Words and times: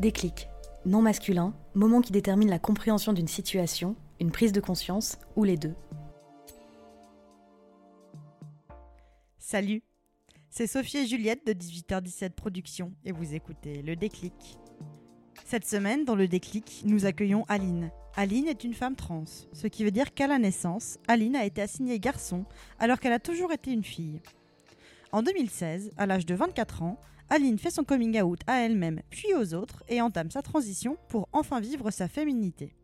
Déclic. 0.00 0.48
Non 0.86 1.02
masculin, 1.02 1.52
moment 1.74 2.00
qui 2.00 2.10
détermine 2.10 2.48
la 2.48 2.58
compréhension 2.58 3.12
d'une 3.12 3.28
situation, 3.28 3.96
une 4.18 4.30
prise 4.30 4.52
de 4.52 4.60
conscience 4.60 5.18
ou 5.36 5.44
les 5.44 5.58
deux. 5.58 5.74
Salut, 9.38 9.82
c'est 10.48 10.66
Sophie 10.66 10.96
et 10.96 11.06
Juliette 11.06 11.46
de 11.46 11.52
18h17 11.52 12.30
Productions 12.30 12.94
et 13.04 13.12
vous 13.12 13.34
écoutez 13.34 13.82
Le 13.82 13.94
Déclic. 13.94 14.56
Cette 15.44 15.66
semaine, 15.66 16.06
dans 16.06 16.16
Le 16.16 16.28
Déclic, 16.28 16.80
nous 16.86 17.04
accueillons 17.04 17.44
Aline. 17.48 17.90
Aline 18.16 18.48
est 18.48 18.64
une 18.64 18.72
femme 18.72 18.96
trans, 18.96 19.26
ce 19.52 19.66
qui 19.66 19.84
veut 19.84 19.90
dire 19.90 20.14
qu'à 20.14 20.26
la 20.26 20.38
naissance, 20.38 20.96
Aline 21.08 21.36
a 21.36 21.44
été 21.44 21.60
assignée 21.60 22.00
garçon 22.00 22.46
alors 22.78 23.00
qu'elle 23.00 23.12
a 23.12 23.18
toujours 23.18 23.52
été 23.52 23.70
une 23.70 23.84
fille. 23.84 24.22
En 25.12 25.22
2016, 25.22 25.90
à 25.98 26.06
l'âge 26.06 26.24
de 26.24 26.34
24 26.34 26.84
ans, 26.84 26.98
Aline 27.30 27.58
fait 27.58 27.70
son 27.70 27.84
coming 27.84 28.20
out 28.20 28.40
à 28.48 28.60
elle-même 28.60 29.02
puis 29.08 29.32
aux 29.34 29.54
autres 29.54 29.84
et 29.88 30.00
entame 30.02 30.30
sa 30.32 30.42
transition 30.42 30.96
pour 31.08 31.28
enfin 31.32 31.60
vivre 31.60 31.90
sa 31.92 32.08
féminité. 32.08 32.74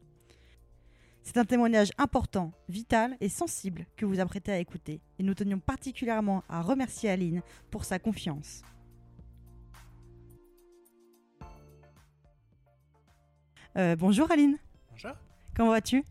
C'est 1.23 1.37
un 1.39 1.45
témoignage 1.45 1.91
important, 1.99 2.53
vital 2.69 3.17
et 3.21 3.29
sensible 3.29 3.87
que 3.97 4.07
vous 4.07 4.21
apprêtez 4.21 4.53
à 4.53 4.59
écouter 4.59 5.01
et 5.19 5.25
nous 5.25 5.35
tenions 5.35 5.59
particulièrement 5.59 6.45
à 6.49 6.63
remercier 6.63 7.11
Aline 7.11 7.43
pour 7.73 7.85
sa 7.85 7.99
confiance. 7.99 8.63
Euh, 13.77 13.97
bonjour 13.97 14.31
Aline, 14.31 14.57
Bonjour. 14.93 15.11
comment 15.55 15.71
vas-tu? 15.71 16.05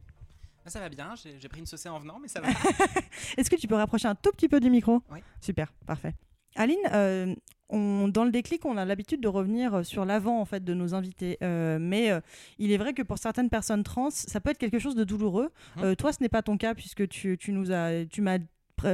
Ah, 0.65 0.69
ça 0.69 0.79
va 0.79 0.89
bien, 0.89 1.15
j'ai 1.15 1.39
j'ai 1.39 1.47
pris 1.47 1.59
une 1.61 1.65
saucée 1.65 1.89
en 1.89 1.99
venant, 1.99 2.19
mais 2.19 2.27
ça 2.27 2.41
va. 2.41 2.49
Est-ce 3.37 3.49
que 3.49 3.55
tu 3.55 3.67
peux 3.67 3.75
rapprocher 3.75 4.07
un 4.07 4.15
tout 4.15 4.31
petit 4.31 4.49
peu 4.49 4.59
du 4.59 4.69
micro? 4.69 5.01
Oui. 5.11 5.19
Super, 5.39 5.71
parfait. 5.85 6.13
Aline, 6.55 6.77
euh, 6.93 7.35
on, 7.69 8.07
dans 8.07 8.23
le 8.23 8.31
déclic, 8.31 8.65
on 8.65 8.77
a 8.77 8.85
l'habitude 8.85 9.21
de 9.21 9.27
revenir 9.27 9.85
sur 9.85 10.05
l'avant 10.05 10.39
en 10.39 10.45
fait 10.45 10.63
de 10.63 10.73
nos 10.73 10.93
invités, 10.93 11.37
Euh, 11.41 11.77
mais 11.79 12.11
euh, 12.11 12.21
il 12.59 12.71
est 12.71 12.77
vrai 12.77 12.93
que 12.93 13.01
pour 13.01 13.17
certaines 13.17 13.49
personnes 13.49 13.83
trans, 13.83 14.09
ça 14.09 14.39
peut 14.39 14.51
être 14.51 14.57
quelque 14.57 14.79
chose 14.79 14.95
de 14.95 15.03
douloureux. 15.03 15.51
Euh, 15.81 15.95
toi, 15.95 16.13
ce 16.13 16.21
n'est 16.21 16.29
pas 16.29 16.41
ton 16.41 16.57
cas 16.57 16.73
puisque 16.75 17.07
tu, 17.07 17.37
tu 17.37 17.51
nous 17.51 17.71
as, 17.71 18.05
tu 18.05 18.21
m'as 18.21 18.37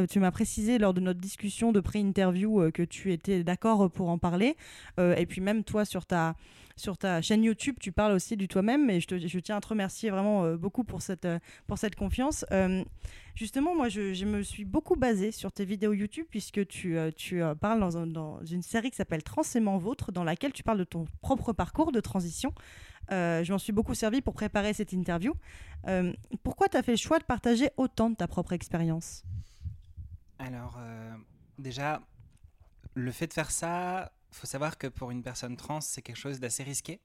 tu 0.09 0.19
m'as 0.19 0.31
précisé 0.31 0.77
lors 0.77 0.93
de 0.93 1.01
notre 1.01 1.19
discussion 1.19 1.71
de 1.71 1.79
pré-interview 1.79 2.61
euh, 2.61 2.71
que 2.71 2.83
tu 2.83 3.11
étais 3.11 3.43
d'accord 3.43 3.89
pour 3.91 4.09
en 4.09 4.17
parler. 4.17 4.55
Euh, 4.99 5.15
et 5.15 5.25
puis 5.25 5.41
même 5.41 5.63
toi, 5.63 5.85
sur 5.85 6.05
ta, 6.05 6.35
sur 6.75 6.97
ta 6.97 7.21
chaîne 7.21 7.43
YouTube, 7.43 7.75
tu 7.79 7.91
parles 7.91 8.13
aussi 8.13 8.37
du 8.37 8.47
toi-même. 8.47 8.89
Et 8.89 8.99
je, 8.99 9.39
tiens 9.39 9.57
à 9.57 9.61
te 9.61 9.67
remercier 9.67 10.09
vraiment 10.09 10.45
euh, 10.45 10.57
beaucoup 10.57 10.83
pour 10.83 11.01
cette, 11.01 11.27
pour 11.67 11.77
cette 11.77 11.95
confiance. 11.95 12.45
Justement, 13.35 13.75
moi, 13.75 13.89
je, 13.89 14.25
me 14.25 14.43
suis 14.43 14.65
beaucoup 14.65 14.95
basée 14.95 15.31
sur 15.31 15.51
tes 15.51 15.65
vidéos 15.65 15.93
YouTube 15.93 16.25
puisque 16.29 16.65
tu, 16.67 16.97
tu 17.15 17.41
parles 17.59 17.79
dans, 17.79 17.97
un- 17.97 18.07
dans 18.07 18.43
une 18.45 18.61
série 18.61 18.91
qui 18.91 18.97
s'appelle 18.97 19.23
Transément 19.23 19.77
Vôtre, 19.77 20.11
dans 20.11 20.23
laquelle 20.23 20.53
tu 20.53 20.63
parles 20.63 20.79
de 20.79 20.83
ton 20.83 21.05
propre 21.21 21.53
parcours 21.53 21.91
de 21.91 21.99
transition. 21.99 22.53
Je 23.09 23.51
m'en 23.51 23.57
suis 23.57 23.73
beaucoup 23.73 23.95
servi 23.95 24.21
pour 24.21 24.33
préparer 24.33 24.73
cette 24.73 24.93
interview. 24.93 25.33
Pourquoi 26.43 26.67
tu 26.69 26.77
as 26.77 26.83
fait 26.83 26.91
le 26.91 26.97
choix 26.97 27.19
de 27.19 27.23
partager 27.23 27.69
autant 27.77 28.09
de 28.09 28.15
ta 28.15 28.27
propre 28.27 28.53
expérience? 28.53 29.23
Alors, 30.41 30.75
euh, 30.79 31.15
déjà, 31.59 32.01
le 32.95 33.11
fait 33.11 33.27
de 33.27 33.33
faire 33.33 33.51
ça, 33.51 34.11
faut 34.31 34.47
savoir 34.47 34.79
que 34.79 34.87
pour 34.87 35.11
une 35.11 35.21
personne 35.21 35.55
trans, 35.55 35.81
c'est 35.81 36.01
quelque 36.01 36.17
chose 36.17 36.39
d'assez 36.39 36.63
risqué. 36.63 36.99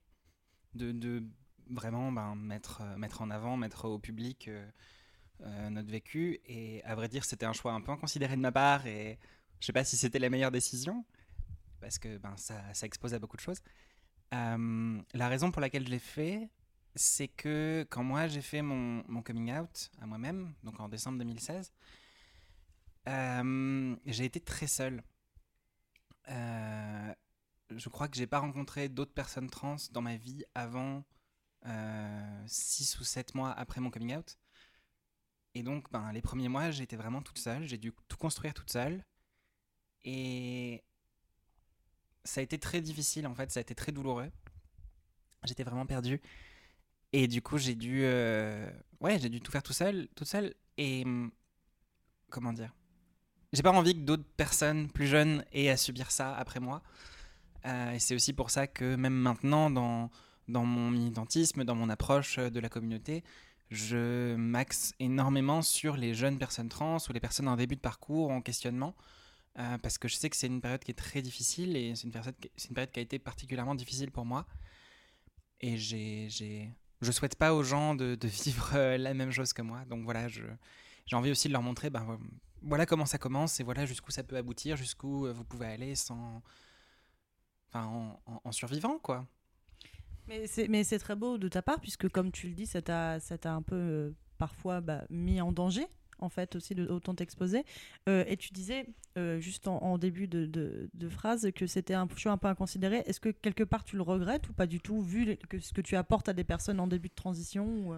De, 0.75 1.23
vraiment 1.69 2.13
ben, 2.13 2.35
mettre, 2.35 2.81
euh, 2.81 2.97
mettre 2.97 3.21
en 3.21 3.31
avant, 3.31 3.57
mettre 3.57 3.87
au 3.87 3.99
public 3.99 4.49
euh, 4.49 5.71
notre 5.71 5.91
vécu. 5.91 6.41
Et 6.47 6.83
à 6.85 6.95
vrai 6.95 7.09
dire, 7.09 7.27
c'était 7.27 7.45
un 7.45 7.53
choix 7.53 7.73
un 7.73 7.83
peu 7.83 7.93
inconsidéré 7.93 8.37
de 8.37 8.41
ma 8.41 8.53
part. 8.53 8.87
Et 8.87 9.19
je 9.61 9.67
sais 9.67 9.73
pas 9.73 9.85
si 9.85 9.99
c'était 9.99 10.19
la 10.19 10.31
meilleure 10.31 10.51
décision, 10.51 11.05
parce 11.79 11.99
que 11.99 12.17
ben, 12.17 12.35
ça, 12.39 12.63
expose 12.85 13.13
à 13.13 13.19
beaucoup 13.19 13.37
de 13.37 13.43
choses. 13.43 13.61
La 14.33 15.29
raison 15.29 15.51
pour 15.51 15.61
laquelle 15.61 15.85
je 15.85 15.91
l'ai 15.91 15.99
fait, 15.99 16.49
c'est 16.95 17.29
que 17.29 17.87
quand 17.91 18.03
moi 18.03 18.29
j'ai 18.29 18.41
fait 18.41 18.63
mon, 18.63 19.05
mon 19.09 19.21
coming 19.21 19.53
out 19.53 19.91
à 20.01 20.07
moi-même, 20.07 20.55
donc 20.63 20.81
en 20.81 20.89
décembre 20.89 21.19
2016, 21.19 21.73
euh, 21.73 22.06
j'ai 23.07 24.25
été 24.25 24.41
très 24.41 24.67
seul. 24.67 25.03
Euh, 26.29 27.15
je 27.71 27.89
crois 27.89 28.09
que 28.09 28.17
j'ai 28.17 28.27
pas 28.27 28.41
rencontré 28.41 28.89
d'autres 28.89 29.15
personnes 29.15 29.49
trans 29.49 29.77
dans 29.93 30.03
ma 30.03 30.17
vie 30.17 30.45
avant 30.55 31.05
6 32.47 33.01
ou 33.01 33.05
7 33.05 33.35
mois 33.35 33.53
après 33.53 33.81
mon 33.81 33.91
coming 33.91 34.17
out. 34.17 34.39
Et 35.55 35.63
donc, 35.63 35.91
ben, 35.91 36.13
les 36.13 36.21
premiers 36.21 36.49
mois, 36.49 36.71
j'étais 36.71 36.97
vraiment 36.97 37.23
toute 37.23 37.39
seule. 37.39 37.65
J'ai 37.65 37.79
dû 37.79 37.93
tout 38.09 38.19
construire 38.19 38.53
toute 38.53 38.71
seule. 38.71 39.03
Et 40.05 40.85
ça 42.25 42.41
a 42.41 42.43
été 42.43 42.59
très 42.59 42.83
difficile, 42.83 43.27
en 43.27 43.35
fait. 43.35 43.51
Ça 43.51 43.61
a 43.61 43.63
été 43.63 43.75
très 43.75 43.91
douloureux. 43.91 44.31
J'étais 45.45 45.65
vraiment 45.65 45.87
perdue. 45.87 46.21
Et 47.13 47.27
du 47.27 47.41
coup, 47.41 47.57
j'ai 47.57 47.75
dû, 47.75 48.03
euh, 48.05 48.71
ouais, 49.01 49.19
j'ai 49.19 49.31
dû 49.31 49.41
tout 49.41 49.51
faire 49.51 49.63
tout 49.63 49.73
seul, 49.73 50.09
toute 50.15 50.29
seule. 50.29 50.55
Et 50.77 51.05
hum, 51.05 51.33
comment 52.31 52.53
dire? 52.53 52.75
J'ai 53.53 53.63
pas 53.63 53.73
envie 53.73 53.95
que 53.95 54.01
d'autres 54.01 54.29
personnes 54.37 54.89
plus 54.91 55.07
jeunes 55.07 55.45
aient 55.53 55.69
à 55.69 55.77
subir 55.77 56.11
ça 56.11 56.35
après 56.37 56.61
moi. 56.61 56.83
Euh, 57.65 57.93
et 57.93 57.99
c'est 57.99 58.15
aussi 58.15 58.33
pour 58.33 58.51
ça 58.51 58.67
que 58.67 58.97
même 58.97 59.15
maintenant, 59.15 59.71
dans, 59.71 60.11
dans 60.49 60.65
mon 60.65 60.91
militantisme, 60.91 61.65
dans 61.65 61.75
mon 61.75 61.89
approche 61.89 62.39
de 62.39 62.61
la 62.61 62.69
communauté, 62.69 63.25
je 63.71 64.37
m'axe 64.37 64.95
énormément 65.01 65.63
sur 65.63 65.97
les 65.97 66.15
jeunes 66.15 66.39
personnes 66.39 66.69
trans 66.69 66.99
ou 67.09 67.13
les 67.13 67.21
personnes 67.21 67.49
en 67.49 67.57
début 67.57 67.77
de 67.77 67.81
parcours, 67.81 68.31
en 68.31 68.41
questionnement, 68.41 68.95
euh, 69.59 69.79
parce 69.79 69.99
que 69.99 70.07
je 70.07 70.17
sais 70.17 70.31
que 70.31 70.37
c'est 70.37 70.47
une 70.47 70.61
période 70.61 70.85
qui 70.85 70.93
est 70.93 70.95
très 70.95 71.23
difficile 71.23 71.77
et 71.77 71.95
c'est 71.97 72.05
une, 72.05 72.13
période 72.13 72.37
qui- 72.93 72.99
a 72.99 73.03
été 73.03 73.19
particulièrement 73.19 73.75
difficile 73.75 74.11
pour 74.13 74.25
moi. 74.25 74.47
Et 75.61 75.77
j'ai, 75.77 76.29
je 77.01 77.11
souhaite 77.11 77.37
pas 77.37 77.55
aux 77.55 77.63
gens 77.63 77.95
de, 77.95 78.15
de 78.15 78.29
vivre 78.45 78.71
euh, 78.75 78.99
la 78.99 79.15
même 79.15 79.33
chose 79.33 79.53
que 79.53 79.63
moi. 79.63 79.85
Donc 79.87 80.05
voilà, 80.05 80.29
je, 80.29 80.43
j'ai 81.07 81.17
envie 81.17 81.31
aussi 81.31 81.49
de 81.49 81.53
leur 81.53 81.63
montrer, 81.63 81.91
ben, 81.91 82.05
vo- 82.05 82.19
voilà 82.63 82.87
comment 82.87 83.07
ça 83.07 83.19
commence 83.19 83.61
et 83.61 83.65
voilà 83.65 83.87
jusqu'où 83.87 84.11
ça 84.11 84.23
peut 84.25 84.37
aboutir, 84.37 84.77
jusqu'où 84.77 85.27
euh, 85.27 85.33
vous 85.33 85.45
pouvez 85.45 85.67
aller 85.67 85.95
sans, 85.95 86.43
enfin, 87.69 87.85
en, 87.87 88.21
en- 88.27 88.41
en 88.45 88.53
survivant 88.53 88.99
quoi. 88.99 89.27
Mais 90.29 90.47
c'est, 90.49 90.99
très 90.99 91.15
beau 91.15 91.39
de 91.39 91.49
ta 91.49 91.63
part, 91.63 91.81
puisque 91.81 92.09
comme 92.09 92.33
tu 92.33 92.49
le 92.49 92.55
dis, 92.55 92.67
ça 92.67 92.83
t'a, 92.83 93.19
un 93.45 93.63
peu 93.63 93.77
euh, 93.77 94.11
parfois 94.39 94.81
bah, 94.81 95.05
mis 95.09 95.41
en 95.41 95.53
danger, 95.53 95.87
en 96.19 96.29
fait, 96.29 96.57
aussi 96.57 96.75
de 96.75 96.87
autant 96.89 97.15
t'exposer. 97.15 97.65
Euh, 98.09 98.25
et 98.27 98.37
tu 98.37 98.53
disais, 98.53 98.89
euh, 99.19 99.39
juste 99.39 99.69
en, 99.69 99.79
en 99.83 99.99
début 99.99 100.27
de, 100.27 100.47
de- 100.47 100.91
de 100.93 101.09
phrase, 101.09 101.49
que 101.55 101.69
c'était 101.69 101.95
un 101.95 102.09
choix 102.17 102.33
un 102.33 102.39
peu 102.39 102.49
inconsidéré. 102.49 103.05
Est-ce 103.07 103.21
que 103.21 103.29
quelque 103.29 103.63
part 103.63 103.85
tu 103.85 103.95
le 103.97 104.03
regrettes 104.03 104.49
ou 104.49 104.53
pas 104.53 104.67
du 104.67 104.81
tout, 104.81 105.01
vu 105.01 105.37
que 105.49 105.61
ce 105.61 105.73
que 105.73 105.81
tu 105.81 105.95
apportes 105.95 106.29
à 106.29 106.33
des 106.33 106.45
personnes 106.45 106.81
en 106.81 106.89
début 106.89 107.09
de 107.09 107.15
transition 107.15 107.65
ou, 107.87 107.95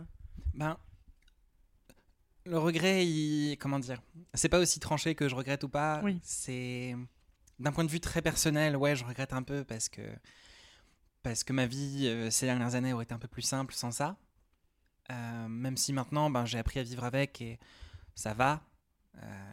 Ben, 0.54 0.76
le 2.48 2.58
regret, 2.58 3.06
il, 3.06 3.56
comment 3.58 3.78
dire, 3.78 4.00
c'est 4.34 4.48
pas 4.48 4.58
aussi 4.58 4.80
tranché 4.80 5.14
que 5.14 5.28
je 5.28 5.34
regrette 5.34 5.64
ou 5.64 5.68
pas. 5.68 6.00
Oui. 6.02 6.18
C'est 6.22 6.96
d'un 7.58 7.72
point 7.72 7.84
de 7.84 7.90
vue 7.90 8.00
très 8.00 8.22
personnel, 8.22 8.76
ouais, 8.76 8.96
je 8.96 9.04
regrette 9.04 9.32
un 9.32 9.42
peu 9.42 9.64
parce 9.64 9.88
que 9.88 10.02
parce 11.22 11.44
que 11.44 11.52
ma 11.52 11.66
vie 11.66 12.06
euh, 12.06 12.30
ces 12.30 12.46
dernières 12.46 12.74
années 12.74 12.92
aurait 12.92 13.04
été 13.04 13.12
un 13.14 13.18
peu 13.18 13.28
plus 13.28 13.42
simple 13.42 13.74
sans 13.74 13.90
ça. 13.90 14.16
Euh, 15.10 15.48
même 15.48 15.76
si 15.76 15.92
maintenant, 15.92 16.30
ben, 16.30 16.44
j'ai 16.44 16.58
appris 16.58 16.78
à 16.80 16.82
vivre 16.82 17.04
avec 17.04 17.40
et 17.40 17.58
ça 18.14 18.34
va. 18.34 18.62
Euh, 19.22 19.52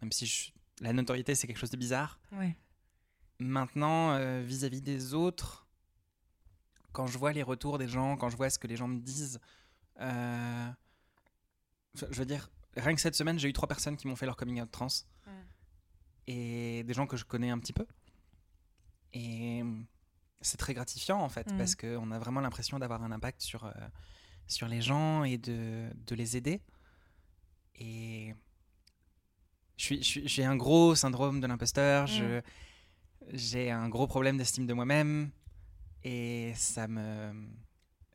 même 0.00 0.10
si 0.12 0.26
je- 0.26 0.50
la 0.80 0.92
notoriété 0.92 1.34
c'est 1.34 1.46
quelque 1.46 1.58
chose 1.58 1.70
de 1.70 1.76
bizarre. 1.76 2.18
Ouais. 2.32 2.56
Maintenant, 3.38 4.18
vis-à-vis 4.42 4.82
des 4.82 5.14
autres, 5.14 5.66
quand 6.92 7.06
je 7.08 7.18
vois 7.18 7.32
les 7.32 7.42
retours 7.42 7.78
des 7.78 7.88
gens, 7.88 8.16
quand 8.16 8.28
je 8.30 8.36
vois 8.36 8.50
ce 8.50 8.58
que 8.58 8.66
les 8.68 8.76
gens 8.76 8.86
me 8.88 9.00
disent, 9.00 9.40
je 11.94 12.06
veux 12.06 12.24
dire, 12.26 12.50
rien 12.76 12.94
que 12.94 13.00
cette 13.00 13.14
semaine, 13.16 13.38
j'ai 13.38 13.48
eu 13.48 13.52
trois 13.52 13.68
personnes 13.68 13.96
qui 13.96 14.06
m'ont 14.08 14.16
fait 14.16 14.26
leur 14.26 14.36
coming 14.36 14.60
out 14.60 14.70
trans. 14.70 14.86
Et 16.26 16.84
des 16.84 16.94
gens 16.94 17.06
que 17.06 17.16
je 17.16 17.24
connais 17.24 17.50
un 17.50 17.58
petit 17.58 17.72
peu. 17.72 17.86
Et 19.12 19.62
c'est 20.40 20.56
très 20.56 20.72
gratifiant 20.74 21.20
en 21.20 21.28
fait, 21.28 21.50
Mhm. 21.50 21.58
parce 21.58 21.74
qu'on 21.74 22.10
a 22.12 22.18
vraiment 22.18 22.40
l'impression 22.40 22.78
d'avoir 22.78 23.02
un 23.02 23.12
impact 23.12 23.42
sur, 23.42 23.64
euh, 23.64 23.72
sur 24.46 24.68
les 24.68 24.80
gens 24.80 25.24
et 25.24 25.36
de, 25.38 25.90
de 26.06 26.14
les 26.14 26.36
aider. 26.36 26.60
Et 27.76 28.34
j'ai 29.76 30.44
un 30.44 30.56
gros 30.56 30.94
syndrome 30.94 31.40
de 31.40 31.46
l'imposteur. 31.46 32.04
Mm. 32.04 32.06
je- 32.08 32.40
J'ai 33.32 33.70
un 33.70 33.88
gros 33.88 34.08
problème 34.08 34.36
d'estime 34.36 34.66
de 34.66 34.74
moi-même. 34.74 35.30
Et 36.02 36.52
ça 36.56 36.88
me. 36.88 37.32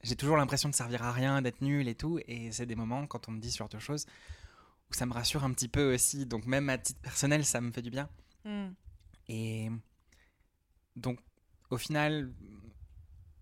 J'ai 0.03 0.15
toujours 0.15 0.38
l'impression 0.38 0.69
de 0.69 0.75
servir 0.75 1.03
à 1.03 1.11
rien, 1.11 1.41
d'être 1.41 1.61
nul 1.61 1.88
et 1.88 1.95
tout. 1.95 2.19
Et 2.27 2.51
c'est 2.51 2.65
des 2.65 2.75
moments, 2.75 3.07
quand 3.07 3.27
on 3.27 3.31
me 3.31 3.39
dit 3.39 3.51
ce 3.51 3.57
genre 3.57 3.69
de 3.69 3.79
choses, 3.79 4.05
où 4.89 4.94
ça 4.94 5.05
me 5.05 5.13
rassure 5.13 5.44
un 5.44 5.51
petit 5.53 5.67
peu 5.67 5.94
aussi. 5.94 6.25
Donc, 6.25 6.45
même 6.45 6.69
à 6.69 6.77
titre 6.77 6.99
personnel, 7.01 7.45
ça 7.45 7.59
me 7.61 7.71
fait 7.71 7.81
du 7.81 7.89
bien. 7.89 8.09
Mm. 8.45 8.67
Et 9.29 9.69
donc, 10.95 11.19
au 11.69 11.77
final, 11.77 12.31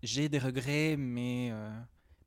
j'ai 0.01 0.29
des 0.29 0.39
regrets, 0.39 0.95
mais, 0.97 1.49
euh, 1.51 1.69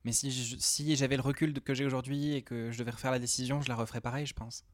mais 0.05 0.13
si, 0.13 0.31
je- 0.31 0.57
si 0.59 0.95
j'avais 0.97 1.17
le 1.17 1.23
recul 1.23 1.53
que 1.61 1.75
j'ai 1.75 1.85
aujourd'hui 1.85 2.35
et 2.35 2.43
que 2.43 2.71
je 2.71 2.79
devais 2.79 2.93
refaire 2.93 3.11
la 3.11 3.19
décision, 3.19 3.61
je 3.61 3.69
la 3.69 3.75
referais 3.77 4.01
pareil, 4.01 4.27
je 4.27 4.35
pense. 4.35 4.65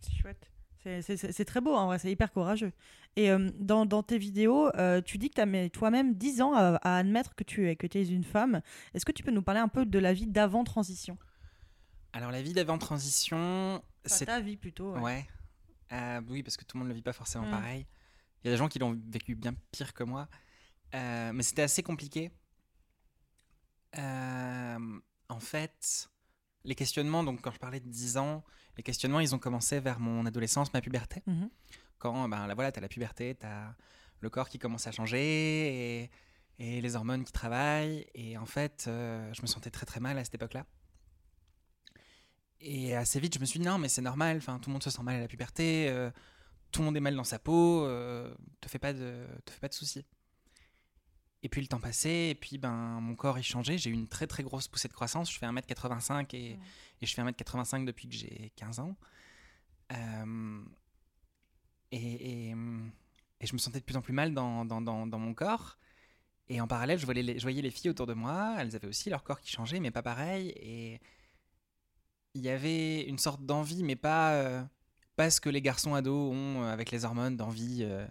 C'est 0.00 0.12
chouette. 0.12 0.50
C'est- 0.84 1.44
très 1.44 1.60
beau, 1.60 1.74
en 1.74 1.86
vrai, 1.86 1.98
c'est 1.98 2.10
hyper 2.10 2.30
courageux. 2.32 2.72
Et 3.16 3.30
euh, 3.30 3.50
dans, 3.58 3.86
dans 3.86 4.02
tes 4.02 4.18
vidéos, 4.18 4.68
euh, 4.76 5.00
tu 5.00 5.16
dis 5.18 5.30
que 5.30 5.34
tu 5.36 5.40
as 5.40 5.46
mis 5.46 5.70
toi-même 5.70 6.14
10 6.14 6.42
ans 6.42 6.52
à, 6.54 6.76
à 6.82 6.96
admettre 6.98 7.34
que 7.34 7.44
tu 7.44 7.68
es, 7.70 7.76
que 7.76 7.86
tu 7.86 7.98
es 7.98 8.06
une 8.06 8.24
femme. 8.24 8.60
Est-ce 8.92 9.04
que 9.06 9.12
tu 9.12 9.22
peux 9.22 9.30
nous 9.30 9.42
parler 9.42 9.60
un 9.60 9.68
peu 9.68 9.86
de 9.86 9.98
la 9.98 10.12
vie 10.12 10.26
d'avant-transition 10.26 11.16
Alors, 12.12 12.30
la 12.30 12.42
vie 12.42 12.52
d'avant 12.52 12.76
transition, 12.78 13.76
Enfin, 13.76 13.82
c'est. 14.04 14.26
ta 14.26 14.40
vie 14.40 14.56
plutôt. 14.56 14.92
ouais. 14.94 15.00
Ouais. 15.00 15.26
Euh, 15.92 16.20
oui, 16.28 16.42
parce 16.42 16.56
que 16.56 16.64
tout 16.64 16.76
le 16.76 16.80
monde 16.80 16.88
ne 16.88 16.92
le 16.92 16.96
vit 16.96 17.02
pas 17.02 17.12
forcément 17.12 17.46
Mm. 17.46 17.50
pareil. 17.50 17.86
Il 18.42 18.48
y 18.48 18.50
a 18.50 18.52
des 18.52 18.58
gens 18.58 18.68
qui 18.68 18.78
l'ont 18.78 18.98
vécu 19.08 19.34
bien 19.34 19.54
pire 19.72 19.94
que 19.94 20.04
moi. 20.04 20.28
Mais 20.92 21.42
c'était 21.42 21.62
assez 21.62 21.82
compliqué. 21.82 22.30
En 23.96 25.40
fait, 25.40 26.08
les 26.64 26.74
questionnements, 26.74 27.24
donc 27.24 27.40
quand 27.42 27.50
je 27.52 27.58
parlais 27.58 27.80
de 27.80 27.88
10 27.88 28.16
ans, 28.18 28.44
les 28.76 28.82
questionnements, 28.82 29.20
ils 29.20 29.34
ont 29.34 29.38
commencé 29.38 29.80
vers 29.80 30.00
mon 30.00 30.26
adolescence, 30.26 30.72
ma 30.72 30.80
puberté. 30.80 31.22
Mhm. 31.26 31.50
Quand, 31.98 32.28
ben 32.28 32.46
là, 32.46 32.54
voilà, 32.54 32.72
t'as 32.72 32.80
la 32.80 32.88
puberté, 32.88 33.34
t'as 33.34 33.74
le 34.20 34.30
corps 34.30 34.48
qui 34.48 34.58
commence 34.58 34.86
à 34.86 34.92
changer 34.92 36.02
et, 36.02 36.10
et 36.58 36.80
les 36.80 36.96
hormones 36.96 37.24
qui 37.24 37.32
travaillent. 37.32 38.06
Et 38.14 38.36
en 38.36 38.46
fait, 38.46 38.84
euh, 38.88 39.32
je 39.32 39.42
me 39.42 39.46
sentais 39.46 39.70
très 39.70 39.86
très 39.86 40.00
mal 40.00 40.18
à 40.18 40.24
cette 40.24 40.34
époque-là. 40.34 40.66
Et 42.60 42.96
assez 42.96 43.20
vite, 43.20 43.34
je 43.34 43.40
me 43.40 43.44
suis 43.44 43.60
dit 43.60 43.66
non, 43.66 43.78
mais 43.78 43.88
c'est 43.88 44.02
normal, 44.02 44.38
enfin, 44.38 44.58
tout 44.58 44.70
le 44.70 44.72
monde 44.72 44.82
se 44.82 44.90
sent 44.90 45.02
mal 45.02 45.16
à 45.16 45.20
la 45.20 45.28
puberté, 45.28 45.88
euh, 45.90 46.10
tout 46.72 46.80
le 46.80 46.86
monde 46.86 46.96
est 46.96 47.00
mal 47.00 47.14
dans 47.14 47.24
sa 47.24 47.38
peau, 47.38 47.84
euh, 47.84 48.34
te 48.60 48.68
fais 48.68 48.78
pas 48.78 48.94
de, 48.94 49.26
te 49.44 49.52
fais 49.52 49.60
pas 49.60 49.68
de 49.68 49.74
soucis. 49.74 50.06
Et 51.44 51.48
puis 51.48 51.60
le 51.60 51.68
temps 51.68 51.78
passait, 51.78 52.30
et 52.30 52.34
puis 52.34 52.58
ben, 52.58 52.72
mon 53.00 53.14
corps 53.14 53.38
il 53.38 53.44
changeait, 53.44 53.78
j'ai 53.78 53.90
eu 53.90 53.92
une 53.92 54.08
très 54.08 54.26
très 54.26 54.42
grosse 54.42 54.66
poussée 54.66 54.88
de 54.88 54.94
croissance, 54.94 55.30
je 55.30 55.38
fais 55.38 55.46
1m85 55.46 56.34
et, 56.34 56.56
Mm. 56.56 56.60
et 57.02 57.06
je 57.06 57.14
fais 57.14 57.22
1m85 57.22 57.84
depuis 57.84 58.08
que 58.08 58.14
j'ai 58.16 58.50
15 58.56 58.80
ans. 58.80 58.96
Euh, 59.92 60.62
et, 61.92 62.48
et, 62.48 62.54
et 63.40 63.46
je 63.46 63.52
me 63.52 63.58
sentais 63.58 63.78
de 63.78 63.84
plus 63.84 63.96
en 63.96 64.00
plus 64.00 64.14
mal 64.14 64.34
dans, 64.34 64.64
dans, 64.64 64.80
dans, 64.80 65.06
dans 65.06 65.18
mon 65.18 65.34
corps. 65.34 65.78
Et 66.48 66.60
en 66.60 66.66
parallèle, 66.66 66.98
je 66.98 67.04
voyais, 67.04 67.22
les, 67.22 67.38
je 67.38 67.42
voyais 67.42 67.62
les 67.62 67.70
filles 67.70 67.90
autour 67.90 68.06
de 68.06 68.14
moi, 68.14 68.56
elles 68.58 68.74
avaient 68.74 68.88
aussi 68.88 69.08
leur 69.10 69.22
corps 69.22 69.40
qui 69.40 69.50
changeait, 69.52 69.80
mais 69.80 69.90
pas 69.90 70.02
pareil. 70.02 70.48
Et 70.56 71.00
il 72.34 72.42
y 72.42 72.48
avait 72.48 73.02
une 73.02 73.18
sorte 73.18 73.44
d'envie, 73.44 73.82
mais 73.82 73.96
pas, 73.96 74.32
euh, 74.32 74.62
pas 75.16 75.30
ce 75.30 75.40
que 75.40 75.48
les 75.48 75.62
garçons 75.62 75.94
ados 75.94 76.32
ont 76.34 76.62
euh, 76.64 76.72
avec 76.72 76.90
les 76.90 77.04
hormones, 77.04 77.36
d'envie, 77.36 77.80
euh, 77.82 78.06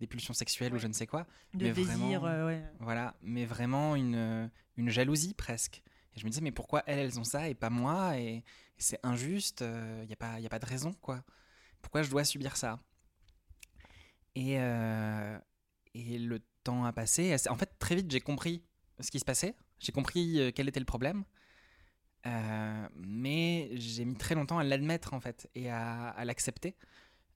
des 0.00 0.06
pulsions 0.06 0.34
sexuelles 0.34 0.74
ou 0.74 0.78
je 0.78 0.86
ne 0.86 0.92
sais 0.92 1.06
quoi. 1.06 1.26
De 1.54 1.64
Mais 1.66 1.72
désir, 1.72 1.96
vraiment- 2.20 2.26
euh, 2.26 2.46
ouais. 2.46 2.62
Voilà, 2.80 3.14
mais 3.22 3.44
vraiment 3.46 3.96
une, 3.96 4.50
une 4.76 4.90
jalousie 4.90 5.34
presque. 5.34 5.82
Et 6.14 6.20
je 6.20 6.24
me 6.24 6.30
disais, 6.30 6.42
mais 6.42 6.52
pourquoi 6.52 6.82
elles, 6.86 6.98
elles 6.98 7.18
ont 7.20 7.24
ça 7.24 7.48
et 7.48 7.54
pas 7.54 7.70
moi 7.70 8.18
Et, 8.18 8.36
et 8.36 8.44
c'est 8.78 8.98
injuste, 9.02 9.62
il 9.62 10.06
n'y 10.06 10.12
a, 10.12 10.16
pas- 10.16 10.38
y 10.40 10.46
a 10.46 10.50
pas 10.50 10.58
de 10.58 10.66
raison, 10.66 10.92
quoi. 11.00 11.22
Pourquoi 11.82 12.02
je 12.02 12.10
dois 12.10 12.24
subir 12.24 12.56
ça? 12.56 12.78
Et, 14.34 14.58
euh, 14.58 15.38
et 15.94 16.18
le 16.18 16.40
temps 16.62 16.84
a 16.84 16.92
passé. 16.92 17.34
En 17.48 17.56
fait, 17.56 17.70
très 17.78 17.94
vite, 17.94 18.10
j'ai 18.10 18.20
compris 18.20 18.62
ce 19.00 19.10
qui 19.10 19.18
se 19.18 19.24
passait. 19.24 19.54
J'ai 19.78 19.92
compris 19.92 20.40
euh, 20.40 20.50
quel 20.54 20.68
était 20.68 20.80
le 20.80 20.86
problème. 20.86 21.24
Euh, 22.26 22.88
mais 22.96 23.70
j'ai 23.74 24.04
mis 24.04 24.16
très 24.16 24.34
longtemps 24.34 24.58
à 24.58 24.64
l'admettre, 24.64 25.14
en 25.14 25.20
fait, 25.20 25.48
et 25.54 25.70
à, 25.70 26.08
à 26.08 26.24
l'accepter. 26.24 26.74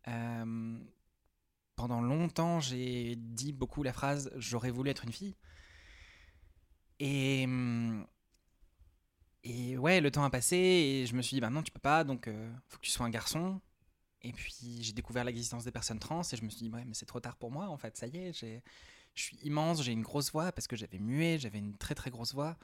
Euh, 0.08 0.78
pendant 1.80 2.02
longtemps, 2.02 2.60
j'ai 2.60 3.16
dit 3.16 3.52
beaucoup 3.52 3.82
la 3.82 3.92
phrase 3.94 4.30
J'aurais 4.36 4.70
voulu 4.70 4.90
être 4.90 5.04
une 5.04 5.12
fille. 5.12 5.34
Et, 6.98 7.44
hum, 7.44 8.06
et 9.44 9.78
ouais, 9.78 10.02
le 10.02 10.10
temps 10.10 10.24
a 10.24 10.30
passé 10.30 10.56
et 10.56 11.06
je 11.06 11.14
me 11.14 11.22
suis 11.22 11.36
dit 11.36 11.40
Bah 11.40 11.48
non, 11.48 11.62
tu 11.62 11.72
peux 11.72 11.80
pas, 11.80 12.04
donc 12.04 12.28
euh, 12.28 12.52
faut 12.68 12.76
que 12.78 12.84
tu 12.84 12.90
sois 12.90 13.06
un 13.06 13.10
garçon. 13.10 13.60
Et 14.22 14.32
puis 14.32 14.82
j'ai 14.82 14.92
découvert 14.92 15.24
l'existence 15.24 15.64
des 15.64 15.70
personnes 15.70 15.98
trans 15.98 16.20
et 16.20 16.36
je 16.36 16.44
me 16.44 16.50
suis 16.50 16.60
dit 16.64 16.70
Ouais, 16.70 16.84
mais 16.84 16.92
c'est 16.92 17.06
trop 17.06 17.20
tard 17.20 17.36
pour 17.36 17.50
moi 17.50 17.66
en 17.68 17.78
fait, 17.78 17.96
ça 17.96 18.06
y 18.06 18.16
est, 18.18 18.32
je 18.34 19.22
suis 19.22 19.38
immense, 19.38 19.82
j'ai 19.82 19.92
une 19.92 20.02
grosse 20.02 20.30
voix 20.32 20.52
parce 20.52 20.66
que 20.66 20.76
j'avais 20.76 20.98
muet, 20.98 21.38
j'avais 21.38 21.58
une 21.58 21.76
très 21.76 21.94
très 21.94 22.10
grosse 22.10 22.34
voix. 22.34 22.58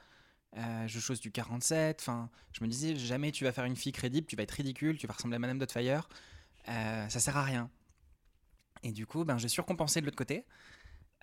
Euh, 0.55 0.87
je 0.87 0.99
chose 0.99 1.19
du 1.19 1.31
47, 1.31 1.99
enfin, 2.01 2.29
je 2.53 2.63
me 2.63 2.69
disais 2.69 2.95
jamais 2.95 3.31
tu 3.31 3.43
vas 3.43 3.51
faire 3.51 3.65
une 3.65 3.75
fille 3.75 3.91
crédible, 3.91 4.27
tu 4.27 4.35
vas 4.35 4.43
être 4.43 4.51
ridicule, 4.51 4.97
tu 4.97 5.07
vas 5.07 5.13
ressembler 5.13 5.35
à 5.37 5.39
Madame 5.39 5.59
Dotfire, 5.59 6.07
euh, 6.69 7.09
ça 7.09 7.19
sert 7.19 7.35
à 7.37 7.43
rien. 7.43 7.69
Et 8.83 8.91
du 8.91 9.05
coup, 9.05 9.23
ben, 9.25 9.37
j'ai 9.37 9.47
surcompensé 9.47 10.01
de 10.01 10.05
l'autre 10.05 10.17
côté. 10.17 10.45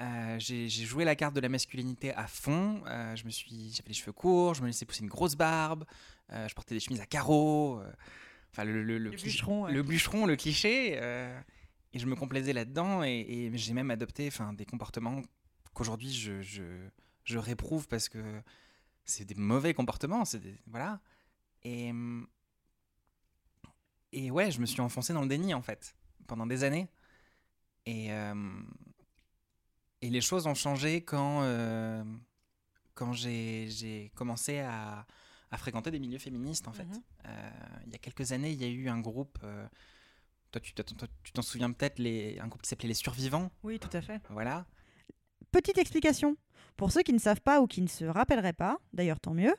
Euh, 0.01 0.37
j'ai 0.41 0.69
joué 0.69 1.05
la 1.05 1.15
carte 1.15 1.35
de 1.35 1.41
la 1.41 1.49
masculinité 1.49 2.13
à 2.15 2.27
fond. 2.27 2.83
Euh, 2.87 3.15
je 3.15 3.25
me 3.25 3.31
suis, 3.31 3.71
j'avais 3.73 3.89
les 3.89 3.95
cheveux 3.95 4.13
courts, 4.13 4.55
je 4.55 4.63
me 4.63 4.67
laissais 4.67 4.85
pousser 4.85 5.03
une 5.03 5.09
grosse 5.09 5.37
barbe, 5.37 5.85
euh, 6.33 6.49
je 6.49 6.55
portais 6.55 6.75
des 6.75 6.81
chemises 6.81 7.01
à 7.01 7.07
carreaux. 7.07 7.81
Enfin, 8.51 8.65
le, 8.65 8.83
le, 8.83 8.99
le, 8.99 9.11
Le 9.11 9.17
bûcheron, 9.17 9.65
ouais. 9.65 9.73
le 9.73 9.83
bûcheron, 9.83 10.27
le 10.27 10.37
cliché. 10.37 10.95
et 10.95 11.99
je 11.99 12.07
me 12.07 12.17
complaisais 12.17 12.53
là-dedans 12.53 13.05
et, 13.05 13.21
et 13.29 13.57
j'ai 13.57 13.73
même 13.73 13.91
adopté 13.93 14.27
enfin, 14.27 14.53
des 14.53 14.65
comportements 14.65 15.23
qu'aujourd'hui 15.75 16.13
je, 16.13 16.41
je, 16.43 16.63
je 17.25 17.39
réprouve 17.39 17.87
parce 17.87 18.09
que 18.09 18.19
c'est 19.05 19.25
des 19.25 19.35
mauvais 19.37 19.75
comportements. 19.75 20.25
c'est 20.25 20.41
voilà. 20.67 21.01
Et, 21.63 21.93
et 24.13 24.31
ouais, 24.31 24.51
je 24.51 24.61
me 24.61 24.67
suis 24.67 24.81
enfoncé 24.81 25.13
dans 25.13 25.23
le 25.23 25.29
déni 25.29 25.55
en 25.55 25.63
fait, 25.63 25.95
pendant 26.27 26.47
des 26.47 26.65
années. 26.65 26.89
Et, 27.87 28.13
euh, 28.13 28.35
et 30.03 30.11
les 30.11 30.21
choses 30.21 30.47
ont 30.47 30.55
changé 30.55 31.03
quand, 31.03 31.43
euh, 31.43 32.03
quand 32.95 33.13
j'ai 33.13 34.11
commencé 34.15 34.59
à, 34.61 35.07
à 35.51 35.57
fréquenter 35.59 35.91
des 35.91 35.99
milieux 35.99 36.19
féministes 36.19 36.69
en 36.69 36.73
fait. 36.73 36.85
Mhm. 36.85 37.03
Euh, 37.27 37.51
il 37.87 37.93
y 37.93 37.95
a 37.95 37.99
quelques 37.99 38.33
années, 38.33 38.51
il 38.53 38.61
y 38.61 38.65
a 38.65 38.69
eu 38.69 38.89
un 38.89 39.01
groupe, 39.01 39.39
toi 40.51 40.61
tu 40.61 40.73
t'en- 40.75 40.83
toi, 40.85 41.09
tu 41.23 41.33
t'en 41.33 41.43
souviens 41.43 41.71
peut-être, 41.73 41.99
les- 41.99 42.39
un 42.41 42.49
groupe 42.49 42.63
qui 42.63 42.69
s'appelait 42.69 42.89
Les 42.89 42.95
Survivants. 42.95 43.51
Oui, 43.63 43.79
tout 43.79 43.95
à 43.97 44.01
fait. 44.01 44.21
Voilà. 44.31 44.67
Petite 45.55 45.79
explication. 45.79 46.37
Pour 46.77 46.91
ceux 46.91 47.03
qui 47.03 47.13
ne 47.13 47.21
savent 47.21 47.41
pas 47.41 47.61
ou 47.61 47.69
qui 47.69 47.81
ne 47.81 47.87
se 47.87 48.05
rappelleraient 48.05 48.53
pas, 48.53 48.79
d'ailleurs 48.93 49.21
tant 49.21 49.35
mieux, 49.35 49.55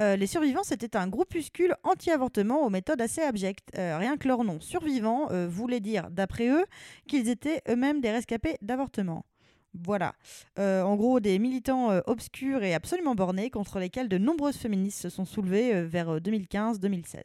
euh, 0.00 0.16
les 0.16 0.26
survivants 0.26 0.62
c'était 0.62 0.96
un 0.96 1.06
groupuscule 1.06 1.74
anti-avortement 1.82 2.64
aux 2.64 2.70
méthodes 2.70 3.02
assez 3.02 3.20
abjectes. 3.20 3.68
Euh, 3.76 3.98
rien 3.98 4.16
que 4.16 4.26
leur 4.26 4.42
nom, 4.42 4.58
survivants, 4.62 5.30
euh, 5.32 5.46
voulait 5.46 5.80
dire, 5.80 6.10
d'après 6.10 6.48
eux, 6.48 6.64
qu'ils 7.08 7.28
étaient 7.28 7.60
eux-mêmes 7.68 8.00
des 8.00 8.10
rescapés 8.10 8.56
d'avortement. 8.62 9.26
Voilà. 9.74 10.14
En 10.56 10.96
gros, 10.96 11.20
des 11.20 11.38
militants 11.38 11.90
obscurs 12.06 12.62
et 12.62 12.72
absolument 12.72 13.14
bornés 13.14 13.50
contre 13.50 13.80
lesquels 13.80 14.08
de 14.08 14.16
nombreuses 14.16 14.56
féministes 14.56 15.02
se 15.02 15.10
sont 15.10 15.26
soulevées 15.26 15.82
vers 15.82 16.08
euh, 16.08 16.20
2015-2016. 16.20 17.20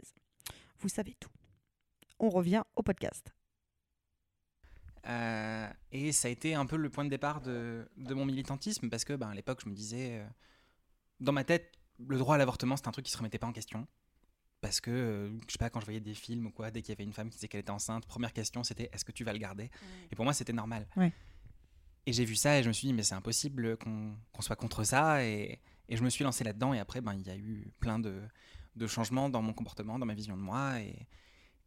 Vous 0.79 0.89
savez 0.89 1.15
tout. 1.21 1.29
On 2.19 2.29
revient 2.29 2.63
au 2.75 2.83
podcast. 2.83 3.31
Euh, 5.07 5.69
et 5.91 6.11
ça 6.11 6.27
a 6.27 6.31
été 6.31 6.55
un 6.55 6.65
peu 6.65 6.75
le 6.75 6.89
point 6.89 7.05
de 7.05 7.09
départ 7.09 7.41
de, 7.41 7.89
de 7.97 8.13
mon 8.13 8.25
militantisme 8.25 8.89
parce 8.89 9.05
que 9.05 9.13
ben, 9.13 9.29
à 9.29 9.35
l'époque, 9.35 9.61
je 9.63 9.69
me 9.69 9.73
disais, 9.73 10.19
euh, 10.19 10.27
dans 11.19 11.31
ma 11.31 11.43
tête, 11.43 11.71
le 12.07 12.17
droit 12.17 12.35
à 12.35 12.37
l'avortement, 12.37 12.75
c'était 12.75 12.89
un 12.89 12.91
truc 12.91 13.05
qui 13.05 13.11
se 13.11 13.17
remettait 13.17 13.39
pas 13.39 13.47
en 13.47 13.53
question. 13.53 13.87
Parce 14.61 14.81
que, 14.81 14.91
euh, 14.91 15.29
je 15.47 15.53
sais 15.53 15.57
pas, 15.57 15.69
quand 15.69 15.79
je 15.79 15.85
voyais 15.85 16.01
des 16.01 16.13
films 16.13 16.47
ou 16.47 16.51
quoi, 16.51 16.69
dès 16.69 16.81
qu'il 16.81 16.89
y 16.89 16.97
avait 16.97 17.05
une 17.05 17.13
femme 17.13 17.29
qui 17.29 17.35
disait 17.35 17.47
qu'elle 17.47 17.61
était 17.61 17.71
enceinte, 17.71 18.05
première 18.05 18.33
question 18.33 18.63
c'était 18.63 18.89
est-ce 18.91 19.05
que 19.05 19.13
tu 19.13 19.23
vas 19.23 19.31
le 19.31 19.39
garder? 19.39 19.71
Et 20.11 20.15
pour 20.15 20.25
moi, 20.25 20.33
c'était 20.33 20.53
normal. 20.53 20.87
Ouais. 20.97 21.13
Et 22.05 22.13
j'ai 22.13 22.25
vu 22.25 22.35
ça 22.35 22.59
et 22.59 22.63
je 22.63 22.67
me 22.67 22.73
suis 22.73 22.87
dit, 22.87 22.93
mais 22.93 23.03
c'est 23.03 23.15
impossible 23.15 23.77
qu'on 23.77 24.17
soit 24.39 24.55
contre 24.55 24.83
ça. 24.83 25.23
Et, 25.23 25.61
et 25.87 25.95
je 25.95 26.03
me 26.03 26.09
suis 26.09 26.23
lancé 26.23 26.43
là-dedans. 26.43 26.73
Et 26.73 26.79
après, 26.79 27.01
ben, 27.01 27.13
il 27.13 27.25
y 27.25 27.29
a 27.29 27.37
eu 27.37 27.71
plein 27.79 27.99
de, 27.99 28.21
de 28.75 28.87
changements 28.87 29.29
dans 29.29 29.41
mon 29.41 29.53
comportement, 29.53 29.99
dans 29.99 30.05
ma 30.05 30.13
vision 30.13 30.35
de 30.35 30.41
moi, 30.41 30.81
et, 30.81 31.07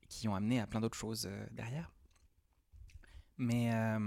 qui 0.08 0.28
ont 0.28 0.34
amené 0.34 0.60
à 0.60 0.66
plein 0.66 0.80
d'autres 0.80 0.98
choses 0.98 1.26
euh, 1.26 1.46
derrière. 1.52 1.92
Mais, 3.42 3.70
euh, 3.75 3.99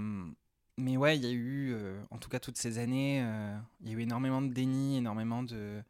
mais 0.78 0.96
ouais, 0.96 1.16
il 1.16 1.24
y 1.24 1.28
a 1.28 1.30
eu, 1.32 1.72
euh, 1.74 2.00
en 2.10 2.16
tout 2.18 2.28
cas 2.30 2.38
toutes 2.40 2.56
ces 2.56 2.78
années, 2.78 3.20
euh, 3.22 3.56
il 3.82 3.90
y 3.90 3.94
a 3.94 3.98
eu 3.98 4.00
énormément 4.00 4.40
de 4.40 4.52
déni, 4.52 4.96
énormément 4.96 5.42
de... 5.42 5.82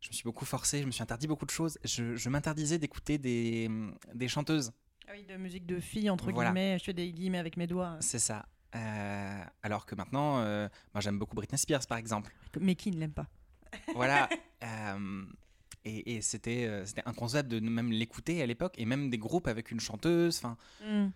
Je 0.00 0.08
me 0.08 0.12
suis 0.12 0.24
beaucoup 0.24 0.44
forcé, 0.44 0.80
je 0.80 0.86
me 0.86 0.90
suis 0.90 1.02
interdit 1.02 1.28
beaucoup 1.28 1.46
de 1.46 1.50
choses. 1.50 1.78
Je, 1.84 2.16
je 2.16 2.28
m'interdisais 2.28 2.78
d'écouter 2.78 3.18
des, 3.18 3.70
des 4.14 4.26
chanteuses. 4.26 4.72
Ah 5.06 5.12
oui, 5.14 5.24
de 5.24 5.36
musique 5.36 5.64
de 5.64 5.78
fille, 5.78 6.10
entre 6.10 6.32
Voilà. 6.32 6.50
guillemets. 6.50 6.78
Je 6.80 6.84
fais 6.84 6.92
des 6.92 7.12
guillemets 7.12 7.38
avec 7.38 7.56
mes 7.56 7.68
doigts. 7.68 7.96
C'est 8.00 8.18
ça. 8.18 8.46
Euh, 8.74 9.44
alors 9.62 9.86
que 9.86 9.94
maintenant, 9.94 10.40
euh, 10.40 10.68
moi 10.94 11.00
j'aime 11.02 11.18
beaucoup 11.20 11.36
Britney 11.36 11.58
Spears 11.58 11.86
par 11.86 11.98
exemple. 11.98 12.34
Mais 12.60 12.74
qui 12.74 12.90
ne 12.90 12.98
l'aime 12.98 13.12
pas 13.12 13.28
Voilà. 13.94 14.28
Euh, 14.64 15.24
Et, 15.84 16.14
et 16.14 16.20
c'était 16.22 16.82
c'était 16.84 17.02
inconcevable 17.04 17.48
de 17.48 17.58
même 17.58 17.90
l'écouter 17.90 18.40
à 18.42 18.46
l'époque, 18.46 18.74
et 18.78 18.84
même 18.84 19.10
des 19.10 19.18
groupes 19.18 19.48
avec 19.48 19.72
une 19.72 19.80
chanteuse. 19.80 20.38
Enfin, 20.38 20.56
Mm. 20.86 21.08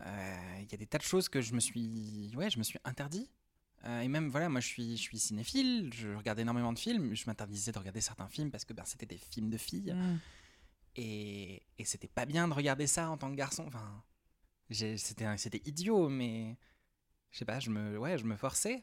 Euh, 0.00 0.56
il 0.60 0.70
y 0.70 0.74
a 0.74 0.78
des 0.78 0.86
tas 0.86 0.98
de 0.98 1.02
choses 1.02 1.28
que 1.28 1.40
je 1.40 1.54
me 1.54 1.60
suis, 1.60 2.32
ouais, 2.36 2.50
je 2.50 2.58
me 2.58 2.64
suis 2.64 2.78
interdit. 2.84 3.30
Euh, 3.84 4.00
et 4.00 4.08
même, 4.08 4.28
voilà, 4.28 4.48
moi 4.48 4.60
je 4.60 4.66
suis, 4.66 4.96
je 4.96 5.02
suis 5.02 5.18
cinéphile, 5.18 5.90
je 5.94 6.08
regarde 6.08 6.38
énormément 6.38 6.72
de 6.72 6.78
films, 6.78 7.14
je 7.14 7.24
m'interdisais 7.26 7.70
de 7.70 7.78
regarder 7.78 8.00
certains 8.00 8.28
films 8.28 8.50
parce 8.50 8.64
que 8.64 8.72
ben, 8.72 8.84
c'était 8.86 9.06
des 9.06 9.18
films 9.18 9.50
de 9.50 9.58
filles. 9.58 9.92
Mm. 9.92 10.20
Et, 10.96 11.62
et 11.78 11.84
c'était 11.84 12.08
pas 12.08 12.24
bien 12.24 12.48
de 12.48 12.54
regarder 12.54 12.86
ça 12.86 13.10
en 13.10 13.18
tant 13.18 13.30
que 13.30 13.36
garçon. 13.36 13.64
Enfin, 13.66 14.02
c'était 14.70 15.62
idiot, 15.66 16.08
mais 16.08 16.56
je 17.30 17.38
sais 17.38 17.44
pas, 17.44 17.60
je 17.60 17.70
me, 17.70 17.98
ouais, 17.98 18.16
je 18.16 18.24
me 18.24 18.36
forçais. 18.36 18.82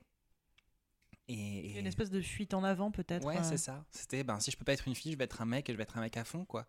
Et, 1.27 1.71
et- 1.71 1.79
une 1.79 1.87
espèce 1.87 2.09
de 2.09 2.21
fuite 2.21 2.53
en 2.53 2.63
avant 2.63 2.91
peut-être. 2.91 3.25
ouais, 3.25 3.37
euh. 3.37 3.43
c'est 3.43 3.57
ça. 3.57 3.85
C'était, 3.91 4.23
ben, 4.23 4.39
si 4.39 4.51
je 4.51 4.57
peux 4.57 4.65
pas 4.65 4.73
être 4.73 4.87
une 4.87 4.95
fille, 4.95 5.13
je 5.13 5.17
vais 5.17 5.23
être 5.23 5.41
un 5.41 5.45
mec 5.45 5.69
et 5.69 5.73
je 5.73 5.77
vais 5.77 5.83
être 5.83 5.97
un 5.97 6.01
mec 6.01 6.17
à 6.17 6.25
fond, 6.25 6.45
quoi. 6.45 6.67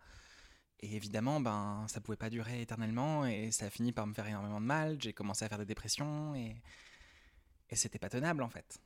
Et 0.83 0.97
évidemment, 0.97 1.39
ben, 1.39 1.85
ça 1.87 2.01
pouvait 2.01 2.17
pas 2.17 2.29
durer 2.29 2.61
éternellement 2.61 3.25
et 3.25 3.51
ça 3.51 3.67
a 3.67 3.69
fini 3.69 3.93
par 3.93 4.05
me 4.05 4.13
faire 4.13 4.27
énormément 4.27 4.59
de 4.59 4.65
mal. 4.65 4.97
J'ai 4.99 5.13
commencé 5.13 5.45
à 5.45 5.47
faire 5.47 5.57
des 5.57 5.65
dépressions 5.65 6.35
et, 6.35 6.57
et 7.69 7.75
c'était 7.77 7.99
pas 7.99 8.09
tenable 8.09 8.43
en 8.43 8.49
fait. 8.49 8.81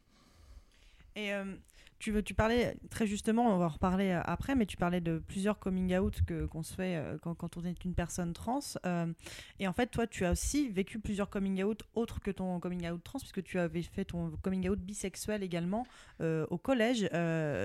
Et 1.16 1.34
euh, 1.34 1.56
tu 2.00 2.12
veux, 2.12 2.22
tu 2.22 2.34
parlais 2.34 2.76
très 2.90 3.08
justement, 3.08 3.54
on 3.54 3.58
va 3.58 3.66
en 3.66 3.70
reparler 3.70 4.12
euh, 4.12 4.22
après, 4.24 4.56
mais 4.56 4.66
tu 4.66 4.78
parlais 4.78 5.02
de 5.02 5.18
plusieurs 5.18 5.58
coming 5.58 5.98
out 5.98 6.22
que 6.26 6.46
qu'on 6.46 6.64
se 6.64 6.74
fait 6.74 6.96
euh, 6.96 7.18
quand, 7.22 7.58
on 7.58 7.64
est 7.64 7.84
une 7.84 7.94
personne 7.94 8.34
trans. 8.34 8.60
euh, 8.86 9.08
et 9.60 9.68
en 9.68 9.74
fait, 9.74 9.88
toi, 9.88 10.06
tu 10.06 10.26
as 10.26 10.32
aussi 10.32 10.70
vécu 10.70 11.00
plusieurs 11.00 11.30
coming 11.30 11.64
out 11.64 11.84
autres 11.96 12.20
que 12.20 12.30
ton 12.32 12.60
coming 12.60 12.88
out 12.90 13.04
trans, 13.04 13.20
puisque 13.20 13.44
tu 13.44 13.58
avais 13.58 13.82
fait 13.82 14.06
ton 14.06 14.32
coming 14.44 14.70
out 14.70 14.80
bisexuel 14.80 15.44
également 15.44 15.88
au 16.20 16.58
collège. 16.58 17.10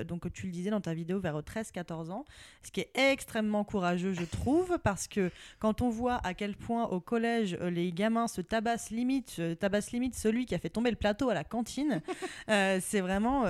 donc, 0.07 0.31
tu 0.33 0.47
le 0.47 0.53
disais 0.53 0.71
dans 0.71 0.81
ta 0.81 0.95
vidéo 0.95 1.21
vers 1.21 1.39
13-14 1.41 2.11
ans, 2.11 2.25
ce 2.63 2.71
qui 2.71 2.81
est 2.81 2.91
extrêmement 2.95 3.65
courageux, 3.65 4.13
je 4.13 4.25
trouve, 4.25 4.79
parce 4.83 5.09
que 5.09 5.31
quand 5.59 5.83
on 5.83 5.89
voit 5.89 6.21
à 6.25 6.35
quel 6.35 6.57
point 6.57 6.85
au 6.85 7.01
collège 7.01 7.55
les 7.55 7.93
gamins 7.93 8.29
se 8.29 8.41
tabassent 8.41 8.91
limite, 8.91 9.37
euh, 9.39 9.55
tabassent 9.55 9.93
limite 9.93 10.15
celui 10.15 10.47
qui 10.47 10.55
a 10.55 10.59
fait 10.59 10.69
tomber 10.69 10.91
le 10.91 10.97
plateau 10.97 11.29
à 11.31 11.35
la 11.35 11.45
cantine, 11.45 12.03
c'est 12.49 13.01
vraiment. 13.01 13.45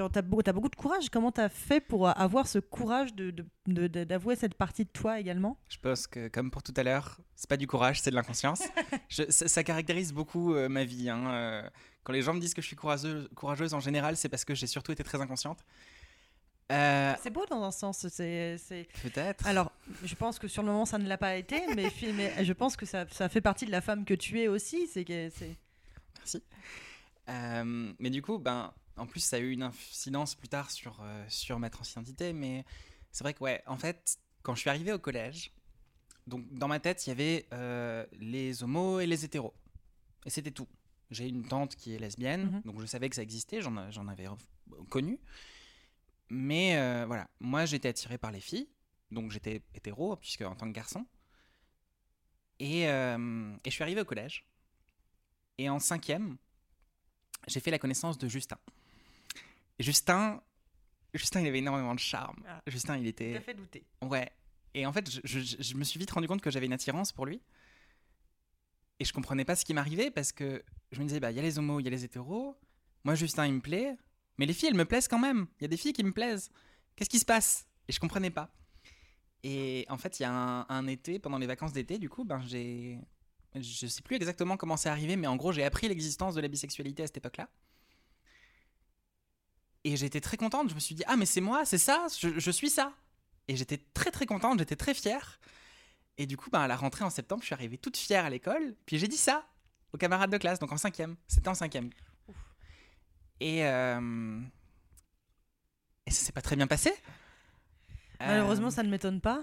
Genre, 0.00 0.10
t'as 0.10 0.22
beau- 0.22 0.42
t'as 0.42 0.52
beaucoup 0.52 0.68
de 0.68 0.76
courage. 0.76 1.08
Comment 1.10 1.30
t'as 1.32 1.48
fait 1.48 1.80
pour 1.80 2.08
euh, 2.08 2.12
avoir 2.16 2.46
ce 2.46 2.58
courage 2.58 3.14
de, 3.14 3.30
de- 3.30 3.46
de- 3.66 3.86
de- 3.86 4.04
d'avouer 4.04 4.36
cette 4.36 4.54
partie 4.54 4.84
de 4.84 4.90
toi 4.90 5.20
également? 5.20 5.58
Je 5.68 5.78
pense 5.78 6.06
que, 6.06 6.28
comme 6.28 6.50
pour 6.50 6.62
tout 6.62 6.74
à 6.76 6.82
l'heure, 6.82 7.18
c'est 7.36 7.48
pas 7.48 7.56
du 7.56 7.66
courage, 7.66 8.00
c'est 8.00 8.10
de 8.10 8.14
l'inconscience. 8.16 8.62
Ça, 9.08 9.48
ça 9.48 9.64
caractérise 9.64 10.12
beaucoup 10.12 10.54
euh, 10.54 10.68
ma 10.68 10.84
vie. 10.84 11.08
hein, 11.10 11.30
euh, 11.32 11.70
quand 12.04 12.12
les 12.12 12.22
gens 12.22 12.32
me 12.34 12.40
disent 12.40 12.54
que 12.54 12.62
je 12.62 12.66
suis 12.66 12.76
courageuse, 12.76 13.28
courageuse 13.34 13.74
en 13.74 13.80
général, 13.80 14.16
c'est 14.16 14.28
parce 14.28 14.44
que 14.44 14.54
j'ai 14.54 14.66
surtout 14.66 14.92
été 14.92 15.02
très 15.04 15.20
inconsciente. 15.20 15.58
Euh, 16.72 17.12
C'est 17.20 17.30
beau 17.30 17.44
dans 17.50 17.62
un 17.64 17.72
sens. 17.72 18.06
C'est, 18.08 18.56
Peut-être. 19.02 19.44
Alors, 19.46 19.72
je 20.04 20.14
pense 20.14 20.38
que 20.38 20.46
sur 20.46 20.62
le 20.62 20.68
moment, 20.70 20.84
ça 20.86 20.98
ne 20.98 21.08
l'a 21.08 21.18
pas 21.18 21.34
été, 21.36 21.60
mais, 21.74 21.90
je 22.44 22.52
pense 22.52 22.76
que 22.76 22.86
ça, 22.86 23.04
ça 23.10 23.28
fait 23.28 23.40
partie 23.40 23.66
de 23.66 23.72
la 23.72 23.80
femme 23.80 24.04
que 24.04 24.14
tu 24.14 24.40
es 24.40 24.46
aussi. 24.48 24.86
C'est 24.86 25.04
que 25.04 25.28
c'est. 25.30 25.56
Merci. 26.18 26.42
Euh, 27.28 27.92
mais 27.98 28.10
du 28.10 28.22
coup, 28.22 28.38
ben, 28.38 28.72
en 29.00 29.06
plus, 29.06 29.20
ça 29.20 29.36
a 29.36 29.38
eu 29.38 29.50
une 29.52 29.62
incidence 29.62 30.34
plus 30.34 30.48
tard 30.48 30.70
sur, 30.70 31.00
euh, 31.02 31.24
sur 31.28 31.58
ma 31.58 31.70
transidentité. 31.70 32.32
Mais 32.32 32.64
c'est 33.10 33.24
vrai 33.24 33.34
que, 33.34 33.42
ouais, 33.42 33.62
en 33.66 33.76
fait, 33.76 34.18
quand 34.42 34.54
je 34.54 34.60
suis 34.60 34.70
arrivé 34.70 34.92
au 34.92 34.98
collège, 34.98 35.52
donc 36.26 36.46
dans 36.52 36.68
ma 36.68 36.78
tête, 36.80 37.06
il 37.06 37.10
y 37.10 37.12
avait 37.12 37.46
euh, 37.52 38.06
les 38.12 38.62
homos 38.62 39.00
et 39.00 39.06
les 39.06 39.24
hétéros. 39.24 39.54
Et 40.26 40.30
c'était 40.30 40.50
tout. 40.50 40.68
J'ai 41.10 41.26
une 41.28 41.46
tante 41.48 41.74
qui 41.76 41.94
est 41.94 41.98
lesbienne, 41.98 42.50
Mhm. 42.52 42.62
donc 42.66 42.80
je 42.80 42.86
savais 42.86 43.08
que 43.08 43.16
ça 43.16 43.22
existait, 43.22 43.60
j'en 43.62 43.76
avais 44.08 44.28
connu. 44.90 45.18
Mais 46.28 46.76
euh, 46.76 47.04
voilà, 47.06 47.28
moi 47.40 47.64
j'étais 47.66 47.88
attiré 47.88 48.16
par 48.18 48.30
les 48.30 48.40
filles, 48.40 48.68
donc 49.10 49.32
j'étais 49.32 49.62
hétéro, 49.74 50.14
puisque 50.16 50.42
en 50.42 50.54
tant 50.54 50.66
que 50.68 50.72
garçon. 50.74 51.04
Et, 52.60 52.82
et 52.82 52.86
je 53.64 53.70
suis 53.70 53.82
arrivé 53.82 54.02
au 54.02 54.04
collège. 54.04 54.46
Et 55.58 55.68
en 55.70 55.78
cinquième, 55.78 56.36
j'ai 57.48 57.58
fait 57.60 57.70
la 57.70 57.78
connaissance 57.78 58.18
de 58.18 58.28
Justin. 58.28 58.58
Et 59.80 59.82
Justin, 59.82 60.42
Justin, 61.14 61.40
il 61.40 61.46
avait 61.46 61.60
énormément 61.60 61.94
de 61.94 61.98
charme. 62.00 62.36
Ah. 62.46 62.60
Justin, 62.66 62.98
il 62.98 63.06
était. 63.06 63.40
fait 63.40 63.54
douter. 63.54 63.82
Ouais. 64.02 64.30
Et 64.74 64.84
en 64.84 64.92
fait, 64.92 65.10
je, 65.10 65.20
je- 65.24 65.56
je 65.58 65.74
me 65.74 65.84
suis 65.84 65.98
vite 65.98 66.10
rendu 66.10 66.28
compte 66.28 66.42
que 66.42 66.50
j'avais 66.50 66.66
une 66.66 66.74
attirance 66.74 67.12
pour 67.12 67.24
lui. 67.24 67.40
Et 68.98 69.06
je 69.06 69.12
comprenais 69.14 69.46
pas 69.46 69.56
ce 69.56 69.64
qui 69.64 69.72
m'arrivait 69.72 70.10
parce 70.10 70.32
que 70.32 70.62
je 70.92 71.00
me 71.00 71.06
disais, 71.06 71.18
bah, 71.18 71.30
il 71.30 71.36
y 71.36 71.40
a 71.40 71.42
les 71.42 71.58
homos, 71.58 71.80
il 71.80 71.84
y 71.84 71.86
a 71.86 71.90
les 71.90 72.04
hétéros. 72.04 72.58
Moi, 73.04 73.14
Justin, 73.14 73.46
il 73.46 73.54
me 73.54 73.60
plaît. 73.60 73.96
Mais 74.36 74.44
les 74.44 74.52
filles, 74.52 74.68
elles 74.68 74.74
me 74.76 74.84
plaisent 74.84 75.08
quand 75.08 75.18
même. 75.18 75.46
Il 75.58 75.62
y 75.62 75.64
a 75.64 75.68
des 75.68 75.78
filles 75.78 75.94
qui 75.94 76.04
me 76.04 76.12
plaisent. 76.12 76.50
Qu'est-ce 76.94 77.08
qui 77.10 77.18
se 77.18 77.24
passe? 77.24 77.66
Et 77.88 77.92
je 77.92 77.98
comprenais 78.00 78.30
pas. 78.30 78.52
Et 79.42 79.86
en 79.88 79.96
fait, 79.96 80.20
il 80.20 80.24
y 80.24 80.26
a 80.26 80.30
un, 80.32 80.66
un 80.68 80.86
été, 80.86 81.18
pendant 81.18 81.38
les 81.38 81.46
vacances 81.46 81.72
d'été, 81.72 81.98
du 81.98 82.10
coup, 82.10 82.24
ben, 82.24 82.42
j'ai. 82.46 82.98
Je 83.54 83.86
sais 83.86 84.02
plus 84.02 84.16
exactement 84.16 84.56
comment 84.58 84.76
c'est 84.76 84.90
arrivé, 84.90 85.16
mais 85.16 85.26
en 85.26 85.36
gros, 85.36 85.50
j'ai 85.50 85.64
appris 85.64 85.88
l'existence 85.88 86.34
de 86.34 86.40
la 86.42 86.48
bisexualité 86.48 87.02
à 87.02 87.06
cette 87.06 87.16
époque-là. 87.16 87.48
Et 89.84 89.96
j'étais 89.96 90.20
très 90.20 90.36
contente. 90.36 90.68
Je 90.70 90.74
me 90.74 90.80
suis 90.80 90.94
dit, 90.94 91.02
ah, 91.06 91.16
mais 91.16 91.26
c'est 91.26 91.40
moi, 91.40 91.64
c'est 91.64 91.78
ça, 91.78 92.06
je, 92.18 92.38
je 92.38 92.50
suis 92.50 92.70
ça. 92.70 92.92
Et 93.48 93.56
j'étais 93.56 93.78
très 93.94 94.10
très 94.10 94.26
contente, 94.26 94.58
j'étais 94.58 94.76
très 94.76 94.94
fière. 94.94 95.40
Et 96.18 96.26
du 96.26 96.36
coup, 96.36 96.50
ben, 96.50 96.60
à 96.60 96.68
la 96.68 96.76
rentrée 96.76 97.04
en 97.04 97.10
septembre, 97.10 97.40
je 97.42 97.46
suis 97.46 97.54
arrivée 97.54 97.78
toute 97.78 97.96
fière 97.96 98.24
à 98.26 98.30
l'école. 98.30 98.74
Puis 98.86 98.98
j'ai 98.98 99.08
dit 99.08 99.16
ça 99.16 99.46
aux 99.92 99.98
camarades 99.98 100.30
de 100.30 100.38
classe, 100.38 100.58
donc 100.58 100.70
en 100.70 100.76
cinquième. 100.76 101.16
C'était 101.26 101.48
en 101.48 101.54
cinquième. 101.54 101.90
Et, 103.40 103.64
euh, 103.66 104.40
et 106.06 106.10
ça 106.10 106.24
s'est 106.26 106.32
pas 106.32 106.42
très 106.42 106.56
bien 106.56 106.66
passé. 106.66 106.92
Malheureusement, 108.20 108.66
Euh, 108.68 108.70
ça 108.70 108.82
ne 108.82 108.90
m'étonne 108.90 109.20
pas. 109.22 109.40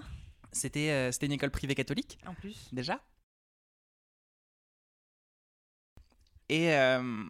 C'était 0.52 0.90
euh, 0.90 1.10
une 1.20 1.32
école 1.32 1.50
privée 1.50 1.74
catholique 1.74 2.16
En 2.26 2.32
plus. 2.34 2.68
déjà. 2.72 3.02
Et, 6.48 6.72
euh, 6.72 7.24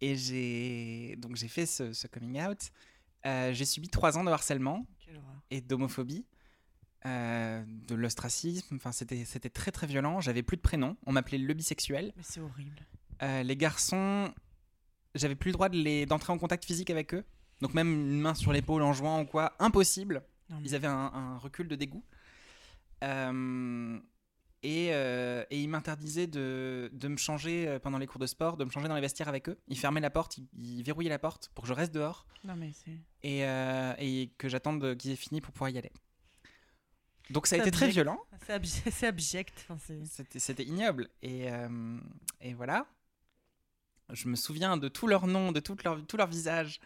et 0.00 0.16
j'ai 0.16 1.16
donc 1.16 1.36
j'ai 1.36 1.48
fait 1.48 1.66
ce, 1.66 1.92
ce 1.92 2.06
coming 2.06 2.40
out. 2.42 2.70
Euh, 3.24 3.52
j'ai 3.52 3.64
subi 3.64 3.88
trois 3.88 4.16
ans 4.18 4.24
de 4.24 4.30
harcèlement 4.30 4.86
et 5.50 5.60
d'homophobie, 5.60 6.24
euh, 7.06 7.64
de 7.66 7.94
l'ostracisme. 7.94 8.76
Enfin, 8.76 8.92
c'était 8.92 9.24
c'était 9.24 9.50
très 9.50 9.72
très 9.72 9.86
violent. 9.86 10.20
J'avais 10.20 10.42
plus 10.42 10.56
de 10.56 10.62
prénom. 10.62 10.96
On 11.06 11.12
m'appelait 11.12 11.38
le 11.38 11.54
bisexuel. 11.54 12.12
Mais 12.16 12.22
c'est 12.22 12.40
horrible. 12.40 12.76
Euh, 13.22 13.42
les 13.42 13.56
garçons, 13.56 14.32
j'avais 15.14 15.34
plus 15.34 15.48
le 15.48 15.54
droit 15.54 15.68
de 15.68 15.76
les 15.76 16.06
d'entrer 16.06 16.32
en 16.32 16.38
contact 16.38 16.64
physique 16.64 16.90
avec 16.90 17.14
eux. 17.14 17.24
Donc 17.62 17.72
même 17.74 17.88
une 17.92 18.20
main 18.20 18.34
sur 18.34 18.52
l'épaule 18.52 18.82
en 18.82 18.92
jouant 18.92 19.22
ou 19.22 19.24
quoi, 19.24 19.54
impossible. 19.58 20.22
Non, 20.50 20.58
mais- 20.60 20.68
Ils 20.68 20.74
avaient 20.74 20.86
un, 20.86 21.10
un 21.14 21.38
recul 21.38 21.66
de 21.68 21.74
dégoût. 21.74 22.04
Et, 24.62 24.88
euh, 24.92 25.44
et 25.50 25.60
ils 25.60 25.68
m'interdisaient 25.68 26.26
de, 26.26 26.90
de 26.92 27.08
me 27.08 27.16
changer 27.16 27.68
euh, 27.68 27.78
pendant 27.78 27.98
les 27.98 28.06
cours 28.06 28.18
de 28.18 28.26
sport, 28.26 28.56
de 28.56 28.64
me 28.64 28.70
changer 28.70 28.88
dans 28.88 28.94
les 28.94 29.00
vestiaires 29.00 29.28
avec 29.28 29.48
eux. 29.48 29.58
Ils 29.68 29.78
fermaient 29.78 30.00
la 30.00 30.10
porte, 30.10 30.38
ils, 30.38 30.48
ils 30.58 30.82
verrouillaient 30.82 31.10
la 31.10 31.18
porte 31.18 31.50
pour 31.54 31.62
que 31.62 31.68
je 31.68 31.74
reste 31.74 31.92
dehors 31.94 32.26
Non, 32.42 32.56
mais 32.56 32.72
c'est. 32.72 32.90
et, 33.22 33.44
euh, 33.44 33.94
et 33.98 34.30
que 34.38 34.48
j'attende 34.48 34.96
qu'ils 34.96 35.12
aient 35.12 35.16
fini 35.16 35.40
pour 35.40 35.52
pouvoir 35.52 35.70
y 35.70 35.78
aller. 35.78 35.92
Donc 37.30 37.46
ça 37.46 37.56
a 37.56 37.58
été 37.58 37.70
très 37.70 37.88
violent. 37.88 38.20
C'est 38.46 38.52
abject. 38.54 38.90
c'est 38.92 39.06
abject. 39.06 39.66
Enfin, 39.68 39.94
C'était, 40.36 40.64
ignoble. 40.64 41.08
Et, 41.22 41.50
euh, 41.52 41.98
et 42.40 42.54
voilà. 42.54 42.86
Je 44.12 44.28
me 44.28 44.36
souviens 44.36 44.76
de 44.76 44.88
tous 44.88 45.06
leurs 45.08 45.26
noms, 45.26 45.50
de 45.52 45.58
tout 45.60 45.76
leur, 45.84 46.04
tout 46.06 46.16
leur 46.16 46.28
visage. 46.28 46.80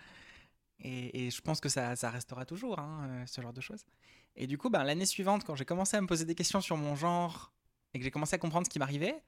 Et, 0.81 1.27
et 1.27 1.31
je 1.31 1.41
pense 1.43 1.61
que 1.61 1.69
ça, 1.69 1.95
ça 1.95 2.09
restera 2.11 2.47
toujours, 2.47 2.79
hein, 2.79 3.25
ce 3.27 3.43
genre 3.43 3.53
de 3.53 3.61
choses. 3.61 3.85
Et 4.35 4.47
du 4.47 4.57
coup, 4.57 4.71
ben, 4.71 4.83
l'année 4.83 5.05
suivante, 5.05 5.45
quand 5.45 5.55
j'ai 5.55 5.67
commencé 5.67 5.97
à 5.97 6.01
me 6.01 6.07
poser 6.07 6.25
des 6.25 6.35
questions 6.35 6.63
sur 6.63 6.79
mon 6.79 6.97
genre 6.97 7.53
et 7.93 7.99
que 7.99 8.05
j'ai 8.05 8.11
commencé 8.11 8.35
à 8.35 8.39
comprendre 8.39 8.67
ce 8.67 8.71
qui 8.71 8.79
m'arrivait, 8.79 9.23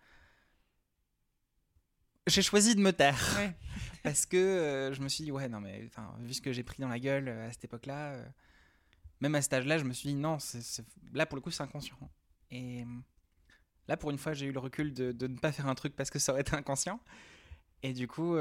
j'ai 2.26 2.42
choisi 2.42 2.75
de 2.75 2.81
me 2.81 2.92
taire. 2.92 3.37
Ouais. 3.38 3.54
Parce 4.02 4.26
que 4.26 4.37
euh, 4.37 4.92
je 4.92 5.00
me 5.00 5.09
suis 5.09 5.25
dit, 5.25 5.33
ouais, 5.33 5.49
non, 5.49 5.61
mais 5.61 5.88
vu 6.21 6.35
ce 6.35 6.40
que 6.40 6.52
j'ai 6.52 6.62
pris 6.62 6.81
dans 6.81 6.88
la 6.88 6.99
gueule 6.99 7.28
euh, 7.28 7.49
à 7.49 7.52
cette 7.52 7.64
époque-là, 7.64 8.12
euh, 8.12 8.25
même 9.21 9.35
à 9.35 9.42
cet 9.42 9.52
âge-là, 9.54 9.78
je 9.78 9.85
me 9.85 9.92
suis 9.92 10.09
dit, 10.09 10.14
non, 10.14 10.38
là, 11.12 11.26
pour 11.26 11.37
le 11.37 11.42
coup, 11.42 11.50
c'est 11.50 11.62
inconscient. 11.62 11.97
Et 12.50 12.85
là, 13.88 13.97
pour 13.97 14.11
une 14.11 14.19
fois, 14.19 14.35
j'ai 14.35 14.47
eu 14.47 14.52
le 14.52 14.59
recul 14.59 14.92
de, 14.92 15.12
de 15.12 15.26
ne 15.26 15.38
pas 15.38 15.52
faire 15.52 15.66
un 15.69 15.75
truc 15.75 15.95
parce 15.97 16.11
que 16.11 16.19
ça 16.19 16.33
aurait 16.33 16.42
été 16.42 16.54
inconscient. 16.54 17.00
Et 17.83 17.92
du 17.92 18.09
coup, 18.09 18.37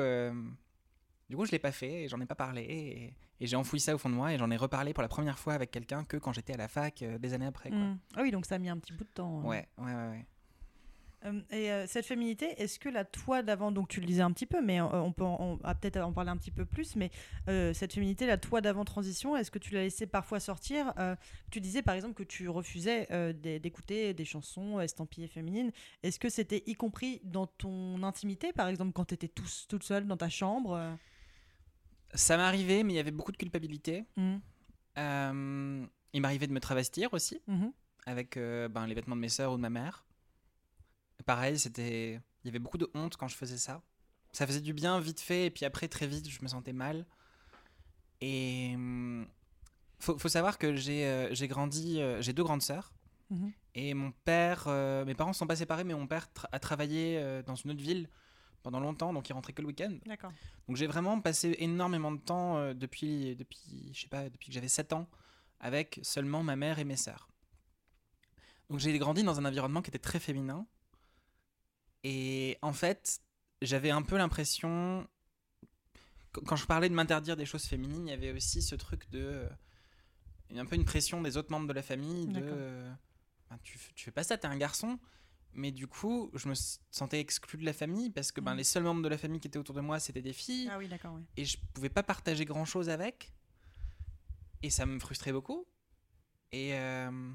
du 1.32 1.36
coup 1.38 1.46
je 1.46 1.52
l'ai 1.52 1.60
pas 1.60 1.72
fait 1.72 2.04
et 2.04 2.08
j'en 2.08 2.22
ai 2.22 2.26
pas 2.28 2.36
parlé. 2.36 2.62
Et, 2.62 3.14
et 3.44 3.48
j'ai 3.48 3.56
enfoui 3.56 3.80
ça 3.80 3.96
au 3.96 3.98
fond 3.98 4.10
de 4.10 4.14
moi 4.16 4.32
et 4.34 4.38
j'en 4.38 4.52
ai 4.52 4.58
reparlé 4.58 4.94
pour 4.94 5.02
la 5.02 5.08
première 5.10 5.40
fois 5.40 5.54
avec 5.54 5.72
quelqu'un 5.72 6.04
que 6.04 6.18
quand 6.18 6.32
j'étais 6.34 6.54
à 6.54 6.58
la 6.58 6.68
fac 6.68 7.02
euh, 7.02 7.18
des 7.18 7.34
années 7.34 7.48
après. 7.48 7.70
Quoi. 7.70 7.80
Mm. 7.80 8.00
Ah 8.18 8.22
oui, 8.22 8.30
donc 8.30 8.46
ça 8.46 8.56
a 8.56 8.60
mis 8.60 8.70
un 8.70 8.78
petit 8.78 8.94
bout 8.94 9.04
de 9.06 9.10
temps. 9.10 9.40
hein. 9.40 9.46
Ouais, 9.48 9.68
ouais, 9.80 9.86
ouais. 9.96 10.10
ouais. 10.10 10.26
Euh, 11.24 11.40
et 11.52 11.72
euh, 11.72 11.86
cette 11.86 12.08
féminité, 12.08 12.48
est-ce 12.60 12.80
que 12.80 12.90
la 12.90 13.06
toi 13.06 13.44
d'avant, 13.44 13.72
donc 13.72 13.88
tu 13.90 14.00
le 14.00 14.08
disais 14.08 14.24
un 14.24 14.32
petit 14.32 14.48
peu, 14.48 14.60
mais 14.60 14.82
euh, 14.82 14.86
on 15.02 15.12
peut 15.12 15.24
en- 15.24 15.38
on 15.40 15.56
va 15.58 15.76
peut-être 15.76 15.98
en 15.98 16.12
parler 16.12 16.32
un 16.32 16.38
petit 16.38 16.50
peu 16.50 16.66
plus, 16.66 16.96
mais 16.96 17.12
cette 17.74 17.94
féminité, 17.94 18.26
la 18.26 18.38
toi 18.38 18.60
d'avant 18.60 18.86
transition, 18.86 19.38
est-ce 19.38 19.52
que 19.52 19.60
tu 19.60 19.76
l'as 19.76 19.84
laissé 19.84 20.08
parfois 20.08 20.40
sortir 20.40 20.94
Tu 21.52 21.62
disais 21.62 21.84
par 21.84 21.94
exemple 21.94 22.16
que 22.16 22.24
tu 22.24 22.50
refusais 22.50 23.08
d'é- 23.36 23.60
d'écouter 23.60 24.16
des 24.16 24.26
chansons 24.26 24.80
estampillées 24.80 25.28
féminines. 25.28 25.72
Est-ce 26.02 26.20
que 26.20 26.30
c'était 26.30 26.64
y 26.66 26.74
compris 26.74 27.22
dans 27.24 27.46
ton 27.46 28.02
intimité, 28.02 28.52
par 28.52 28.68
exemple 28.68 28.92
quand 28.94 29.06
tu 29.06 29.14
étais 29.14 29.28
tous, 29.28 29.68
toute 29.70 29.84
seule 29.84 30.08
dans 30.08 30.18
ta 30.18 30.30
chambre 30.30 30.98
Ça 32.14 32.38
m'est 32.38 32.44
arrivé, 32.44 32.84
mais 32.84 32.94
il 32.94 32.96
y 32.96 33.00
avait 33.00 33.12
beaucoup 33.12 33.32
de 33.32 33.38
culpabilité. 33.38 34.06
Mm. 34.18 34.36
Euh, 34.98 35.86
il 36.14 36.22
m'arrivait 36.22 36.48
de 36.48 36.52
me 36.54 36.60
travestir 36.60 37.14
aussi, 37.14 37.42
Mhm. 37.48 37.72
avec 38.06 38.36
euh, 38.38 38.68
ben, 38.68 38.86
les 38.86 38.94
vêtements 38.94 39.16
de 39.16 39.22
mes 39.22 39.30
sœurs 39.30 39.54
ou 39.54 39.56
de 39.58 39.62
ma 39.62 39.70
mère. 39.70 40.06
Pareil, 41.26 41.58
c'était. 41.58 42.20
Il 42.44 42.48
y 42.48 42.50
avait 42.50 42.60
beaucoup 42.60 42.78
de 42.78 42.90
honte 42.96 43.16
quand 43.16 43.28
je 43.28 43.36
faisais 43.36 43.58
ça. 43.58 43.82
Ça 44.34 44.46
faisait 44.48 44.62
du 44.62 44.74
bien 44.74 45.00
vite 45.00 45.20
fait, 45.22 45.46
et 45.46 45.50
puis 45.52 45.66
après, 45.66 45.88
très 45.88 46.08
vite, 46.08 46.28
je 46.30 46.42
me 46.42 46.48
sentais 46.48 46.74
mal. 46.74 47.06
Et. 48.20 48.72
hum, 48.76 49.28
Faut, 50.00 50.18
faut 50.18 50.30
savoir 50.30 50.58
que 50.58 50.76
j'ai 50.76 51.06
euh, 51.06 51.34
j'ai 51.34 51.48
grandi. 51.48 52.02
j'ai 52.20 52.34
deux 52.34 52.44
grandes 52.44 52.64
sœurs. 52.64 52.92
Mhm. 53.30 53.52
Et 53.76 53.94
mon 53.94 54.12
père. 54.26 54.68
mes 55.06 55.16
parents 55.16 55.32
sont 55.34 55.48
pas 55.48 55.56
séparés, 55.56 55.84
mais 55.86 55.94
mon 55.94 56.08
père 56.08 56.28
tra- 56.36 56.50
a 56.52 56.60
travaillé 56.60 57.42
dans 57.46 57.56
une 57.56 57.72
autre 57.72 57.82
ville 57.82 58.10
pendant 58.64 58.80
longtemps, 58.80 59.14
donc 59.14 59.28
il 59.30 59.34
rentrait 59.34 59.54
que 59.54 59.62
le 59.62 59.68
week-end. 59.68 59.98
D'accord. 60.06 60.32
Donc 60.68 60.78
j'ai 60.78 60.88
vraiment 60.88 61.20
passé 61.22 61.56
énormément 61.60 62.12
de 62.12 62.20
temps 62.20 62.58
euh, 62.58 62.74
depuis, 62.74 63.36
depuis, 63.36 63.92
je 63.94 64.02
sais 64.02 64.08
pas, 64.08 64.30
depuis 64.30 64.48
que 64.48 64.54
j'avais 64.54 64.68
7 64.68 64.94
ans 64.94 65.08
avec 65.60 66.00
seulement 66.04 66.44
ma 66.44 66.56
mère 66.56 66.80
et 66.80 66.84
mes 66.84 66.96
sœurs. 66.98 67.28
Donc 68.70 68.80
j'ai 68.80 68.98
grandi 68.98 69.24
dans 69.24 69.40
un 69.40 69.46
environnement 69.46 69.82
qui 69.82 69.90
était 69.90 70.00
très 70.00 70.20
féminin. 70.20 70.66
Et 72.04 72.58
en 72.62 72.74
fait, 72.74 73.20
j'avais 73.62 73.92
un 73.92 74.02
peu 74.02 74.18
l'impression, 74.18 75.08
qu- 76.34 76.42
quand 76.46 76.56
je 76.56 76.66
parlais 76.66 76.90
de 76.90 76.94
m'interdire 76.96 77.36
des 77.38 77.46
choses 77.46 77.66
féminines, 77.66 78.08
il 78.08 78.12
y 78.12 78.14
avait 78.14 78.32
aussi 78.32 78.62
ce 78.62 78.76
truc 78.76 79.10
de... 79.12 79.20
euh, 79.20 79.50
un 80.56 80.66
peu 80.66 80.76
une 80.76 80.86
pression 80.86 81.22
des 81.22 81.38
autres 81.38 81.52
membres 81.52 81.68
de 81.68 81.74
la 81.74 81.84
famille 81.84 82.28
de... 82.28 82.40
Euh, 82.44 82.92
Ben, 83.50 83.60
tu, 83.64 83.78
tu 83.96 84.06
fais 84.06 84.12
pas 84.12 84.24
ça, 84.24 84.38
t'es 84.38 84.48
un 84.48 84.58
garçon. 84.58 84.98
Mais 85.54 85.72
du 85.72 85.86
coup, 85.88 86.32
je 86.34 86.48
me 86.48 86.54
sentais 86.92 87.20
exclu 87.20 87.60
de 87.60 87.66
la 87.66 87.74
famille 87.74 88.10
parce 88.10 88.32
que 88.32 88.40
ben, 88.42 88.52
Mhm. 88.52 88.58
les 88.58 88.64
seuls 88.64 88.84
membres 88.84 89.02
de 89.02 89.10
la 89.10 89.18
famille 89.18 89.40
qui 89.42 89.48
étaient 89.48 89.60
autour 89.60 89.76
de 89.76 89.82
moi, 89.82 90.00
c'était 90.00 90.22
des 90.22 90.34
filles 90.34 90.70
Ah 90.72 90.78
oui, 90.78 90.88
d'accord. 90.88 91.14
ouais. 91.16 91.22
et 91.38 91.46
je 91.46 91.58
pouvais 91.74 91.90
pas 91.90 92.04
partager 92.04 92.46
grand 92.46 92.66
chose 92.66 92.90
avec 92.90 93.34
et 94.64 94.70
ça 94.70 94.86
me 94.86 95.00
frustrait 95.00 95.32
beaucoup 95.34 95.66
et 96.52 96.74
euh, 96.76 97.32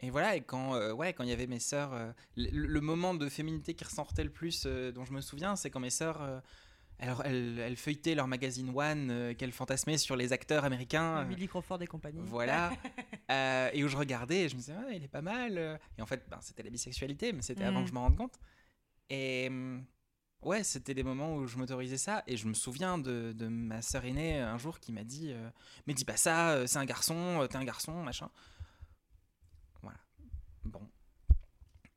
et 0.00 0.10
voilà 0.10 0.36
et 0.36 0.42
quand 0.42 0.74
euh, 0.74 0.92
ouais 0.92 1.12
quand 1.12 1.24
il 1.24 1.30
y 1.30 1.32
avait 1.32 1.46
mes 1.46 1.58
sœurs 1.58 1.92
euh, 1.92 2.12
le, 2.36 2.50
le 2.66 2.80
moment 2.80 3.14
de 3.14 3.28
féminité 3.28 3.74
qui 3.74 3.84
ressortait 3.84 4.24
le 4.24 4.30
plus 4.30 4.64
dont 4.66 5.04
je 5.04 5.12
me 5.12 5.20
souviens 5.20 5.56
c'est 5.56 5.70
quand 5.70 5.80
mes 5.80 5.90
sœurs 5.90 6.42
alors 7.00 7.22
elles, 7.24 7.58
elles 7.58 7.76
feuilletaient 7.76 8.14
leur 8.14 8.26
magazine 8.28 8.70
One 8.74 9.10
euh, 9.10 9.34
qu'elles 9.34 9.52
fantasmaient 9.52 9.98
sur 9.98 10.16
les 10.16 10.32
acteurs 10.32 10.64
américains 10.64 11.18
euh, 11.18 11.24
Billy 11.24 11.48
Crawford 11.48 11.82
et 11.82 11.86
compagnie. 11.86 12.20
voilà. 12.24 12.72
Euh, 13.30 13.70
et 13.72 13.82
où 13.82 13.88
je 13.88 13.96
regardais 13.96 14.42
et 14.42 14.48
je 14.50 14.54
me 14.54 14.60
disais, 14.60 14.74
ouais, 14.74 14.96
il 14.98 15.02
est 15.02 15.08
pas 15.08 15.22
mal. 15.22 15.56
euh. 15.56 15.78
Et 15.96 16.02
en 16.02 16.06
fait, 16.06 16.22
ben, 16.28 16.38
c'était 16.42 16.62
la 16.62 16.68
bisexualité, 16.68 17.32
mais 17.32 17.40
c'était 17.40 17.64
avant 17.64 17.80
Mm. 17.80 17.84
que 17.84 17.88
je 17.88 17.94
m'en 17.94 18.02
rende 18.02 18.16
compte. 18.18 18.38
Et 19.08 19.46
hum, 19.48 19.82
ouais, 20.42 20.62
c'était 20.62 20.92
des 20.92 21.02
moments 21.02 21.34
où 21.36 21.46
je 21.46 21.56
m'autorisais 21.56 21.96
ça. 21.96 22.22
Et 22.26 22.36
je 22.36 22.46
me 22.46 22.52
souviens 22.52 22.98
de, 22.98 23.32
de 23.34 23.48
ma 23.48 23.80
sœur 23.80 24.04
aînée 24.04 24.38
un 24.40 24.58
jour 24.58 24.78
qui 24.78 24.92
m'a 24.92 25.04
dit, 25.04 25.32
euh, 25.32 25.48
mais 25.86 25.94
dis 25.94 26.04
pas 26.04 26.18
ça, 26.18 26.50
euh, 26.50 26.66
c'est 26.66 26.76
un 26.76 26.84
garçon, 26.84 27.40
euh, 27.40 27.46
t'es 27.46 27.56
un 27.56 27.64
garçon, 27.64 28.02
machin. 28.02 28.28
Voilà. 29.82 29.98
Bon. 30.64 30.82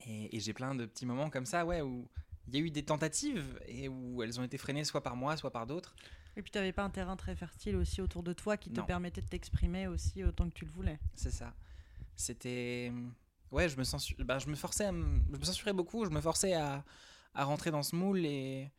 Et, 0.06 0.34
et 0.36 0.40
j'ai 0.40 0.54
plein 0.54 0.76
de 0.76 0.86
petits 0.86 1.06
moments 1.06 1.30
comme 1.30 1.46
ça, 1.46 1.66
ouais, 1.66 1.82
où 1.82 2.08
il 2.48 2.56
y 2.56 2.58
a 2.58 2.62
eu 2.62 2.72
des 2.72 2.84
tentatives 2.84 3.60
et 3.68 3.88
où 3.90 4.24
elles 4.24 4.40
ont 4.40 4.44
été 4.44 4.58
freinées 4.58 4.84
soit 4.84 5.02
par 5.04 5.16
moi, 5.16 5.36
soit 5.38 5.52
par 5.52 5.68
d'autres. 5.68 5.96
Et 6.36 6.42
puis 6.42 6.52
tu 6.52 6.58
n'avais 6.58 6.72
pas 6.74 6.84
un 6.84 6.90
terrain 6.90 7.16
très 7.16 7.36
fertile 7.36 7.76
aussi 7.76 8.00
autour 8.02 8.24
de 8.24 8.32
toi 8.34 8.58
qui 8.58 8.70
te 8.70 8.80
Non. 8.80 8.86
permettait 8.86 9.22
de 9.22 9.28
t'exprimer 9.28 9.88
aussi 9.88 10.24
autant 10.24 10.48
que 10.50 10.54
tu 10.54 10.66
le 10.66 10.72
voulais. 10.72 11.00
C'est 11.16 11.32
ça. 11.32 11.54
C'était. 12.16 12.92
Ouais, 13.52 13.70
je 13.70 13.78
me, 13.78 13.84
censu... 13.84 14.16
bah, 14.24 14.40
je 14.40 14.48
me 14.48 14.56
forçais 14.56 14.86
à. 14.86 14.92
Je 14.92 15.38
me 15.38 15.44
censurais 15.44 15.74
beaucoup, 15.74 16.06
je 16.06 16.10
me 16.12 16.22
forçais 16.22 16.54
à, 16.54 16.84
à 17.34 17.44
rentrer 17.44 17.72
dans 17.72 17.84
ce 17.84 17.96
moule 17.96 18.26
et. 18.26 18.72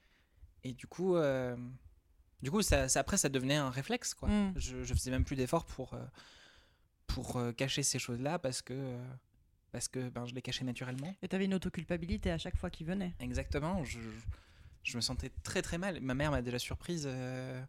Et 0.65 0.73
du 0.73 0.87
coup. 0.87 1.17
euh, 1.17 1.57
Du 2.43 2.51
coup, 2.51 2.63
ça, 2.63 2.89
ça- 2.89 3.01
après, 3.01 3.17
ça 3.17 3.29
devenait 3.29 3.57
un 3.57 3.71
réflexe, 3.71 4.15
quoi. 4.15 4.29
Mm. 4.29 4.53
Je, 4.57 4.83
je 4.85 4.95
faisais 4.95 5.11
même 5.11 5.25
plus 5.25 5.37
d'efforts 5.37 5.65
pour. 5.67 5.95
euh, 5.95 6.05
Pour 7.07 7.37
euh, 7.39 7.53
cacher 7.53 7.83
ces 7.83 7.99
choses-là 7.99 8.39
parce 8.39 8.63
que. 8.63 8.97
Parce 9.73 9.87
que 9.89 10.09
ben, 10.09 10.25
je 10.27 10.35
les 10.35 10.43
cachais 10.43 10.65
naturellement. 10.65 11.15
Et 11.23 11.29
tu 11.29 11.37
avais 11.37 11.45
une 11.45 11.55
autoculpabilité 11.55 12.31
à 12.31 12.39
chaque 12.39 12.57
fois 12.57 12.71
qu'il 12.71 12.87
venait. 12.87 13.15
Exactement. 13.21 13.85
Je, 13.85 13.99
je 14.83 14.97
me 14.97 15.01
sentais 15.03 15.31
très 15.43 15.61
très 15.63 15.77
mal. 15.79 16.01
Ma 16.01 16.15
mère 16.15 16.31
m'a 16.31 16.41
déjà 16.43 16.59
surprise 16.59 17.05
euh, 17.07 17.63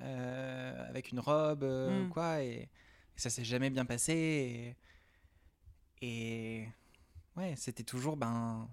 euh, 0.00 0.88
avec 0.88 1.12
une 1.12 1.20
robe, 1.20 1.62
euh, 1.62 2.04
Mm. 2.04 2.08
quoi, 2.08 2.42
et, 2.42 2.62
et 2.62 2.68
ça 3.20 3.30
s'est 3.30 3.44
jamais 3.44 3.70
bien 3.70 3.84
passé. 3.84 4.74
Et, 6.02 6.06
et 6.06 6.68
ouais, 7.36 7.54
c'était 7.56 7.84
toujours 7.84 8.16
ben. 8.16 8.68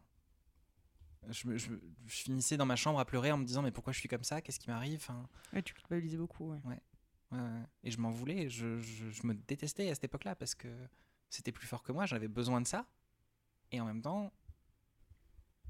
Je, 1.30 1.56
je, 1.56 1.70
je 2.08 2.15
finissais 2.24 2.58
dans 2.58 2.65
ma 2.65 2.76
chambre 2.76 3.00
à 3.00 3.06
pleurer 3.06 3.32
en 3.32 3.38
me 3.38 3.46
disant 3.46 3.62
mais 3.62 3.70
pourquoi 3.72 3.94
je 3.94 4.00
suis 4.00 4.10
comme 4.10 4.24
ça? 4.24 4.41
Qu'est-ce 4.41 4.60
qui 4.60 4.72
m'arrive? 4.72 4.98
Enfin, 5.02 5.30
Ouais, 5.54 5.62
tu 5.62 5.76
culpabilisais 5.76 6.17
beaucoup. 6.17 6.52
Ouais. 6.52 6.60
ouais, 6.65 6.80
ouais. 7.38 7.62
Et 7.84 7.91
je 7.91 8.00
m'en 8.00 8.10
voulais. 8.10 8.50
Je- 8.50 8.80
je 8.80 9.28
me 9.28 9.36
détestais 9.36 9.88
à 9.91 9.94
cette 9.94 10.06
époque-là 10.06 10.34
parce 10.36 10.56
que 10.56 10.67
c'était 11.32 11.52
plus 11.52 11.65
fort 11.67 11.82
que 11.82 11.91
moi. 11.91 12.06
J'avais 12.06 12.28
besoin 12.28 12.62
de 12.62 12.67
ça. 12.67 12.86
Et 13.72 13.80
en 13.82 13.86
même 13.86 14.02
temps, 14.02 14.32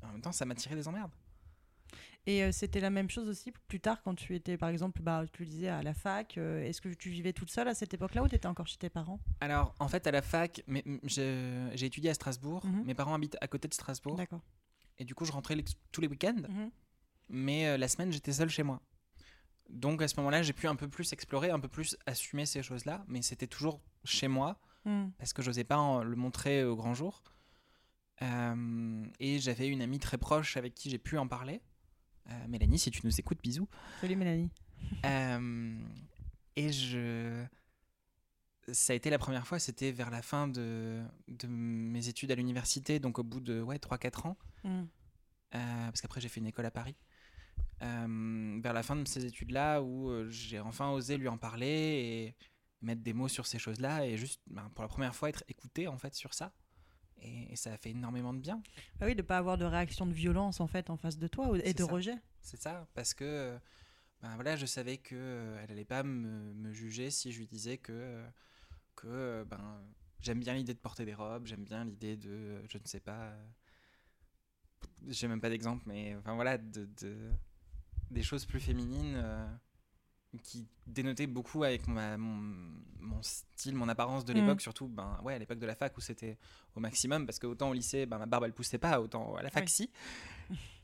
en 0.03 0.07
même 0.07 0.21
temps, 0.21 0.31
ça 0.31 0.45
m'a 0.45 0.55
tiré 0.55 0.75
des 0.75 0.87
emmerdes. 0.87 1.11
Et 2.27 2.43
euh, 2.43 2.51
c'était 2.51 2.79
la 2.79 2.89
même 2.91 3.09
chose 3.09 3.27
aussi 3.27 3.51
plus 3.67 3.79
tard 3.79 4.01
quand 4.03 4.13
tu 4.13 4.35
étais, 4.35 4.55
par 4.57 4.69
exemple, 4.69 5.01
bah, 5.01 5.23
tu 5.33 5.43
le 5.43 5.49
disais 5.49 5.69
à 5.69 5.81
la 5.81 5.93
fac. 5.93 6.37
euh, 6.37 6.63
Est-ce 6.63 6.79
que 6.81 6.89
tu 6.89 7.09
vivais 7.09 7.33
toute 7.33 7.49
seule 7.49 7.67
à 7.67 7.73
cette 7.73 7.93
époque-là 7.93 8.21
ou 8.23 8.27
tu 8.27 8.35
étais 8.35 8.47
encore 8.47 8.67
chez 8.67 8.77
tes 8.77 8.89
parents? 8.89 9.19
Alors, 9.39 9.73
en 9.79 9.87
fait, 9.87 10.05
à 10.05 10.11
la 10.11 10.21
fac, 10.21 10.63
j'ai 11.03 11.85
étudié 11.85 12.11
à 12.11 12.13
Strasbourg. 12.13 12.65
Mhm. 12.65 12.83
Mes 12.85 12.93
parents 12.93 13.13
habitent 13.15 13.37
à 13.41 13.47
côté 13.47 13.67
de 13.67 13.73
Strasbourg. 13.73 14.15
D'accord. 14.15 14.41
Et 14.99 15.05
du 15.05 15.15
coup, 15.15 15.25
je 15.25 15.31
rentrais 15.31 15.55
les- 15.55 15.65
tous 15.91 16.01
les 16.01 16.07
week-ends. 16.07 16.43
Mhm. 16.47 16.71
Mais 17.29 17.67
euh, 17.67 17.77
la 17.77 17.87
semaine, 17.87 18.11
j'étais 18.11 18.33
seul 18.33 18.49
chez 18.49 18.63
moi. 18.63 18.81
Donc, 19.69 20.01
à 20.01 20.07
ce 20.07 20.15
moment-là, 20.17 20.43
j'ai 20.43 20.53
pu 20.53 20.67
un 20.67 20.75
peu 20.75 20.87
plus 20.87 21.11
explorer, 21.13 21.49
un 21.49 21.59
peu 21.59 21.69
plus 21.69 21.97
assumer 22.05 22.45
ces 22.45 22.61
choses-là. 22.61 23.03
Mais 23.07 23.21
c'était 23.23 23.47
toujours 23.47 23.81
chez 24.03 24.27
moi 24.27 24.59
Mm. 24.85 25.09
parce 25.17 25.31
que 25.33 25.41
j'osais 25.41 25.63
pas 25.63 25.77
en- 25.77 26.03
le 26.03 26.15
montrer 26.15 26.63
au 26.63 26.75
grand 26.75 26.93
jour. 26.93 27.21
Euh, 28.21 29.05
et 29.19 29.39
j'avais 29.39 29.67
une 29.67 29.81
amie 29.81 29.99
très 29.99 30.17
proche 30.17 30.57
avec 30.57 30.75
qui 30.75 30.89
j'ai 30.89 30.97
pu 30.99 31.17
en 31.17 31.27
parler. 31.27 31.61
Euh, 32.29 32.47
Mélanie, 32.47 32.77
si 32.79 32.91
tu 32.91 33.01
nous 33.03 33.19
écoutes, 33.19 33.41
bisous. 33.41 33.67
Salut 34.01 34.15
Mélanie. 34.15 34.49
Euh, 35.05 35.77
et 36.55 36.71
je. 36.71 37.45
Ça 38.71 38.93
a 38.93 38.95
été 38.95 39.09
la 39.09 39.17
première 39.19 39.45
fois, 39.47 39.59
c'était 39.59 39.91
vers 39.91 40.09
la 40.11 40.21
fin 40.21 40.47
de, 40.47 41.01
de 41.27 41.47
mes 41.47 42.07
études 42.07 42.31
à 42.31 42.35
l'université, 42.35 42.99
donc 42.99 43.19
au 43.19 43.23
bout 43.23 43.39
de 43.41 43.61
ouais, 43.61 43.77
3-4 43.77 44.25
ans, 44.27 44.37
Mm. 44.63 44.69
euh, 45.55 45.85
parce 45.85 46.01
qu'après 46.01 46.19
j'ai 46.21 46.29
fait 46.29 46.39
une 46.39 46.47
école 46.47 46.65
à 46.65 46.71
Paris. 46.71 46.95
Euh, 47.83 48.59
vers 48.61 48.73
la 48.73 48.83
fin 48.83 48.95
de 48.95 49.07
ces 49.07 49.25
études-là, 49.25 49.81
où 49.81 50.09
euh, 50.09 50.27
j'ai 50.29 50.59
enfin 50.59 50.89
osé 50.91 51.17
lui 51.17 51.27
en 51.27 51.37
parler 51.37 51.67
et 51.67 52.35
mettre 52.81 53.01
des 53.01 53.13
mots 53.13 53.27
sur 53.27 53.45
ces 53.45 53.59
choses-là, 53.59 54.05
et 54.05 54.17
juste 54.17 54.41
ben, 54.47 54.69
pour 54.73 54.81
la 54.83 54.87
première 54.87 55.15
fois 55.15 55.29
être 55.29 55.43
écouté 55.47 55.87
en 55.87 55.97
fait 55.97 56.13
sur 56.15 56.33
ça. 56.33 56.53
Et, 57.23 57.51
et 57.53 57.55
ça 57.55 57.71
a 57.73 57.77
fait 57.77 57.91
énormément 57.91 58.33
de 58.33 58.39
bien. 58.39 58.63
Bah 58.99 59.05
oui, 59.05 59.13
de 59.15 59.21
pas 59.21 59.37
avoir 59.37 59.57
de 59.57 59.65
réaction 59.65 60.07
de 60.07 60.13
violence 60.13 60.59
en 60.59 60.67
fait 60.67 60.89
en 60.89 60.97
face 60.97 61.17
de 61.19 61.27
toi 61.27 61.55
et 61.63 61.73
de 61.73 61.83
ça. 61.83 61.91
rejet. 61.91 62.15
C'est 62.41 62.57
ça, 62.59 62.87
parce 62.95 63.13
que 63.13 63.57
ben 64.21 64.33
voilà, 64.35 64.55
je 64.55 64.65
savais 64.65 64.97
que 64.97 65.15
euh, 65.15 65.61
elle 65.63 65.71
allait 65.71 65.85
pas 65.85 66.01
me, 66.03 66.53
me 66.53 66.71
juger 66.73 67.11
si 67.11 67.31
je 67.31 67.37
lui 67.39 67.47
disais 67.47 67.77
que 67.77 67.91
euh, 67.93 68.27
que 68.95 69.07
euh, 69.07 69.45
ben 69.45 69.83
j'aime 70.19 70.39
bien 70.39 70.53
l'idée 70.55 70.73
de 70.73 70.79
porter 70.79 71.05
des 71.05 71.13
robes, 71.13 71.45
j'aime 71.45 71.63
bien 71.63 71.85
l'idée 71.85 72.17
de 72.17 72.61
je 72.67 72.77
ne 72.79 72.85
sais 72.85 72.99
pas, 72.99 73.33
j'ai 75.07 75.27
même 75.27 75.41
pas 75.41 75.49
d'exemple, 75.49 75.83
mais 75.85 76.15
enfin 76.15 76.35
voilà, 76.35 76.57
de, 76.57 76.85
de- 77.01 77.31
des 78.09 78.23
choses 78.23 78.45
plus 78.45 78.59
féminines 78.59 79.15
euh, 79.15 79.47
qui 80.39 80.67
dénotaient 80.87 81.27
beaucoup 81.27 81.63
avec 81.63 81.87
ma- 81.87 82.17
mon, 82.17 82.75
mon 82.99 83.21
style, 83.21 83.75
mon 83.75 83.89
apparence 83.89 84.23
de 84.25 84.33
Mm. 84.33 84.37
l'époque, 84.37 84.61
surtout 84.61 84.87
ben 84.87 85.19
ouais 85.23 85.33
à 85.35 85.39
l'époque 85.39 85.59
de 85.59 85.65
la 85.65 85.75
fac 85.75 85.97
où 85.97 86.01
c'était 86.01 86.37
au 86.75 86.79
maximum, 86.79 87.25
parce 87.25 87.37
que 87.39 87.47
autant 87.47 87.69
au 87.69 87.73
lycée, 87.73 88.05
ben 88.05 88.17
ma 88.17 88.25
barbe 88.25 88.45
elle 88.45 88.53
poussait 88.53 88.77
pas, 88.77 89.01
autant 89.01 89.35
à 89.35 89.43
la 89.43 89.49
fac 89.49 89.63
Oui. 89.65 89.69
si. 89.69 89.91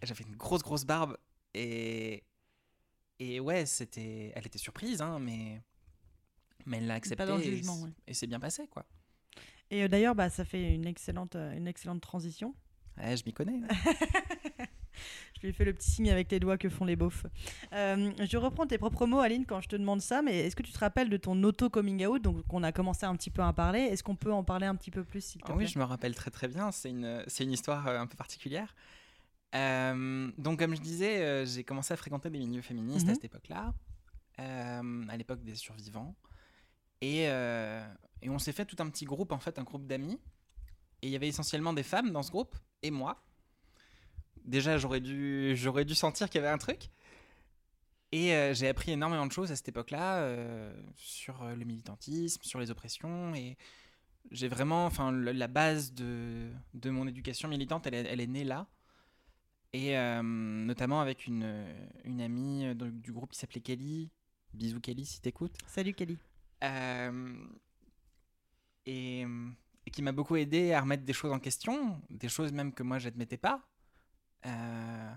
J'avais 0.03 0.23
une 0.25 0.35
grosse 0.35 0.61
grosse 0.63 0.85
barbe 0.85 1.17
et 1.53 2.23
et 3.19 3.39
ouais 3.39 3.65
c'était 3.65 4.31
elle 4.35 4.45
était 4.45 4.59
surprise 4.59 5.01
hein 5.01 5.17
mais 5.19 5.61
mais 6.65 6.77
elle 6.77 6.87
l'a 6.87 6.95
accepté 6.95 7.25
dans 7.25 7.37
le 7.37 7.41
et 7.41 7.55
jugement, 7.55 7.75
c- 7.77 7.83
ouais. 7.85 7.91
et 8.07 8.13
c'est 8.13 8.27
bien 8.27 8.39
passé 8.39 8.67
quoi 8.67 8.85
Et 9.71 9.83
euh, 9.83 9.87
d'ailleurs, 9.87 10.13
bah, 10.15 10.29
ça 10.29 10.43
fait 10.45 10.73
une 10.75 10.85
excellente, 10.85 11.35
euh, 11.35 11.53
une 11.55 11.67
excellente 11.67 12.01
transition. 12.01 12.53
ouais 12.97 13.15
je 13.17 13.23
m'y 13.25 13.33
connais 13.33 13.59
Je 15.35 15.41
lui 15.41 15.49
ai 15.49 15.53
fait 15.53 15.65
le 15.65 15.73
petit 15.73 15.89
signe 15.91 16.09
avec 16.09 16.31
les 16.31 16.39
doigts 16.39 16.57
que 16.57 16.67
font 16.69 16.83
les 16.85 16.95
beaufs. 16.95 17.25
Euh, 17.73 18.11
je 18.27 18.37
reprends 18.37 18.65
tes 18.65 18.77
propres 18.79 19.05
mots, 19.05 19.19
Aline, 19.19 19.45
quand 19.45 19.61
je 19.61 19.67
te 19.69 19.75
demande 19.75 20.01
ça, 20.01 20.21
mais 20.23 20.45
est-ce 20.47 20.55
que 20.55 20.63
tu 20.63 20.71
te 20.71 20.79
rappelles 20.79 21.09
de 21.09 21.17
ton 21.17 21.41
auto-coming 21.43 22.05
out 22.07 22.21
Donc, 22.23 22.43
on 22.51 22.63
a 22.63 22.71
commencé 22.71 23.05
un 23.05 23.15
petit 23.15 23.29
peu 23.29 23.41
à 23.43 23.47
en 23.47 23.53
parler? 23.53 23.81
Est-ce 23.81 24.01
qu'on 24.03 24.15
peut 24.15 24.33
en 24.33 24.43
parler 24.43 24.65
un 24.65 24.75
petit 24.75 24.89
peu 24.91 25.03
plus, 25.03 25.23
s'il 25.23 25.41
te 25.41 25.45
Ah 25.51 25.53
plaît? 25.55 25.65
oui 25.65 25.67
je 25.67 25.77
me 25.77 25.83
rappelle 25.83 26.15
très 26.15 26.31
très 26.31 26.47
bien 26.47 26.71
c'est 26.71 26.89
une 26.89 27.23
c'est 27.27 27.43
une 27.43 27.51
histoire 27.51 27.87
euh, 27.87 27.99
un 27.99 28.07
peu 28.07 28.15
particulière 28.17 28.73
Euh, 29.55 30.29
donc 30.37 30.59
comme 30.59 30.75
je 30.75 30.81
disais 30.81 31.45
j'ai 31.45 31.63
commencé 31.63 31.93
à 31.93 31.97
fréquenter 31.97 32.29
des 32.29 32.37
milieux 32.39 32.61
féministes 32.61 33.05
Mhm. 33.05 33.11
à 33.11 33.15
cette 33.15 33.25
époque 33.25 33.47
là 33.47 33.73
à 34.37 35.17
l'époque 35.17 35.41
des 35.43 35.55
survivants 35.55 36.15
et 37.01 37.23
et 38.21 38.29
on 38.29 38.39
s'est 38.39 38.51
fait 38.51 38.65
tout 38.65 38.75
un 38.79 38.89
petit 38.89 39.05
groupe 39.05 39.31
en 39.31 39.39
fait 39.39 39.57
un 39.59 39.63
groupe 39.63 39.85
d'amis 39.87 40.19
et 41.01 41.07
il 41.07 41.09
y 41.11 41.15
avait 41.15 41.27
essentiellement 41.29 41.73
des 41.73 41.83
femmes 41.83 42.11
dans 42.11 42.23
ce 42.23 42.31
groupe 42.31 42.55
et 42.81 42.91
moi 42.91 43.23
déjà 44.47 44.77
j'aurais 44.77 45.01
dû 45.01 45.55
j'aurais 45.55 45.85
dû 45.85 45.95
sentir 45.95 46.29
qu'il 46.29 46.41
y 46.41 46.43
avait 46.43 46.53
un 46.53 46.57
truc 46.57 46.89
Et 48.11 48.33
euh, 48.33 48.53
j'ai 48.53 48.67
appris 48.69 48.91
énormément 48.91 49.25
de 49.25 49.31
choses 49.31 49.51
à 49.51 49.55
cette 49.55 49.67
époque-là 49.69 50.19
euh, 50.19 50.73
sur 50.95 51.41
euh, 51.43 51.55
le 51.55 51.65
militantisme, 51.65 52.41
sur 52.43 52.59
les 52.59 52.71
oppressions. 52.71 53.35
Et 53.35 53.57
j'ai 54.31 54.47
vraiment, 54.47 54.85
enfin, 54.85 55.11
la 55.11 55.47
base 55.47 55.93
de, 55.93 56.51
de 56.73 56.89
mon 56.89 57.07
éducation 57.07 57.49
militante, 57.49 57.87
elle, 57.87 57.95
est- 57.95 58.07
elle 58.07 58.21
est 58.21 58.27
née 58.27 58.43
là. 58.45 58.67
Et 59.73 59.97
euh, 59.97 60.21
notamment 60.23 61.01
avec 61.01 61.27
une, 61.27 61.65
une 62.05 62.21
amie 62.21 62.73
du 62.75 63.11
groupe 63.11 63.31
qui 63.31 63.39
s'appelait 63.39 63.61
Kelly. 63.61 64.09
Bisous 64.53 64.79
Kelly 64.81 65.05
si 65.05 65.21
t'écoutes. 65.21 65.57
Salut 65.67 65.93
Kelly. 65.93 66.17
Et, 68.85 69.25
et 69.85 69.91
qui 69.91 70.01
m'a 70.01 70.11
beaucoup 70.11 70.35
aidé 70.35 70.71
à 70.73 70.81
remettre 70.81 71.03
des 71.03 71.13
choses 71.13 71.31
en 71.31 71.39
question, 71.39 72.01
des 72.09 72.29
choses 72.29 72.51
même 72.53 72.73
que 72.73 72.83
moi 72.83 72.99
j'admettais 72.99 73.37
pas. 73.37 73.67
Euh, 74.47 75.11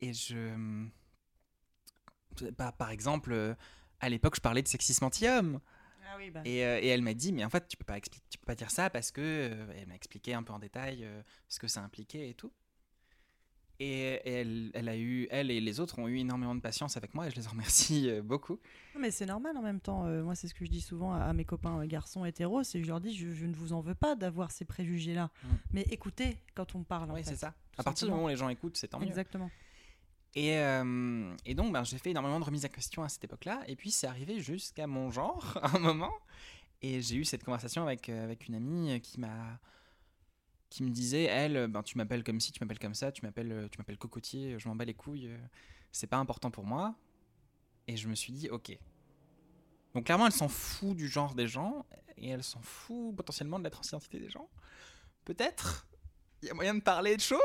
et 0.00 0.12
je. 0.12 0.88
Par, 2.56 2.72
par 2.76 2.90
exemple, 2.90 3.32
euh, 3.32 3.54
à 4.00 4.08
l'époque, 4.08 4.36
je 4.36 4.40
parlais 4.40 4.62
de 4.62 4.68
sexisme 4.68 5.04
anti-homme. 5.04 5.60
Ah 6.06 6.16
oui, 6.18 6.30
bah. 6.30 6.40
Et, 6.44 6.64
euh, 6.64 6.80
et 6.80 6.88
elle 6.88 7.02
m'a 7.02 7.14
dit, 7.14 7.32
mais 7.32 7.44
en 7.44 7.50
fait, 7.50 7.68
tu 7.68 7.76
peux 7.76 7.84
pas, 7.84 8.00
tu 8.00 8.38
peux 8.38 8.46
pas 8.46 8.54
dire 8.54 8.70
ça 8.70 8.90
parce 8.90 9.10
que. 9.10 9.68
elle 9.76 9.86
m'a 9.86 9.94
expliqué 9.94 10.34
un 10.34 10.42
peu 10.42 10.52
en 10.52 10.58
détail 10.58 11.08
ce 11.48 11.58
que 11.58 11.68
ça 11.68 11.82
impliquait 11.82 12.30
et 12.30 12.34
tout. 12.34 12.52
Et, 13.80 14.20
elle, 14.24 14.70
elle 14.74 14.88
a 14.88 14.96
eu, 14.96 15.26
elle 15.30 15.50
et 15.50 15.60
les 15.60 15.80
autres 15.80 15.98
ont 15.98 16.06
eu 16.06 16.18
énormément 16.18 16.54
de 16.54 16.60
patience 16.60 16.96
avec 16.96 17.12
moi 17.12 17.26
et 17.26 17.30
je 17.30 17.36
les 17.36 17.46
en 17.48 17.50
remercie 17.50 18.08
euh, 18.08 18.22
beaucoup. 18.22 18.60
Non, 18.94 19.00
Mais 19.00 19.10
c'est 19.10 19.26
normal 19.26 19.56
en 19.56 19.62
même 19.62 19.80
temps. 19.80 20.06
Euh, 20.06 20.22
moi, 20.22 20.34
c'est 20.34 20.46
ce 20.46 20.54
que 20.54 20.64
je 20.64 20.70
dis 20.70 20.80
souvent 20.80 21.12
à, 21.12 21.20
à 21.20 21.32
mes 21.32 21.44
copains 21.44 21.80
euh, 21.80 21.86
garçons 21.86 22.24
hétéros. 22.24 22.62
C'est 22.62 22.82
je 22.82 22.86
leur 22.86 23.00
dis, 23.00 23.14
je, 23.14 23.32
je 23.32 23.46
ne 23.46 23.54
vous 23.54 23.72
en 23.72 23.80
veux 23.80 23.96
pas 23.96 24.14
d'avoir 24.14 24.52
ces 24.52 24.64
préjugés-là. 24.64 25.30
Mm. 25.42 25.48
Mais 25.72 25.82
écoutez 25.90 26.38
quand 26.54 26.74
on 26.74 26.84
parle. 26.84 27.10
Oui, 27.10 27.22
c'est 27.24 27.36
ça. 27.36 27.54
tout 27.72 27.80
À 27.80 27.82
partir 27.82 28.06
du 28.06 28.12
moment 28.12 28.26
où 28.26 28.28
les 28.28 28.36
gens 28.36 28.48
écoutent, 28.48 28.76
c'est 28.76 28.88
tant 28.88 29.00
mieux. 29.00 29.06
Exactement. 29.06 29.50
Et, 30.36 30.58
euh, 30.58 31.34
et 31.46 31.54
donc, 31.54 31.72
ben, 31.72 31.84
j'ai 31.84 31.98
fait 31.98 32.10
énormément 32.10 32.40
de 32.40 32.44
remises 32.44 32.64
à 32.64 32.68
question 32.68 33.02
à 33.02 33.08
cette 33.08 33.24
époque-là. 33.24 33.62
Et 33.68 33.76
puis, 33.76 33.90
c'est 33.90 34.06
arrivé 34.06 34.40
jusqu'à 34.40 34.86
mon 34.86 35.10
genre, 35.10 35.58
à 35.62 35.76
un 35.76 35.78
moment. 35.78 36.12
Et 36.82 37.00
j'ai 37.00 37.16
eu 37.16 37.24
cette 37.24 37.44
conversation 37.44 37.82
avec, 37.82 38.08
euh, 38.08 38.24
avec 38.24 38.48
une 38.48 38.56
amie 38.56 39.00
qui 39.00 39.20
m'a 39.20 39.58
qui 40.74 40.82
me 40.82 40.90
disait, 40.90 41.24
elle, 41.24 41.68
ben, 41.68 41.82
tu 41.82 41.96
m'appelles 41.96 42.24
comme 42.24 42.40
ci, 42.40 42.50
tu 42.50 42.58
m'appelles 42.62 42.80
comme 42.80 42.94
ça, 42.94 43.12
tu 43.12 43.22
m'appelles 43.22 43.52
euh, 43.52 43.68
tu 43.68 43.78
m'appelles 43.78 43.96
cocotier, 43.96 44.58
je 44.58 44.68
m'en 44.68 44.74
bats 44.74 44.84
les 44.84 44.94
couilles, 44.94 45.28
euh, 45.28 45.38
c'est 45.92 46.08
pas 46.08 46.16
important 46.16 46.50
pour 46.50 46.64
moi. 46.64 46.96
Et 47.86 47.96
je 47.96 48.08
me 48.08 48.14
suis 48.14 48.32
dit, 48.32 48.50
ok. 48.50 48.76
Donc, 49.94 50.06
clairement, 50.06 50.26
elle 50.26 50.32
s'en 50.32 50.48
fout 50.48 50.96
du 50.96 51.06
genre 51.06 51.34
des 51.36 51.46
gens, 51.46 51.86
et 52.16 52.30
elle 52.30 52.42
s'en 52.42 52.60
fout 52.60 53.14
potentiellement 53.14 53.58
de 53.58 53.64
la 53.64 53.70
transidentité 53.70 54.18
des 54.18 54.30
gens. 54.30 54.48
Peut-être, 55.24 55.86
il 56.42 56.48
y 56.48 56.50
a 56.50 56.54
moyen 56.54 56.74
de 56.74 56.80
parler 56.80 57.16
de 57.16 57.20
choses. 57.20 57.38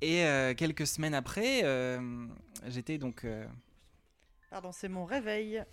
Et 0.00 0.24
euh, 0.24 0.54
quelques 0.54 0.86
semaines 0.86 1.14
après, 1.14 1.64
euh, 1.64 2.28
j'étais 2.66 2.98
donc, 2.98 3.24
euh, 3.24 3.44
Pardon, 4.50 4.70
c'est 4.70 4.88
mon 4.88 5.04
réveil. 5.04 5.64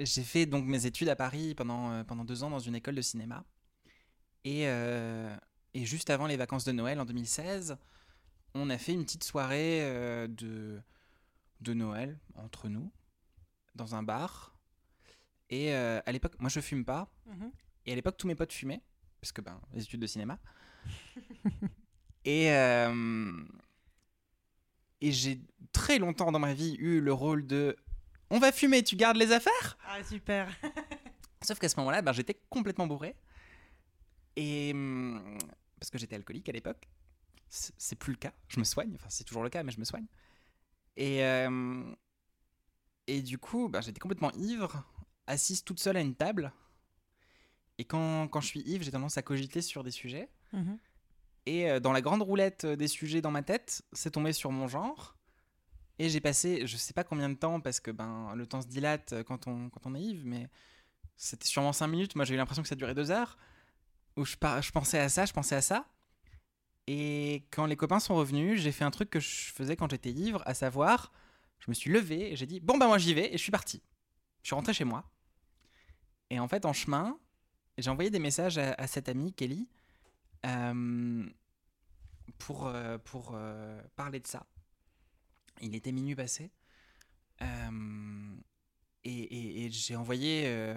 J'ai 0.00 0.24
fait 0.24 0.46
donc 0.46 0.64
mes 0.64 0.84
études 0.84 1.08
à 1.08 1.16
Paris 1.16 1.54
pendant 1.54 2.02
pendant 2.04 2.24
deux 2.24 2.42
ans 2.42 2.50
dans 2.50 2.58
une 2.58 2.74
école 2.74 2.96
de 2.96 3.00
cinéma. 3.00 3.44
Et 4.44 4.68
euh, 4.68 5.34
et 5.72 5.84
juste 5.84 6.10
avant 6.10 6.26
les 6.26 6.36
vacances 6.36 6.64
de 6.64 6.72
Noël 6.72 7.00
en 7.00 7.04
2016, 7.04 7.76
on 8.54 8.70
a 8.70 8.78
fait 8.78 8.92
une 8.92 9.04
petite 9.04 9.24
soirée 9.24 9.82
euh, 9.82 10.26
de 10.28 10.80
de 11.60 11.74
Noël 11.74 12.18
entre 12.36 12.68
nous 12.68 12.90
dans 13.74 13.94
un 13.94 14.02
bar. 14.02 14.54
Et 15.50 15.74
euh, 15.74 16.00
à 16.04 16.12
l'époque, 16.12 16.38
moi 16.38 16.48
je 16.48 16.60
fume 16.60 16.84
pas. 16.84 17.10
Mhm. 17.26 17.50
Et 17.86 17.92
à 17.92 17.94
l'époque, 17.94 18.16
tous 18.16 18.26
mes 18.26 18.34
potes 18.34 18.52
fumaient, 18.52 18.82
parce 19.20 19.32
que 19.32 19.40
ben, 19.40 19.60
les 19.72 19.82
études 19.82 20.00
de 20.00 20.06
cinéma. 20.06 20.38
et 22.24 22.48
et 25.00 25.12
j'ai 25.12 25.42
très 25.72 25.98
longtemps 25.98 26.32
dans 26.32 26.38
ma 26.38 26.54
vie 26.54 26.76
eu 26.78 27.00
le 27.00 27.12
rôle 27.12 27.46
de 27.46 27.76
on 28.30 28.38
va 28.38 28.52
fumer, 28.52 28.82
tu 28.82 28.96
gardes 28.96 29.16
les 29.16 29.32
affaires? 29.32 29.78
Ah, 29.86 30.02
super. 30.02 30.48
Sauf 31.42 31.58
qu'à 31.58 31.68
ce 31.68 31.76
moment-là, 31.76 32.02
ben, 32.02 32.12
j'étais 32.12 32.40
complètement 32.50 32.86
bourré. 32.86 33.14
Et 34.36 34.72
hum, 34.72 35.38
parce 35.78 35.90
que 35.90 35.98
j'étais 35.98 36.16
alcoolique 36.16 36.48
à 36.48 36.52
l'époque. 36.52 36.88
C'est 37.48 37.96
plus 37.96 38.12
le 38.12 38.18
cas. 38.18 38.32
Je 38.48 38.58
me 38.58 38.64
soigne. 38.64 38.92
Enfin, 38.96 39.08
c'est 39.10 39.24
toujours 39.24 39.44
le 39.44 39.50
cas, 39.50 39.62
mais 39.62 39.70
je 39.70 39.78
me 39.78 39.84
soigne. 39.84 40.06
Et, 40.96 41.24
euh, 41.24 41.84
et 43.06 43.22
du 43.22 43.38
coup, 43.38 43.68
ben, 43.68 43.80
j'étais 43.80 44.00
complètement 44.00 44.32
ivre, 44.32 44.82
assise 45.26 45.62
toute 45.62 45.80
seule 45.80 45.96
à 45.96 46.00
une 46.00 46.14
table. 46.14 46.52
Et 47.78 47.84
quand, 47.84 48.28
quand 48.28 48.40
je 48.40 48.46
suis 48.46 48.60
ivre, 48.60 48.82
j'ai 48.82 48.90
tendance 48.90 49.18
à 49.18 49.22
cogiter 49.22 49.60
sur 49.60 49.84
des 49.84 49.90
sujets. 49.90 50.28
Mhm. 50.52 50.78
Et 51.46 51.70
euh, 51.70 51.80
dans 51.80 51.92
la 51.92 52.00
grande 52.00 52.22
roulette 52.22 52.64
euh, 52.64 52.76
des 52.76 52.88
sujets 52.88 53.20
dans 53.20 53.30
ma 53.30 53.42
tête, 53.42 53.82
c'est 53.92 54.12
tombé 54.12 54.32
sur 54.32 54.50
mon 54.50 54.66
genre. 54.66 55.16
Et 55.98 56.08
j'ai 56.08 56.20
passé, 56.20 56.66
je 56.66 56.76
sais 56.76 56.92
pas 56.92 57.04
combien 57.04 57.28
de 57.28 57.34
temps, 57.34 57.60
parce 57.60 57.78
que 57.78 57.90
ben, 57.90 58.34
le 58.34 58.46
temps 58.46 58.62
se 58.62 58.66
dilate 58.66 59.22
quand 59.24 59.46
on, 59.46 59.68
quand 59.70 59.86
on 59.86 59.94
est 59.94 60.02
ivre, 60.02 60.22
mais 60.24 60.48
c'était 61.16 61.46
sûrement 61.46 61.72
5 61.72 61.86
minutes. 61.86 62.16
Moi, 62.16 62.24
j'ai 62.24 62.34
eu 62.34 62.36
l'impression 62.36 62.62
que 62.62 62.68
ça 62.68 62.74
durait 62.74 62.94
2 62.94 63.10
heures. 63.12 63.36
Où 64.16 64.24
je, 64.24 64.36
pensais 64.36 64.98
à 64.98 65.08
ça, 65.08 65.26
je 65.26 65.32
pensais 65.32 65.56
à 65.56 65.62
ça. 65.62 65.86
Et 66.86 67.46
quand 67.50 67.66
les 67.66 67.76
copains 67.76 67.98
sont 67.98 68.14
revenus, 68.14 68.60
j'ai 68.60 68.72
fait 68.72 68.84
un 68.84 68.90
truc 68.90 69.10
que 69.10 69.20
je 69.20 69.52
faisais 69.52 69.74
quand 69.76 69.90
j'étais 69.90 70.12
ivre, 70.12 70.42
à 70.46 70.54
savoir, 70.54 71.12
je 71.58 71.66
me 71.68 71.74
suis 71.74 71.90
levé 71.90 72.32
et 72.32 72.36
j'ai 72.36 72.46
dit 72.46 72.60
Bon, 72.60 72.78
ben 72.78 72.86
moi 72.86 72.98
j'y 72.98 73.14
vais, 73.14 73.28
et 73.32 73.38
je 73.38 73.42
suis 73.42 73.50
parti. 73.52 73.82
Je 74.42 74.48
suis 74.48 74.54
rentré 74.54 74.74
chez 74.74 74.84
moi. 74.84 75.10
Et 76.30 76.38
en 76.38 76.48
fait, 76.48 76.66
en 76.66 76.72
chemin, 76.72 77.18
j'ai 77.78 77.90
envoyé 77.90 78.10
des 78.10 78.18
messages 78.18 78.58
à, 78.58 78.86
cette 78.86 79.08
amie, 79.08 79.32
Kelly, 79.32 79.68
euh, 80.46 81.26
pour, 82.38 82.66
euh, 82.66 82.98
pour 82.98 83.32
euh, 83.34 83.80
parler 83.96 84.20
de 84.20 84.26
ça. 84.26 84.46
Il 85.60 85.74
était 85.74 85.92
minuit 85.92 86.14
passé. 86.14 86.50
Et 89.04 89.68
j'ai 89.70 89.96
envoyé, 89.96 90.74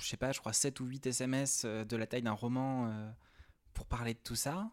je 0.00 0.06
sais 0.06 0.16
pas, 0.16 0.32
je 0.32 0.40
crois 0.40 0.52
7 0.52 0.80
ou 0.80 0.86
8 0.86 1.06
SMS 1.06 1.62
euh, 1.64 1.84
de 1.84 1.96
la 1.96 2.06
taille 2.06 2.22
d'un 2.22 2.32
roman 2.32 2.88
euh, 2.88 3.10
pour 3.74 3.86
parler 3.86 4.14
de 4.14 4.18
tout 4.18 4.36
ça. 4.36 4.70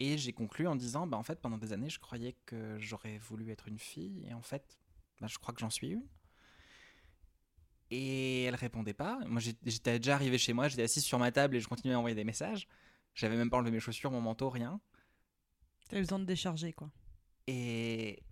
Et 0.00 0.18
j'ai 0.18 0.32
conclu 0.32 0.66
en 0.66 0.74
disant, 0.74 1.06
bah 1.06 1.16
en 1.16 1.22
fait, 1.22 1.40
pendant 1.40 1.58
des 1.58 1.72
années, 1.72 1.90
je 1.90 2.00
croyais 2.00 2.36
que 2.46 2.78
j'aurais 2.78 3.18
voulu 3.18 3.50
être 3.50 3.68
une 3.68 3.78
fille. 3.78 4.26
Et 4.28 4.34
en 4.34 4.42
fait, 4.42 4.78
bah, 5.20 5.28
je 5.28 5.38
crois 5.38 5.54
que 5.54 5.60
j'en 5.60 5.70
suis 5.70 5.90
une. 5.90 6.04
Et 7.90 8.44
elle 8.44 8.54
répondait 8.54 8.94
pas. 8.94 9.20
Moi, 9.26 9.40
j'étais 9.40 9.98
déjà 9.98 10.14
arrivé 10.14 10.38
chez 10.38 10.54
moi, 10.54 10.68
j'étais 10.68 10.82
assise 10.82 11.04
sur 11.04 11.18
ma 11.18 11.30
table 11.30 11.56
et 11.56 11.60
je 11.60 11.68
continuais 11.68 11.94
à 11.94 11.98
envoyer 11.98 12.16
des 12.16 12.24
messages. 12.24 12.66
J'avais 13.14 13.36
même 13.36 13.50
pas 13.50 13.58
enlevé 13.58 13.70
mes 13.70 13.80
chaussures, 13.80 14.10
mon 14.10 14.22
manteau, 14.22 14.48
rien. 14.48 14.80
T'as 15.88 15.98
besoin 15.98 16.18
de 16.18 16.24
décharger, 16.24 16.72
quoi. 16.72 16.90
Et, 17.46 18.22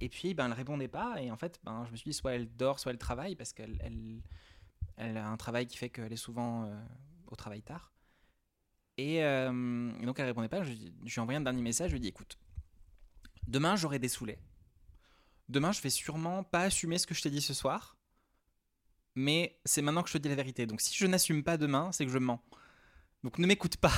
et 0.00 0.08
puis, 0.08 0.32
ben, 0.32 0.46
elle 0.46 0.52
répondait 0.52 0.88
pas. 0.88 1.20
Et 1.20 1.30
en 1.32 1.36
fait, 1.36 1.58
ben, 1.64 1.84
je 1.86 1.90
me 1.90 1.96
suis 1.96 2.10
dit, 2.10 2.16
soit 2.16 2.34
elle 2.34 2.48
dort, 2.56 2.78
soit 2.78 2.92
elle 2.92 2.98
travaille, 2.98 3.34
parce 3.34 3.52
qu'elle 3.52 3.78
elle, 3.80 3.92
elle 3.92 4.22
a 4.98 5.28
un 5.28 5.36
travail 5.36 5.66
qui 5.66 5.76
fait 5.76 5.90
qu'elle 5.90 6.12
est 6.12 6.16
souvent 6.16 6.64
euh, 6.64 6.74
au 7.26 7.36
travail 7.36 7.62
tard. 7.62 7.92
Et, 8.98 9.22
euh, 9.22 9.90
et 10.00 10.06
donc, 10.06 10.18
elle 10.18 10.26
répondait 10.26 10.48
pas. 10.48 10.62
Je, 10.62 10.70
lui- 10.70 10.94
je 11.04 11.12
lui 11.14 11.18
ai 11.18 11.20
envoyé 11.20 11.36
un 11.38 11.42
dernier 11.42 11.62
message. 11.62 11.90
Je 11.90 11.96
lui 11.96 11.98
ai 11.98 12.00
dit, 12.02 12.08
écoute, 12.08 12.38
demain, 13.46 13.76
j'aurai 13.76 13.98
des 13.98 14.08
saoulés. 14.08 14.38
Demain, 15.48 15.70
je 15.72 15.80
vais 15.82 15.90
sûrement 15.90 16.42
pas 16.42 16.62
assumer 16.62 16.98
ce 16.98 17.06
que 17.06 17.14
je 17.14 17.22
t'ai 17.22 17.30
dit 17.30 17.42
ce 17.42 17.52
soir. 17.54 17.96
Mais 19.14 19.58
c'est 19.64 19.82
maintenant 19.82 20.02
que 20.02 20.08
je 20.08 20.14
te 20.14 20.18
dis 20.18 20.28
la 20.28 20.34
vérité. 20.34 20.66
Donc, 20.66 20.80
si 20.80 20.94
je 20.96 21.06
n'assume 21.06 21.42
pas 21.44 21.56
demain, 21.56 21.92
c'est 21.92 22.04
que 22.06 22.10
je 22.12 22.18
mens. 22.18 22.42
Donc, 23.22 23.38
ne 23.38 23.46
m'écoute 23.46 23.76
pas. 23.76 23.92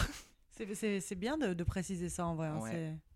C'est- 0.53 1.15
bien 1.15 1.39
de, 1.39 1.55
de 1.55 1.65
préciser 1.65 2.09
ça 2.09 2.27
en 2.27 2.35
vrai. 2.35 2.49
hein, 2.49 2.59
Ouais. 2.61 2.71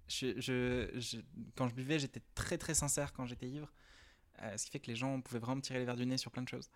c'est- 0.08 0.34
je, 0.36 0.40
je- 0.40 1.00
je- 1.00 1.20
quand 1.56 1.68
je 1.68 1.74
buvais, 1.74 1.98
j'étais 1.98 2.22
très 2.34 2.58
très 2.58 2.74
sincère 2.74 3.12
quand 3.12 3.26
j'étais 3.26 3.48
ivre. 3.48 3.72
Euh, 4.42 4.56
ce 4.56 4.64
qui 4.66 4.70
fait 4.70 4.80
que 4.80 4.86
les 4.88 4.96
gens 4.96 5.20
pouvaient 5.20 5.38
vraiment 5.40 5.56
me 5.56 5.60
tirer 5.62 5.78
les 5.80 5.84
verres 5.84 5.96
du 5.96 6.06
nez 6.06 6.16
sur 6.18 6.30
plein 6.30 6.42
de 6.42 6.48
choses. 6.48 6.70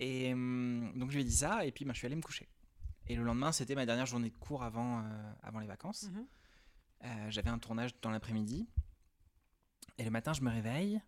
Et 0.00 0.32
hum, 0.32 0.92
donc 0.96 1.10
je 1.10 1.16
lui 1.16 1.22
ai 1.22 1.24
dit 1.24 1.36
ça, 1.36 1.64
et 1.64 1.72
puis 1.72 1.84
ben, 1.84 1.92
je 1.92 1.98
suis 1.98 2.06
allé 2.06 2.16
me 2.16 2.22
coucher. 2.22 2.48
Et 3.06 3.16
le 3.16 3.22
lendemain, 3.24 3.52
c'était 3.52 3.74
ma 3.74 3.86
dernière 3.86 4.06
journée 4.06 4.30
de 4.30 4.36
cours 4.36 4.62
avant, 4.62 5.00
euh, 5.02 5.32
avant 5.42 5.60
les 5.60 5.66
vacances. 5.66 6.04
Mhm. 6.04 6.26
Euh, 7.04 7.30
J'avais 7.30 7.50
un 7.50 7.58
tournage 7.58 7.98
dans 8.00 8.10
l'après-midi. 8.10 8.68
Et 9.96 10.04
le 10.04 10.10
matin, 10.10 10.32
je 10.32 10.42
me 10.42 10.50
réveille. 10.50 11.00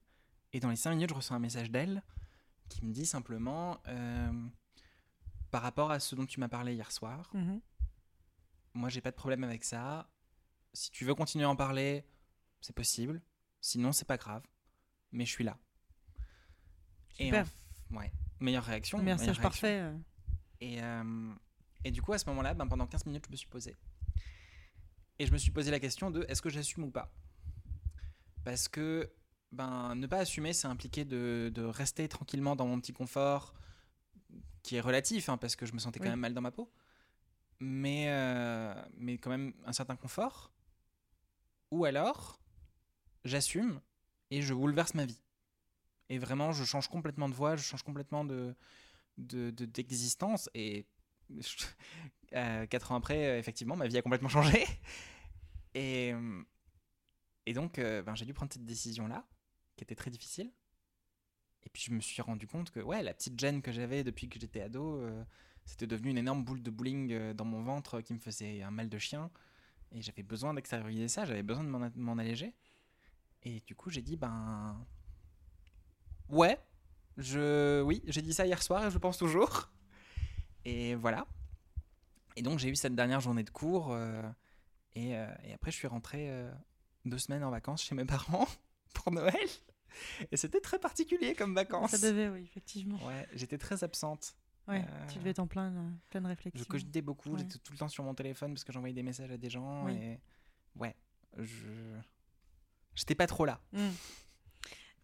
Et 0.52 0.60
dans 0.60 0.70
les 0.70 0.76
5 0.76 0.90
minutes, 0.92 1.10
je 1.10 1.14
reçois 1.14 1.36
un 1.36 1.40
message 1.40 1.70
d'elle 1.70 2.02
qui 2.68 2.84
me 2.84 2.92
dit 2.92 3.06
simplement 3.06 3.80
euh, 3.88 4.48
Par 5.50 5.62
rapport 5.62 5.90
à 5.90 6.00
ce 6.00 6.14
dont 6.14 6.26
tu 6.26 6.40
m'as 6.40 6.48
parlé 6.48 6.74
hier 6.74 6.90
soir, 6.90 7.30
Mhm. 7.34 7.60
moi, 8.74 8.88
j'ai 8.88 9.00
pas 9.00 9.10
de 9.10 9.16
problème 9.16 9.44
avec 9.44 9.62
ça. 9.64 10.08
Si 10.72 10.90
tu 10.90 11.04
veux 11.04 11.14
continuer 11.14 11.44
à 11.44 11.50
en 11.50 11.56
parler, 11.56 12.04
c'est 12.60 12.74
possible. 12.74 13.20
Sinon, 13.60 13.92
c'est 13.92 14.04
pas 14.06 14.16
grave. 14.16 14.42
Mais 15.12 15.24
je 15.26 15.30
suis 15.32 15.44
là. 15.44 15.58
Et 17.18 17.26
Super. 17.26 17.44
en 17.90 17.94
f- 17.94 17.98
ouais. 17.98 18.12
Meilleure 18.40 18.64
réaction. 18.64 18.98
Réaction. 18.98 19.34
parfait. 19.42 19.80
euh. 19.80 19.96
Et, 20.60 20.82
euh, 20.82 21.32
et 21.84 21.90
du 21.90 22.02
coup, 22.02 22.12
à 22.12 22.18
ce 22.18 22.28
moment-là, 22.30 22.54
ben, 22.54 22.66
pendant 22.66 22.86
15 22.86 23.06
minutes, 23.06 23.24
je 23.26 23.30
me 23.32 23.36
suis 23.36 23.48
posé. 23.48 23.76
Et 25.18 25.26
je 25.26 25.32
me 25.32 25.38
suis 25.38 25.50
posé 25.50 25.70
la 25.70 25.78
question 25.80 26.10
de 26.10 26.24
est-ce 26.28 26.40
que 26.42 26.48
j'assume 26.50 26.84
ou 26.84 26.90
pas? 26.90 27.12
Parce 28.44 28.68
que 28.68 29.12
ben, 29.52 29.94
ne 29.94 30.06
pas 30.06 30.18
assumer, 30.18 30.52
c'est 30.52 30.66
impliquer 30.68 31.04
de, 31.04 31.50
de 31.54 31.62
rester 31.62 32.08
tranquillement 32.08 32.56
dans 32.56 32.66
mon 32.66 32.80
petit 32.80 32.92
confort, 32.92 33.54
qui 34.62 34.76
est 34.76 34.80
relatif, 34.80 35.28
hein, 35.28 35.36
parce 35.36 35.56
que 35.56 35.66
je 35.66 35.72
me 35.74 35.78
sentais 35.78 35.98
quand 35.98 36.04
Oui. 36.04 36.10
même 36.10 36.20
mal 36.20 36.34
dans 36.34 36.40
ma 36.40 36.50
peau, 36.50 36.72
mais, 37.58 38.06
euh, 38.08 38.74
mais 38.96 39.18
quand 39.18 39.30
même 39.30 39.52
un 39.66 39.72
certain 39.72 39.96
confort. 39.96 40.52
Ou 41.70 41.84
alors 41.84 42.40
j'assume 43.24 43.80
et 44.30 44.40
je 44.42 44.54
bouleverse 44.54 44.94
ma 44.94 45.04
vie. 45.04 45.20
Et 46.10 46.18
vraiment, 46.18 46.52
je 46.52 46.64
change 46.64 46.88
complètement 46.88 47.30
de 47.30 47.34
voix, 47.34 47.56
je 47.56 47.62
change 47.64 47.84
complètement 47.84 48.24
de 48.26 48.54
de- 49.18 49.50
de- 49.50 49.66
d'existence. 49.66 50.50
et 50.54 50.86
euh, 52.34 52.66
quatre 52.66 52.92
ans 52.92 52.96
après, 52.96 53.26
euh, 53.28 53.38
effectivement, 53.38 53.76
ma 53.76 53.86
vie 53.88 53.98
a 53.98 54.02
complètement 54.02 54.28
changé. 54.28 54.64
Et, 55.74 56.12
euh, 56.14 56.42
et 57.46 57.52
donc, 57.52 57.78
ben, 57.80 58.14
j'ai 58.14 58.24
dû 58.24 58.34
prendre 58.34 58.52
cette 58.52 58.64
décision-là, 58.64 59.24
qui 59.76 59.84
était 59.84 59.94
très 59.94 60.10
difficile. 60.10 60.52
Et 61.62 61.68
puis, 61.70 61.82
je 61.82 61.92
me 61.92 62.00
suis 62.00 62.22
rendu 62.22 62.46
compte 62.46 62.70
que 62.70 62.80
ouais, 62.80 63.02
la 63.02 63.14
petite 63.14 63.38
gêne 63.38 63.62
que 63.62 63.72
j'avais 63.72 64.02
depuis 64.04 64.28
que 64.28 64.40
j'étais 64.40 64.62
ado, 64.62 65.00
c'était 65.64 65.86
devenu 65.86 66.10
une 66.10 66.18
énorme 66.18 66.44
boule 66.44 66.62
de 66.62 66.70
bowling 66.70 67.32
dans 67.34 67.44
mon 67.44 67.62
ventre 67.62 68.00
qui 68.00 68.14
me 68.14 68.18
faisait 68.18 68.62
un 68.62 68.70
mal 68.70 68.88
de 68.88 68.98
chien. 68.98 69.30
Et 69.92 70.02
j'avais 70.02 70.22
besoin 70.22 70.54
d'extérioriser 70.54 71.08
ça, 71.08 71.24
j'avais 71.24 71.42
besoin 71.42 71.64
de 71.64 71.70
m'en 71.98 72.18
alléger. 72.18 72.54
Et 73.42 73.60
du 73.60 73.74
coup, 73.74 73.90
j'ai 73.90 74.02
dit, 74.02 74.16
ben. 74.16 74.84
Ouais, 76.30 76.58
je. 77.16 77.82
Oui, 77.82 78.02
j'ai 78.06 78.22
dit 78.22 78.32
ça 78.32 78.46
hier 78.46 78.62
soir 78.62 78.84
et 78.86 78.88
je 78.90 78.94
le 78.94 79.00
pense 79.00 79.18
toujours. 79.18 79.70
Et 80.64 80.94
voilà. 80.94 81.26
Et 82.36 82.42
donc, 82.42 82.58
j'ai 82.58 82.68
eu 82.68 82.76
cette 82.76 82.94
dernière 82.94 83.20
journée 83.20 83.42
de 83.42 83.50
cours. 83.50 83.92
euh, 83.92 84.22
et, 84.94 85.16
euh, 85.16 85.26
et 85.44 85.52
après, 85.52 85.70
je 85.70 85.76
suis 85.76 85.88
rentré 85.88 86.30
euh, 86.30 86.50
deux 87.04 87.18
semaines 87.18 87.44
en 87.44 87.50
vacances 87.50 87.82
chez 87.82 87.94
mes 87.94 88.04
parents 88.04 88.46
pour 88.94 89.12
Noël. 89.12 89.34
Et 90.30 90.36
c'était 90.36 90.60
très 90.60 90.78
particulier 90.78 91.34
comme 91.34 91.54
vacances. 91.54 91.90
Ça 91.90 91.98
devait, 91.98 92.28
oui, 92.28 92.42
effectivement. 92.44 92.98
Ouais, 93.06 93.26
j'étais 93.34 93.58
très 93.58 93.82
absente. 93.82 94.34
Ouais, 94.68 94.84
Euh, 94.88 95.06
tu 95.08 95.18
devais 95.18 95.30
être 95.30 95.40
en 95.40 95.48
plein, 95.48 95.74
euh, 95.74 95.90
pleine 96.10 96.26
réflexion. 96.26 96.62
Je 96.62 96.68
cogitais 96.68 97.02
beaucoup, 97.02 97.30
Ouais. 97.32 97.40
j'étais 97.40 97.58
tout 97.58 97.72
le 97.72 97.78
temps 97.78 97.88
sur 97.88 98.04
mon 98.04 98.14
téléphone 98.14 98.52
parce 98.54 98.62
que 98.62 98.72
j'envoyais 98.72 98.94
des 98.94 99.02
messages 99.02 99.30
à 99.32 99.36
des 99.36 99.50
gens. 99.50 99.84
Oui. 99.86 99.94
Et 99.96 100.20
ouais, 100.76 100.94
je. 101.38 101.66
J'étais 102.94 103.14
pas 103.16 103.26
trop 103.26 103.44
là. 103.44 103.60
Mm. 103.72 103.88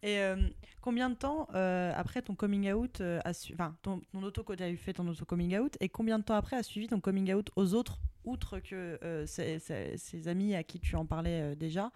Et 0.03 0.19
euh, 0.19 0.35
combien 0.81 1.09
de 1.09 1.15
temps 1.15 1.47
euh, 1.55 1.91
après 1.95 2.21
ton 2.21 2.35
coming 2.35 2.71
out, 2.71 3.01
euh, 3.01 3.19
a 3.25 3.33
su- 3.33 3.53
enfin 3.53 3.75
ton, 3.81 3.99
ton 4.11 4.21
auto, 4.23 4.43
tu 4.55 4.61
as 4.63 4.69
eu 4.69 4.77
fait 4.77 4.93
ton 4.93 5.07
auto 5.07 5.25
coming 5.25 5.57
out, 5.57 5.75
et 5.79 5.89
combien 5.89 6.19
de 6.19 6.23
temps 6.23 6.35
après 6.35 6.55
a 6.55 6.63
suivi 6.63 6.87
ton 6.87 6.99
coming 6.99 7.33
out 7.33 7.49
aux 7.55 7.73
autres, 7.73 7.99
outre 8.23 8.59
que 8.59 8.99
ces, 9.25 9.59
ces- 9.59 9.97
ces 9.97 10.27
amis 10.27 10.53
à 10.55 10.63
qui 10.63 10.79
tu 10.79 10.95
en 10.95 11.05
parlais 11.05 11.55
déjà? 11.55 11.91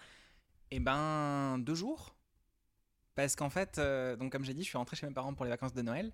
Et 0.71 0.79
ben, 0.79 1.57
deux 1.59 1.75
jours. 1.75 2.15
Parce 3.13 3.35
qu'en 3.35 3.49
fait, 3.49 3.79
donc 4.17 4.31
comme 4.31 4.45
j'ai 4.45 4.53
dit, 4.53 4.63
je 4.63 4.69
suis 4.69 4.77
rentré 4.77 4.95
chez 4.95 5.05
mes 5.05 5.13
parents 5.13 5.33
pour 5.33 5.45
les 5.45 5.51
vacances 5.51 5.73
de 5.73 5.81
Noël. 5.81 6.11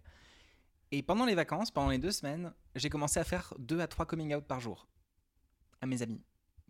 Et 0.91 1.03
pendant 1.03 1.25
les 1.25 1.35
vacances, 1.35 1.69
pendant 1.71 1.89
les 1.89 1.99
deux 1.99 2.11
semaines, 2.11 2.53
j'ai 2.75 2.89
commencé 2.89 3.19
à 3.19 3.23
faire 3.23 3.53
deux 3.59 3.79
à 3.81 3.87
trois 3.87 4.05
coming 4.05 4.33
out 4.33 4.43
par 4.45 4.59
jour 4.59 4.87
à 5.79 5.85
mes 5.85 6.01
amis. 6.01 6.21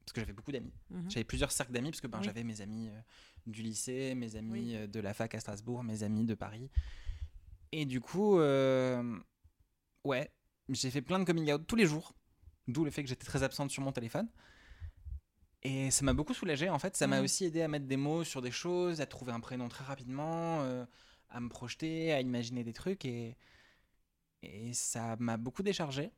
Parce 0.05 0.13
que 0.13 0.21
j'avais 0.21 0.33
beaucoup 0.33 0.51
d'amis. 0.51 0.73
Mhm. 0.89 1.09
J'avais 1.09 1.23
plusieurs 1.23 1.51
cercles 1.51 1.71
d'amis, 1.71 1.91
parce 1.91 2.01
que 2.01 2.07
ben, 2.07 2.19
Oui. 2.19 2.25
j'avais 2.25 2.43
mes 2.43 2.59
amis 2.61 2.89
du 3.47 3.61
lycée, 3.63 4.13
mes 4.15 4.35
amis 4.35 4.51
Oui. 4.51 4.75
euh, 4.75 4.87
de 4.87 4.99
la 4.99 5.13
fac 5.13 5.33
à 5.35 5.39
Strasbourg, 5.39 5.83
mes 5.83 6.03
amis 6.03 6.25
de 6.25 6.35
Paris. 6.35 6.69
Et 7.71 7.85
du 7.85 7.99
coup, 8.01 8.39
euh, 8.39 9.17
ouais, 10.03 10.31
j'ai 10.69 10.91
fait 10.91 11.01
plein 11.01 11.19
de 11.19 11.23
coming 11.25 11.51
out 11.51 11.65
tous 11.67 11.75
les 11.75 11.85
jours. 11.85 12.13
D'où 12.67 12.83
le 12.85 12.91
fait 12.91 13.03
que 13.03 13.09
j'étais 13.09 13.25
très 13.25 13.43
absente 13.43 13.71
sur 13.71 13.81
mon 13.83 13.91
téléphone. 13.91 14.27
Et 15.63 15.89
ça 15.91 16.03
m'a 16.05 16.13
beaucoup 16.13 16.33
soulagé 16.33 16.69
en 16.69 16.79
fait. 16.79 16.95
Ça 16.95 17.07
m'a 17.07 17.17
Mhm. 17.19 17.23
aussi 17.23 17.45
aidé 17.45 17.61
à 17.61 17.67
mettre 17.67 17.85
des 17.87 17.97
mots 17.97 18.23
sur 18.23 18.41
des 18.41 18.51
choses, 18.51 19.01
à 19.01 19.05
trouver 19.05 19.31
un 19.31 19.39
prénom 19.39 19.67
très 19.69 19.83
rapidement, 19.85 20.61
euh, 20.63 20.85
à 21.29 21.39
me 21.39 21.49
projeter, 21.49 22.13
à 22.13 22.21
imaginer 22.21 22.63
des 22.63 22.73
trucs. 22.73 23.05
Et, 23.05 23.35
et 24.43 24.73
ça 24.73 25.15
m'a 25.19 25.37
beaucoup 25.37 25.63
déchargé. 25.63 26.11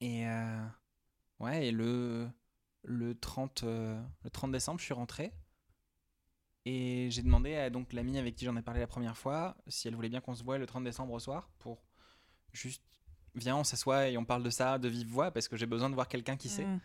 Et 0.00 0.26
euh, 0.26 0.64
ouais, 1.40 1.68
et 1.68 1.72
le, 1.72 2.28
le, 2.84 3.14
30, 3.18 3.62
euh, 3.64 4.00
le 4.24 4.30
30 4.30 4.52
décembre, 4.52 4.80
je 4.80 4.84
suis 4.84 4.94
rentré. 4.94 5.32
Et 6.64 7.08
j'ai 7.10 7.22
demandé 7.22 7.56
à 7.56 7.70
donc 7.70 7.92
l'amie 7.92 8.18
avec 8.18 8.36
qui 8.36 8.44
j'en 8.44 8.56
ai 8.56 8.62
parlé 8.62 8.80
la 8.80 8.86
première 8.86 9.16
fois 9.16 9.56
si 9.66 9.88
elle 9.88 9.96
voulait 9.96 10.08
bien 10.08 10.20
qu'on 10.20 10.34
se 10.34 10.44
voie 10.44 10.58
le 10.58 10.66
30 10.66 10.84
décembre 10.84 11.12
au 11.12 11.18
soir 11.18 11.50
pour 11.58 11.82
juste 12.52 12.84
viens 13.34 13.56
on 13.56 13.64
s'assoit 13.64 14.08
et 14.08 14.16
on 14.16 14.24
parle 14.24 14.44
de 14.44 14.50
ça 14.50 14.78
de 14.78 14.88
vive 14.88 15.08
voix 15.08 15.32
parce 15.32 15.48
que 15.48 15.56
j'ai 15.56 15.66
besoin 15.66 15.90
de 15.90 15.94
voir 15.94 16.06
quelqu'un 16.08 16.36
qui 16.36 16.48
sait. 16.48 16.66
Mm. 16.66 16.80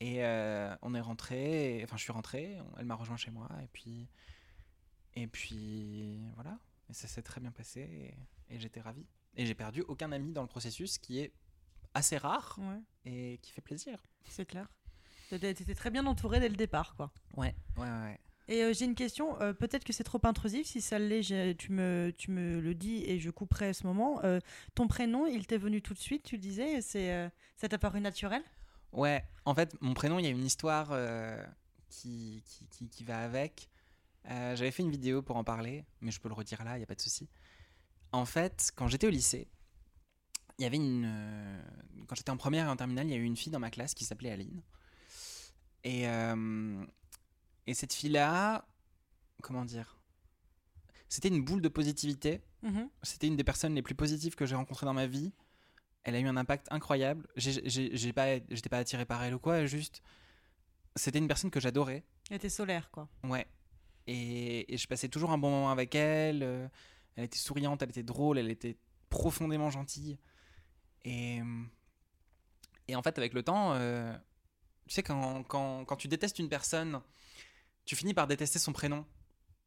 Et 0.00 0.24
euh, 0.24 0.74
on 0.82 0.94
est 0.94 1.00
rentré, 1.00 1.80
enfin 1.84 1.96
je 1.96 2.02
suis 2.02 2.12
rentré, 2.12 2.58
elle 2.76 2.84
m'a 2.86 2.96
rejoint 2.96 3.16
chez 3.16 3.30
moi 3.30 3.48
et 3.62 3.68
puis 3.68 4.08
et 5.14 5.26
puis 5.26 6.20
voilà, 6.34 6.58
et 6.90 6.92
ça 6.92 7.08
s'est 7.08 7.22
très 7.22 7.40
bien 7.40 7.50
passé 7.52 7.80
et, 8.50 8.54
et 8.54 8.58
j'étais 8.58 8.80
ravi. 8.80 9.06
Et 9.36 9.46
j'ai 9.46 9.54
perdu 9.54 9.82
aucun 9.82 10.12
ami 10.12 10.32
dans 10.32 10.42
le 10.42 10.48
processus, 10.48 10.98
qui 10.98 11.20
est 11.20 11.32
assez 11.94 12.16
rare 12.16 12.58
Ouais, 12.58 12.80
et 13.04 13.38
qui 13.38 13.52
fait 13.52 13.60
plaisir. 13.60 14.02
c'est 14.28 14.46
clair. 14.46 14.68
T'étais 15.28 15.74
très 15.74 15.90
bien 15.90 16.06
entouré 16.06 16.40
dès 16.40 16.48
le 16.48 16.56
départ, 16.56 16.94
quoi. 16.94 17.12
Ouais, 17.36 17.54
ouais, 17.76 17.82
ouais. 17.82 18.20
Et 18.48 18.62
euh, 18.62 18.72
j'ai 18.72 18.84
une 18.84 18.94
question, 18.94 19.40
euh, 19.40 19.52
peut-être 19.52 19.84
que 19.84 19.92
c'est 19.92 20.04
trop 20.04 20.20
intrusif, 20.22 20.66
si 20.66 20.80
ça 20.80 20.98
l'est, 20.98 21.56
tu 21.56 21.72
me, 21.72 22.12
tu 22.16 22.30
me 22.30 22.60
le 22.60 22.74
dis 22.74 23.02
et 23.04 23.18
je 23.18 23.30
couperai 23.30 23.68
à 23.68 23.72
ce 23.74 23.86
moment. 23.86 24.20
Euh, 24.24 24.38
ton 24.74 24.86
prénom, 24.86 25.26
il 25.26 25.46
t'est 25.46 25.58
venu 25.58 25.82
tout 25.82 25.94
de 25.94 25.98
suite, 25.98 26.22
tu 26.22 26.36
le 26.36 26.40
disais, 26.40 26.80
c'est, 26.80 27.30
ça 27.56 27.68
t'a 27.68 27.78
paru 27.78 28.00
naturel? 28.00 28.42
Ouais, 28.92 29.24
en 29.44 29.54
fait, 29.54 29.74
mon 29.80 29.94
prénom, 29.94 30.18
il 30.18 30.24
y 30.24 30.28
a 30.28 30.30
une 30.30 30.44
histoire 30.44 30.96
qui, 31.88 32.42
qui, 32.70 32.88
qui, 32.88 33.04
va 33.04 33.18
avec. 33.18 33.68
J'avais 34.24 34.70
fait 34.70 34.82
une 34.82 34.90
vidéo 34.90 35.22
pour 35.22 35.36
en 35.36 35.44
parler, 35.44 35.84
mais 36.00 36.12
je 36.12 36.20
peux 36.20 36.28
le 36.28 36.34
redire 36.34 36.64
là, 36.64 36.76
il 36.76 36.78
n'y 36.78 36.84
a 36.84 36.86
pas 36.86 36.94
de 36.94 37.00
souci. 37.00 37.28
En 38.12 38.24
fait, 38.24 38.70
quand 38.76 38.86
j'étais 38.86 39.08
au 39.08 39.10
lycée, 39.10 39.48
il 40.58 40.62
y 40.62 40.66
avait 40.66 40.76
une. 40.76 41.12
quand 42.06 42.14
j'étais 42.14 42.30
en 42.30 42.36
première 42.36 42.66
et 42.66 42.70
en 42.70 42.76
terminale, 42.76 43.06
il 43.08 43.10
y 43.10 43.14
a 43.14 43.18
eu 43.18 43.24
une 43.24 43.36
fille 43.36 43.52
dans 43.52 43.58
ma 43.58 43.70
classe 43.70 43.92
qui 43.92 44.04
s'appelait 44.04 44.30
Aline. 44.30 44.62
Et, 45.82 46.06
et 47.66 47.74
cette 47.74 47.92
fille-là, 47.92 48.66
comment 49.42 49.64
dire 49.64 49.98
C'était 51.08 51.28
une 51.28 51.44
boule 51.44 51.60
de 51.62 51.68
positivité. 51.68 52.42
Mhm. 52.62 52.88
C'était 53.02 53.26
une 53.26 53.36
des 53.36 53.44
personnes 53.44 53.74
les 53.74 53.82
plus 53.82 53.94
positives 53.94 54.34
que 54.34 54.46
j'ai 54.46 54.54
rencontrées 54.56 54.86
dans 54.86 54.94
ma 54.94 55.06
vie. 55.06 55.32
Elle 56.04 56.14
a 56.14 56.20
eu 56.20 56.26
un 56.26 56.36
impact 56.36 56.68
incroyable. 56.70 57.26
J'ai 57.36 58.12
pas, 58.12 58.34
j'étais 58.50 58.68
pas 58.68 58.78
attiré 58.78 59.04
par 59.04 59.22
elle 59.24 59.34
ou 59.34 59.38
quoi, 59.40 59.66
juste. 59.66 60.02
C'était 60.94 61.18
une 61.18 61.28
personne 61.28 61.50
que 61.50 61.60
j'adorais. 61.60 62.04
Elle 62.30 62.36
était 62.36 62.48
solaire, 62.48 62.90
quoi. 62.90 63.08
Ouais. 63.24 63.46
Et, 64.06 64.72
et 64.72 64.76
je 64.76 64.86
passais 64.86 65.08
toujours 65.08 65.32
un 65.32 65.38
bon 65.38 65.50
moment 65.50 65.70
avec 65.70 65.94
elle. 65.94 66.42
euh, 66.42 66.68
Elle 67.16 67.24
était 67.24 67.38
souriante, 67.38 67.82
elle 67.82 67.90
était 67.90 68.02
drôle, 68.04 68.38
elle 68.38 68.50
était 68.50 68.76
profondément 69.10 69.68
gentille. 69.70 70.18
Et, 71.04 71.40
et 72.88 72.94
en 72.96 73.02
fait, 73.02 73.18
avec 73.18 73.34
le 73.34 73.42
temps, 73.42 73.72
euh, 73.74 74.16
tu 74.86 74.94
sais, 74.94 75.02
quand, 75.02 75.42
quand, 75.44 75.84
quand 75.84 75.96
tu 75.96 76.06
détestes 76.08 76.38
une 76.38 76.48
personne, 76.48 77.00
tu 77.86 77.96
finis 77.96 78.12
par 78.14 78.26
détester 78.26 78.58
son 78.58 78.72
prénom. 78.72 79.06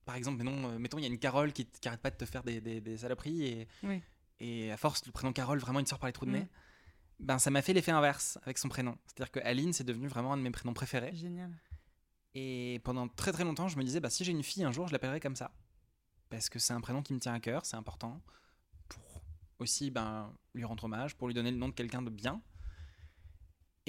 Par 0.06 0.16
exemple, 0.16 0.38
mettons, 0.44 0.70
euh, 0.70 0.78
mettons, 0.80 0.98
il 0.98 1.02
y 1.02 1.06
a 1.06 1.10
une 1.10 1.20
Carole 1.20 1.52
qui, 1.54 1.66
qui 1.66 1.88
arrête 1.88 2.02
pas 2.02 2.12
de 2.12 2.16
te 2.18 2.26
faire 2.26 2.44
des, 2.44 2.62
des, 2.62 2.82
des 2.82 2.98
saloperies 2.98 3.44
et, 3.46 3.68
Oui. 3.84 4.02
et 4.40 4.72
à 4.72 4.78
force, 4.78 5.06
le 5.06 5.12
prénom 5.12 5.34
Carole, 5.34 5.60
vraiment, 5.60 5.80
il 5.80 5.84
te 5.86 5.90
sort 5.90 6.00
par 6.00 6.08
les 6.08 6.14
trous 6.14 6.26
de 6.26 6.32
Mm. 6.32 6.34
nez. 6.36 6.48
Ben, 7.20 7.38
ça 7.38 7.50
m'a 7.52 7.62
fait 7.62 7.74
l'effet 7.74 7.92
inverse 7.92 8.38
avec 8.44 8.58
son 8.58 8.70
prénom. 8.70 8.98
C'est-à-dire 9.08 9.32
que 9.32 9.40
Aline, 9.42 9.74
c'est 9.74 9.84
devenu 9.84 10.08
vraiment 10.08 10.34
un 10.34 10.38
de 10.38 10.42
mes 10.42 10.52
prénoms 10.52 10.74
préférés. 10.74 11.14
Génial. 11.16 11.52
Et 12.34 12.80
pendant 12.84 13.08
très 13.08 13.32
très 13.32 13.44
longtemps, 13.44 13.68
je 13.68 13.78
me 13.78 13.84
disais, 13.84 14.00
bah, 14.00 14.10
si 14.10 14.24
j'ai 14.24 14.32
une 14.32 14.44
fille 14.44 14.64
un 14.64 14.72
jour, 14.72 14.88
je 14.88 14.94
l'appellerai 14.94 15.20
comme 15.20 15.36
ça. 15.36 15.52
Parce 16.30 16.48
que 16.50 16.60
c'est 16.60 16.74
un 16.74 16.80
prénom 16.82 17.02
qui 17.02 17.14
me 17.14 17.20
tient 17.20 17.34
à 17.34 17.40
cœur, 17.40 17.66
c'est 17.66 17.76
important. 17.76 18.22
Pour 18.88 19.22
aussi 19.60 19.92
ben, 19.92 20.34
lui 20.54 20.64
rendre 20.64 20.84
hommage, 20.86 21.16
pour 21.16 21.28
lui 21.28 21.34
donner 21.34 21.52
le 21.52 21.58
nom 21.58 21.68
de 21.70 21.74
quelqu'un 21.74 22.02
de 22.02 22.10
bien. 22.10 22.42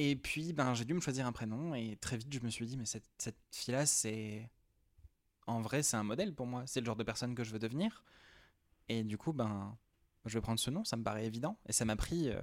Et 0.02 0.16
puis, 0.16 0.52
ben, 0.54 0.72
j'ai 0.72 0.86
dû 0.86 0.94
me 0.94 1.00
choisir 1.00 1.26
un 1.26 1.32
prénom. 1.32 1.74
Et 1.74 1.96
très 2.00 2.16
vite, 2.16 2.32
je 2.32 2.40
me 2.40 2.48
suis 2.48 2.64
dit, 2.66 2.76
mais 2.78 2.86
cette, 2.86 3.04
cette 3.18 3.36
fille-là, 3.52 3.84
c'est. 3.84 4.48
En 5.46 5.60
vrai, 5.60 5.82
c'est 5.82 5.96
un 5.96 6.02
modèle 6.04 6.34
pour 6.34 6.46
moi. 6.46 6.62
C'est 6.66 6.80
le 6.80 6.86
genre 6.86 6.96
de 6.96 7.02
personne 7.04 7.34
que 7.34 7.44
je 7.44 7.50
veux 7.52 7.58
devenir. 7.58 8.02
Et 8.88 9.02
du 9.04 9.18
coup, 9.18 9.32
ben, 9.34 9.76
je 10.24 10.34
vais 10.34 10.40
prendre 10.40 10.58
ce 10.58 10.70
nom, 10.70 10.84
ça 10.84 10.96
me 10.96 11.02
paraît 11.02 11.26
évident. 11.26 11.58
Et 11.68 11.72
ça 11.72 11.84
m'a 11.84 11.96
pris 11.96 12.30
euh, 12.30 12.40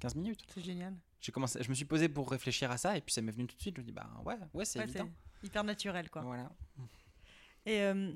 15 0.00 0.16
minutes. 0.16 0.44
C'est 0.52 0.60
génial. 0.62 0.94
J'ai 1.20 1.32
commencé, 1.32 1.62
je 1.62 1.68
me 1.70 1.74
suis 1.74 1.84
posé 1.86 2.08
pour 2.08 2.30
réfléchir 2.30 2.70
à 2.70 2.76
ça, 2.78 2.96
et 2.96 3.00
puis 3.00 3.12
ça 3.12 3.22
m'est 3.22 3.32
venu 3.32 3.46
tout 3.46 3.56
de 3.56 3.60
suite. 3.62 3.74
Je 3.76 3.80
me 3.80 3.86
dis, 3.86 3.92
bah 3.92 4.08
ouais, 4.24 4.36
ouais, 4.54 4.64
c'est 4.64 4.78
Ouais, 4.78 4.84
évident. 4.84 5.08
hyper 5.42 5.64
naturel, 5.64 6.10
quoi. 6.10 6.22
Voilà. 6.22 6.50
Et 7.66 7.80
euh, 7.82 8.12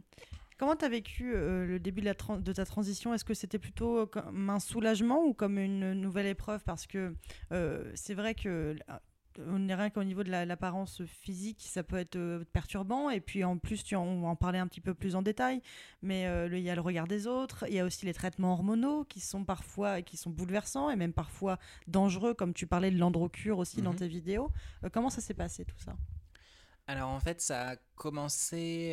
comment 0.63 0.77
tu 0.77 0.85
as 0.85 0.89
vécu 0.89 1.33
euh, 1.35 1.67
le 1.67 1.81
début 1.81 2.03
de, 2.03 2.07
la 2.07 2.15
tran- 2.15 2.39
de 2.39 2.53
ta 2.53 2.65
transition? 2.65 3.13
Est-ce 3.13 3.25
que 3.25 3.35
c'était 3.35 3.59
plutôt 3.59 3.99
euh, 3.99 4.07
comme 4.07 4.49
un 4.49 4.61
soulagement 4.61 5.25
ou 5.25 5.35
comme 5.35 5.59
une 5.59 5.93
nouvelle 5.95 6.27
épreuve? 6.27 6.63
Parce 6.63 6.87
que 6.87 7.17
euh, 7.51 7.91
c'est 7.97 8.15
vrai 8.15 8.37
que 8.37 8.77
on 9.39 9.67
est 9.69 9.75
rien 9.75 9.91
qu'au 9.91 10.05
niveau 10.05 10.23
de 10.23 10.31
la- 10.31 10.45
l'apparence 10.45 11.03
physique, 11.05 11.65
ça 11.69 11.83
peut 11.83 11.97
être 11.97 12.15
euh, 12.15 12.45
perturbant. 12.53 13.11
Et 13.11 13.21
puis 13.21 13.43
en 13.43 13.59
plus, 13.59 13.83
tu 13.83 13.97
en, 13.97 14.05
on 14.05 14.21
va 14.21 14.29
en 14.29 14.37
parler 14.37 14.61
un 14.61 14.69
petit 14.69 14.81
peu 14.81 14.95
plus 14.95 15.17
en 15.17 15.23
détail. 15.23 15.63
Mais 16.01 16.29
euh, 16.29 16.47
le- 16.47 16.59
il 16.59 16.63
y 16.63 16.71
a 16.71 16.77
le 16.77 16.81
regard 16.81 17.09
des 17.09 17.27
autres. 17.27 17.65
Il 17.67 17.75
y 17.75 17.81
a 17.81 17.85
aussi 17.85 18.07
les 18.07 18.15
traitements 18.15 18.53
hormonaux 18.53 19.03
qui 19.03 19.19
sont 19.19 19.45
parfois 19.45 20.01
qui 20.01 20.17
sont 20.17 20.31
bouleversants 20.31 20.91
et 20.91 20.95
même 20.97 21.13
parfois 21.13 21.59
dangereux, 21.89 22.35
comme 22.35 22.55
tu 22.55 22.69
parlais 22.69 22.93
de 22.93 22.99
l'androcure 22.99 23.59
aussi 23.59 23.83
dans 23.83 23.91
Mhm. 23.95 23.97
tes 23.99 24.07
vidéos. 24.09 24.53
Euh, 24.85 24.91
comment 24.93 25.11
ça 25.11 25.21
s'est 25.23 25.35
passé 25.35 25.65
tout 25.65 25.79
ça? 25.85 25.97
Alors 26.87 27.09
en 27.09 27.19
fait, 27.19 27.41
ça 27.41 27.71
a 27.71 27.77
commencé. 27.97 28.93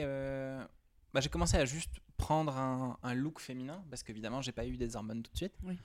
Bah, 1.13 1.21
j'ai 1.21 1.29
commencé 1.29 1.57
à 1.57 1.65
juste 1.65 1.91
prendre 2.17 2.55
un, 2.57 2.97
un 3.03 3.13
look 3.13 3.39
féminin, 3.39 3.83
parce 3.89 4.03
qu'évidemment, 4.03 4.41
j'ai 4.41 4.51
pas 4.51 4.65
eu 4.65 4.77
des 4.77 4.95
hormones 4.95 5.23
tout 5.23 5.31
de 5.31 5.37
suite. 5.37 5.53
Oui. 5.63 5.77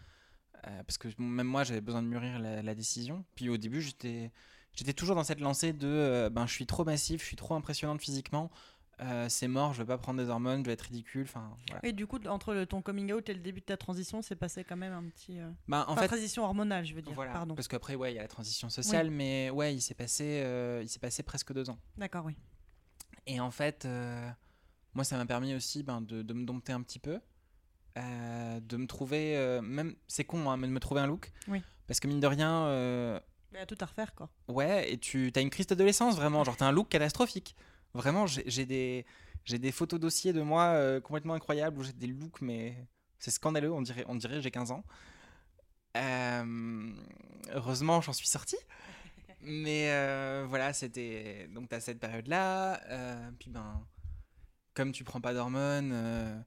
Euh, 0.66 0.82
parce 0.84 0.96
que 0.98 1.08
même 1.20 1.46
moi, 1.46 1.62
j'avais 1.64 1.80
besoin 1.80 2.02
de 2.02 2.08
mûrir 2.08 2.38
la, 2.38 2.62
la 2.62 2.74
décision. 2.74 3.24
Puis 3.34 3.48
au 3.50 3.56
début, 3.56 3.82
j'étais, 3.82 4.30
j'étais 4.72 4.92
toujours 4.94 5.14
dans 5.16 5.24
cette 5.24 5.40
lancée 5.40 5.72
de 5.72 5.86
euh, 5.86 6.30
ben, 6.30 6.46
je 6.46 6.52
suis 6.52 6.66
trop 6.66 6.84
massif, 6.84 7.20
je 7.20 7.26
suis 7.26 7.36
trop 7.36 7.54
impressionnante 7.54 8.00
physiquement, 8.00 8.50
euh, 9.00 9.28
c'est 9.28 9.48
mort, 9.48 9.74
je 9.74 9.82
vais 9.82 9.86
pas 9.86 9.98
prendre 9.98 10.22
des 10.22 10.28
hormones, 10.30 10.60
je 10.60 10.66
vais 10.66 10.72
être 10.72 10.82
ridicule. 10.82 11.24
Enfin, 11.24 11.54
voilà. 11.68 11.84
Et 11.86 11.92
du 11.92 12.06
coup, 12.06 12.18
entre 12.28 12.54
le, 12.54 12.64
ton 12.64 12.80
coming 12.80 13.12
out 13.12 13.28
et 13.28 13.34
le 13.34 13.40
début 13.40 13.60
de 13.60 13.66
ta 13.66 13.76
transition, 13.76 14.22
c'est 14.22 14.36
passé 14.36 14.62
quand 14.64 14.76
même 14.76 14.92
un 14.92 15.02
petit. 15.10 15.38
euh, 15.40 15.50
Ben, 15.68 15.80
en 15.86 15.92
enfin, 15.92 16.02
fait, 16.02 16.08
transition 16.08 16.44
hormonale, 16.44 16.86
je 16.86 16.94
veux 16.94 17.02
dire. 17.02 17.12
voilà, 17.12 17.32
Pardon. 17.32 17.54
parce 17.56 17.68
qu'après, 17.68 17.94
ouais, 17.96 18.12
il 18.12 18.16
y 18.16 18.18
a 18.18 18.22
la 18.22 18.28
transition 18.28 18.70
sociale, 18.70 19.10
mais 19.10 19.50
ouais, 19.50 19.74
il 19.74 19.80
s'est 19.82 19.94
passé, 19.94 20.44
il 20.82 20.88
s'est 20.88 21.00
passé 21.00 21.22
presque 21.24 21.52
deux 21.52 21.68
ans. 21.70 21.78
D'accord, 21.98 22.24
oui. 22.24 22.36
Et 23.26 23.40
en 23.40 23.50
fait, 23.50 23.86
moi, 24.94 25.04
ça 25.04 25.16
m'a 25.16 25.26
permis 25.26 25.54
aussi 25.54 25.82
ben, 25.82 26.00
de, 26.00 26.22
de 26.22 26.34
me 26.34 26.44
dompter 26.44 26.72
un 26.72 26.82
petit 26.82 26.98
peu, 26.98 27.20
euh, 27.98 28.60
de 28.60 28.76
me 28.76 28.86
trouver, 28.86 29.36
euh, 29.36 29.60
même, 29.62 29.94
c'est 30.06 30.24
con, 30.24 30.50
hein, 30.50 30.56
mais 30.56 30.66
de 30.66 30.72
me 30.72 30.80
trouver 30.80 31.00
un 31.00 31.06
look. 31.06 31.32
Oui. 31.48 31.62
Parce 31.86 32.00
que 32.00 32.08
mine 32.08 32.20
de 32.20 32.26
rien, 32.26 32.66
euh, 32.66 33.20
Mais 33.52 33.60
à 33.60 33.66
tout 33.66 33.76
à 33.80 33.86
refaire, 33.86 34.14
quoi. 34.14 34.30
ouais, 34.48 34.90
et 34.92 34.98
tu 34.98 35.32
as 35.34 35.40
une 35.40 35.50
crise 35.50 35.66
d'adolescence, 35.66 36.16
vraiment. 36.16 36.44
Genre, 36.44 36.56
t'as 36.56 36.66
un 36.66 36.72
look 36.72 36.88
catastrophique. 36.88 37.54
Vraiment, 37.92 38.26
j'ai 38.26 38.66
des, 38.66 39.04
des 39.48 39.72
photos 39.72 40.00
dossiers 40.00 40.32
de 40.32 40.42
moi 40.42 40.64
euh, 40.64 41.00
complètement 41.00 41.34
incroyables 41.34 41.78
où 41.78 41.84
j'ai 41.84 41.92
des 41.92 42.08
looks, 42.08 42.40
mais 42.40 42.76
c'est 43.18 43.30
scandaleux, 43.30 43.72
on 43.72 43.82
dirait, 43.82 44.04
on 44.08 44.16
dirait 44.16 44.40
j'ai 44.42 44.50
15 44.50 44.72
ans. 44.72 44.84
Heureusement, 47.52 48.00
j'en 48.00 48.12
suis 48.12 48.26
sorti. 48.26 48.56
Mais 49.42 49.88
voilà, 50.46 50.72
c'était. 50.72 51.48
Donc, 51.54 51.68
t'as 51.68 51.78
cette 51.80 52.00
période-là. 52.00 52.80
puis, 53.38 53.50
ben, 53.50 53.80
comme 54.74 54.92
tu 54.92 55.04
prends 55.04 55.20
pas 55.20 55.32
d'hormones, 55.34 55.90
euh, 55.92 56.40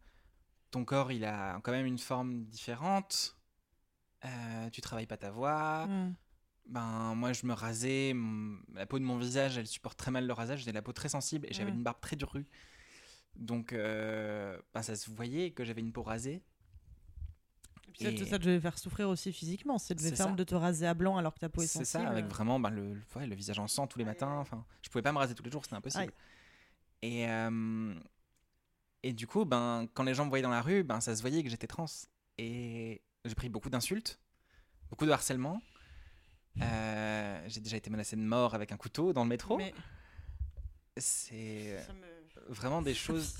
ton 0.72 0.84
corps, 0.86 1.12
il 1.12 1.24
a 1.26 1.60
quand 1.64 1.72
même 1.72 1.86
une 1.86 1.98
forme 1.98 2.44
différente. 2.46 3.36
Euh, 4.26 4.70
tu 4.72 4.82
travailles 4.82 5.06
pas 5.08 5.18
ta 5.18 5.32
voix. 5.32 5.86
Mm. 5.88 6.16
Ben, 6.68 7.14
moi, 7.16 7.32
je 7.34 7.46
me 7.46 7.54
rasais. 7.54 8.14
La 8.74 8.86
peau 8.86 9.00
de 9.00 9.04
mon 9.06 9.18
visage, 9.18 9.58
elle 9.58 9.68
supporte 9.68 9.98
très 9.98 10.12
mal 10.12 10.28
le 10.28 10.34
rasage. 10.34 10.64
J'ai 10.66 10.72
la 10.74 10.82
peau 10.82 10.92
très 10.92 11.08
sensible 11.10 11.48
et 11.50 11.54
j'avais 11.54 11.72
Mm. 11.72 11.76
une 11.76 11.84
barbe 11.84 12.02
très 12.02 12.16
drue. 12.18 12.46
Donc, 13.38 13.72
euh, 13.72 14.60
ben, 14.74 14.82
ça 14.82 14.96
se 14.96 15.10
voyait 15.10 15.52
que 15.52 15.64
j'avais 15.64 15.82
une 15.82 15.94
peau 15.94 16.04
rasée. 16.04 16.42
Et 17.88 17.92
puis 17.94 18.04
ça, 18.04 18.10
Et- 18.26 18.30
ça 18.30 18.38
devait 18.38 18.60
faire 18.60 18.78
souffrir 18.78 19.08
aussi 19.08 19.32
physiquement. 19.32 19.78
C'est 19.78 19.96
devait 19.96 20.10
C'est 20.10 20.16
faire 20.18 20.26
ça. 20.28 20.32
de 20.34 20.44
te 20.44 20.56
raser 20.56 20.88
à 20.88 20.94
blanc 20.94 21.18
alors 21.18 21.34
que 21.34 21.40
ta 21.40 21.48
peau 21.50 21.62
est 21.62 21.68
C'est 21.68 21.86
sensible. 21.86 22.04
ça, 22.04 22.10
avec 22.10 22.26
vraiment 22.26 22.60
ben, 22.60 22.70
le, 22.72 22.96
le- 22.96 23.02
ouais, 23.16 23.26
le 23.28 23.36
visage 23.36 23.60
en 23.60 23.68
sang 23.68 23.88
tous 23.88 24.00
les 24.00 24.06
matins. 24.06 24.34
Enfin, 24.40 24.66
je 24.82 24.90
pouvais 24.90 25.02
pas 25.04 25.12
me 25.14 25.18
raser 25.20 25.36
tous 25.36 25.44
les 25.44 25.52
jours, 25.52 25.64
c'était 25.64 25.76
impossible. 25.78 26.12
Et, 27.02 27.28
euh, 27.30 27.94
et 29.04 29.14
du 29.14 29.28
coup, 29.28 29.46
ben, 29.46 29.88
quand 29.94 30.04
les 30.04 30.14
gens 30.14 30.26
me 30.26 30.30
voyaient 30.30 30.44
dans 30.44 30.50
la 30.50 30.62
rue, 30.62 30.84
ben, 30.84 31.00
ça 31.02 31.16
se 31.16 31.22
voyait 31.22 31.44
que 31.44 31.50
j'étais 31.50 31.68
trans. 31.68 31.86
Et 32.38 33.02
j'ai 33.26 33.36
pris 33.36 33.50
beaucoup 33.50 33.70
d'insultes, 33.70 34.20
beaucoup 34.90 35.06
de 35.06 35.12
harcèlement. 35.12 35.62
Euh, 36.62 37.44
j'ai 37.48 37.60
déjà 37.62 37.78
été 37.78 37.90
menacé 37.90 38.16
de 38.16 38.22
mort 38.22 38.56
avec 38.56 38.72
un 38.72 38.78
couteau 38.78 39.14
dans 39.14 39.24
le 39.24 39.30
métro. 39.30 39.58
Mais 39.58 39.74
C'est 40.98 41.78
me- 41.94 42.54
vraiment 42.54 42.82
des 42.82 42.94
choses. 42.96 43.36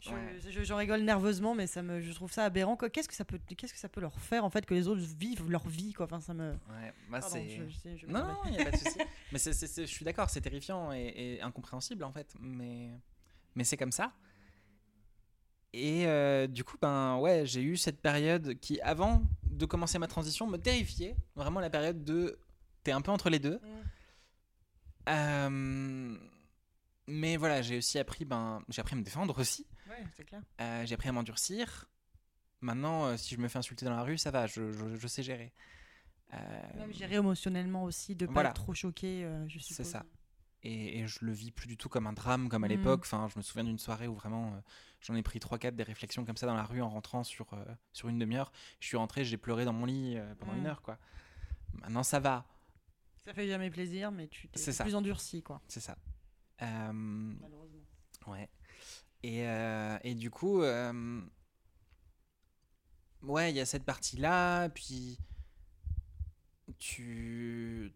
Je- 0.00 0.10
Ouais. 0.10 0.40
je- 0.50 0.64
J'en 0.64 0.76
rigole 0.76 1.02
nerveusement, 1.02 1.54
mais 1.54 1.66
ça 1.68 1.80
me, 1.80 2.00
je 2.00 2.12
trouve 2.12 2.32
ça 2.32 2.44
aberrant. 2.44 2.76
quoi. 2.76 2.90
Qu'est-ce 2.90 3.08
que 3.08 3.14
ça 3.14 3.24
peut, 3.24 3.38
qu'est-ce 3.56 3.72
que 3.72 3.78
ça 3.78 3.88
peut 3.88 4.00
leur 4.00 4.18
faire 4.18 4.44
en 4.44 4.50
fait 4.50 4.66
que 4.66 4.74
les 4.74 4.88
autres 4.88 5.00
vivent 5.00 5.48
leur 5.48 5.66
vie 5.68 5.92
quoi? 5.92 6.06
Enfin, 6.06 6.20
ça 6.20 6.34
me. 6.34 6.50
Ouais, 6.52 6.92
bah, 7.08 7.20
Pardon, 7.20 7.36
je- 7.36 8.06
Non, 8.06 8.36
il 8.46 8.50
n'y 8.52 8.58
a 8.60 8.64
pas 8.64 8.70
de 8.72 8.76
souci. 8.76 8.98
Mais 9.32 9.38
c'est- 9.38 9.80
je 9.80 9.86
suis 9.86 10.04
d'accord, 10.04 10.28
c'est 10.28 10.40
terrifiant 10.40 10.92
et, 10.92 11.12
et 11.36 11.42
incompréhensible 11.42 12.02
en 12.04 12.12
fait. 12.12 12.34
Mais, 12.40 12.90
mais 13.54 13.64
c'est 13.64 13.76
comme 13.76 13.92
ça. 13.92 14.12
Et 15.74 16.06
euh, 16.06 16.46
du 16.46 16.64
coup, 16.64 16.76
ben 16.80 17.16
ouais, 17.18 17.46
j'ai 17.46 17.62
eu 17.62 17.76
cette 17.78 18.00
période 18.00 18.58
qui, 18.60 18.80
avant 18.82 19.22
de 19.44 19.64
commencer 19.66 19.98
ma 19.98 20.06
transition, 20.06 20.46
me 20.46 20.58
terrifiait. 20.58 21.16
Vraiment 21.34 21.60
la 21.60 21.70
période 21.70 22.04
de. 22.04 22.38
T'es 22.84 22.92
un 22.92 23.00
peu 23.00 23.10
entre 23.10 23.30
les 23.30 23.38
deux. 23.38 23.58
Euh, 25.08 26.18
mais 27.06 27.36
voilà, 27.36 27.62
j'ai 27.62 27.78
aussi 27.78 27.98
appris, 27.98 28.24
ben, 28.24 28.62
j'ai 28.68 28.80
appris 28.80 28.94
à 28.94 28.98
me 28.98 29.02
défendre 29.04 29.38
aussi. 29.40 29.66
Ouais, 29.88 30.04
c'est 30.16 30.24
clair. 30.24 30.42
Euh, 30.60 30.84
j'ai 30.86 30.94
appris 30.94 31.08
à 31.08 31.12
m'endurcir. 31.12 31.88
Maintenant, 32.60 33.16
si 33.16 33.34
je 33.34 33.40
me 33.40 33.48
fais 33.48 33.58
insulter 33.58 33.84
dans 33.84 33.96
la 33.96 34.02
rue, 34.04 34.18
ça 34.18 34.30
va, 34.30 34.46
je, 34.46 34.70
je- 34.72 34.94
je 34.96 35.06
sais 35.08 35.22
gérer. 35.22 35.52
Même 36.76 36.92
gérer 36.94 37.16
émotionnellement 37.16 37.84
aussi, 37.84 38.14
de 38.16 38.24
pas 38.26 38.32
Voilà. 38.32 38.50
être 38.50 38.62
trop 38.62 38.72
choqué, 38.72 39.28
je 39.48 39.58
suppose. 39.58 39.76
C'est 39.86 39.90
ça. 39.92 40.04
et, 40.62 41.00
et 41.00 41.06
je 41.08 41.18
le 41.24 41.32
vis 41.32 41.50
plus 41.50 41.66
du 41.66 41.76
tout 41.76 41.88
comme 41.88 42.06
un 42.06 42.12
drame 42.12 42.48
comme 42.48 42.62
à 42.64 42.68
Mm. 42.68 42.70
l'époque. 42.70 43.00
Enfin, 43.02 43.28
je 43.32 43.36
me 43.38 43.42
souviens 43.42 43.64
d'une 43.64 43.78
soirée 43.80 44.06
où 44.08 44.14
vraiment 44.14 44.62
j'en 45.02 45.14
ai 45.14 45.22
pris 45.22 45.38
3-4 45.40 45.74
des 45.74 45.82
réflexions 45.82 46.24
comme 46.24 46.36
ça 46.36 46.46
dans 46.46 46.54
la 46.54 46.64
rue 46.64 46.80
en 46.80 46.88
rentrant 46.88 47.22
sur, 47.24 47.52
euh, 47.54 47.64
sur 47.92 48.08
une 48.08 48.18
demi-heure. 48.18 48.50
Je 48.80 48.86
suis 48.86 48.96
rentré, 48.96 49.24
j'ai 49.24 49.36
pleuré 49.36 49.64
dans 49.64 49.72
mon 49.72 49.84
lit 49.86 50.16
euh, 50.16 50.34
pendant 50.36 50.52
Mm. 50.54 50.58
une 50.58 50.66
heure. 50.66 50.82
quoi. 50.82 50.98
Maintenant, 51.74 52.02
ça 52.02 52.20
va, 52.20 52.46
Ça 53.24 53.32
fait 53.34 53.46
jamais 53.48 53.70
plaisir, 53.70 54.10
mais 54.12 54.28
tu 54.28 54.48
t'es 54.48 54.72
ça. 54.72 54.84
plus 54.84 54.94
endurci 54.94 55.42
quoi. 55.42 55.60
c'est 55.68 55.80
ça. 55.80 55.96
Euh, 56.62 56.92
Malheureusement. 56.92 57.80
Ouais. 58.26 58.48
Et, 59.24 59.46
euh, 59.48 59.98
et 60.02 60.14
du 60.14 60.30
coup, 60.30 60.62
euh, 60.62 61.22
ouais, 63.22 63.50
il 63.52 63.56
y 63.56 63.60
a 63.60 63.66
cette 63.66 63.84
partie-là, 63.84 64.68
puis 64.70 65.18
tu 66.78 67.92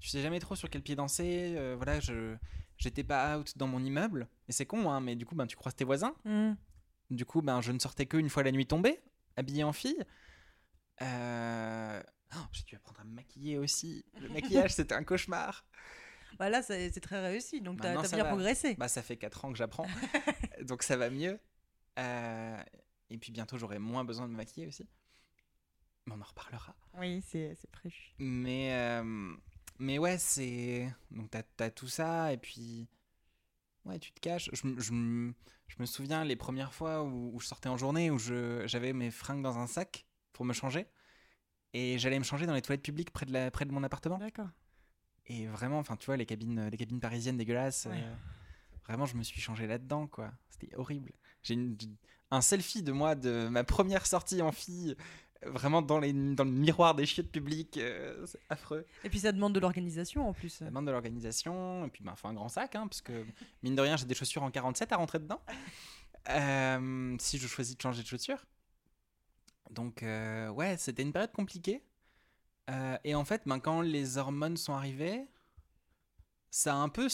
tu 0.00 0.08
sais 0.08 0.20
jamais 0.22 0.40
trop 0.40 0.54
sur 0.56 0.68
quel 0.68 0.82
pied 0.82 0.96
danser. 0.96 1.54
euh, 1.56 1.74
voilà, 1.76 2.00
je 2.00 2.36
j'étais 2.76 3.04
pas 3.04 3.38
out 3.38 3.56
dans 3.56 3.66
mon 3.68 3.82
immeuble, 3.84 4.28
et 4.48 4.52
c'est 4.52 4.66
con, 4.66 4.90
hein, 4.90 5.00
mais 5.00 5.16
du 5.16 5.24
coup, 5.26 5.34
ben 5.34 5.46
tu 5.46 5.56
croises 5.56 5.74
tes 5.74 5.84
voisins. 5.84 6.14
Mm. 6.24 6.52
Du 7.10 7.24
coup, 7.24 7.42
ben 7.42 7.60
je 7.60 7.72
ne 7.72 7.78
sortais 7.78 8.06
que 8.06 8.16
une 8.16 8.28
fois 8.28 8.42
la 8.42 8.52
nuit 8.52 8.66
tombée, 8.66 9.00
habillé 9.36 9.64
en 9.64 9.72
fille. 9.72 10.02
Euh, 11.02 12.02
oh, 12.34 12.46
j'ai 12.52 12.64
dû 12.64 12.76
apprendre 12.76 13.00
à 13.00 13.04
me 13.04 13.14
maquiller 13.14 13.58
aussi. 13.58 14.04
Le 14.20 14.28
maquillage, 14.28 14.72
c'était 14.74 14.94
un 14.94 15.04
cauchemar. 15.04 15.64
Bah 16.38 16.50
là, 16.50 16.62
c'est 16.62 16.90
très 17.00 17.20
réussi, 17.20 17.60
donc 17.60 17.80
t'as 17.80 18.02
ça 18.04 18.16
bien 18.16 18.24
va. 18.24 18.30
progressé. 18.30 18.74
Bah, 18.74 18.88
ça 18.88 19.02
fait 19.02 19.16
4 19.16 19.44
ans 19.44 19.52
que 19.52 19.58
j'apprends, 19.58 19.86
donc 20.62 20.82
ça 20.82 20.96
va 20.96 21.10
mieux. 21.10 21.38
Euh, 21.98 22.62
et 23.10 23.18
puis 23.18 23.30
bientôt, 23.30 23.56
j'aurai 23.56 23.78
moins 23.78 24.04
besoin 24.04 24.26
de 24.26 24.32
me 24.32 24.36
maquiller 24.36 24.66
aussi. 24.66 24.88
Mais 26.06 26.14
on 26.16 26.20
en 26.20 26.24
reparlera. 26.24 26.74
Oui, 26.98 27.22
c'est 27.26 27.54
c'est 27.54 27.70
prévu. 27.70 28.14
Mais, 28.18 28.74
euh, 28.74 29.34
mais 29.78 29.98
ouais, 29.98 30.18
c'est. 30.18 30.92
Donc, 31.10 31.30
t'as 31.30 31.42
as 31.60 31.70
tout 31.70 31.88
ça, 31.88 32.32
et 32.32 32.36
puis. 32.36 32.88
Ouais, 33.84 33.98
tu 33.98 34.12
te 34.12 34.20
caches. 34.20 34.48
Je, 34.52 34.66
me- 34.66 34.80
je, 34.80 34.92
me- 34.92 35.34
je 35.68 35.76
me 35.78 35.86
souviens 35.86 36.24
les 36.24 36.36
premières 36.36 36.72
fois 36.72 37.02
où, 37.04 37.32
où 37.34 37.40
je 37.40 37.46
sortais 37.46 37.68
en 37.68 37.76
journée, 37.76 38.10
où 38.10 38.18
j'avais 38.18 38.92
mes 38.92 39.10
fringues 39.10 39.42
dans 39.42 39.58
un 39.58 39.66
sac 39.66 40.06
pour 40.32 40.44
me 40.44 40.52
changer. 40.52 40.86
Et 41.72 41.98
j'allais 41.98 42.18
me 42.18 42.24
changer 42.24 42.46
dans 42.46 42.54
les 42.54 42.62
toilettes 42.62 42.84
publiques 42.84 43.10
près 43.10 43.26
de, 43.26 43.32
la, 43.32 43.50
près 43.50 43.64
de 43.64 43.72
mon 43.72 43.82
appartement. 43.82 44.18
D'accord. 44.18 44.48
Et 45.26 45.46
vraiment, 45.46 45.78
enfin, 45.78 45.96
tu 45.96 46.06
vois, 46.06 46.16
les 46.16 46.26
cabines, 46.26 46.68
les 46.68 46.76
cabines 46.76 47.00
parisiennes 47.00 47.36
dégueulasses. 47.36 47.86
Ouais. 47.90 48.00
euh, 48.02 48.14
vraiment, 48.86 49.06
je 49.06 49.16
me 49.16 49.22
suis 49.22 49.40
changé 49.40 49.66
là-dedans, 49.66 50.06
quoi. 50.06 50.32
C'était 50.50 50.74
horrible. 50.76 51.12
J'ai 51.42 51.54
une- 51.54 51.76
un 52.30 52.40
selfie 52.40 52.82
de 52.82 52.92
moi 52.92 53.14
de 53.14 53.48
ma 53.48 53.64
première 53.64 54.06
sortie 54.06 54.40
en 54.42 54.52
fille, 54.52 54.96
vraiment 55.42 55.82
dans, 55.82 55.98
les, 55.98 56.12
dans 56.12 56.44
le 56.44 56.50
miroir 56.50 56.94
des 56.94 57.06
chiottes 57.06 57.30
publiques. 57.30 57.76
euh, 57.76 58.24
c'est 58.26 58.40
affreux. 58.48 58.86
Et 59.04 59.10
puis 59.10 59.20
ça 59.20 59.32
demande 59.32 59.54
de 59.54 59.60
l'organisation 59.60 60.28
en 60.28 60.32
plus. 60.32 60.48
Ça 60.48 60.64
demande 60.66 60.86
de 60.86 60.90
l'organisation. 60.90 61.84
Et 61.86 61.88
puis, 61.88 62.02
il 62.04 62.16
faut 62.16 62.28
un 62.28 62.34
grand 62.34 62.48
sac, 62.48 62.74
hein, 62.74 62.86
parce 62.86 63.02
que, 63.02 63.24
mine 63.62 63.74
de 63.74 63.82
rien, 63.82 63.96
j'ai 63.96 64.06
des 64.06 64.14
chaussures 64.14 64.42
en 64.42 64.50
47 64.50 64.92
à 64.92 64.96
rentrer 64.96 65.18
dedans. 65.18 65.40
Euh, 66.30 67.16
si 67.20 67.38
je 67.38 67.46
choisis 67.46 67.76
de 67.76 67.82
changer 67.82 68.02
de 68.02 68.08
chaussures. 68.08 68.44
Donc, 69.70 70.02
euh, 70.02 70.48
ouais, 70.48 70.76
c'était 70.78 71.02
une 71.02 71.12
période 71.12 71.32
compliquée. 71.32 71.82
Euh, 72.70 72.96
et 73.04 73.14
en 73.14 73.24
fait, 73.24 73.42
ben, 73.46 73.58
quand 73.60 73.82
les 73.82 74.16
hormones 74.16 74.56
sont 74.56 74.72
arrivées, 74.72 75.26
ça 76.50 76.74
a 76.74 76.76
un 76.76 76.88
peu 76.88 77.08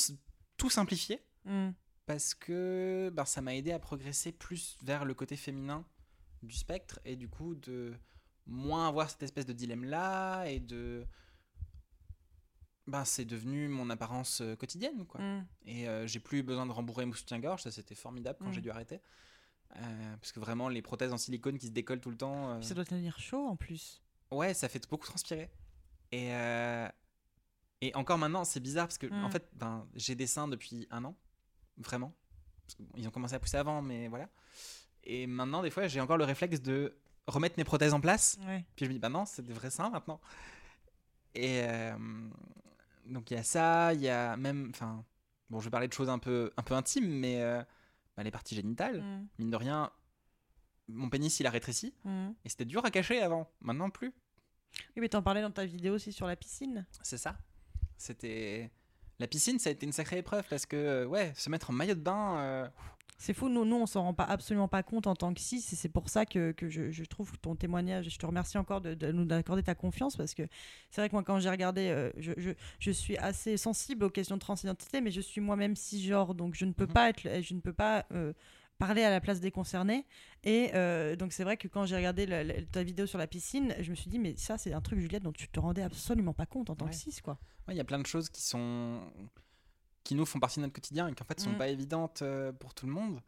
tout 0.57 0.71
simplifié 0.71 1.21
Mm. 1.47 1.71
parce 2.07 2.35
que 2.35 3.11
ben, 3.15 3.25
ça 3.25 3.41
m'a 3.41 3.55
aidé 3.55 3.73
à 3.73 3.79
progresser 3.79 4.31
plus 4.31 4.77
vers 4.83 5.05
le 5.07 5.15
côté 5.15 5.37
féminin 5.37 5.87
du 6.43 6.55
spectre 6.55 7.01
et 7.07 7.17
du 7.17 7.29
coup 7.29 7.55
de 7.55 7.95
moins 8.51 8.87
avoir 8.89 9.09
cette 9.09 9.23
espèce 9.23 9.47
de 9.47 9.53
dilemme 9.55 9.85
là 9.85 10.45
et 10.47 10.61
de 10.61 11.07
ben, 12.87 13.05
c'est 13.05 13.25
devenu 13.25 13.69
mon 13.69 13.89
apparence 13.91 14.41
euh, 14.41 14.57
quotidienne 14.57 15.07
quoi 15.07 15.21
Mm. 15.21 15.47
et 15.67 15.89
euh, 15.89 16.07
j'ai 16.07 16.19
plus 16.21 16.43
besoin 16.43 16.67
de 16.67 16.73
rembourrer 16.73 17.07
mon 17.07 17.13
soutien-gorge 17.13 17.63
ça 17.63 17.71
c'était 17.71 17.95
formidable 17.95 18.39
quand 18.41 18.49
Mm. 18.51 18.53
j'ai 18.55 18.61
dû 18.61 18.71
arrêter 18.71 19.01
Euh, 19.77 20.17
parce 20.17 20.33
que 20.33 20.41
vraiment 20.41 20.69
les 20.69 20.83
prothèses 20.83 21.13
en 21.13 21.17
silicone 21.17 21.57
qui 21.57 21.69
se 21.69 21.73
décollent 21.73 22.01
tout 22.01 22.11
le 22.11 22.17
temps 22.17 22.51
euh, 22.55 22.61
Ça 22.63 22.75
doit 22.75 22.85
tenir 22.85 23.17
chaud 23.21 23.47
en 23.47 23.55
plus. 23.55 24.03
Ouais, 24.33 24.53
ça 24.53 24.69
fait 24.69 24.83
beaucoup 24.91 25.07
transpirer. 25.07 25.49
Et, 26.11 26.31
et 27.81 27.95
encore 27.95 28.19
maintenant, 28.19 28.43
c'est 28.43 28.59
bizarre 28.59 28.89
parce 28.89 28.99
que 28.99 29.07
Mm. 29.07 29.25
en 29.25 29.31
fait, 29.31 29.49
ben, 29.55 29.87
j'ai 29.95 30.17
des 30.17 30.27
seins 30.27 30.49
depuis 30.49 30.89
un 30.91 31.05
an, 31.05 31.15
vraiment. 31.77 32.13
Parce 32.67 32.75
que, 32.75 32.83
bon, 32.83 32.91
ils 32.97 33.07
ont 33.07 33.13
commencé 33.13 33.35
à 33.35 33.39
pousser 33.39 33.59
avant, 33.59 33.81
mais 33.81 34.09
voilà. 34.09 34.29
Et 35.05 35.29
maintenant, 35.29 35.63
des 35.63 35.71
fois, 35.71 35.87
j'ai 35.87 36.01
encore 36.01 36.19
le 36.19 36.25
réflexe 36.25 36.61
de 36.61 36.97
remettre 37.31 37.55
mes 37.59 37.65
prothèses 37.65 37.95
en 37.95 38.01
place. 38.01 38.39
Ouais. 38.47 38.65
Puis 38.77 38.85
je 38.85 38.91
me 38.91 38.95
dis, 38.95 38.99
bah 39.01 39.09
non, 39.09 39.25
c'est 39.25 39.43
des 39.43 39.53
vrais 39.53 39.71
seins 39.71 39.91
maintenant. 39.91 40.21
Et 41.35 41.63
euh, 41.65 41.97
donc 43.07 43.31
il 43.31 43.35
y 43.35 43.37
a 43.37 43.43
ça, 43.43 43.95
il 43.95 44.01
y 44.01 44.09
a 44.09 44.37
même, 44.37 44.71
enfin, 44.71 45.05
bon, 45.49 45.61
je 45.61 45.65
vais 45.67 45.71
parler 45.71 45.89
de 45.89 45.93
choses 45.93 46.09
un 46.09 46.19
peu, 46.19 46.51
un 46.57 46.63
peu 46.63 46.75
intimes, 46.75 47.09
mais 47.09 47.41
euh, 47.43 47.63
bah, 48.17 48.23
les 48.23 48.31
parties 48.31 48.55
génitales, 48.55 49.01
Mm. 49.01 49.27
mine 49.39 49.51
de 49.51 49.57
rien, 49.57 49.91
mon 50.89 51.09
pénis 51.09 51.39
il 51.41 51.47
a 51.47 51.51
rétréci 51.51 51.95
Mm. 52.05 52.31
et 52.45 52.49
c'était 52.49 52.65
dur 52.65 52.85
à 52.85 52.91
cacher 52.91 53.21
avant. 53.23 53.49
Maintenant 53.61 53.91
plus. 53.91 54.09
Oui, 54.97 55.01
mais 55.03 55.09
t'en 55.09 55.23
parlais 55.23 55.43
dans 55.43 55.51
ta 55.51 55.65
vidéo 55.67 55.95
aussi 55.95 56.13
sur 56.13 56.27
la 56.27 56.37
piscine. 56.37 56.87
C'est 57.03 57.19
ça. 57.19 57.37
C'était. 57.97 58.71
La 59.19 59.27
piscine, 59.27 59.59
ça 59.59 59.69
a 59.69 59.73
été 59.73 59.85
une 59.85 59.93
sacrée 59.93 60.19
épreuve 60.19 60.45
parce 60.49 60.65
que, 60.65 61.05
ouais, 61.05 61.33
se 61.37 61.51
mettre 61.51 61.69
en 61.71 61.73
maillot 61.75 61.95
de 61.95 62.01
bain. 62.01 62.39
euh, 62.39 62.69
C'est 63.23 63.35
fou, 63.35 63.51
nous, 63.51 63.67
nous 63.67 63.77
on 63.77 63.85
s'en 63.85 64.03
rend 64.03 64.15
pas 64.15 64.25
absolument 64.25 64.67
pas 64.67 64.83
compte 64.83 65.07
en 65.07 65.15
tant 65.15 65.35
que 65.35 65.41
cis, 65.41 65.57
et 65.59 65.77
c'est 65.77 65.91
pour 65.91 66.09
ça 66.09 66.25
que, 66.25 66.53
que 66.53 66.71
je, 66.71 66.91
je 66.91 67.05
trouve 67.05 67.37
ton 67.39 67.55
témoignage, 67.55 68.09
je 68.09 68.19
te 68.19 68.25
remercie 68.25 68.57
encore 68.57 68.81
de, 68.81 68.95
de 68.95 69.13
nous 69.13 69.31
accorder 69.35 69.63
ta 69.63 69.75
confiance, 69.75 70.17
parce 70.17 70.33
que 70.33 70.43
c'est 70.91 71.03
vrai 71.03 71.11
que 71.11 71.15
moi 71.15 71.23
quand 71.23 71.39
j'ai 71.39 71.51
regardé, 71.51 71.89
euh, 71.91 72.11
je, 72.17 72.33
je, 72.39 72.51
je 72.79 72.91
suis 72.91 73.19
assez 73.19 73.59
sensible 73.59 74.05
aux 74.05 74.11
questions 74.11 74.37
de 74.37 74.41
transidentité, 74.41 75.03
mais 75.03 75.11
je 75.11 75.21
suis 75.21 75.43
moi-même 75.43 75.77
cisgenre, 75.77 76.35
donc 76.35 76.55
je 76.55 76.65
ne 76.65 76.73
peux 76.73 76.87
Mhm. 76.87 76.93
pas 76.95 77.11
être, 77.11 77.43
je 77.43 77.53
ne 77.55 77.61
peux 77.61 77.75
pas 77.75 78.07
euh, 78.13 78.33
parler 78.79 79.03
à 79.03 79.11
la 79.11 79.21
place 79.21 79.41
des 79.41 79.51
concernés, 79.51 80.07
et 80.43 80.71
euh, 80.75 81.15
donc 81.15 81.35
c'est 81.35 81.45
vrai 81.45 81.59
que 81.59 81.69
quand 81.69 81.85
j'ai 81.85 81.97
regardé 81.97 82.27
ta 82.73 82.83
vidéo 82.83 83.05
sur 83.05 83.19
la 83.19 83.27
piscine, 83.27 83.75
je 83.81 83.91
me 83.91 83.97
suis 83.97 84.09
dit, 84.09 84.19
mais 84.19 84.35
ça 84.37 84.57
c'est 84.57 84.73
un 84.73 84.81
truc 84.81 84.99
Juliette 84.99 85.25
dont 85.25 85.33
tu 85.33 85.47
te 85.47 85.61
rendais 85.61 85.83
absolument 85.83 86.33
pas 86.33 86.47
compte 86.47 86.71
en 86.71 86.75
tant 86.75 86.87
Ouais. 86.87 86.91
que 86.93 86.97
cis, 86.97 87.21
quoi. 87.23 87.39
Ouais, 87.69 87.75
il 87.75 87.77
y 87.77 87.81
a 87.81 87.85
plein 87.85 87.99
de 87.99 88.07
choses 88.07 88.31
qui 88.31 88.41
sont 88.41 89.03
qui 90.11 90.17
nous 90.17 90.27
font 90.27 90.41
partie 90.41 90.57
de 90.59 90.63
notre 90.63 90.75
quotidien 90.75 91.07
et 91.07 91.15
qui 91.15 91.23
en 91.23 91.27
fait 91.27 91.39
sont 91.39 91.53
Mm. 91.53 91.59
pas 91.59 91.69
évidentes 91.69 92.23
euh, 92.23 92.51
pour 92.53 92.75
tout 92.75 92.85
le 92.87 92.91
monde. 92.93 93.21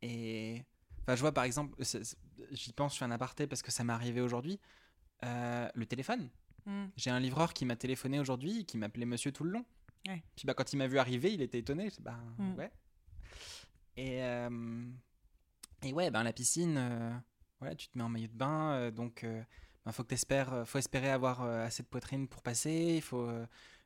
Et 0.00 0.62
enfin, 1.02 1.14
je 1.14 1.20
vois 1.20 1.32
par 1.32 1.44
exemple, 1.44 1.74
j'y 2.52 2.72
pense, 2.72 2.94
je 2.94 2.98
fais 3.00 3.04
un 3.04 3.10
aparté 3.10 3.46
parce 3.46 3.60
que 3.60 3.70
ça 3.70 3.84
m'est 3.84 3.92
arrivé 3.92 4.22
aujourd'hui. 4.22 4.58
euh, 5.22 5.68
le 5.74 5.84
téléphone. 5.84 6.30
J'ai 6.96 7.10
un 7.10 7.20
livreur 7.20 7.52
qui 7.52 7.66
m'a 7.66 7.76
téléphoné 7.76 8.18
aujourd'hui, 8.18 8.64
qui 8.64 8.78
m'appelait 8.78 9.04
Monsieur 9.04 9.30
tout 9.32 9.44
le 9.44 9.50
long. 9.50 9.64
Ouais. 10.08 10.22
Puis 10.36 10.46
bah 10.46 10.54
quand 10.54 10.72
il 10.72 10.76
m'a 10.78 10.86
vu 10.86 10.98
arriver, 10.98 11.34
il 11.34 11.42
était 11.42 11.58
étonné. 11.58 11.90
Je 11.90 12.00
bah 12.00 12.16
Mm. 12.38 12.54
ouais. 12.54 12.70
Et 13.98 14.22
euh, 14.22 14.86
et 15.82 15.92
ouais, 15.92 16.10
ben 16.10 16.22
la 16.22 16.32
piscine, 16.32 16.76
euh, 16.78 17.12
voilà, 17.58 17.74
tu 17.74 17.88
te 17.88 17.98
mets 17.98 18.04
en 18.04 18.08
maillot 18.08 18.28
de 18.28 18.32
bain, 18.32 18.90
donc 18.92 19.26
ben, 19.84 19.92
faut 19.92 20.02
que 20.02 20.08
t'espères, 20.08 20.62
faut 20.66 20.78
espérer 20.78 21.10
avoir 21.10 21.42
assez 21.42 21.82
de 21.82 21.88
poitrine 21.88 22.26
pour 22.28 22.40
passer. 22.40 22.94
Il 22.96 23.02
faut 23.02 23.28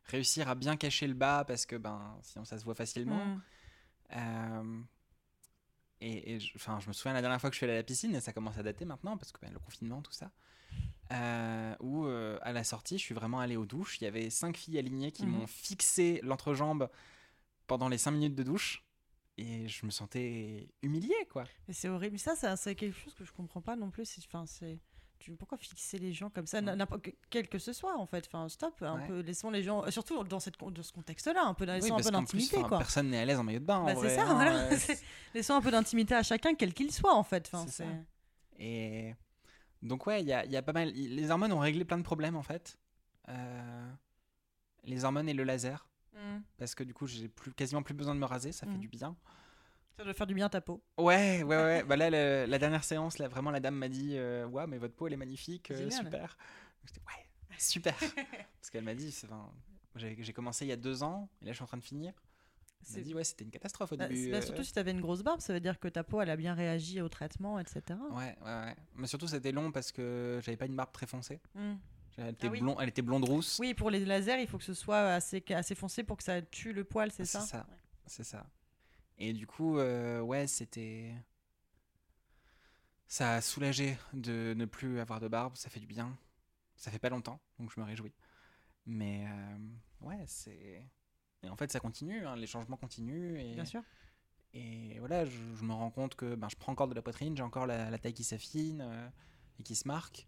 réussir 0.06 0.48
à 0.48 0.54
bien 0.54 0.76
cacher 0.76 1.06
le 1.06 1.14
bas 1.14 1.44
parce 1.46 1.66
que 1.66 1.76
ben 1.76 2.18
sinon 2.22 2.44
ça 2.44 2.58
se 2.58 2.64
voit 2.64 2.74
facilement. 2.74 3.24
Mm. 3.24 3.42
Euh, 4.16 4.80
et 6.00 6.34
et 6.34 6.40
je, 6.40 6.88
me 6.88 6.92
souviens 6.92 7.14
la 7.14 7.20
dernière 7.22 7.40
fois 7.40 7.50
que 7.50 7.54
je 7.54 7.58
suis 7.58 7.64
allé 7.64 7.74
à 7.74 7.76
la 7.78 7.82
piscine, 7.82 8.14
et 8.14 8.20
ça 8.20 8.32
commence 8.32 8.58
à 8.58 8.62
dater 8.62 8.84
maintenant, 8.84 9.16
parce 9.16 9.32
que 9.32 9.40
ben, 9.40 9.52
le 9.52 9.58
confinement, 9.58 10.02
tout 10.02 10.12
ça, 10.12 10.30
euh, 11.12 11.74
où 11.80 12.06
euh, 12.06 12.38
à 12.42 12.52
la 12.52 12.64
sortie, 12.64 12.98
je 12.98 13.04
suis 13.04 13.14
vraiment 13.14 13.40
allé 13.40 13.56
aux 13.56 13.66
douches. 13.66 14.00
Il 14.00 14.04
y 14.04 14.06
avait 14.06 14.30
cinq 14.30 14.56
filles 14.56 14.78
alignées 14.78 15.12
qui 15.12 15.24
Mhm. 15.24 15.32
m'ont 15.32 15.46
fixé 15.46 16.20
l'entrejambe 16.22 16.90
pendant 17.66 17.88
les 17.88 17.98
cinq 17.98 18.10
minutes 18.12 18.34
de 18.34 18.42
douche, 18.42 18.84
et 19.38 19.66
je 19.68 19.86
me 19.86 19.90
sentais 19.90 20.68
humilié, 20.82 21.14
quoi. 21.30 21.44
Mais 21.66 21.74
c'est 21.74 21.88
horrible. 21.88 22.18
Ça, 22.18 22.36
ça, 22.36 22.56
c'est 22.56 22.74
quelque 22.74 22.96
chose 22.98 23.14
que 23.14 23.24
je 23.24 23.32
comprends 23.32 23.62
pas 23.62 23.76
non 23.76 23.90
plus. 23.90 24.08
Enfin, 24.26 24.44
c'est. 24.46 24.78
Tu, 25.20 25.32
pourquoi 25.36 25.56
fixer 25.56 25.96
les 25.98 26.12
gens 26.12 26.28
comme 26.28 26.46
ça, 26.46 26.60
Ouais. 26.60 27.16
quel 27.30 27.48
que 27.48 27.58
ce 27.58 27.72
soit 27.72 27.96
en 27.96 28.04
fait. 28.06 28.26
Enfin, 28.26 28.48
stop, 28.48 28.74
un 28.82 28.96
Ouais. 29.00 29.06
peu, 29.06 29.20
laissons 29.20 29.50
les 29.50 29.62
gens, 29.62 29.88
surtout 29.90 30.22
dans 30.24 30.40
cette 30.40 30.56
con- 30.58 30.70
dans 30.70 30.82
ce 30.82 30.92
contexte-là, 30.92 31.44
un 31.44 31.54
peu, 31.54 31.64
Oui, 31.64 31.70
laissons 31.72 31.94
un 31.96 32.00
peu 32.02 32.10
d'intimité 32.10 32.58
enfin, 32.58 32.68
quoi. 32.68 32.78
personne 32.78 33.08
n'est 33.08 33.18
à 33.20 33.24
l'aise 33.24 33.38
en 33.38 33.44
maillot 33.44 33.60
de 33.60 33.64
bain. 33.64 33.84
Bah, 33.84 33.92
c'est 33.94 34.00
vrai, 34.00 34.14
ça, 34.16 34.22
hein, 34.28 34.34
voilà. 34.34 34.68
laissons 35.34 35.54
un 35.54 35.62
peu 35.62 35.70
d'intimité 35.70 36.14
à 36.14 36.22
chacun, 36.22 36.54
quel 36.54 36.74
qu'il 36.74 36.92
soit 36.92 37.14
en 37.14 37.22
fait. 37.22 37.48
Enfin. 37.52 37.64
Et 38.58 39.14
donc 39.82 40.06
ouais, 40.06 40.20
il 40.22 40.28
y 40.28 40.32
a, 40.32 40.44
il 40.44 40.50
y 40.52 40.56
a 40.56 40.62
pas 40.62 40.72
mal. 40.72 40.90
Les 40.92 41.30
hormones 41.30 41.52
ont 41.52 41.58
réglé 41.58 41.84
plein 41.84 41.98
de 41.98 42.02
problèmes 42.02 42.36
en 42.36 42.42
fait. 42.42 42.78
Euh, 43.28 43.90
les 44.84 45.04
hormones 45.04 45.28
et 45.28 45.34
le 45.34 45.44
laser, 45.44 45.88
Mm. 46.14 46.42
parce 46.58 46.74
que 46.74 46.84
du 46.84 46.92
coup 46.94 47.06
j'ai 47.06 47.28
plus 47.28 47.52
quasiment 47.52 47.82
plus 47.82 47.94
besoin 47.94 48.14
de 48.14 48.20
me 48.20 48.26
raser, 48.26 48.52
ça 48.52 48.66
fait 48.66 48.72
Mhm. 48.72 48.80
du 48.80 48.88
bien. 48.88 49.16
Ça 49.96 50.02
doit 50.04 50.14
faire 50.14 50.26
du 50.26 50.34
bien 50.34 50.46
à 50.46 50.50
ta 50.50 50.60
peau. 50.60 50.82
Ouais, 50.98 51.42
ouais, 51.42 51.56
ouais. 51.56 51.82
bah 51.88 51.96
là, 51.96 52.10
le- 52.10 52.46
la 52.50 52.58
dernière 52.58 52.82
séance, 52.84 53.18
là, 53.18 53.28
vraiment, 53.28 53.50
la 53.50 53.60
dame 53.60 53.76
m'a 53.76 53.88
dit, 53.88 54.16
euh, 54.16 54.46
ouais, 54.46 54.66
mais 54.66 54.78
votre 54.78 54.94
peau, 54.94 55.06
elle 55.06 55.12
est 55.12 55.16
magnifique, 55.18 55.70
euh, 55.70 55.88
super. 55.90 56.36
J'étais, 56.84 57.00
ouais, 57.00 57.56
super. 57.58 57.94
Parce 58.60 58.70
qu'elle 58.70 58.84
m'a 58.84 58.94
dit, 58.94 59.12
c'est- 59.12 59.28
j'ai 59.96 60.32
commencé 60.32 60.64
il 60.64 60.68
y 60.68 60.72
a 60.72 60.76
deux 60.76 61.02
ans, 61.02 61.28
et 61.42 61.46
là, 61.46 61.52
je 61.52 61.56
suis 61.56 61.62
en 61.64 61.68
train 61.68 61.76
de 61.78 61.82
finir. 61.84 62.12
Elle 62.80 62.86
C'est- 62.86 62.98
m'a 62.98 63.04
dit, 63.04 63.14
ouais, 63.14 63.24
c'était 63.24 63.44
une 63.44 63.50
catastrophe 63.50 63.92
au 63.92 63.96
Bah, 63.96 64.08
début. 64.08 64.24
c'est- 64.24 64.30
bah, 64.30 64.38
euh, 64.38 64.42
surtout 64.42 64.64
si 64.64 64.72
tu 64.72 64.78
avais 64.78 64.90
une 64.90 65.00
grosse 65.00 65.22
barbe, 65.22 65.40
ça 65.40 65.52
veut 65.52 65.60
dire 65.60 65.78
que 65.78 65.88
ta 65.88 66.02
peau 66.04 66.20
elle 66.20 66.28
a 66.30 66.36
bien 66.36 66.54
réagi 66.54 67.00
au 67.00 67.08
traitement, 67.08 67.58
etc. 67.58 67.80
Ouais, 68.10 68.36
ouais, 68.42 68.44
ouais. 68.44 68.76
Mais 68.96 69.06
surtout, 69.06 69.26
c'était 69.28 69.52
long 69.52 69.70
parce 69.72 69.90
que 69.92 70.40
j'avais 70.44 70.56
pas 70.58 70.66
une 70.66 70.76
barbe 70.76 70.92
très 70.92 71.06
foncée. 71.06 71.40
Mm. 71.54 71.74
Elle 72.18 72.28
était, 72.28 72.46
Ah 72.48 72.50
oui. 72.50 72.60
blonde, 72.60 72.76
elle 72.80 72.88
était 72.90 73.02
blonde 73.02 73.24
rousse. 73.28 73.58
Oui, 73.58 73.72
pour 73.74 73.90
les 73.90 74.04
lasers, 74.04 74.40
il 74.40 74.46
faut 74.46 74.58
que 74.58 74.64
ce 74.64 74.74
soit 74.74 75.14
assez, 75.14 75.42
assez 75.50 75.74
foncé 75.74 76.02
pour 76.04 76.16
que 76.16 76.22
ça 76.24 76.42
tue 76.42 76.72
le 76.72 76.84
poil, 76.84 77.10
c'est 77.10 77.24
C'est 77.24 77.38
ça? 77.38 77.40
ça. 77.40 77.66
Ouais. 77.70 77.76
C'est 78.06 78.22
ça. 78.24 78.44
Et 79.18 79.32
du 79.32 79.46
coup, 79.46 79.78
euh, 79.78 80.20
ouais, 80.20 80.46
c'était. 80.46 81.14
Ça 83.06 83.34
a 83.34 83.40
soulagé 83.40 83.96
de 84.12 84.54
ne 84.56 84.64
plus 84.64 84.98
avoir 84.98 85.20
de 85.20 85.28
barbe, 85.28 85.56
ça 85.56 85.70
fait 85.70 85.80
du 85.80 85.86
bien. 85.86 86.16
Ça 86.76 86.90
fait 86.90 86.98
pas 86.98 87.10
longtemps, 87.10 87.40
donc 87.58 87.72
je 87.72 87.78
me 87.80 87.84
réjouis. 87.84 88.12
Mais 88.86 89.26
euh, 89.28 89.58
ouais, 90.06 90.24
c'est. 90.26 90.82
Et 91.42 91.48
en 91.48 91.56
fait, 91.56 91.70
ça 91.70 91.78
continue, 91.80 92.26
hein, 92.26 92.36
les 92.36 92.46
changements 92.46 92.76
continuent. 92.76 93.38
Et, 93.38 93.54
Bien 93.54 93.64
sûr. 93.64 93.82
et 94.54 94.98
voilà, 94.98 95.24
je, 95.24 95.38
je 95.54 95.62
me 95.64 95.72
rends 95.72 95.90
compte 95.90 96.14
que 96.16 96.34
ben, 96.34 96.48
je 96.48 96.56
prends 96.56 96.72
encore 96.72 96.88
de 96.88 96.94
la 96.94 97.02
poitrine, 97.02 97.36
j'ai 97.36 97.42
encore 97.42 97.66
la, 97.66 97.90
la 97.90 97.98
taille 97.98 98.14
qui 98.14 98.24
s'affine 98.24 98.80
euh, 98.82 99.08
et 99.60 99.62
qui 99.62 99.76
se 99.76 99.86
marque. 99.86 100.26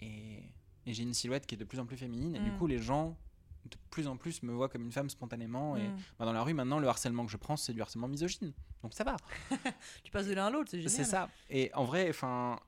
Et, 0.00 0.42
et 0.84 0.92
j'ai 0.94 1.04
une 1.04 1.14
silhouette 1.14 1.46
qui 1.46 1.54
est 1.54 1.58
de 1.58 1.64
plus 1.64 1.78
en 1.78 1.86
plus 1.86 1.96
féminine. 1.96 2.34
Et 2.36 2.40
du 2.40 2.50
Mm. 2.50 2.58
coup, 2.58 2.66
les 2.66 2.78
gens, 2.78 3.16
de 3.64 3.76
plus 3.90 4.06
en 4.08 4.16
plus, 4.16 4.42
me 4.42 4.52
voient 4.52 4.68
comme 4.68 4.82
une 4.82 4.92
femme 4.92 5.08
spontanément. 5.10 5.76
Et 5.76 5.88
Mm. 5.88 5.96
bah, 6.18 6.24
dans 6.24 6.32
la 6.32 6.42
rue, 6.42 6.54
maintenant, 6.54 6.78
le 6.78 6.88
harcèlement 6.88 7.24
que 7.26 7.30
je 7.32 7.36
prends, 7.36 7.56
c'est 7.56 7.72
du 7.72 7.80
harcèlement 7.82 8.08
misogyne. 8.08 8.52
Donc 8.82 8.92
ça 8.94 9.04
va. 9.04 9.16
Tu 10.04 10.10
passes 10.10 10.26
de 10.26 10.34
l'un 10.34 10.46
à 10.46 10.50
l'autre, 10.50 10.70
c'est 10.70 10.80
génial. 10.80 10.90
C'est 10.96 11.04
ça. 11.04 11.28
Et 11.48 11.70
en 11.74 11.84
vrai, 11.84 12.08
enfin, 12.10 12.58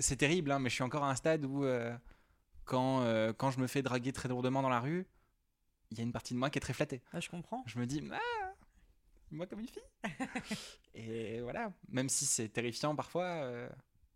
c'est 0.00 0.16
terrible, 0.16 0.50
hein, 0.50 0.58
mais 0.58 0.68
je 0.70 0.74
suis 0.74 0.82
encore 0.84 1.04
à 1.04 1.10
un 1.10 1.14
stade 1.14 1.44
où, 1.44 1.64
euh, 1.64 1.96
quand, 2.64 3.02
euh, 3.02 3.32
quand 3.32 3.50
je 3.50 3.60
me 3.60 3.66
fais 3.66 3.82
draguer 3.82 4.12
très 4.12 4.28
lourdement 4.28 4.62
dans 4.62 4.68
la 4.68 4.80
rue, 4.80 5.06
il 5.90 5.98
y 5.98 6.00
a 6.00 6.04
une 6.04 6.12
partie 6.12 6.34
de 6.34 6.38
moi 6.38 6.50
qui 6.50 6.58
est 6.58 6.60
très 6.60 6.72
flattée. 6.72 7.02
Ah, 7.12 7.20
je 7.20 7.28
comprends. 7.28 7.62
Je 7.66 7.78
me 7.78 7.86
dis, 7.86 8.02
ah, 8.12 8.52
moi 9.30 9.46
comme 9.46 9.60
une 9.60 9.68
fille. 9.68 9.82
et 10.94 11.40
voilà, 11.40 11.72
même 11.88 12.08
si 12.08 12.26
c'est 12.26 12.48
terrifiant 12.48 12.94
parfois, 12.96 13.24
euh, 13.24 13.68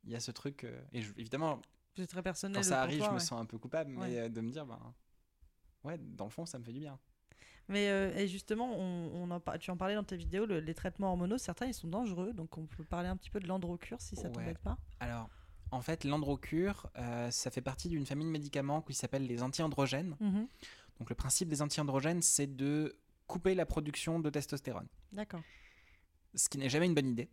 il 0.05 0.11
y 0.11 0.17
a 0.17 0.21
ce 0.21 0.31
truc. 0.31 0.67
et 0.93 1.03
je- 1.03 1.13
évidemment, 1.17 1.61
C'est 1.97 2.07
très 2.07 2.23
personnel. 2.23 2.57
quand 2.57 2.63
ça 2.69 2.83
arrive, 2.83 2.99
toi, 2.99 3.09
je 3.09 3.15
me 3.15 3.19
sens 3.19 3.41
un 3.41 3.45
peu 3.47 3.59
coupable, 3.59 3.91
mais 3.93 4.21
Ouais. 4.23 4.29
de 4.31 4.41
me 4.41 4.51
dire, 4.51 4.67
ben, 4.67 4.79
ouais, 5.87 5.99
dans 5.99 6.25
le 6.25 6.31
fond, 6.31 6.45
ça 6.47 6.59
me 6.59 6.65
fait 6.65 6.73
du 6.73 6.81
bien. 6.81 6.99
Mais 7.69 7.89
euh, 7.91 8.15
et 8.17 8.29
justement, 8.29 8.71
on, 8.79 9.11
on 9.15 9.31
en 9.31 9.41
tu 9.59 9.71
en 9.71 9.77
parlais 9.77 9.95
dans 9.97 10.05
tes 10.05 10.17
vidéos, 10.17 10.47
le- 10.47 10.61
les 10.61 10.75
traitements 10.75 11.09
hormonaux, 11.11 11.39
certains 11.39 11.67
ils 11.67 11.75
sont 11.75 11.89
dangereux, 11.89 12.33
donc 12.33 12.57
on 12.59 12.67
peut 12.67 12.85
parler 12.85 13.09
un 13.09 13.17
petit 13.17 13.31
peu 13.31 13.41
de 13.41 13.49
l'androcure 13.49 14.01
si 14.01 14.15
ça 14.15 14.29
Ouais. 14.29 14.33
t'embête 14.33 14.59
pas. 14.59 14.79
Alors, 15.01 15.29
en 15.73 15.81
fait, 15.81 16.05
l'androcure, 16.05 16.89
euh, 16.97 17.29
ça 17.33 17.51
fait 17.51 17.61
partie 17.63 17.89
d'une 17.89 18.07
famille 18.07 18.27
de 18.27 18.31
médicaments 18.31 18.83
qui 18.83 18.95
s'appelle 18.95 19.27
les 19.27 19.43
anti-androgènes. 19.43 20.17
Mhm. 20.21 20.47
Donc, 21.01 21.11
le 21.11 21.17
principe 21.17 21.49
des 21.49 21.61
anti-androgènes, 21.61 22.23
c'est 22.23 22.47
de 22.57 22.97
couper 23.27 23.55
la 23.57 23.67
production 23.67 24.21
de 24.21 24.31
testostérone. 24.31 24.87
D'accord. 25.13 25.41
Ce 26.37 26.49
qui 26.49 26.59
n'est 26.59 26.69
jamais 26.69 26.87
une 26.87 26.95
bonne 26.95 27.09
idée. 27.09 27.29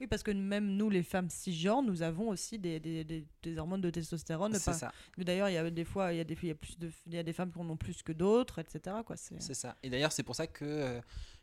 Oui, 0.00 0.06
parce 0.06 0.22
que 0.22 0.30
même 0.30 0.76
nous, 0.76 0.90
les 0.90 1.02
femmes 1.02 1.30
cisgenres, 1.30 1.82
nous 1.82 2.02
avons 2.02 2.28
aussi 2.28 2.58
des, 2.58 2.78
des, 2.80 3.02
des- 3.04 3.26
des 3.42 3.58
hormones 3.58 3.80
de 3.80 3.88
testostérone. 3.90 4.52
C'est 4.54 4.72
ça, 4.74 4.92
D'ailleurs, 5.16 5.48
il 5.48 5.54
y 5.54 5.56
a 5.56 5.70
des 5.70 5.84
fois, 5.84 6.12
il 6.12 6.18
y 6.18 6.20
a 6.20 6.24
des, 6.24 6.36
il 6.42 6.48
y 6.48 6.50
a 6.50 6.54
plus 6.54 6.78
de, 6.78 6.90
il 7.06 7.14
y 7.14 7.18
a 7.18 7.22
des 7.22 7.32
femmes 7.32 7.50
qui 7.50 7.58
en 7.58 7.68
ont 7.70 7.76
plus 7.78 8.02
que 8.02 8.12
d'autres, 8.12 8.58
etc. 8.58 8.96
C'est... 9.16 9.54
ça. 9.54 9.76
Et 9.82 9.88
d'ailleurs, 9.88 10.12
c'est 10.12 10.22
pour 10.22 10.34
ça 10.36 10.46
que 10.46 10.64
euh, 10.66 11.00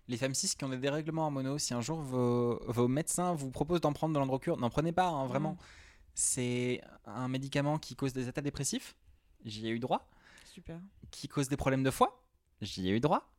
les 0.07 0.17
femmes 0.17 0.35
cis 0.35 0.55
qui 0.55 0.63
ont 0.65 0.69
des 0.69 0.77
dérèglements 0.77 1.23
hormonaux, 1.25 1.57
si 1.57 1.73
un 1.73 1.81
jour 1.81 1.99
vos, 1.99 2.59
vos 2.71 2.87
médecins 2.87 3.33
vous 3.33 3.49
proposent 3.49 3.81
d'en 3.81 3.93
prendre 3.93 4.13
de 4.13 4.19
l'androcure, 4.19 4.55
n'en 4.57 4.69
prenez 4.69 4.91
pas, 4.91 5.07
hein, 5.07 5.25
vraiment. 5.25 5.53
Mhm. 5.53 5.57
C'est 6.15 6.81
un 7.05 7.27
médicament 7.27 7.79
qui 7.79 7.95
cause 7.95 8.13
des 8.13 8.27
états 8.27 8.41
dépressifs. 8.41 8.95
J'y 9.45 9.67
ai 9.67 9.71
eu 9.71 9.79
droit. 9.79 10.07
Super. 10.45 10.79
qui 11.09 11.27
cause 11.27 11.49
des 11.49 11.57
problèmes 11.57 11.81
de 11.81 11.89
foie, 11.89 12.23
j'y 12.61 12.87
ai 12.87 12.91
eu 12.91 12.99
droit, 12.99 13.32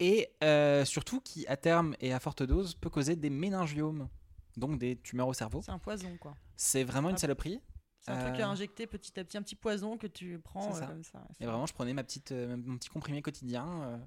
et 0.00 0.30
euh, 0.42 0.84
surtout 0.84 1.20
qui, 1.20 1.46
à 1.46 1.56
terme 1.56 1.94
et 2.00 2.12
à 2.12 2.18
forte 2.18 2.42
dose, 2.42 2.74
peut 2.74 2.90
causer 2.90 3.14
des 3.16 3.30
méningiomes, 3.30 4.08
donc 4.56 4.78
des 4.78 4.96
tumeurs 4.96 5.28
au 5.28 5.34
cerveau. 5.34 5.62
C'est 5.62 5.70
un 5.70 5.78
poison, 5.78 6.16
quoi. 6.18 6.34
C'est 6.56 6.82
vraiment 6.84 7.10
une 7.10 7.14
Ah. 7.16 7.18
saloperie. 7.18 7.60
C'est 8.00 8.10
un 8.12 8.24
truc 8.30 8.40
Euh, 8.40 8.44
à 8.44 8.48
injecter 8.48 8.86
petit 8.86 9.20
à 9.20 9.24
petit, 9.24 9.36
un 9.36 9.42
petit 9.42 9.54
poison 9.56 9.98
que 9.98 10.06
tu 10.06 10.38
prends 10.40 10.70
euh, 10.74 10.78
ça. 10.78 10.86
comme 10.86 11.04
ça. 11.04 11.22
Et 11.38 11.44
vraiment, 11.46 11.66
je 11.66 11.74
prenais 11.74 11.92
ma 11.92 12.02
petite, 12.02 12.32
euh, 12.32 12.56
mon 12.56 12.78
petit 12.78 12.88
comprimé 12.88 13.20
quotidien. 13.22 14.00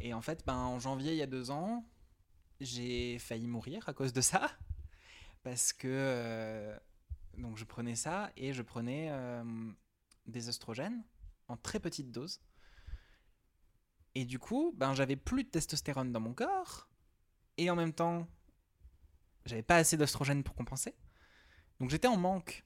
et 0.00 0.14
en 0.14 0.22
fait, 0.22 0.42
ben, 0.46 0.56
en 0.56 0.78
janvier, 0.80 1.12
il 1.12 1.18
y 1.18 1.22
a 1.22 1.26
deux 1.26 1.50
ans, 1.50 1.84
j'ai 2.60 3.18
failli 3.18 3.46
mourir 3.46 3.86
à 3.88 3.92
cause 3.92 4.12
de 4.14 4.20
ça. 4.22 4.50
Parce 5.42 5.72
que 5.72 6.74
donc 7.36 7.56
je 7.56 7.64
prenais 7.64 7.96
ça 7.96 8.30
et 8.36 8.52
je 8.52 8.62
prenais 8.62 9.10
des 10.26 10.48
oestrogènes 10.48 11.02
en 11.48 11.56
très 11.56 11.80
petite 11.80 12.10
dose. 12.12 12.40
Et 14.14 14.24
du 14.24 14.38
coup, 14.38 14.74
ben, 14.76 14.94
j'avais 14.94 15.16
plus 15.16 15.44
de 15.44 15.48
testostérone 15.48 16.12
dans 16.12 16.20
mon 16.20 16.34
corps. 16.34 16.88
Et 17.56 17.70
en 17.70 17.76
même 17.76 17.92
temps, 17.92 18.26
j'avais 19.46 19.62
pas 19.62 19.76
assez 19.76 19.96
d'oestrogène 19.96 20.42
pour 20.42 20.54
compenser. 20.54 20.94
Donc 21.80 21.90
j'étais 21.90 22.08
en 22.08 22.16
manque. 22.16 22.64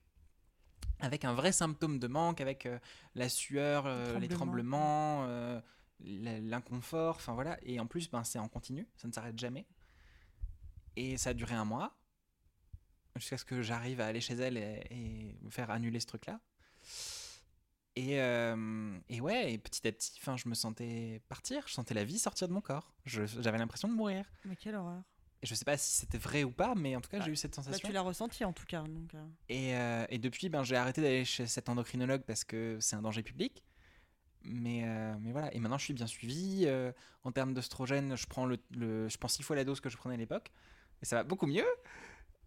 Avec 1.00 1.24
un 1.24 1.34
vrai 1.34 1.52
symptôme 1.52 1.98
de 1.98 2.06
manque, 2.06 2.40
avec 2.40 2.64
euh, 2.66 2.78
la 3.14 3.28
sueur, 3.28 3.84
euh, 3.86 4.18
les 4.18 4.28
tremblements. 4.28 5.24
euh, 5.26 5.60
l'inconfort, 6.00 7.16
enfin 7.16 7.34
voilà. 7.34 7.58
Et 7.62 7.80
en 7.80 7.86
plus, 7.86 8.10
ben, 8.10 8.24
c'est 8.24 8.38
en 8.38 8.48
continu, 8.48 8.86
ça 8.96 9.08
ne 9.08 9.12
s'arrête 9.12 9.38
jamais. 9.38 9.66
Et 10.96 11.16
ça 11.16 11.30
a 11.30 11.34
duré 11.34 11.54
un 11.54 11.64
mois, 11.64 11.96
jusqu'à 13.16 13.38
ce 13.38 13.44
que 13.44 13.62
j'arrive 13.62 14.00
à 14.00 14.06
aller 14.06 14.20
chez 14.20 14.34
elle 14.34 14.56
et, 14.56 14.82
et 14.90 15.38
me 15.42 15.50
faire 15.50 15.70
annuler 15.70 16.00
ce 16.00 16.06
truc-là. 16.06 16.40
Et, 17.96 18.20
euh, 18.20 18.98
et 19.08 19.20
ouais, 19.22 19.52
et 19.54 19.58
petit 19.58 19.86
à 19.88 19.92
petit, 19.92 20.20
je 20.36 20.48
me 20.48 20.54
sentais 20.54 21.22
partir, 21.28 21.66
je 21.66 21.72
sentais 21.72 21.94
la 21.94 22.04
vie 22.04 22.18
sortir 22.18 22.46
de 22.46 22.52
mon 22.52 22.60
corps. 22.60 22.92
J'avais 23.06 23.56
l'impression 23.58 23.88
de 23.88 23.94
mourir. 23.94 24.26
Mais 24.44 24.54
quelle 24.56 24.74
horreur. 24.74 25.02
Et 25.42 25.46
je 25.46 25.54
sais 25.54 25.64
pas 25.64 25.76
si 25.78 25.92
c'était 25.92 26.18
vrai 26.18 26.44
ou 26.44 26.50
pas, 26.50 26.74
mais 26.74 26.94
en 26.94 27.00
tout 27.00 27.08
cas, 27.10 27.18
Bah, 27.18 27.24
j'ai 27.24 27.32
eu 27.32 27.36
cette 27.36 27.52
Bah, 27.56 27.62
sensation. 27.62 27.88
tu 27.88 27.92
l'as 27.94 28.00
ressenti 28.02 28.44
en 28.44 28.52
tout 28.52 28.66
cas. 28.66 28.82
Donc, 28.82 29.14
euh, 29.14 29.24
Et, 29.48 29.74
euh, 29.76 30.04
et 30.10 30.18
depuis, 30.18 30.48
ben, 30.50 30.62
j'ai 30.62 30.76
arrêté 30.76 31.00
d'aller 31.00 31.24
chez 31.24 31.46
cet 31.46 31.68
endocrinologue 31.70 32.22
parce 32.22 32.44
que 32.44 32.76
c'est 32.80 32.96
un 32.96 33.02
danger 33.02 33.22
public. 33.22 33.62
Mais, 34.48 34.84
mais 35.20 35.32
voilà, 35.32 35.52
et 35.54 35.58
maintenant 35.58 35.76
je 35.78 35.84
suis 35.84 35.94
bien 35.94 36.06
suivi. 36.06 36.68
en 37.24 37.32
termes 37.32 37.52
d'oestrogène, 37.54 38.16
je 38.16 38.26
prends 38.26 38.46
le, 38.46 38.58
le- 38.70 39.08
je 39.08 39.18
prends 39.18 39.26
six 39.28 39.42
fois 39.42 39.56
la 39.56 39.64
dose 39.64 39.80
que 39.80 39.88
je 39.88 39.96
prenais 39.96 40.14
à 40.14 40.18
l'époque. 40.18 40.52
Et 41.02 41.04
ça 41.04 41.16
va 41.16 41.24
beaucoup 41.24 41.46
mieux. 41.46 41.66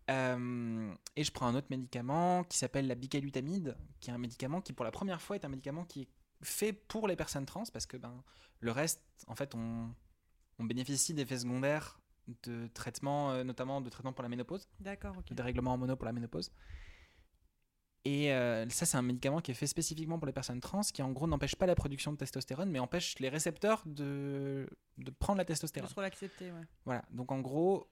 Euh, 0.10 0.94
et 1.16 1.24
je 1.24 1.32
prends 1.32 1.48
un 1.48 1.56
autre 1.56 1.68
médicament 1.70 2.44
qui 2.44 2.58
s'appelle 2.58 2.88
la 2.88 2.96
bicalutamide, 2.96 3.78
qui 4.00 4.10
est 4.10 4.14
un 4.14 4.18
médicament 4.18 4.62
qui, 4.62 4.74
pour 4.74 4.86
la 4.86 4.92
première 4.92 5.22
fois, 5.22 5.36
est 5.36 5.46
un 5.46 5.50
médicament 5.50 5.86
qui 5.86 6.02
est 6.02 6.08
fait 6.42 6.74
pour 6.74 7.08
les 7.08 7.16
personnes 7.16 7.46
trans 7.46 7.64
parce 7.72 7.86
que 7.86 7.98
ben, 7.98 8.24
le 8.60 8.72
reste, 8.72 9.04
en 9.28 9.36
fait, 9.36 9.54
on, 9.56 9.94
on 10.58 10.64
bénéficie 10.64 11.14
d'effets 11.14 11.40
secondaires 11.40 12.00
de 12.44 12.68
traitements, 12.74 13.32
euh, 13.32 13.44
notamment 13.44 13.82
de 13.82 13.90
traitements 13.90 14.14
pour 14.14 14.24
la 14.24 14.30
ménopause 14.30 14.68
D'accord, 14.80 15.16
ok. 15.18 15.28
de 15.30 15.34
dérèglement 15.36 15.72
hormonaux 15.72 15.96
pour 15.96 16.06
la 16.06 16.14
ménopause. 16.14 16.52
Et 18.06 18.32
euh, 18.34 18.68
ça, 18.70 18.86
c'est 18.86 18.98
un 18.98 19.02
médicament 19.02 19.42
qui 19.42 19.52
est 19.52 19.56
fait 19.56 19.68
spécifiquement 19.68 20.18
pour 20.18 20.26
les 20.28 20.34
personnes 20.34 20.62
trans, 20.62 20.82
qui 20.82 21.02
en 21.02 21.12
gros 21.12 21.28
n'empêche 21.28 21.56
pas 21.56 21.66
la 21.66 21.76
production 21.76 22.14
de 22.14 22.18
testostérone, 22.18 22.70
mais 22.72 22.80
empêche 22.80 23.20
les 23.20 23.30
récepteurs 23.30 23.84
de, 23.86 24.68
de 24.98 25.12
prendre 25.12 25.38
la 25.38 25.44
De 25.44 25.50
testostérone. 25.50 25.90
trop 25.90 26.02
l'accepter, 26.02 26.52
ouais. 26.52 26.62
Voilà, 26.86 27.04
donc 27.12 27.32
en 27.32 27.40
gros, 27.42 27.90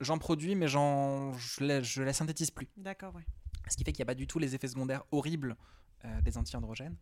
j'en 0.00 0.18
produis, 0.18 0.54
mais 0.54 0.68
j'en, 0.68 1.32
je, 1.34 1.64
la, 1.64 1.82
je 1.82 2.02
la 2.02 2.12
synthétise 2.12 2.50
plus. 2.50 2.68
D'accord, 2.76 3.14
ouais. 3.14 3.24
Ce 3.68 3.76
qui 3.76 3.84
fait 3.84 3.92
qu'il 3.92 4.00
n'y 4.02 4.06
a 4.06 4.12
pas 4.12 4.14
du 4.14 4.26
tout 4.26 4.38
les 4.38 4.54
effets 4.54 4.68
secondaires 4.68 5.04
horribles 5.12 5.56
euh, 6.04 6.20
des 6.22 6.38
anti-androgènes. 6.38 6.96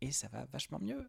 Et 0.00 0.10
ça 0.10 0.28
va 0.28 0.46
vachement 0.46 0.78
mieux. 0.80 1.08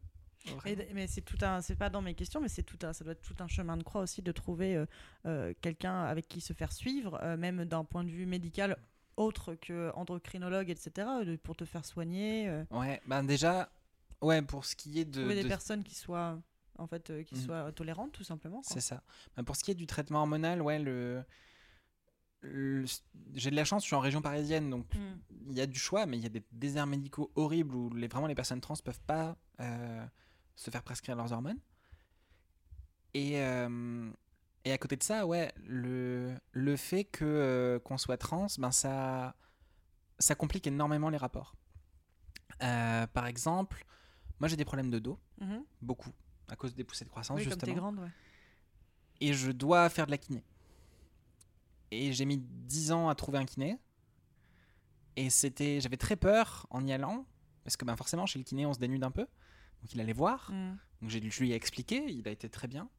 Et 0.65 0.75
mais 0.93 1.07
c'est 1.07 1.21
tout 1.21 1.37
un, 1.41 1.61
c'est 1.61 1.75
pas 1.77 1.89
dans 1.89 2.01
mes 2.01 2.13
questions, 2.15 2.41
mais 2.41 2.49
c'est 2.49 2.63
tout 2.63 2.77
un, 2.83 2.91
ça 2.93 3.03
doit 3.05 3.13
être 3.13 3.21
tout 3.21 3.35
un 3.39 3.47
chemin 3.47 3.77
de 3.77 3.83
croix 3.83 4.01
aussi 4.01 4.21
de 4.21 4.31
trouver 4.33 4.75
euh, 4.75 4.85
euh, 5.25 5.53
quelqu'un 5.61 6.03
avec 6.03 6.27
qui 6.27 6.41
se 6.41 6.51
faire 6.53 6.71
suivre, 6.73 7.17
même 7.37 7.63
d'un 7.65 7.85
point 7.85 8.03
de 8.03 8.09
vue 8.09 8.25
médical 8.25 8.77
autre 9.15 9.55
que 9.55 9.91
endocrinologue, 9.95 10.69
etc., 10.69 11.07
pour 11.43 11.55
te 11.55 11.63
faire 11.65 11.85
soigner, 11.85 12.51
Ouais, 12.71 13.01
ben 13.07 13.23
déjà, 13.23 13.71
ouais, 14.21 14.41
pour 14.41 14.65
ce 14.65 14.75
qui 14.75 14.99
est 14.99 15.05
de. 15.05 15.19
trouver 15.21 15.35
des 15.35 15.43
de- 15.43 15.47
personnes 15.47 15.83
qui 15.83 15.95
soient, 15.95 16.39
en 16.77 16.87
fait, 16.87 17.09
euh, 17.09 17.23
qui 17.23 17.35
Mhm. 17.35 17.41
soient 17.41 17.71
tolérantes, 17.71 18.11
tout 18.11 18.23
simplement. 18.23 18.61
C'est 18.63 18.81
ça. 18.81 19.01
Ben, 19.35 19.43
pour 19.43 19.55
ce 19.55 19.63
qui 19.63 19.71
est 19.71 19.75
du 19.75 19.87
traitement 19.87 20.19
hormonal, 20.19 20.61
ouais, 20.61 20.79
le. 20.79 21.23
le- 22.41 22.85
J'ai 23.35 23.49
de 23.51 23.55
la 23.55 23.63
chance, 23.65 23.83
je 23.83 23.87
suis 23.87 23.95
en 23.95 23.99
région 24.01 24.21
parisienne, 24.21 24.69
donc 24.69 24.85
Mm. 24.93 25.13
il 25.47 25.53
y 25.53 25.61
a 25.61 25.65
du 25.65 25.79
choix, 25.79 26.05
mais 26.05 26.17
il 26.17 26.23
y 26.23 26.25
a 26.25 26.29
des 26.29 26.43
déserts 26.51 26.87
médicaux 26.87 27.31
horribles 27.35 27.73
où 27.75 27.89
les, 27.93 28.07
vraiment 28.07 28.27
les 28.27 28.35
personnes 28.35 28.59
trans 28.61 28.75
peuvent 28.83 28.99
pas 29.01 29.37
euh, 29.59 30.05
se 30.55 30.69
faire 30.69 30.83
prescrire 30.83 31.15
leurs 31.15 31.31
hormones. 31.31 31.59
Et, 33.13 33.39
euh, 33.39 34.11
et 34.65 34.71
à 34.73 34.77
côté 34.77 34.95
de 34.97 35.03
ça, 35.03 35.25
ouais, 35.25 35.53
le, 35.63 36.35
le 36.51 36.75
fait 36.75 37.03
que 37.05 37.23
euh, 37.25 37.79
qu'on 37.79 37.97
soit 37.97 38.17
trans, 38.17 38.47
ben 38.57 38.71
ça, 38.71 39.35
ça 40.19 40.35
complique 40.35 40.67
énormément 40.67 41.09
les 41.09 41.17
rapports. 41.17 41.55
Par 42.59 43.25
exemple, 43.27 43.85
moi 44.39 44.47
j'ai 44.47 44.55
des 44.55 44.65
problèmes 44.65 44.89
de 44.91 44.99
dos, 44.99 45.19
Mhm. 45.41 45.63
beaucoup, 45.81 46.11
à 46.49 46.55
cause 46.55 46.73
des 46.75 46.83
poussées 46.83 47.05
de 47.05 47.09
croissance 47.09 47.37
Oui, 47.37 47.43
comme 47.43 47.51
justement 47.53 47.73
t'es 47.73 47.79
grande, 47.79 47.99
ouais. 47.99 48.09
et 49.21 49.33
je 49.33 49.51
dois 49.51 49.89
faire 49.89 50.05
de 50.05 50.11
la 50.11 50.17
kiné. 50.17 50.43
Et 51.91 52.11
j'ai 52.13 52.25
mis 52.25 52.37
10 52.39 52.91
ans 52.91 53.09
à 53.09 53.15
trouver 53.15 53.37
un 53.37 53.45
kiné. 53.45 53.77
Et 55.15 55.29
c'était, 55.29 55.79
j'avais 55.79 55.97
très 55.97 56.15
peur 56.15 56.65
en 56.71 56.85
y 56.87 56.91
allant, 56.91 57.25
parce 57.63 57.77
que 57.77 57.85
ben 57.85 57.95
forcément 57.95 58.25
chez 58.25 58.39
le 58.39 58.45
kiné 58.45 58.65
on 58.65 58.73
se 58.73 58.79
dénude 58.79 59.03
un 59.03 59.11
peu, 59.11 59.21
donc 59.81 59.93
il 59.93 60.01
allait 60.01 60.13
voir. 60.13 60.49
Mm. 60.51 60.77
Donc 61.01 61.09
j'ai, 61.11 61.29
je 61.29 61.39
lui 61.39 61.51
ai 61.51 61.55
expliqué, 61.55 62.03
il 62.11 62.27
a 62.27 62.31
été 62.31 62.49
très 62.49 62.67
bien. 62.67 62.89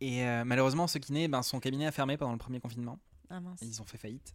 Et 0.00 0.24
euh, 0.24 0.44
malheureusement 0.44 0.86
ce 0.86 0.98
kiné, 0.98 1.26
ben, 1.28 1.42
son 1.42 1.58
cabinet 1.58 1.86
a 1.86 1.92
fermé 1.92 2.16
pendant 2.16 2.32
le 2.32 2.38
premier 2.38 2.60
confinement. 2.60 3.00
Ah 3.30 3.40
mince. 3.40 3.60
Et 3.62 3.66
ils 3.66 3.82
ont 3.82 3.84
fait 3.84 3.98
faillite. 3.98 4.34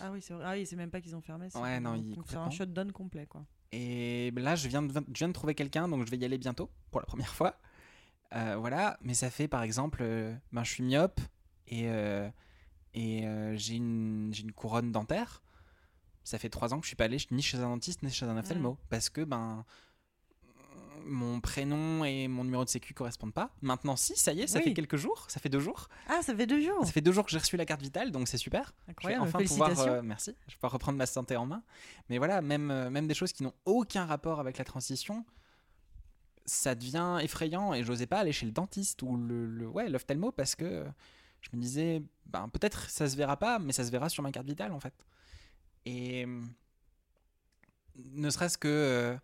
Ah 0.00 0.10
oui, 0.12 0.22
c'est 0.22 0.32
vrai. 0.32 0.44
Ah 0.46 0.52
oui, 0.52 0.64
c'est 0.64 0.76
même 0.76 0.90
pas 0.90 1.00
qu'ils 1.02 1.14
ont 1.14 1.20
fermé. 1.20 1.50
c'est 1.50 1.58
Ouais, 1.58 1.74
qu'ils 1.74 1.82
non, 1.82 1.90
ont- 1.90 1.94
ils- 1.96 2.14
donc 2.14 2.24
c'est 2.28 2.36
un 2.36 2.48
shutdown 2.50 2.90
complet, 2.92 3.26
quoi. 3.26 3.44
Et 3.72 4.32
là, 4.32 4.56
je 4.56 4.68
viens, 4.68 4.82
de, 4.82 4.92
je 4.92 5.18
viens 5.18 5.28
de 5.28 5.32
trouver 5.32 5.54
quelqu'un, 5.54 5.88
donc 5.88 6.04
je 6.04 6.10
vais 6.10 6.16
y 6.16 6.24
aller 6.24 6.38
bientôt, 6.38 6.70
pour 6.90 7.00
la 7.00 7.06
première 7.06 7.34
fois. 7.34 7.56
Euh, 8.34 8.56
voilà, 8.58 8.98
mais 9.02 9.14
ça 9.14 9.30
fait 9.30 9.48
par 9.48 9.62
exemple, 9.62 10.00
euh, 10.02 10.34
ben, 10.52 10.62
je 10.62 10.70
suis 10.70 10.82
myope 10.82 11.20
et, 11.66 11.88
euh, 11.88 12.28
et 12.94 13.24
j'ai 13.56 13.74
une, 13.76 14.32
une 14.38 14.52
couronne 14.52 14.92
dentaire. 14.92 15.42
Ça 16.22 16.38
fait 16.38 16.48
trois 16.48 16.72
ans 16.72 16.78
que 16.78 16.84
je 16.84 16.88
suis 16.88 16.96
pas 16.96 17.04
allé 17.04 17.18
ni 17.30 17.42
chez 17.42 17.58
un 17.58 17.68
dentiste 17.70 18.02
ni 18.02 18.10
chez 18.10 18.26
un 18.26 18.36
ophtalmo 18.36 18.78
parce 18.88 19.08
que 19.08 19.22
ben 19.22 19.64
mon 21.04 21.40
prénom 21.40 22.04
et 22.04 22.28
mon 22.28 22.44
numéro 22.44 22.64
de 22.64 22.68
sécu 22.68 22.94
correspondent 22.94 23.32
pas. 23.34 23.50
Maintenant, 23.62 23.96
si, 23.96 24.16
ça 24.16 24.32
y 24.32 24.40
est, 24.42 24.46
ça 24.46 24.58
Oui. 24.58 24.64
fait 24.64 24.74
quelques 24.74 24.96
jours, 24.96 25.24
ça 25.28 25.40
fait 25.40 25.48
deux 25.48 25.60
jours. 25.60 25.88
Ah, 26.08 26.20
ça 26.22 26.34
fait 26.34 26.46
deux 26.46 26.60
jours. 26.60 26.84
Ça 26.84 26.92
fait 26.92 27.00
deux 27.00 27.12
jours 27.12 27.24
que 27.24 27.30
j'ai 27.30 27.38
reçu 27.38 27.56
la 27.56 27.66
carte 27.66 27.82
vitale, 27.82 28.10
donc 28.12 28.28
c'est 28.28 28.38
super. 28.38 28.72
Je 28.80 28.86
vais 28.86 28.90
Incroyable. 28.92 29.22
enfin 29.24 29.38
Félicitations. 29.38 29.74
pouvoir, 29.74 29.88
euh, 29.94 30.02
merci. 30.02 30.34
Je 30.46 30.52
vais 30.52 30.56
pouvoir 30.56 30.72
reprendre 30.72 30.98
ma 30.98 31.06
santé 31.06 31.36
en 31.36 31.46
main. 31.46 31.62
Mais 32.08 32.18
voilà, 32.18 32.40
même, 32.42 32.70
euh, 32.70 32.90
même 32.90 33.06
des 33.06 33.14
choses 33.14 33.32
qui 33.32 33.42
n'ont 33.42 33.54
aucun 33.64 34.04
rapport 34.06 34.40
avec 34.40 34.58
la 34.58 34.64
transition, 34.64 35.24
ça 36.46 36.74
devient 36.74 37.18
effrayant 37.22 37.74
et 37.74 37.84
j'osais 37.84 38.06
pas 38.06 38.18
aller 38.18 38.32
chez 38.32 38.46
le 38.46 38.52
dentiste 38.52 39.02
ou 39.02 39.16
le, 39.16 39.46
le- 39.46 39.68
ouais, 39.68 39.88
l'ophtalmo 39.88 40.32
parce 40.32 40.54
que 40.56 40.84
je 41.42 41.48
me 41.56 41.60
disais, 41.62 42.02
ben, 42.26 42.48
peut-être 42.48 42.90
ça 42.90 43.08
se 43.08 43.16
verra 43.16 43.36
pas, 43.36 43.58
mais 43.58 43.72
ça 43.72 43.84
se 43.84 43.90
verra 43.90 44.08
sur 44.08 44.22
ma 44.22 44.32
carte 44.32 44.46
vitale 44.46 44.72
en 44.72 44.80
fait. 44.80 44.94
Et 45.86 46.24
euh, 46.26 46.40
ne 47.96 48.30
serait-ce 48.30 48.58
que, 48.58 48.68
euh, 48.68 49.16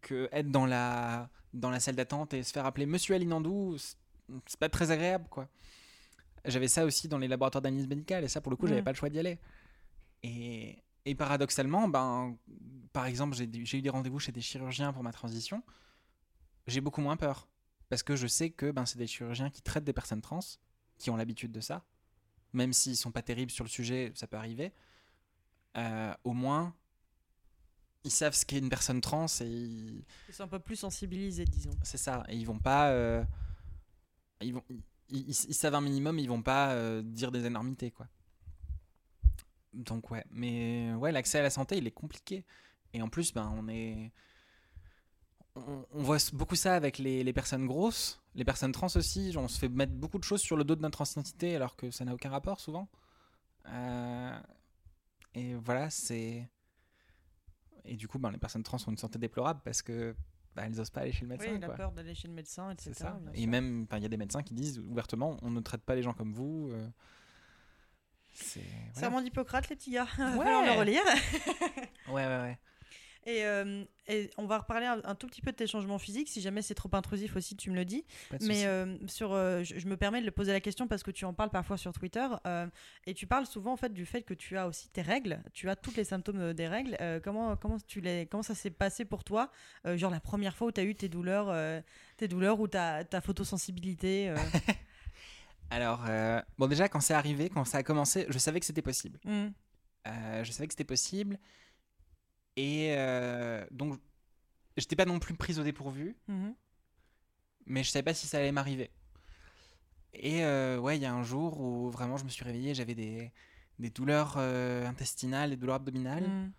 que 0.00 0.28
être 0.32 0.50
dans 0.50 0.66
la, 0.66 1.28
dans 1.54 1.70
la 1.70 1.80
salle 1.80 1.96
d'attente 1.96 2.34
et 2.34 2.42
se 2.42 2.52
faire 2.52 2.66
appeler 2.66 2.86
Monsieur 2.86 3.14
Alinandou, 3.14 3.76
c'est 4.46 4.58
pas 4.58 4.68
très 4.68 4.90
agréable 4.90 5.26
quoi. 5.28 5.48
J'avais 6.44 6.68
ça 6.68 6.84
aussi 6.84 7.08
dans 7.08 7.18
les 7.18 7.28
laboratoires 7.28 7.62
d'analyse 7.62 7.86
médicale 7.88 8.24
et 8.24 8.28
ça 8.28 8.40
pour 8.40 8.50
le 8.50 8.56
coup 8.56 8.66
j'avais 8.66 8.80
Mm. 8.80 8.84
pas 8.84 8.92
le 8.92 8.96
choix 8.96 9.10
d'y 9.10 9.18
aller. 9.18 9.38
Et, 10.22 10.82
et 11.04 11.14
paradoxalement, 11.14 11.88
ben, 11.88 12.36
par 12.92 13.06
exemple 13.06 13.34
j'ai 13.36 13.48
j'ai 13.64 13.78
eu 13.78 13.82
des 13.82 13.90
rendez-vous 13.90 14.18
chez 14.18 14.32
des 14.32 14.40
chirurgiens 14.40 14.92
pour 14.92 15.02
ma 15.02 15.12
transition, 15.12 15.62
j'ai 16.66 16.80
beaucoup 16.80 17.00
moins 17.00 17.16
peur 17.16 17.48
parce 17.88 18.02
que 18.02 18.16
je 18.16 18.26
sais 18.26 18.50
que 18.50 18.70
ben, 18.70 18.86
c'est 18.86 18.98
des 18.98 19.06
chirurgiens 19.06 19.50
qui 19.50 19.62
traitent 19.62 19.84
des 19.84 19.92
personnes 19.92 20.20
trans, 20.20 20.40
qui 20.98 21.10
ont 21.10 21.16
l'habitude 21.16 21.50
de 21.52 21.60
ça, 21.60 21.84
même 22.52 22.72
s'ils 22.72 22.96
sont 22.96 23.10
pas 23.10 23.22
terribles 23.22 23.50
sur 23.50 23.64
le 23.64 23.70
sujet, 23.70 24.12
ça 24.14 24.26
peut 24.26 24.36
arriver. 24.36 24.72
Euh, 25.76 26.14
au 26.24 26.32
moins, 26.32 26.74
ils 28.04 28.10
savent 28.10 28.34
ce 28.34 28.44
qu'est 28.46 28.58
une 28.58 28.68
personne 28.70 29.00
trans 29.00 29.26
et 29.40 29.44
ils- 29.46 30.04
Ils 30.28 30.34
sont 30.34 30.44
un 30.44 30.48
peu 30.48 30.58
plus 30.58 30.76
sensibilisés, 30.76 31.44
disons. 31.44 31.70
c'est 31.82 31.98
ça. 31.98 32.24
Et 32.28 32.36
ils 32.36 32.46
vont 32.46 32.58
pas. 32.58 32.90
euh, 32.90 33.22
ils, 34.40 34.54
vont, 34.54 34.62
ils, 35.10 35.34
savent 35.34 35.74
un 35.74 35.80
minimum, 35.80 36.18
ils 36.18 36.28
vont 36.28 36.42
pas 36.42 36.72
euh, 36.72 37.02
dire 37.02 37.30
des 37.30 37.44
énormités, 37.44 37.90
quoi. 37.90 38.06
Donc, 39.72 40.10
ouais. 40.10 40.24
Mais 40.30 40.92
ouais, 40.94 41.12
l'accès 41.12 41.38
à 41.38 41.42
la 41.42 41.50
santé, 41.50 41.76
il 41.78 41.86
est 41.86 41.90
compliqué. 41.92 42.44
Et 42.92 43.02
en 43.02 43.08
plus, 43.08 43.32
ben, 43.32 43.52
on 43.56 43.68
est. 43.68 44.10
On, 45.56 45.84
on 45.92 46.02
voit 46.02 46.18
beaucoup 46.32 46.54
ça 46.56 46.74
avec 46.76 46.98
les, 46.98 47.22
les 47.24 47.32
personnes 47.32 47.66
grosses, 47.66 48.20
les 48.34 48.44
personnes 48.44 48.72
trans 48.72 48.86
aussi. 48.94 49.32
On 49.36 49.46
se 49.48 49.58
fait 49.58 49.68
mettre 49.68 49.92
beaucoup 49.92 50.18
de 50.18 50.24
choses 50.24 50.40
sur 50.40 50.56
le 50.56 50.64
dos 50.64 50.74
de 50.76 50.80
notre 50.82 51.02
identité 51.08 51.54
alors 51.56 51.76
que 51.76 51.90
ça 51.90 52.04
n'a 52.04 52.14
aucun 52.14 52.30
rapport 52.30 52.60
souvent. 52.60 52.88
Euh, 53.68 54.40
et 55.34 55.54
voilà, 55.54 55.90
c'est. 55.90 56.48
Et 57.84 57.96
du 57.96 58.08
coup, 58.08 58.18
ben, 58.18 58.30
les 58.30 58.38
personnes 58.38 58.62
trans 58.62 58.76
ont 58.86 58.90
une 58.90 58.96
santé 58.98 59.18
déplorable 59.18 59.60
parce 59.64 59.82
que 59.82 60.14
bah, 60.54 60.62
elles 60.66 60.80
osent 60.80 60.90
pas 60.90 61.00
aller 61.02 61.12
chez 61.12 61.22
le 61.22 61.28
médecin. 61.28 61.50
oui, 61.52 61.58
la 61.58 61.66
quoi. 61.68 61.76
peur 61.76 61.92
d'aller 61.92 62.14
chez 62.14 62.28
le 62.28 62.34
médecin, 62.34 62.70
etc. 62.70 62.92
Ça. 62.94 63.20
Et 63.34 63.46
même, 63.46 63.86
il 63.96 64.02
y 64.02 64.06
a 64.06 64.08
des 64.08 64.16
médecins 64.16 64.42
qui 64.42 64.54
disent 64.54 64.78
ouvertement, 64.80 65.36
on 65.42 65.50
ne 65.50 65.60
traite 65.60 65.82
pas 65.82 65.94
les 65.94 66.02
gens 66.02 66.12
comme 66.14 66.32
vous. 66.32 66.70
euh, 66.72 66.88
c'est 68.32 68.60
voilà. 68.60 68.92
Serment 68.94 69.22
d'Hippocrate, 69.22 69.68
les 69.68 69.76
petits 69.76 69.90
gars. 69.92 70.06
Va 70.18 70.36
Ouais. 70.36 70.44
falloir 70.44 70.64
le 70.64 70.78
relire. 70.80 71.02
Ouais, 72.08 72.26
ouais, 72.26 72.26
ouais. 72.26 72.58
Et, 73.26 73.44
euh, 73.44 73.84
et 74.08 74.30
on 74.38 74.46
va 74.46 74.58
reparler 74.58 74.86
un, 74.86 75.00
un 75.04 75.14
tout 75.14 75.26
petit 75.26 75.42
peu 75.42 75.52
de 75.52 75.56
tes 75.56 75.66
changements 75.66 75.98
physiques. 75.98 76.28
Si 76.28 76.40
jamais 76.40 76.62
c'est 76.62 76.74
trop 76.74 76.88
intrusif 76.92 77.36
aussi, 77.36 77.54
tu 77.54 77.70
me 77.70 77.76
le 77.76 77.84
dis. 77.84 78.04
Mais 78.40 78.64
euh, 78.64 78.96
sur, 79.06 79.32
euh, 79.32 79.62
je, 79.62 79.78
je 79.78 79.86
me 79.86 79.96
permets 79.96 80.20
de 80.20 80.26
le 80.26 80.30
poser 80.30 80.52
la 80.52 80.60
question 80.60 80.88
parce 80.88 81.02
que 81.02 81.10
tu 81.10 81.26
en 81.26 81.34
parles 81.34 81.50
parfois 81.50 81.76
sur 81.76 81.92
Twitter 81.92 82.26
et 83.06 83.14
tu 83.14 83.26
parles 83.26 83.46
souvent 83.46 83.72
en 83.72 83.76
fait 83.76 83.92
du 83.92 84.06
fait 84.06 84.22
que 84.22 84.32
tu 84.34 84.56
as 84.56 84.66
aussi 84.66 84.88
tes 84.88 85.02
règles. 85.02 85.42
Tu 85.52 85.68
as 85.68 85.76
tous 85.76 85.94
les 85.96 86.04
symptômes 86.04 86.54
des 86.54 86.66
règles. 86.66 86.96
Comment 87.22 87.56
comment 87.56 87.78
tu 87.78 88.00
les 88.00 88.26
comment 88.26 88.42
ça 88.42 88.54
s'est 88.54 88.70
passé 88.70 89.04
pour 89.04 89.22
toi 89.22 89.50
Genre 89.84 90.10
la 90.10 90.20
première 90.20 90.56
fois 90.56 90.68
où 90.68 90.72
tu 90.72 90.80
as 90.80 90.84
eu 90.84 90.94
tes 90.94 91.08
douleurs, 91.08 91.82
tes 92.16 92.26
douleurs 92.28 92.58
ou 92.60 92.68
ta 92.68 93.04
ta 93.04 93.20
photosensibilité. 93.20 94.34
Alors, 95.70 96.04
bon, 96.58 96.66
déjà, 96.66 96.88
quand 96.88 97.00
c'est 97.00 97.14
arrivé, 97.14 97.48
quand 97.48 97.64
ça 97.64 97.78
a 97.78 97.82
commencé, 97.82 98.26
je 98.28 98.38
savais 98.38 98.60
que 98.60 98.66
c'était 98.66 98.82
possible. 98.82 99.20
Euh, 100.06 100.44
je 100.44 100.52
savais 100.52 100.66
que 100.66 100.72
c'était 100.72 100.84
possible. 100.84 101.38
Et 102.62 102.94
euh, 102.94 103.64
donc, 103.70 103.98
j'étais 104.76 104.96
pas 104.96 105.06
non 105.06 105.18
plus 105.18 105.34
prise 105.34 105.58
au 105.58 105.62
dépourvu, 105.64 106.14
Mhm. 106.28 106.54
mais 107.66 107.82
je 107.82 107.90
savais 107.90 108.02
pas 108.02 108.12
si 108.14 108.26
ça 108.26 108.36
allait 108.38 108.52
m'arriver. 108.52 108.90
Et 110.12 110.44
euh, 110.44 110.78
ouais, 110.78 110.96
il 110.98 111.02
y 111.02 111.06
a 111.06 111.14
un 111.14 111.22
jour 111.22 111.58
où 111.60 111.88
vraiment 111.90 112.16
je 112.18 112.24
me 112.24 112.28
suis 112.28 112.44
réveillé, 112.44 112.74
j'avais 112.74 112.94
des, 112.94 113.32
des 113.78 113.90
douleurs 113.90 114.34
euh, 114.36 114.86
intestinales, 114.86 115.50
des 115.50 115.56
douleurs 115.56 115.76
abdominales. 115.76 116.28
Hmm. 116.28 116.50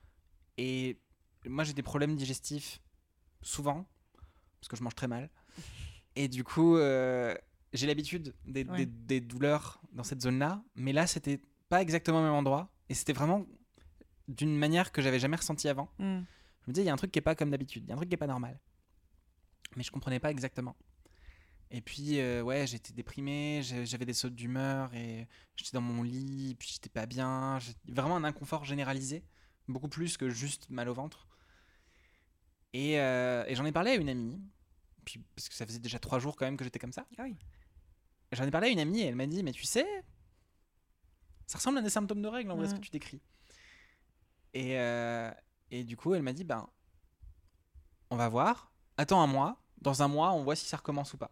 Et 0.57 0.99
moi 1.45 1.63
j'ai 1.63 1.73
des 1.73 1.83
problèmes 1.83 2.15
digestifs 2.15 2.81
souvent, 3.43 3.85
parce 4.59 4.69
que 4.69 4.77
je 4.77 4.83
mange 4.83 4.95
très 4.95 5.07
mal. 5.07 5.29
Et 6.15 6.27
du 6.27 6.43
coup, 6.43 6.77
euh, 6.77 7.35
j'ai 7.73 7.85
l'habitude 7.87 8.33
des, 8.45 8.63
Ouais. 8.63 8.77
des- 8.77 8.85
des 8.85 9.21
douleurs 9.21 9.81
dans 9.91 10.03
cette 10.03 10.21
zone-là, 10.21 10.63
mais 10.75 10.93
là, 10.93 11.05
c'était 11.07 11.39
pas 11.69 11.81
exactement 11.81 12.19
au 12.19 12.23
même 12.23 12.33
endroit. 12.33 12.71
Et 12.89 12.93
c'était 12.93 13.13
vraiment 13.13 13.45
d'une 14.27 14.55
manière 14.57 14.91
que 14.91 15.01
j'avais 15.01 15.19
jamais 15.19 15.37
ressentie 15.37 15.67
avant. 15.67 15.89
Mm. 15.99 16.21
Je 16.63 16.69
me 16.69 16.73
disais, 16.73 16.83
il 16.83 16.87
y 16.87 16.89
a 16.89 16.93
un 16.93 16.97
truc 16.97 17.11
qui 17.11 17.19
est 17.19 17.23
pas 17.23 17.35
comme 17.35 17.49
d'habitude, 17.51 17.83
il 17.85 17.89
y 17.89 17.91
a 17.91 17.95
un 17.95 17.97
truc 17.97 18.09
qui 18.09 18.13
est 18.15 18.17
pas 18.17 18.27
normal. 18.27 18.59
Mais 19.75 19.83
je 19.83 19.91
comprenais 19.91 20.19
pas 20.19 20.29
exactement. 20.31 20.75
Et 21.73 21.81
puis, 21.81 22.19
euh, 22.19 22.41
ouais, 22.41 22.67
j'étais 22.67 22.91
déprimé, 22.93 23.61
j'avais 23.63 24.05
des 24.05 24.13
sautes 24.13 24.35
d'humeur 24.35 24.93
et 24.93 25.27
j'étais 25.55 25.71
dans 25.71 25.81
mon 25.81 26.03
lit, 26.03 26.55
puis 26.59 26.69
j'étais 26.73 26.89
pas 26.89 27.05
bien. 27.05 27.59
Vraiment 27.87 28.17
un 28.17 28.25
inconfort 28.25 28.65
généralisé, 28.65 29.23
beaucoup 29.69 29.87
plus 29.87 30.17
que 30.17 30.29
juste 30.29 30.69
mal 30.69 30.89
au 30.89 30.93
ventre. 30.93 31.27
Et, 32.73 32.99
euh, 32.99 33.43
et 33.47 33.55
j'en 33.55 33.65
ai 33.65 33.71
parlé 33.71 33.91
à 33.91 33.95
une 33.95 34.09
amie, 34.09 34.41
puis, 35.05 35.19
parce 35.35 35.49
que 35.49 35.55
ça 35.55 35.65
faisait 35.65 35.79
déjà 35.79 35.97
trois 35.99 36.19
jours 36.19 36.35
quand 36.35 36.45
même 36.45 36.57
que 36.57 36.63
j'étais 36.63 36.79
comme 36.79 36.93
ça. 36.93 37.05
Ah 37.17 37.23
oui. 37.23 37.35
J'en 38.33 38.45
ai 38.45 38.51
parlé 38.51 38.67
à 38.67 38.71
une 38.71 38.79
amie 38.79 39.01
et 39.01 39.05
elle 39.07 39.15
m'a 39.15 39.25
dit, 39.27 39.41
mais 39.43 39.51
tu 39.51 39.63
sais, 39.65 39.85
ça 41.47 41.57
ressemble 41.57 41.77
à 41.79 41.81
des 41.81 41.89
symptômes 41.89 42.21
de 42.21 42.27
règles 42.27 42.51
en 42.51 42.55
vrai 42.55 42.67
ce 42.67 42.71
que 42.73 42.77
Mhm. 42.79 42.83
tu 42.83 42.91
décris. 42.91 43.21
Et, 44.53 44.79
euh, 44.79 45.31
et 45.69 45.83
du 45.83 45.95
coup, 45.97 46.13
elle 46.13 46.21
m'a 46.23 46.33
dit, 46.33 46.43
ben, 46.43 46.67
on 48.09 48.17
va 48.17 48.27
voir, 48.29 48.71
attends 48.97 49.21
un 49.21 49.27
mois, 49.27 49.61
dans 49.81 50.03
un 50.03 50.07
mois, 50.07 50.31
on 50.33 50.43
voit 50.43 50.55
si 50.55 50.65
ça 50.65 50.77
recommence 50.77 51.13
ou 51.13 51.17
pas. 51.17 51.31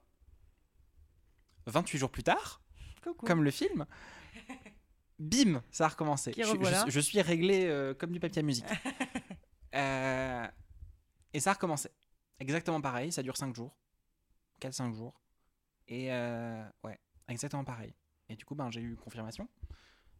28 1.68 1.98
jours 1.98 2.10
plus 2.10 2.24
tard, 2.24 2.62
Coucou. 3.04 3.26
comme 3.26 3.44
le 3.44 3.52
film, 3.52 3.86
bim, 5.20 5.62
ça 5.72 5.86
a 5.86 5.88
recommencé. 5.90 6.34
Je 6.38 7.00
suis 7.00 7.22
réglé 7.22 7.68
euh, 7.68 7.94
comme 7.94 8.12
du 8.12 8.20
papier 8.20 8.40
à 8.40 8.44
musique. 8.44 8.66
Euh, 9.76 10.48
et 11.32 11.40
ça 11.40 11.52
a 11.52 11.54
recommencé. 11.54 11.92
Exactement 12.40 12.82
pareil, 12.82 13.12
ça 13.12 13.22
dure 13.22 13.38
5 13.38 13.56
jours. 13.56 13.78
4-5 14.60 14.96
jours. 14.96 15.22
Et 15.88 16.12
euh, 16.12 16.64
ouais, 16.84 17.00
exactement 17.28 17.64
pareil. 17.64 17.94
Et 18.30 18.36
du 18.36 18.46
coup, 18.46 18.56
ben, 18.56 18.72
j'ai 18.72 18.82
eu 18.82 18.96
confirmation. 18.96 19.48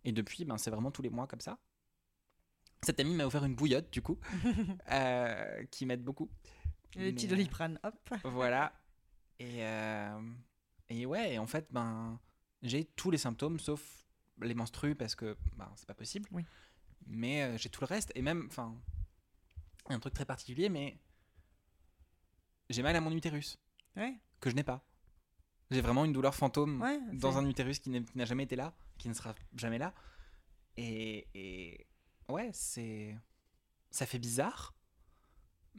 Et 0.04 0.12
depuis, 0.12 0.46
ben, 0.46 0.60
c'est 0.60 0.70
vraiment 0.70 0.92
tous 0.92 1.02
les 1.02 1.10
mois 1.10 1.26
comme 1.26 1.42
ça. 1.42 1.58
Cette 2.82 3.00
amie 3.00 3.14
m'a 3.14 3.26
offert 3.26 3.44
une 3.44 3.56
bouillotte, 3.56 3.92
du 3.92 4.02
coup, 4.02 4.18
euh, 4.92 5.64
qui 5.66 5.86
m'aide 5.86 6.04
beaucoup. 6.04 6.30
Petits 6.92 6.98
Mais, 6.98 7.24
euh, 7.26 7.28
doliprane, 7.36 7.80
hop. 7.84 8.14
voilà. 8.24 8.74
Et, 9.40 9.64
euh, 9.66 10.22
et 10.90 11.06
ouais, 11.06 11.38
en 11.38 11.48
fait, 11.48 11.68
ben, 11.72 12.20
j'ai 12.62 12.86
tous 12.86 13.12
les 13.12 13.18
symptômes 13.18 13.60
sauf 13.60 14.06
les 14.42 14.54
menstrues 14.54 14.96
parce 14.96 15.16
que 15.16 15.38
ben, 15.58 15.70
c'est 15.76 15.88
pas 15.88 15.94
possible. 15.94 16.28
Oui. 16.32 16.46
Mais 17.06 17.44
euh, 17.44 17.58
j'ai 17.58 17.70
tout 17.70 17.82
le 17.82 17.88
reste. 17.88 18.12
Et 18.16 18.22
même, 18.22 18.46
enfin, 18.48 18.76
un 19.90 20.00
truc 20.00 20.14
très 20.14 20.26
particulier, 20.26 20.70
mais 20.70 20.98
j'ai 22.70 22.82
mal 22.82 22.96
à 22.96 23.02
mon 23.02 23.12
utérus 23.12 23.58
Ouais, 23.96 24.16
que 24.40 24.50
je 24.50 24.56
n'ai 24.56 24.64
pas. 24.64 24.86
J'ai 25.72 25.82
vraiment 25.82 26.06
une 26.06 26.14
douleur 26.14 26.34
fantôme 26.34 26.82
ouais. 26.82 27.00
dans 27.14 27.38
un 27.38 27.46
utérus 27.48 27.80
qui 27.80 27.90
n'a 27.90 28.26
jamais 28.26 28.44
été 28.44 28.56
là, 28.56 28.74
qui 28.98 29.10
ne 29.10 29.14
sera 29.14 29.36
jamais 29.56 29.78
là. 29.78 29.94
Et, 30.78 31.28
et 31.34 31.88
ouais, 32.30 32.50
c'est. 32.54 33.18
Ça 33.92 34.06
fait 34.06 34.20
bizarre, 34.20 34.76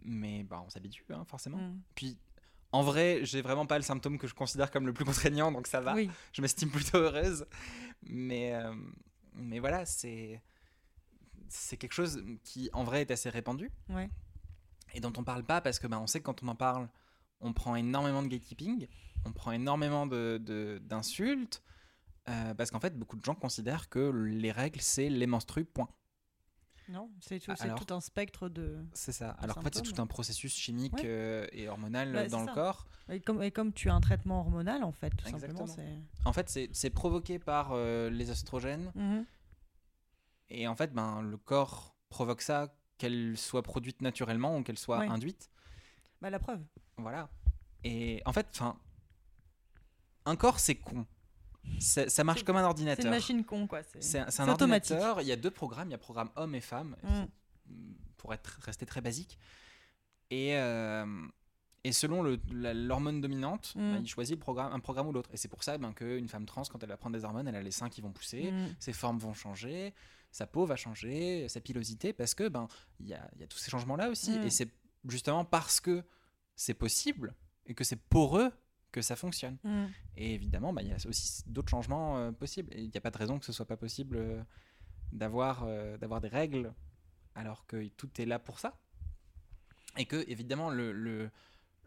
mais 0.02 0.42
bah, 0.42 0.62
on 0.66 0.68
s'habitue, 0.70 1.04
hein, 1.10 1.24
forcément. 1.24 1.58
Mm. 1.58 1.80
Puis, 1.94 2.18
en 2.72 2.82
vrai, 2.82 3.20
j'ai 3.22 3.40
vraiment 3.42 3.66
pas 3.66 3.76
le 3.78 3.82
symptôme 3.84 4.18
que 4.18 4.26
je 4.26 4.34
considère 4.34 4.70
comme 4.70 4.86
le 4.86 4.92
plus 4.92 5.04
contraignant, 5.04 5.52
donc 5.52 5.66
ça 5.66 5.80
va. 5.80 5.94
Oui, 5.94 6.10
Je 6.32 6.42
m'estime 6.42 6.70
plutôt 6.70 6.98
heureuse. 6.98 7.46
Mais, 8.02 8.54
euh, 8.54 8.74
mais 9.34 9.58
voilà, 9.58 9.84
c'est. 9.86 10.42
C'est 11.48 11.76
quelque 11.76 11.94
chose 11.94 12.22
qui, 12.44 12.70
en 12.72 12.84
vrai, 12.84 13.00
est 13.00 13.10
assez 13.10 13.28
répandu 13.28 13.72
ouais. 13.88 14.08
et 14.94 15.00
dont 15.00 15.12
on 15.16 15.24
parle 15.24 15.42
pas 15.42 15.60
parce 15.60 15.80
que 15.80 15.88
bah, 15.88 15.98
on 15.98 16.06
sait 16.06 16.20
que 16.20 16.24
quand 16.24 16.44
on 16.44 16.48
en 16.48 16.54
parle, 16.54 16.88
on 17.40 17.52
prend 17.52 17.74
énormément 17.74 18.22
de 18.22 18.28
gatekeeping, 18.28 18.86
on 19.24 19.32
prend 19.32 19.50
énormément 19.50 20.06
de- 20.06 20.38
de- 20.40 20.78
d'insultes, 20.84 21.60
euh, 22.28 22.54
parce 22.54 22.70
qu'en 22.70 22.78
fait, 22.78 22.96
beaucoup 22.96 23.16
de 23.16 23.24
gens 23.24 23.34
considèrent 23.34 23.88
que 23.88 24.10
les 24.10 24.52
règles, 24.52 24.80
c'est 24.80 25.08
les 25.08 25.26
menstrues, 25.26 25.64
point. 25.64 25.88
Non, 26.90 27.10
c'est 27.20 27.38
tout, 27.38 27.52
un 27.94 28.00
spectre 28.00 28.48
de. 28.48 28.84
C'est 28.94 29.12
ça. 29.12 29.30
Alors 29.40 29.56
qu'en 29.56 29.62
fait, 29.62 29.74
c'est 29.74 29.82
tout 29.82 30.00
un 30.02 30.06
processus 30.06 30.54
chimique 30.54 30.94
Ouais. 30.94 31.02
euh, 31.04 31.46
et 31.52 31.68
hormonal 31.68 32.12
Bah, 32.12 32.28
dans 32.28 32.40
le 32.40 32.46
ça. 32.46 32.52
corps. 32.52 32.86
Et 33.08 33.20
comme, 33.20 33.42
et 33.42 33.50
comme 33.50 33.72
tu 33.72 33.88
as 33.90 33.94
un 33.94 34.00
traitement 34.00 34.40
hormonal, 34.40 34.82
en 34.82 34.92
fait, 34.92 35.10
tout 35.10 35.28
Exactement. 35.28 35.66
simplement. 35.66 36.02
En 36.24 36.32
fait, 36.32 36.48
c'est 36.48 36.68
c'est 36.72 36.90
provoqué 36.90 37.38
par 37.38 37.70
euh, 37.72 38.10
les 38.10 38.30
oestrogènes, 38.30 38.90
Mhm. 38.94 39.24
et 40.48 40.66
en 40.68 40.74
fait, 40.74 40.92
ben, 40.92 41.22
le 41.22 41.36
corps 41.36 41.96
provoque 42.08 42.42
ça, 42.42 42.74
qu'elle 42.98 43.36
soit 43.38 43.62
produite 43.62 44.02
naturellement 44.02 44.56
ou 44.58 44.62
qu'elle 44.62 44.78
soit 44.78 44.98
Ouais. 44.98 45.08
induite. 45.08 45.50
Bah, 46.20 46.28
la 46.30 46.38
preuve. 46.38 46.60
Voilà. 46.98 47.30
Et 47.84 48.20
en 48.26 48.32
fait, 48.32 48.46
enfin, 48.52 48.78
un 50.26 50.36
corps, 50.36 50.58
c'est 50.60 50.74
con. 50.74 51.06
Ça, 51.78 52.08
ça 52.08 52.24
marche 52.24 52.40
C'est- 52.40 52.44
comme 52.44 52.56
un 52.56 52.60
C'est 52.60 52.66
ordinateur. 52.66 53.04
une 53.06 53.10
machine 53.10 53.44
con, 53.44 53.66
quoi. 53.66 53.82
C'est 53.82 54.02
C'est 54.02 54.18
un, 54.18 54.26
c'est 54.30 54.42
c'est 54.44 54.48
ordinateur. 54.50 55.20
Il 55.22 55.28
y 55.28 55.32
a 55.32 55.36
deux 55.36 55.50
programmes. 55.50 55.88
Il 55.88 55.92
y 55.92 55.94
a 55.94 55.98
programme 55.98 56.30
homme 56.36 56.54
et 56.54 56.60
femme, 56.60 56.96
Mm. 57.02 57.24
pour 58.16 58.34
être 58.34 58.58
rester 58.62 58.84
très 58.86 59.00
basique. 59.00 59.38
Et, 60.30 60.56
euh, 60.56 61.06
et 61.84 61.92
selon 61.92 62.22
l'hormone 62.50 63.20
dominante, 63.20 63.72
Mm. 63.76 63.92
bah, 63.92 63.98
il 64.02 64.08
choisit 64.08 64.36
le 64.36 64.40
programme, 64.40 64.72
un 64.72 64.80
programme 64.80 65.08
ou 65.08 65.12
l'autre. 65.12 65.30
Et 65.32 65.36
c'est 65.36 65.48
pour 65.48 65.62
ça 65.64 65.78
ben, 65.78 65.92
qu'une 65.92 66.28
femme 66.28 66.46
trans, 66.46 66.62
quand 66.70 66.82
elle 66.82 66.88
va 66.88 66.96
prendre 66.96 67.16
des 67.16 67.24
hormones, 67.24 67.48
elle 67.48 67.56
a 67.56 67.62
les 67.62 67.70
seins 67.70 67.88
qui 67.88 68.00
vont 68.00 68.12
pousser, 68.12 68.50
Mm. 68.52 68.66
ses 68.78 68.92
formes 68.92 69.18
vont 69.18 69.32
changer, 69.34 69.94
sa 70.30 70.46
peau 70.46 70.64
va 70.66 70.76
changer, 70.76 71.48
sa 71.48 71.60
pilosité, 71.60 72.12
parce 72.12 72.34
que 72.34 72.48
ben 72.48 72.68
il 73.00 73.08
y 73.08 73.14
a, 73.14 73.28
y 73.38 73.42
a 73.42 73.46
tous 73.46 73.58
ces 73.58 73.70
changements-là 73.70 74.10
aussi. 74.10 74.32
Et 74.44 74.50
c'est 74.50 74.68
justement 75.08 75.44
parce 75.44 75.80
que 75.80 76.04
c'est 76.54 76.74
possible 76.74 77.34
et 77.66 77.74
que 77.74 77.82
c'est 77.84 77.96
poreux 77.96 78.52
que 78.92 79.02
ça 79.02 79.16
fonctionne. 79.16 79.56
Mm. 79.64 79.86
Et 80.16 80.34
évidemment, 80.34 80.72
bah, 80.72 80.82
il 80.82 80.88
y 80.88 80.92
a 80.92 80.96
aussi 81.06 81.42
d'autres 81.46 81.70
changements 81.70 82.18
euh, 82.18 82.32
possibles. 82.32 82.72
Il 82.76 82.88
n'y 82.88 82.96
a 82.96 83.00
pas 83.00 83.10
de 83.10 83.18
raison 83.18 83.38
que 83.38 83.44
ce 83.44 83.52
soit 83.52 83.66
pas 83.66 83.76
possible 83.76 84.16
euh, 84.16 84.42
d'avoir 85.12 85.64
euh, 85.64 85.96
d'avoir 85.98 86.20
des 86.20 86.28
règles 86.28 86.72
alors 87.34 87.66
que 87.66 87.88
tout 87.88 88.10
est 88.20 88.26
là 88.26 88.38
pour 88.38 88.58
ça. 88.58 88.78
Et 89.96 90.04
que, 90.06 90.24
évidemment, 90.28 90.70
le- 90.70 91.30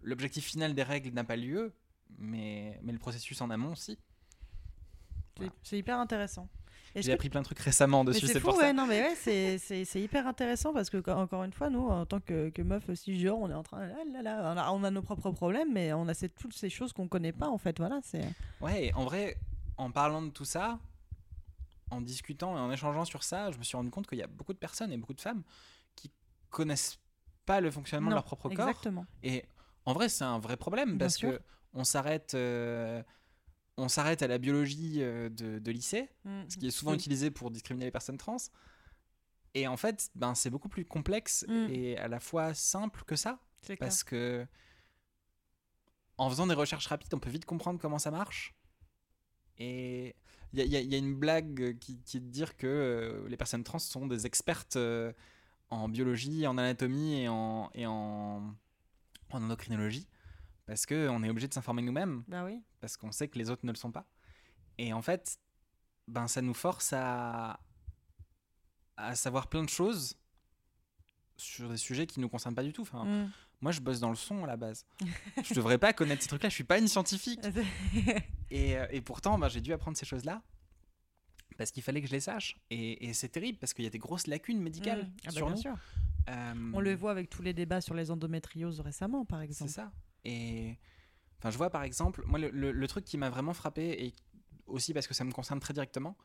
l'objectif 0.02 0.46
final 0.46 0.74
des 0.74 0.84
règles 0.84 1.12
n'a 1.12 1.24
pas 1.24 1.38
lieu, 1.38 1.74
mais, 2.18 2.80
mais 2.84 2.92
le 2.92 3.00
processus 3.00 3.40
en 3.42 3.50
amont, 3.50 3.76
si. 3.76 3.98
Voilà. 5.38 5.52
C'est 5.64 5.78
hyper 5.78 6.00
intéressant. 6.00 6.48
J'ai 6.96 7.12
appris 7.14 7.30
plein 7.30 7.42
de 7.42 7.46
trucs 7.46 7.60
récemment 7.60 8.04
dessus, 8.04 8.28
c'est 8.28 8.40
pour 8.40 8.56
ouais, 8.56 8.66
ça. 8.68 8.74
non, 8.74 8.86
mais 8.86 9.02
ouais, 9.02 9.58
c'est- 9.58 10.02
hyper 10.02 10.28
intéressant 10.28 10.74
parce 10.74 10.90
que, 10.90 10.98
encore 11.12 11.44
une 11.44 11.54
fois, 11.54 11.70
nous, 11.70 11.88
en 11.88 12.06
tant 12.06 12.20
que, 12.20 12.50
que 12.50 12.62
meufs 12.62 12.94
cisgenres, 12.94 13.40
on 13.40 13.50
est 13.50 13.54
en 13.56 13.64
train. 13.64 13.90
ah 13.90 14.04
là 14.12 14.22
là, 14.22 14.54
on, 14.54 14.58
a, 14.58 14.72
on 14.72 14.84
a 14.84 14.92
nos 14.92 15.02
propres 15.02 15.32
problèmes, 15.32 15.74
mais 15.74 15.94
on 15.94 16.08
a 16.08 16.14
ces- 16.14 16.30
toutes 16.30 16.54
ces 16.56 16.70
choses 16.70 16.94
qu'on 16.94 17.08
connaît 17.08 17.32
pas, 17.32 17.48
en 17.48 17.58
fait. 17.58 17.78
Voilà, 17.80 18.00
c'est. 18.04 18.24
Ouais, 18.62 18.92
en 18.96 19.06
vrai, 19.06 19.38
en 19.78 19.90
parlant 19.92 20.22
de 20.22 20.30
tout 20.30 20.46
ça, 20.46 20.80
en 21.90 22.02
discutant 22.02 22.56
et 22.58 22.60
en 22.60 22.72
échangeant 22.72 23.06
sur 23.06 23.24
ça, 23.24 23.52
je 23.52 23.58
me 23.58 23.64
suis 23.64 23.76
rendu 23.78 23.90
compte 23.90 24.08
qu'il 24.08 24.18
y 24.18 24.24
a 24.24 24.28
beaucoup 24.28 24.54
de 24.54 24.58
personnes 24.60 24.92
et 24.92 24.98
beaucoup 24.98 25.14
de 25.14 25.22
femmes 25.22 25.44
qui 25.96 26.12
connaissent 26.50 27.00
pas 27.46 27.60
le 27.62 27.72
fonctionnement 27.72 28.10
de 28.10 28.16
leur 28.16 28.24
propre 28.24 28.50
corps. 28.50 28.68
Exactement. 28.68 29.06
Et 29.22 29.44
en 29.86 29.94
vrai, 29.94 30.10
c'est 30.10 30.24
un 30.24 30.40
vrai 30.40 30.58
problème 30.58 30.90
Bien 30.98 31.06
parce 31.08 31.18
sûr. 31.18 31.32
que 31.32 31.42
on 31.74 31.84
s'arrête, 31.84 32.34
euh, 32.36 33.02
on 33.78 33.88
s'arrête 33.88 34.22
à 34.22 34.28
la 34.28 34.38
biologie 34.38 35.02
euh, 35.02 35.30
de, 35.30 35.60
de 35.60 35.72
lycée, 35.72 36.10
Mm. 36.26 36.42
ce 36.50 36.58
qui 36.58 36.68
est 36.68 36.72
souvent 36.72 36.92
Oui. 36.92 36.98
utilisé 36.98 37.32
pour 37.32 37.50
discriminer 37.52 37.86
les 37.86 37.92
personnes 37.92 38.18
trans. 38.18 38.38
Et 39.56 39.68
en 39.68 39.78
fait, 39.78 40.10
ben, 40.16 40.34
c'est 40.36 40.50
beaucoup 40.50 40.70
plus 40.70 40.86
complexe 40.86 41.46
Mm. 41.48 41.68
et 41.70 41.98
à 41.98 42.08
la 42.08 42.20
fois 42.20 42.54
simple 42.54 43.04
que 43.06 43.16
ça, 43.16 43.40
clair. 43.64 43.78
parce 43.80 44.04
que 44.04 44.46
en 46.18 46.30
faisant 46.30 46.46
des 46.48 46.54
recherches 46.54 46.88
rapides, 46.88 47.14
on 47.14 47.20
peut 47.20 47.30
vite 47.30 47.46
comprendre 47.46 47.80
comment 47.80 48.00
ça 48.00 48.12
marche. 48.12 48.54
Et 49.58 50.16
il 50.54 50.60
y, 50.60 50.76
a- 50.76 50.80
y 50.82 50.86
y 50.94 50.98
une 50.98 51.16
blague 51.16 51.78
qui, 51.80 52.00
qui 52.02 52.18
est 52.18 52.20
de 52.20 52.28
dire 52.30 52.56
que 52.58 52.68
euh, 52.68 53.28
les 53.28 53.38
personnes 53.38 53.64
trans 53.64 53.80
sont 53.80 54.06
des 54.08 54.26
expertes 54.28 54.76
euh, 54.76 55.12
en 55.70 55.90
biologie, 55.90 56.46
en 56.46 56.58
anatomie 56.60 57.22
et 57.22 57.28
en, 57.28 57.70
et 57.74 57.86
en, 57.88 58.54
en 59.32 59.44
endocrinologie, 59.44 60.08
parce 60.66 60.86
qu'on 60.86 61.24
est 61.24 61.30
obligé 61.30 61.48
de 61.48 61.54
s'informer 61.54 61.82
nous-mêmes, 61.82 62.24
Bah 62.28 62.44
oui. 62.46 62.62
parce 62.80 62.98
qu'on 62.98 63.12
sait 63.12 63.28
que 63.28 63.38
les 63.38 63.50
autres 63.50 63.66
ne 63.66 63.72
le 63.72 63.78
sont 63.78 63.92
pas. 63.92 64.06
Et 64.78 64.94
en 64.94 65.02
fait, 65.02 65.38
ben, 66.08 66.28
ça 66.28 66.42
nous 66.42 66.54
force 66.54 66.94
à, 66.94 67.60
à 68.98 69.16
savoir 69.16 69.48
plein 69.48 69.64
de 69.64 69.70
choses 69.70 70.16
sur 71.38 71.70
des 71.70 71.78
sujets 71.78 72.08
qui 72.08 72.20
nous 72.20 72.30
concernent 72.30 72.56
pas 72.56 72.64
du 72.64 72.74
tout. 72.74 72.84
Enfin, 72.84 73.04
Mm. 73.06 73.32
moi, 73.62 73.72
je 73.72 73.82
bosse 73.82 74.00
dans 74.00 74.10
le 74.10 74.16
son 74.16 74.44
à 74.44 74.48
la 74.48 74.58
base. 74.58 74.86
je 75.44 75.54
devrais 75.54 75.78
pas 75.78 75.92
connaître 75.94 76.22
ces 76.22 76.28
trucs-là. 76.30 76.50
Je 76.50 76.56
suis 76.56 76.64
pas 76.64 76.78
une 76.80 76.88
scientifique. 76.88 77.42
Et, 78.52 78.78
euh, 78.78 78.86
et 78.92 79.02
pourtant, 79.02 79.40
bah, 79.40 79.50
j'ai 79.50 79.62
dû 79.62 79.74
apprendre 79.74 79.98
ces 79.98 80.06
choses-là 80.06 80.44
parce 81.58 81.72
qu'il 81.72 81.82
fallait 81.82 82.02
que 82.02 82.08
je 82.08 82.12
les 82.12 82.20
sache. 82.20 82.56
Et, 82.70 83.08
et 83.08 83.14
c'est 83.14 83.30
terrible 83.30 83.58
parce 83.58 83.74
qu'il 83.74 83.84
y 83.84 83.88
a 83.88 83.92
des 83.92 83.98
grosses 83.98 84.28
lacunes 84.28 84.62
médicales 84.62 85.06
Mm. 85.06 85.12
Ah 85.24 85.26
bah, 85.26 85.32
sur 85.32 85.50
nous. 85.50 85.62
Euh, 86.30 86.72
On 86.74 86.80
le 86.80 86.94
voit 86.96 87.10
avec 87.12 87.30
tous 87.32 87.42
les 87.42 87.54
débats 87.54 87.82
sur 87.82 87.96
les 87.96 88.12
endométrioses 88.12 88.80
récemment, 88.80 89.26
par 89.26 89.40
C'est 89.40 89.46
exemple. 89.46 89.72
ça. 89.72 89.92
Et 90.26 90.78
enfin, 91.40 91.50
je 91.52 91.58
vois 91.58 91.70
par 91.70 91.84
exemple, 91.84 92.24
moi, 92.26 92.40
le, 92.40 92.50
le- 92.50 92.72
le 92.72 92.88
truc 92.88 93.04
qui 93.06 93.18
m'a 93.18 93.30
vraiment 93.30 93.54
frappé 93.54 94.06
et 94.06 94.14
aussi 94.66 94.94
parce 94.94 95.08
que 95.08 95.14
ça 95.14 95.24
me 95.24 95.32
concerne 95.32 95.60
très 95.60 95.74
directement, 95.74 96.18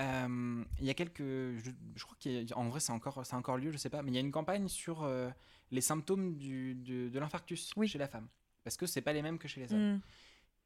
Euh, 0.00 0.64
il 0.80 0.86
y 0.86 0.90
a 0.90 0.94
quelques. 0.94 1.20
Je, 1.22 1.70
je 1.96 2.04
crois 2.04 2.16
qu'en 2.48 2.68
vrai, 2.70 2.80
c'est 2.80 2.92
encore, 2.92 3.24
c'est 3.26 3.36
encore 3.36 3.58
lieu, 3.58 3.70
je 3.70 3.76
sais 3.76 3.90
pas. 3.90 4.02
Mais 4.02 4.10
il 4.10 4.14
y 4.14 4.18
a 4.18 4.20
une 4.20 4.32
campagne 4.32 4.66
sur 4.68 5.02
euh, 5.02 5.30
les 5.70 5.82
symptômes 5.82 6.36
du, 6.38 6.74
de 6.74 7.18
l'infarctus 7.18 7.72
Oui. 7.76 7.88
chez 7.88 7.98
la 7.98 8.08
femme. 8.08 8.26
Parce 8.64 8.76
que 8.78 8.86
c'est 8.86 9.02
pas 9.02 9.12
les 9.12 9.20
mêmes 9.22 9.38
que 9.38 9.48
chez 9.48 9.60
les 9.60 9.72
hommes. 9.72 9.96
Mm. 9.96 10.00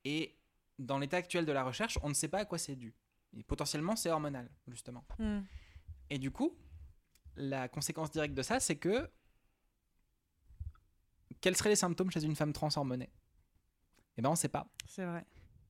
Et 0.05 0.39
dans 0.79 0.99
l'état 1.01 1.17
actuel 1.17 1.45
de 1.45 1.53
la 1.53 1.65
recherche, 1.65 1.99
on 2.03 2.09
ne 2.09 2.15
sait 2.15 2.29
pas 2.29 2.39
à 2.39 2.45
quoi 2.45 2.57
c'est 2.59 2.77
dû. 2.77 2.95
Et 3.37 3.43
potentiellement, 3.43 3.97
c'est 3.97 4.11
hormonal, 4.11 4.49
justement. 4.69 5.05
Mm. 5.19 5.41
Et 6.11 6.19
du 6.19 6.31
coup, 6.31 6.57
la 7.35 7.69
conséquence 7.69 8.11
directe 8.13 8.35
de 8.35 8.43
ça, 8.43 8.61
c'est 8.61 8.77
que. 8.77 9.11
Quels 11.41 11.57
seraient 11.57 11.71
les 11.71 11.77
symptômes 11.77 12.11
chez 12.11 12.25
une 12.25 12.37
femme 12.37 12.53
trans 12.53 12.69
hormonée 12.75 13.11
Eh 14.17 14.23
ben, 14.23 14.31
on 14.31 14.37
sait 14.37 14.49
pas. 14.49 14.67
C'est 14.87 15.05
vrai. 15.05 15.25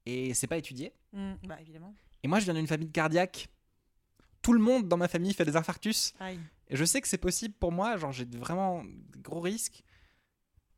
Et 0.04 0.34
c'est 0.34 0.46
pas 0.46 0.56
étudié. 0.56 0.92
Mm. 1.12 1.34
Bah 1.44 1.60
évidemment. 1.60 1.94
Et 2.22 2.28
moi, 2.28 2.38
je 2.38 2.44
viens 2.44 2.54
d'une 2.54 2.66
famille 2.66 2.90
cardiaque. 2.90 3.48
Tout 4.42 4.52
le 4.52 4.60
monde 4.60 4.88
dans 4.88 4.96
ma 4.96 5.08
famille 5.08 5.34
fait 5.34 5.44
des 5.44 5.56
infarctus. 5.56 6.14
Aïe. 6.20 6.38
Et 6.68 6.76
je 6.76 6.84
sais 6.84 7.00
que 7.00 7.08
c'est 7.08 7.18
possible 7.18 7.54
pour 7.54 7.72
moi. 7.72 7.96
Genre, 7.96 8.12
j'ai 8.12 8.24
vraiment 8.24 8.84
de 8.84 9.18
gros 9.18 9.40
risques. 9.40 9.82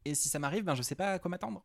Et 0.04 0.14
si 0.14 0.28
ça 0.28 0.38
m'arrive, 0.38 0.64
ben, 0.64 0.74
je 0.74 0.82
sais 0.82 0.94
pas 0.94 1.12
à 1.12 1.18
quoi 1.18 1.30
m'attendre. 1.30 1.64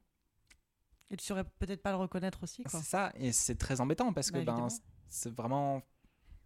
Et 1.09 1.15
tu 1.17 1.25
saurais 1.25 1.43
peut-être 1.43 1.81
pas 1.81 1.91
le 1.91 1.97
reconnaître 1.97 2.43
aussi. 2.43 2.63
C'est 2.67 2.81
ça. 2.83 3.11
Et 3.15 3.31
c'est 3.31 3.55
très 3.55 3.79
embêtant 3.79 4.11
parce 4.13 4.31
que 4.31 4.39
Bah, 4.39 4.55
ben, 4.57 4.67
c'est 5.07 5.33
vraiment. 5.33 5.81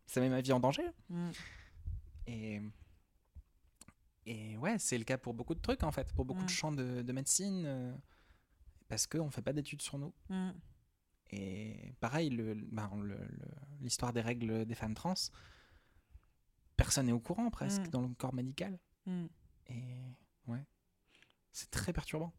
Ça 0.05 0.21
met 0.21 0.30
ma 0.30 0.41
vie 0.41 0.53
en 0.53 0.59
danger. 0.59 0.88
Mm. 1.09 1.30
Et. 2.28 2.61
Et 4.30 4.57
ouais, 4.57 4.78
c'est 4.78 4.97
le 4.97 5.05
cas 5.05 5.17
pour 5.17 5.34
beaucoup 5.34 5.55
de 5.55 5.61
trucs 5.61 5.84
en 5.84 5.91
fait, 5.91 6.11
pour 6.13 6.25
beaucoup 6.25 6.41
Mm. 6.41 6.45
de 6.45 6.49
champs 6.49 6.71
de, 6.73 7.01
de 7.01 7.13
médecine, 7.13 7.63
euh, 7.65 7.95
parce 8.89 9.07
qu'on 9.07 9.32
fait 9.32 9.41
pas 9.41 9.53
d'études 9.53 9.82
sur 9.82 9.97
nous. 9.97 10.13
Mm. 10.30 10.49
Et 11.32 11.93
pareil, 12.01 12.30
le- 12.30 12.53
ben, 12.53 12.89
le- 12.97 13.15
le- 13.17 13.55
l'histoire 13.80 14.11
des 14.11 14.19
règles 14.21 14.65
des 14.65 14.75
femmes 14.75 14.93
trans, 14.95 15.13
personne 16.75 17.05
n'est 17.05 17.13
au 17.13 17.19
courant 17.21 17.49
presque 17.49 17.84
Mm. 17.84 17.88
dans 17.88 18.01
le 18.01 18.09
corps 18.15 18.34
médical. 18.34 18.78
Mm. 19.05 19.28
Et 19.69 19.95
ouais, 20.47 20.65
c'est 21.53 21.71
très 21.71 21.93
perturbant. 21.93 22.34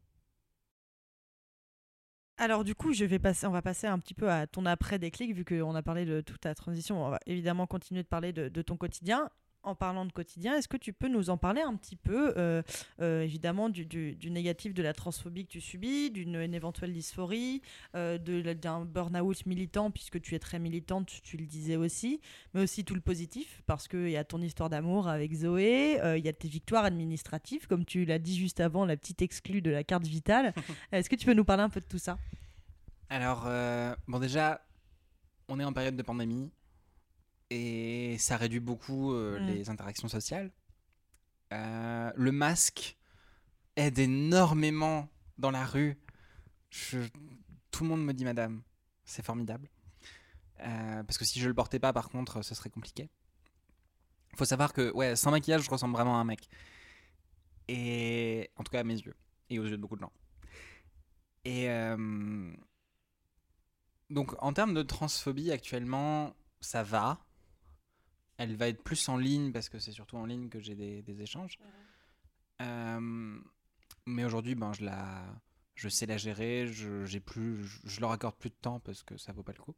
Alors 2.36 2.62
du 2.64 2.74
coup, 2.74 2.92
je 2.92 3.04
vais 3.04 3.18
passer, 3.18 3.46
on 3.46 3.50
va 3.50 3.62
passer 3.62 3.86
un 3.86 3.98
petit 3.98 4.14
peu 4.14 4.30
à 4.30 4.46
ton 4.46 4.64
après 4.66 4.98
déclic, 4.98 5.34
vu 5.34 5.44
qu'on 5.44 5.74
a 5.74 5.82
parlé 5.82 6.04
de 6.04 6.20
toute 6.20 6.40
ta 6.42 6.54
transition. 6.54 7.04
On 7.04 7.10
va 7.10 7.18
évidemment 7.26 7.66
continuer 7.66 8.02
de 8.02 8.08
parler 8.08 8.32
de, 8.32 8.48
de 8.48 8.62
ton 8.62 8.76
quotidien. 8.76 9.28
En 9.64 9.74
parlant 9.74 10.06
de 10.06 10.12
quotidien, 10.12 10.56
est-ce 10.56 10.68
que 10.68 10.76
tu 10.78 10.92
peux 10.94 11.08
nous 11.08 11.28
en 11.30 11.36
parler 11.36 11.60
un 11.60 11.74
petit 11.76 11.96
peu, 11.96 12.32
euh, 12.38 12.62
euh, 13.02 13.22
évidemment, 13.22 13.68
du, 13.68 13.84
du- 13.84 14.14
du 14.14 14.30
négatif 14.30 14.72
de 14.72 14.82
la 14.82 14.94
transphobie 14.94 15.44
que 15.46 15.50
tu 15.50 15.60
subis, 15.60 16.10
d'une 16.10 16.36
une 16.36 16.54
éventuelle 16.54 16.92
dysphorie, 16.92 17.60
euh, 17.94 18.16
d'un 18.54 18.84
burn-out 18.86 19.44
militant, 19.46 19.90
puisque 19.90 20.20
tu 20.22 20.34
es 20.36 20.38
très 20.38 20.58
militante, 20.58 21.06
tu, 21.06 21.20
tu 21.20 21.36
le 21.36 21.44
disais 21.44 21.76
aussi, 21.76 22.20
mais 22.54 22.62
aussi 22.62 22.84
tout 22.84 22.94
le 22.94 23.00
positif, 23.02 23.62
parce 23.66 23.88
qu'il 23.88 24.08
y 24.10 24.16
a 24.16 24.24
ton 24.24 24.40
histoire 24.40 24.70
d'amour 24.70 25.08
avec 25.08 25.34
Zoé, 25.34 26.00
euh, 26.02 26.16
il 26.16 26.24
y 26.24 26.28
a 26.28 26.32
tes 26.32 26.48
victoires 26.48 26.84
administratives, 26.84 27.66
comme 27.66 27.84
tu 27.84 28.04
l'as 28.06 28.20
dit 28.20 28.38
juste 28.38 28.60
avant, 28.60 28.86
la 28.86 28.96
petite 28.96 29.20
exclue 29.22 29.60
de 29.60 29.70
la 29.70 29.82
carte 29.84 30.06
vitale. 30.06 30.54
Est-ce 30.92 31.10
que 31.10 31.16
tu 31.16 31.26
peux 31.26 31.34
nous 31.34 31.44
parler 31.44 31.64
un 31.64 31.68
peu 31.68 31.80
de 31.80 31.86
tout 31.86 31.98
ça? 31.98 32.16
Alors, 33.10 33.44
euh, 33.46 33.94
bon 34.06 34.18
déjà, 34.20 34.64
on 35.48 35.58
est 35.60 35.64
en 35.64 35.72
période 35.72 35.96
de 35.96 36.02
pandémie 36.02 36.50
et 37.50 38.16
ça 38.18 38.36
réduit 38.36 38.60
beaucoup 38.60 39.12
euh, 39.14 39.38
Mm. 39.40 39.46
les 39.46 39.70
interactions 39.70 40.08
sociales. 40.08 40.50
Euh, 41.52 42.12
le 42.14 42.32
masque 42.32 42.96
aide 43.76 43.98
énormément 43.98 45.08
dans 45.38 45.50
la 45.50 45.64
rue. 45.64 45.98
Je- 46.70 46.98
Tout 47.70 47.84
le 47.84 47.90
monde 47.90 48.04
me 48.04 48.12
dit 48.12 48.24
madame, 48.24 48.62
c'est 49.04 49.24
formidable. 49.24 49.68
Euh, 50.60 51.02
parce 51.04 51.16
que 51.18 51.24
si 51.24 51.38
je 51.38 51.46
le 51.48 51.54
portais 51.54 51.78
pas, 51.78 51.92
par 51.92 52.08
contre, 52.08 52.42
ce 52.42 52.54
serait 52.54 52.70
compliqué. 52.70 53.08
Faut 54.36 54.44
savoir 54.44 54.72
que, 54.72 54.90
ouais, 54.92 55.14
sans 55.16 55.30
maquillage, 55.30 55.62
je 55.62 55.70
ressemble 55.70 55.94
vraiment 55.94 56.16
à 56.16 56.20
un 56.20 56.24
mec. 56.24 56.48
Et 57.68 58.50
en 58.56 58.64
tout 58.64 58.70
cas 58.70 58.80
à 58.80 58.84
mes 58.84 58.96
yeux 58.98 59.14
et 59.50 59.58
aux 59.58 59.64
yeux 59.64 59.76
de 59.76 59.76
beaucoup 59.76 59.96
de 59.96 60.00
gens. 60.00 60.12
Et 61.44 61.68
donc 64.10 64.34
en 64.42 64.52
termes 64.52 64.74
de 64.74 64.82
transphobie 64.82 65.52
actuellement, 65.52 66.34
ça 66.60 66.82
va. 66.82 67.18
Elle 68.38 68.56
va 68.56 68.68
être 68.68 68.82
plus 68.82 69.08
en 69.08 69.16
ligne 69.16 69.52
parce 69.52 69.68
que 69.68 69.78
c'est 69.78 69.92
surtout 69.92 70.16
en 70.16 70.24
ligne 70.24 70.48
que 70.48 70.60
j'ai 70.60 70.74
des, 70.74 71.02
des 71.02 71.20
échanges. 71.22 71.58
Euh, 72.62 73.38
mais 74.06 74.24
aujourd'hui, 74.24 74.54
ben, 74.54 74.72
je, 74.72 74.84
la, 74.84 75.24
je 75.74 75.88
sais 75.88 76.06
la 76.06 76.16
gérer. 76.16 76.66
Je, 76.66 77.04
j'ai 77.04 77.20
plus, 77.20 77.64
je, 77.64 77.78
je 77.84 78.00
leur 78.00 78.12
accorde 78.12 78.36
plus 78.36 78.50
de 78.50 78.56
temps 78.60 78.80
parce 78.80 79.02
que 79.02 79.16
ça 79.16 79.32
vaut 79.32 79.42
pas 79.42 79.52
le 79.52 79.62
coup. 79.62 79.74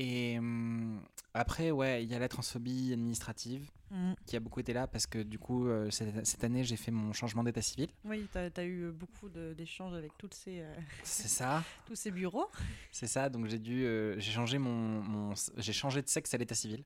Et 0.00 0.38
hum, 0.38 1.00
après, 1.34 1.72
ouais, 1.72 2.04
il 2.04 2.10
y 2.10 2.14
a 2.14 2.20
la 2.20 2.28
transphobie 2.28 2.92
administrative 2.92 3.68
Mm. 3.90 4.12
qui 4.26 4.36
a 4.36 4.40
beaucoup 4.40 4.60
été 4.60 4.74
là 4.74 4.86
parce 4.86 5.06
que 5.06 5.18
du 5.22 5.38
coup, 5.38 5.66
euh, 5.66 5.90
cette, 5.90 6.26
cette 6.26 6.44
année, 6.44 6.62
j'ai 6.62 6.76
fait 6.76 6.90
mon 6.90 7.14
changement 7.14 7.42
d'état 7.42 7.62
civil. 7.62 7.88
Oui, 8.04 8.28
tu 8.30 8.38
as, 8.38 8.64
eu 8.64 8.92
beaucoup 8.92 9.30
de- 9.30 9.54
d'échanges 9.56 9.94
avec 9.94 10.12
toutes 10.18 10.34
ces, 10.34 10.60
euh, 10.60 10.74
ça. 11.04 11.64
tous 11.86 11.94
ces 11.96 12.10
bureaux. 12.10 12.48
C'est 12.92 13.06
ça, 13.06 13.30
donc 13.30 13.46
j'ai 13.46 13.58
dû, 13.58 13.86
euh, 13.86 14.14
j'ai 14.20 14.30
changé 14.30 14.58
mon, 14.58 15.00
mon- 15.02 15.34
j'ai 15.56 15.72
changé 15.72 16.02
de 16.02 16.08
sexe 16.08 16.34
à 16.34 16.36
l'état 16.36 16.54
civil 16.54 16.84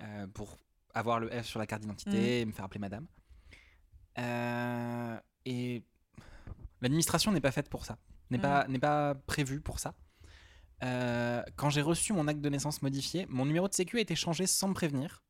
euh, 0.00 0.28
pour 0.28 0.56
avoir 0.94 1.18
le 1.18 1.28
F 1.28 1.44
sur 1.46 1.58
la 1.58 1.66
carte 1.66 1.82
d'identité 1.82 2.40
et 2.40 2.44
me 2.46 2.52
faire 2.52 2.66
appeler 2.66 2.78
madame. 2.80 3.06
Euh, 4.18 5.18
et 5.44 5.82
l'administration 6.80 7.32
n'est 7.32 7.40
pas 7.40 7.50
faite 7.52 7.68
pour 7.68 7.84
ça, 7.84 7.98
n'est 8.30 8.38
Mm. 8.38 8.42
pas, 8.42 8.66
n'est 8.68 8.78
pas 8.78 9.14
prévue 9.16 9.60
pour 9.60 9.80
ça. 9.80 9.92
Euh, 10.82 11.42
quand 11.56 11.70
j'ai 11.70 11.82
reçu 11.82 12.12
mon 12.12 12.26
acte 12.28 12.40
de 12.40 12.48
naissance 12.48 12.82
modifié, 12.82 13.26
mon 13.28 13.46
numéro 13.46 13.68
de 13.68 13.74
sécu 13.74 13.98
a 13.98 14.00
été 14.00 14.14
changé 14.14 14.46
sans 14.46 14.68
me 14.68 14.74
prévenir. 14.74 15.22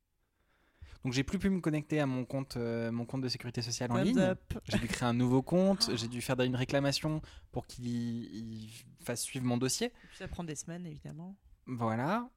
Donc 1.03 1.11
j'ai 1.11 1.23
plus 1.23 1.37
pu 1.37 1.49
me 1.49 1.59
connecter 1.59 1.99
à 1.99 2.05
mon 2.05 2.23
compte, 2.23 2.55
euh, 2.55 2.91
mon 2.91 3.05
compte 3.05 3.21
de 3.21 3.27
sécurité 3.27 3.61
sociale 3.61 3.91
en 3.91 3.95
Thumbs 3.95 4.03
ligne. 4.05 4.35
J'ai 4.65 4.79
dû 4.79 4.87
créer 4.87 5.07
un 5.07 5.13
nouveau 5.13 5.41
compte, 5.41 5.89
j'ai 5.95 6.07
dû 6.07 6.21
faire 6.21 6.39
une 6.41 6.55
réclamation 6.55 7.21
pour 7.51 7.67
qu'il 7.67 7.87
il 7.87 8.69
fasse 9.03 9.21
suivre 9.21 9.45
mon 9.45 9.57
dossier. 9.57 9.89
Puis 9.89 10.17
ça 10.17 10.27
prend 10.27 10.43
des 10.43 10.55
semaines, 10.55 10.85
évidemment. 10.85 11.35
Voilà. 11.65 12.29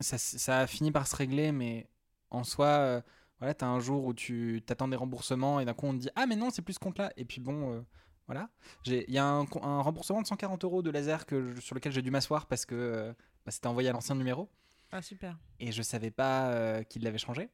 Ça, 0.00 0.60
a 0.60 0.66
fini 0.66 0.90
par 0.90 1.06
se 1.06 1.16
régler, 1.16 1.52
mais 1.52 1.88
en 2.30 2.44
soi, 2.44 2.66
euh, 2.66 3.00
voilà, 3.38 3.54
t'as 3.54 3.66
un 3.66 3.80
jour 3.80 4.04
où 4.04 4.14
tu 4.14 4.62
t'attends 4.66 4.88
des 4.88 4.96
remboursements 4.96 5.60
et 5.60 5.64
d'un 5.64 5.74
coup 5.74 5.86
on 5.86 5.92
te 5.92 5.98
dit 5.98 6.10
Ah, 6.16 6.26
mais 6.26 6.36
non, 6.36 6.50
c'est 6.50 6.62
plus 6.62 6.74
ce 6.74 6.78
compte-là. 6.78 7.12
Et 7.16 7.24
puis 7.26 7.40
bon, 7.40 7.74
euh, 7.74 7.80
voilà. 8.26 8.48
J'ai- 8.82 9.04
Il 9.08 9.14
y 9.14 9.18
a 9.18 9.24
un, 9.26 9.44
remboursement 9.44 10.20
de 10.22 10.26
140 10.26 10.64
euros 10.64 10.82
de 10.82 10.90
laser 10.90 11.26
que 11.26 11.54
je- 11.54 11.60
sur 11.60 11.74
lequel 11.74 11.92
j'ai 11.92 12.02
dû 12.02 12.10
m'asseoir 12.10 12.46
parce 12.46 12.64
que 12.66 12.74
euh, 12.74 13.12
bah, 13.44 13.50
c'était 13.52 13.66
envoyé 13.68 13.88
à 13.88 13.92
l'ancien 13.92 14.14
numéro 14.14 14.48
Ah, 14.92 15.02
super. 15.02 15.36
et 15.60 15.72
je 15.72 15.82
savais 15.82 16.10
pas 16.10 16.48
euh, 16.50 16.82
qu'il 16.82 17.02
l'avait 17.02 17.18
changé. 17.18 17.48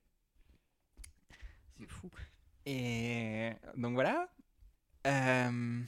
C'est 1.78 1.86
fou. 1.90 2.10
Et 2.66 3.52
donc 3.76 3.94
voilà. 3.94 4.28
Euh, 5.06 5.82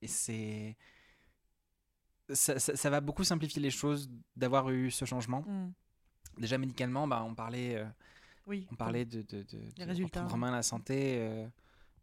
Et 0.00 0.06
c'est. 0.08 0.76
Ça, 2.32 2.58
ça- 2.58 2.74
ça 2.76 2.90
va 2.90 3.00
beaucoup 3.00 3.24
simplifier 3.24 3.60
les 3.60 3.70
choses 3.70 4.10
d'avoir 4.36 4.70
eu 4.70 4.90
ce 4.90 5.04
changement. 5.04 5.42
Mm. 5.46 5.72
Déjà 6.38 6.56
médicalement, 6.56 7.06
bah, 7.06 7.22
on 7.26 7.34
parlait, 7.34 7.84
Oui. 8.46 8.66
on 8.72 8.74
parlait 8.74 9.04
de, 9.04 9.20
de, 9.22 9.42
de, 9.42 9.58
de 9.76 9.84
résultats. 9.84 10.20
reprendre 10.22 10.34
en 10.34 10.38
main 10.38 10.50
la 10.50 10.62
santé. 10.62 11.44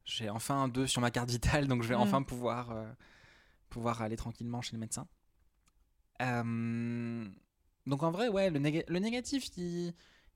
J'ai 0.06 0.30
enfin 0.30 0.64
un 0.64 0.68
2 0.68 0.88
sur 0.88 1.02
ma 1.02 1.12
carte 1.12 1.30
vitale, 1.30 1.68
donc 1.68 1.84
je 1.84 1.90
vais 1.90 1.96
Mm. 1.96 2.02
enfin 2.02 2.24
pouvoir, 2.24 2.72
euh, 2.72 2.92
pouvoir 3.70 4.02
aller 4.02 4.16
tranquillement 4.16 4.62
chez 4.62 4.74
le 4.76 4.80
médecin. 4.80 5.08
Euh, 6.22 7.30
donc 7.86 8.04
en 8.04 8.12
vrai, 8.12 8.28
ouais, 8.28 8.50
le, 8.50 8.60
néga- 8.60 8.84
le 8.88 9.00
négatif, 9.00 9.56
il, 9.58 9.94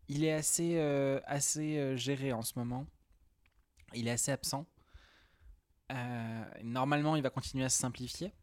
il 0.07 0.23
est 0.23 0.31
assez, 0.33 0.77
euh, 0.77 1.19
assez 1.25 1.97
géré 1.97 2.31
en 2.33 2.41
ce 2.41 2.57
moment. 2.57 2.85
Il 3.93 4.07
est 4.07 4.11
assez 4.11 4.31
absent. 4.31 4.65
Normalement, 6.63 7.15
il 7.15 7.21
va 7.21 7.29
continuer 7.29 7.65
à 7.65 7.69
se 7.69 7.77
simplifier. 7.77 8.33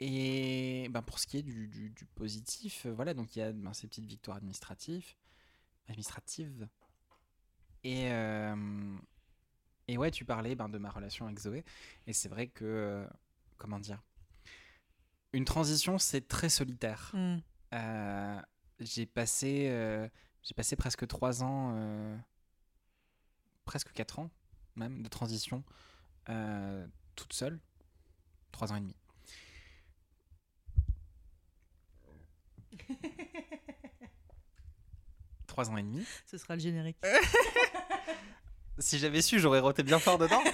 Et 0.00 0.88
ben, 0.90 1.00
pour 1.02 1.18
ce 1.18 1.26
qui 1.26 1.38
est 1.38 1.42
du, 1.42 1.68
du- 1.68 1.90
du 1.90 2.04
positif, 2.06 2.86
voilà, 2.86 3.14
donc 3.14 3.36
il 3.36 3.38
y 3.38 3.42
a 3.42 3.52
ben, 3.52 3.72
ces 3.72 3.86
petites 3.86 4.04
victoires 4.06 4.36
administratives. 4.38 5.14
administratives. 5.88 6.68
Et, 7.84 8.10
euh, 8.10 8.96
et 9.92 9.98
ouais, 9.98 10.10
tu 10.10 10.24
parlais 10.24 10.54
ben, 10.54 10.70
de 10.70 10.78
ma 10.78 10.90
relation 10.90 11.26
avec 11.26 11.38
Zoé. 11.38 11.66
Et 12.06 12.14
c'est 12.14 12.30
vrai 12.30 12.46
que, 12.46 12.64
euh, 12.64 13.06
comment 13.58 13.78
dire, 13.78 14.02
une 15.34 15.44
transition, 15.44 15.98
c'est 15.98 16.26
très 16.26 16.48
solitaire. 16.48 17.10
Mm. 17.12 17.36
Euh, 17.74 18.40
j'ai 18.80 19.04
passé, 19.04 19.68
euh, 19.68 20.08
j'ai 20.42 20.54
passé 20.54 20.76
presque 20.76 21.06
trois 21.06 21.42
ans, 21.42 21.76
presque 23.66 23.92
quatre 23.92 24.18
ans 24.18 24.30
même 24.76 25.02
de 25.02 25.08
transition 25.08 25.62
toute 27.14 27.34
seule, 27.34 27.60
trois 28.50 28.72
ans 28.72 28.76
et 28.76 28.80
demi. 28.80 28.96
Trois 35.46 35.68
ans 35.68 35.76
et 35.76 35.82
demi. 35.82 36.02
Ce 36.24 36.38
sera 36.38 36.54
le 36.56 36.62
générique. 36.62 36.96
Si 38.78 38.98
j'avais 38.98 39.22
su, 39.22 39.38
j'aurais 39.38 39.60
roté 39.60 39.82
bien 39.82 39.98
fort 39.98 40.18
dedans. 40.18 40.42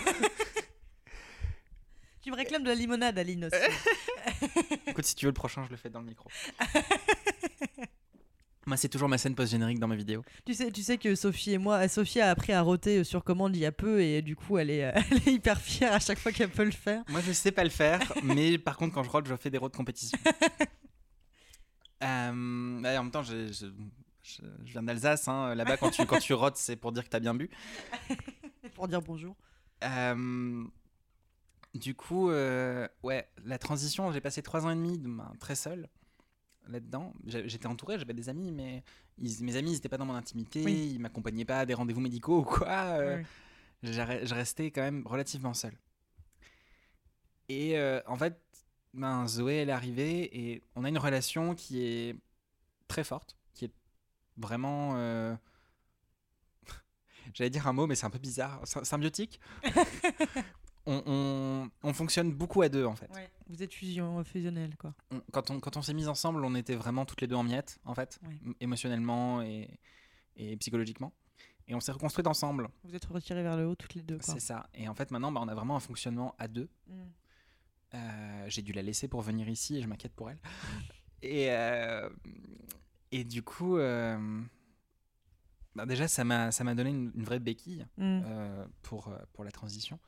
Tu 2.21 2.33
me 2.33 2.37
réclames 2.37 2.63
de 2.63 2.69
la 2.69 2.75
limonade, 2.75 3.19
Aline 3.19 3.47
aussi. 3.47 3.57
Écoute, 4.87 5.07
si 5.07 5.15
tu 5.15 5.25
veux 5.25 5.31
le 5.31 5.35
prochain, 5.35 5.65
je 5.65 5.71
le 5.71 5.77
fais 5.77 5.89
dans 5.89 6.01
le 6.01 6.07
micro. 6.07 6.29
Moi, 8.67 8.77
c'est 8.77 8.91
toujours 8.91 9.09
ma 9.09 9.17
scène 9.17 9.35
post-générique 9.35 9.79
dans 9.79 9.89
mes 9.89 9.97
vidéos. 9.97 10.23
tu, 10.45 10.53
sais, 10.53 10.71
tu 10.71 10.83
sais 10.83 10.99
que 10.99 11.15
Sophie 11.15 11.53
et 11.53 11.59
moi, 11.59 11.89
Sophie 11.89 12.21
a 12.21 12.29
appris 12.29 12.53
à 12.53 12.61
roter 12.61 13.03
sur 13.03 13.25
commande 13.25 13.57
il 13.57 13.61
y 13.61 13.67
a 13.67 13.73
peu 13.73 14.03
et 14.03 14.21
du 14.21 14.37
coup, 14.37 14.59
elle 14.59 14.69
est, 14.69 14.85
euh, 14.85 14.93
elle 15.11 15.17
est 15.27 15.33
hyper 15.33 15.59
fière 15.59 15.95
à 15.95 16.01
chaque 16.01 16.19
fois 16.19 16.33
qu'elle 16.33 16.51
peut 16.51 16.65
le 16.65 16.71
faire. 16.71 17.03
Moi, 17.09 17.23
je 17.27 17.33
sais 17.33 17.51
pas 17.51 17.65
le 17.65 17.71
faire, 17.71 18.01
mais 18.23 18.59
par 18.59 18.77
contre, 18.77 18.95
quand 18.95 19.05
je 19.05 19.09
rote, 19.09 19.27
je 19.27 19.35
fais 19.37 19.49
des 19.49 19.57
rots 19.57 19.71
de 19.71 19.77
compétition. 19.77 20.19
Euh, 22.03 22.31
en 22.31 22.83
même 22.83 23.11
temps, 23.11 23.23
je, 23.23 23.67
je- 24.37 24.43
viens 24.65 24.83
d'Alsace. 24.83 25.27
hein. 25.29 25.55
Là-bas, 25.55 25.77
quand 25.77 25.91
tu, 25.91 26.05
quand 26.07 26.19
tu 26.19 26.35
rotes, 26.35 26.57
c'est 26.57 26.77
pour 26.77 26.93
dire 26.93 27.05
que 27.05 27.09
t'as 27.09 27.21
bien 27.21 27.35
bu. 27.35 27.51
Pour 28.75 28.87
dire 28.89 29.03
bonjour. 29.03 29.35
Euh, 29.83 30.65
du 31.75 31.95
coup, 31.95 32.31
euh, 32.31 32.87
ouais, 33.03 33.29
la 33.45 33.59
transition, 33.59 34.13
j'ai 34.13 34.21
passé 34.21 34.41
trois 34.43 34.67
ans 34.67 34.71
et 34.71 34.75
demi 34.77 34.99
de- 34.99 35.09
ben, 35.09 35.33
très 35.41 35.55
seul 35.57 35.89
là-dedans. 36.69 37.13
J'étais 37.27 37.67
entouré, 37.67 37.99
j'avais 37.99 38.13
des 38.15 38.29
amis, 38.29 38.53
mais 38.53 38.85
ils- 39.17 39.43
mes 39.43 39.57
amis, 39.57 39.71
ils 39.71 39.75
n'étaient 39.75 39.89
pas 39.89 39.97
dans 39.97 40.05
mon 40.05 40.15
intimité, 40.15 40.63
Oui. 40.65 40.93
ils 40.95 40.99
m'accompagnaient 41.01 41.45
pas 41.45 41.61
à 41.61 41.67
des 41.67 41.75
rendez-vous 41.75 42.01
médicaux 42.01 42.41
ou 42.41 42.45
quoi. 42.45 42.69
euh, 42.69 43.23
je 43.83 44.35
restais 44.35 44.71
quand 44.71 44.83
même 44.83 45.05
relativement 45.07 45.55
seul. 45.55 45.73
Et 47.49 47.79
euh, 47.79 48.01
en 48.07 48.17
fait, 48.17 48.39
ben, 48.95 49.27
Zoé, 49.27 49.57
elle 49.57 49.71
est 49.71 49.73
arrivée 49.73 50.39
et 50.53 50.63
on 50.77 50.85
a 50.85 50.89
une 50.89 50.99
relation 50.99 51.55
qui 51.55 51.83
est 51.87 52.17
très 52.89 53.05
forte, 53.05 53.37
vraiment. 54.39 54.93
euh, 54.97 55.37
J'allais 57.35 57.51
dire 57.51 57.67
un 57.67 57.73
mot, 57.73 57.87
mais 57.87 57.95
c'est 57.95 58.07
un 58.07 58.11
peu 58.11 58.19
bizarre. 58.19 58.61
Sy- 58.67 58.85
Symbiotique. 58.85 59.41
on, 60.87 61.03
on- 61.07 61.71
on 61.83 61.93
fonctionne 61.93 62.33
beaucoup 62.33 62.63
à 62.63 62.69
deux 62.69 62.85
en 62.87 62.95
fait. 62.97 63.11
Ouais. 63.15 63.31
Vous 63.49 63.63
êtes 63.63 63.73
fusion, 63.75 64.23
fusionnel, 64.25 64.77
quoi. 64.77 64.95
On- 65.11 65.21
quand 65.33 65.51
on, 65.51 65.61
quand 65.61 65.77
on 65.77 65.83
s'est 65.83 65.95
mis 65.95 66.07
ensemble, 66.09 66.45
on 66.45 66.55
était 66.55 66.75
vraiment 66.77 67.05
toutes 67.05 67.21
les 67.21 67.27
deux 67.27 67.37
en 67.37 67.43
miettes 67.45 67.79
en 67.85 67.95
fait, 67.95 68.19
Ouais. 68.27 68.37
émotionnellement 68.61 69.43
et, 69.43 69.69
et 70.37 70.57
psychologiquement. 70.57 71.13
Et 71.71 71.75
on 71.75 71.81
s'est 71.81 71.93
reconstruite 71.93 72.27
ensemble. 72.27 72.69
Vous 72.85 72.95
êtes 72.95 73.05
retirés 73.05 73.43
vers 73.43 73.55
le 73.59 73.67
haut 73.67 73.75
toutes 73.75 73.93
les 73.95 74.03
deux, 74.03 74.17
quoi. 74.19 74.33
C'est 74.33 74.41
ça. 74.41 74.67
Et 74.73 74.89
en 74.89 74.95
fait, 74.95 75.11
maintenant, 75.11 75.31
bah, 75.31 75.41
on 75.45 75.49
a 75.49 75.55
vraiment 75.55 75.77
un 75.77 75.81
fonctionnement 75.81 76.35
à 76.39 76.49
deux. 76.49 76.71
Mm. 76.87 76.93
Euh, 77.95 78.45
j'ai 78.49 78.63
dû 78.63 78.73
la 78.73 78.81
laisser 78.81 79.07
pour 79.07 79.21
venir 79.21 79.47
ici 79.51 79.77
et 79.77 79.83
je 79.83 79.87
m'inquiète 79.87 80.15
pour 80.15 80.31
elle. 80.31 80.39
Et, 81.21 81.51
euh, 81.51 82.09
et 83.13 83.25
du 83.25 83.43
coup, 83.43 83.77
euh, 83.79 84.43
bah, 85.75 85.87
déjà, 85.87 86.09
ça 86.09 86.25
m'a 86.25 86.51
donné 86.75 86.91
une, 86.91 87.13
une 87.15 87.25
vraie 87.25 87.39
béquille 87.41 87.87
Mm. 87.97 88.23
euh, 88.25 88.67
pour, 88.83 89.09
euh, 89.09 89.19
pour 89.33 89.45
la 89.45 89.51
transition. 89.51 89.99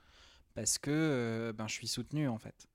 Parce 0.54 0.78
que 0.78 0.90
euh, 0.90 1.52
ben, 1.52 1.68
je 1.68 1.74
suis 1.74 1.88
soutenu, 1.88 2.28
en 2.28 2.38
fait. 2.38 2.66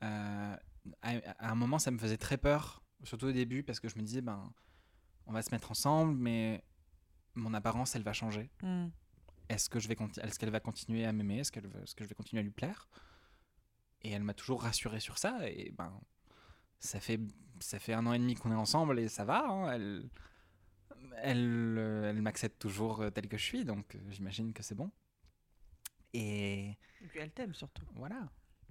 À, 0.00 0.58
à 1.02 1.50
un 1.50 1.54
moment, 1.54 1.78
ça 1.78 1.90
me 1.90 1.98
faisait 1.98 2.16
très 2.16 2.36
peur, 2.36 2.82
surtout 3.04 3.26
au 3.26 3.32
début, 3.32 3.62
parce 3.62 3.80
que 3.80 3.88
je 3.88 3.96
me 3.96 4.02
disais, 4.02 4.20
ben, 4.20 4.52
on 5.26 5.32
va 5.32 5.42
se 5.42 5.50
mettre 5.52 5.70
ensemble, 5.70 6.14
mais 6.16 6.62
mon 7.34 7.54
apparence, 7.54 7.96
elle 7.96 8.02
va 8.02 8.12
changer. 8.12 8.50
Mm. 8.62 8.86
Est-ce 9.48 9.68
que 9.70 9.78
je 9.78 9.86
vais 9.88 9.94
conti- 9.94 10.20
est-ce 10.20 10.38
qu'elle 10.38 10.50
va 10.50 10.60
continuer 10.60 11.04
à 11.06 11.12
m'aimer? 11.12 11.38
Est-ce 11.38 11.52
qu'elle 11.52 11.66
va- 11.68 11.80
est-ce 11.80 11.94
que 11.94 12.02
je 12.04 12.08
vais 12.08 12.14
continuer 12.16 12.40
à 12.40 12.42
lui 12.42 12.50
plaire? 12.50 12.88
Et 14.02 14.10
elle 14.10 14.22
m'a 14.24 14.34
toujours 14.34 14.62
rassuré 14.62 14.98
sur 15.00 15.18
ça. 15.18 15.48
Et 15.48 15.70
ben, 15.72 15.92
ça 16.80 17.00
fait 17.00 17.20
ça 17.60 17.78
fait 17.78 17.94
un 17.94 18.06
an 18.06 18.12
et 18.12 18.18
demi 18.18 18.34
qu'on 18.34 18.52
est 18.52 18.56
ensemble 18.56 18.98
et 18.98 19.08
ça 19.08 19.24
va. 19.24 19.46
hein. 19.48 19.72
Elle 19.72 20.08
elle 21.22 21.76
euh, 21.78 22.10
elle 22.10 22.20
m'accepte 22.22 22.58
toujours 22.60 23.00
euh, 23.02 23.10
tel 23.10 23.28
que 23.28 23.38
je 23.38 23.44
suis, 23.44 23.64
donc 23.64 23.94
euh, 23.94 23.98
j'imagine 24.10 24.52
que 24.52 24.62
c'est 24.62 24.74
bon. 24.74 24.90
Et 26.12 26.70
Et 27.02 27.08
puis 27.08 27.18
elle 27.20 27.30
t'aime 27.32 27.54
surtout. 27.54 27.84
voilà. 27.94 28.28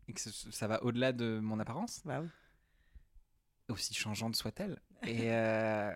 Et 0.08 0.14
que 0.14 0.20
ça 0.22 0.68
va 0.68 0.84
au-delà 0.84 1.12
de 1.14 1.40
mon 1.40 1.60
apparence, 1.60 2.02
Bah 2.06 2.22
oui. 2.22 2.30
aussi 3.70 3.94
changeante 3.94 4.36
soit-elle. 4.36 4.80
Et 5.06 5.32
euh, 5.32 5.92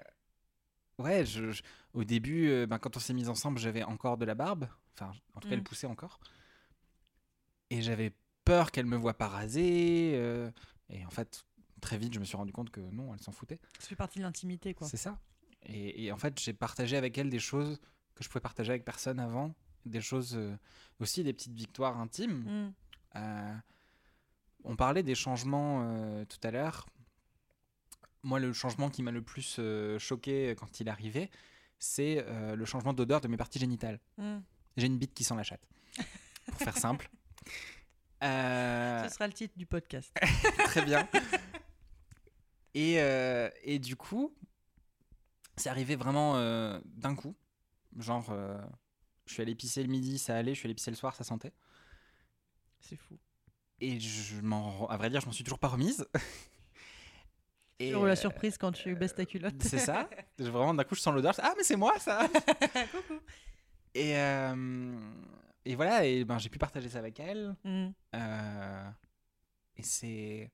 ouais, 0.99 1.25
je, 1.25 1.51
je- 1.51 1.63
au 1.93 2.03
début, 2.03 2.49
euh, 2.49 2.65
ben, 2.67 2.79
quand 2.79 2.97
on 2.97 2.99
s'est 2.99 3.13
mis 3.13 3.29
ensemble, 3.29 3.59
j'avais 3.59 3.83
encore 3.83 4.17
de 4.17 4.25
la 4.25 4.35
barbe. 4.35 4.67
Enfin, 4.95 5.11
en 5.35 5.39
tout 5.39 5.47
cas, 5.47 5.55
elle 5.55 5.61
Mm. 5.61 5.63
poussait 5.63 5.87
encore. 5.87 6.19
Et 7.69 7.81
j'avais 7.81 8.13
peur 8.45 8.71
qu'elle 8.71 8.85
me 8.85 8.97
voie 8.97 9.13
pas 9.17 9.27
rasé. 9.27 10.13
euh, 10.15 10.51
et 10.89 11.05
en 11.05 11.09
fait, 11.09 11.45
très 11.79 11.97
vite, 11.97 12.13
je 12.13 12.19
me 12.19 12.25
suis 12.25 12.37
rendu 12.37 12.51
compte 12.51 12.69
que 12.69 12.79
non, 12.79 13.13
elle 13.13 13.21
s'en 13.21 13.31
foutait. 13.31 13.59
Ça 13.79 13.87
fait 13.87 13.95
partie 13.95 14.19
de 14.19 14.23
l'intimité, 14.23 14.73
quoi. 14.73 14.87
C'est 14.87 14.97
ça. 14.97 15.19
Et, 15.63 16.05
et 16.05 16.11
en 16.11 16.17
fait, 16.17 16.39
j'ai 16.39 16.53
partagé 16.53 16.97
avec 16.97 17.17
elle 17.17 17.29
des 17.29 17.39
choses 17.39 17.79
que 18.19 18.23
je 18.23 18.29
pouvais 18.29 18.41
partager 18.41 18.71
avec 18.71 18.85
personne 18.85 19.19
avant. 19.19 19.55
Des 19.85 20.01
choses, 20.01 20.35
euh, 20.35 20.55
aussi 20.99 21.23
des 21.23 21.33
petites 21.33 21.53
victoires 21.53 21.97
intimes. 21.97 22.43
Mm. 22.43 22.73
Euh, 23.15 23.55
on 24.65 24.75
parlait 24.75 25.03
des 25.03 25.15
changements 25.15 25.81
euh, 25.83 26.25
tout 26.25 26.39
à 26.43 26.51
l'heure. 26.51 26.85
Moi, 28.23 28.39
le 28.39 28.51
changement 28.51 28.89
qui 28.89 29.01
m'a 29.01 29.11
le 29.11 29.21
plus 29.21 29.61
choqué 29.97 30.53
quand 30.59 30.81
il 30.81 30.89
arrivé, 30.89 31.31
c'est 31.79 32.25
le 32.53 32.65
changement 32.65 32.91
d'odeur 32.91 33.21
de 33.21 33.29
mes 33.29 33.37
parties 33.37 33.59
génitales. 33.59 34.01
Mm. 34.17 34.39
J'ai 34.75 34.87
une 34.87 34.97
bite 34.97 35.13
qui 35.13 35.23
sent 35.23 35.35
la 35.35 35.43
chatte. 35.43 35.65
Pour 36.47 36.57
faire 36.57 36.77
simple. 36.77 37.09
Ce 38.21 39.07
sera 39.13 39.27
le 39.27 39.31
titre 39.31 39.57
du 39.57 39.65
podcast. 39.65 40.13
très 40.65 40.83
bien. 40.83 41.07
Et, 42.73 43.01
euh, 43.01 43.49
et 43.63 43.79
du 43.79 43.95
coup, 43.95 44.33
c'est 45.57 45.69
arrivé 45.69 45.95
vraiment 45.95 46.37
euh, 46.37 46.79
d'un 46.85 47.15
coup. 47.15 47.35
Genre, 47.97 48.29
euh, 48.31 48.57
je 49.25 49.33
suis 49.33 49.41
allé 49.41 49.55
pisser 49.55 49.83
le 49.83 49.89
midi, 49.89 50.17
ça 50.19 50.35
allait. 50.35 50.53
Je 50.53 50.59
suis 50.59 50.67
allé 50.67 50.75
pisser 50.75 50.91
le 50.91 50.97
soir, 50.97 51.15
ça 51.15 51.23
sentait. 51.23 51.53
C'est 52.79 52.95
fou. 52.95 53.17
Et 53.81 53.99
je 53.99 54.41
m'en, 54.41 54.87
à 54.87 54.97
vrai 54.97 55.09
dire, 55.09 55.21
je 55.21 55.25
m'en 55.25 55.31
suis 55.31 55.43
toujours 55.43 55.59
pas 55.59 55.67
remise. 55.67 56.07
Et 57.81 57.91
Toujours 57.91 58.07
la 58.07 58.17
surprise 58.17 58.57
quand 58.57 58.73
tu 58.73 58.93
baisses 58.93 59.15
ta 59.15 59.25
culotte. 59.25 59.55
C'est 59.61 59.77
ça. 59.77 60.09
Vraiment, 60.37 60.73
d'un 60.73 60.83
coup, 60.83 60.95
je 60.95 60.99
sens 60.99 61.13
l'odeur. 61.13 61.33
Ah, 61.41 61.53
mais 61.55 61.63
c'est 61.63 61.77
moi, 61.77 61.97
ça. 61.97 62.27
et, 63.93 64.17
euh, 64.17 64.99
et 65.63 65.75
voilà. 65.75 66.05
Et 66.05 66.25
ben, 66.25 66.37
j'ai 66.39 66.49
pu 66.49 66.59
partager 66.59 66.89
ça 66.89 66.99
avec 66.99 67.21
elle. 67.21 67.55
Mm. 67.63 67.87
Euh, 68.15 68.89
et 69.77 69.83
c'est 69.83 70.51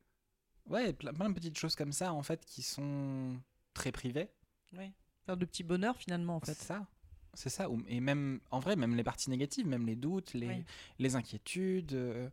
ouais, 0.68 0.94
plein, 0.94 1.14
plein 1.14 1.30
de 1.30 1.34
petites 1.34 1.58
choses 1.58 1.76
comme 1.76 1.92
ça 1.92 2.14
en 2.14 2.24
fait 2.24 2.46
qui 2.46 2.62
sont 2.62 3.40
très 3.74 3.92
privées. 3.92 4.30
Oui. 4.74 4.92
Faire 5.26 5.38
de 5.38 5.46
petits 5.46 5.64
bonheurs 5.64 5.98
finalement 5.98 6.36
en 6.36 6.40
fait. 6.40 6.54
C'est 6.54 6.66
ça. 6.66 6.88
C'est 7.34 7.50
ça. 7.50 7.68
Et 7.88 8.00
même 8.00 8.40
en 8.52 8.60
vrai, 8.60 8.76
même 8.76 8.96
les 8.96 9.04
parties 9.04 9.30
négatives, 9.30 9.68
même 9.68 9.86
les 9.86 9.96
doutes, 9.96 10.34
les, 10.34 10.64
les 11.00 11.16
inquiétudes. 11.16 11.94
euh, 11.94 12.30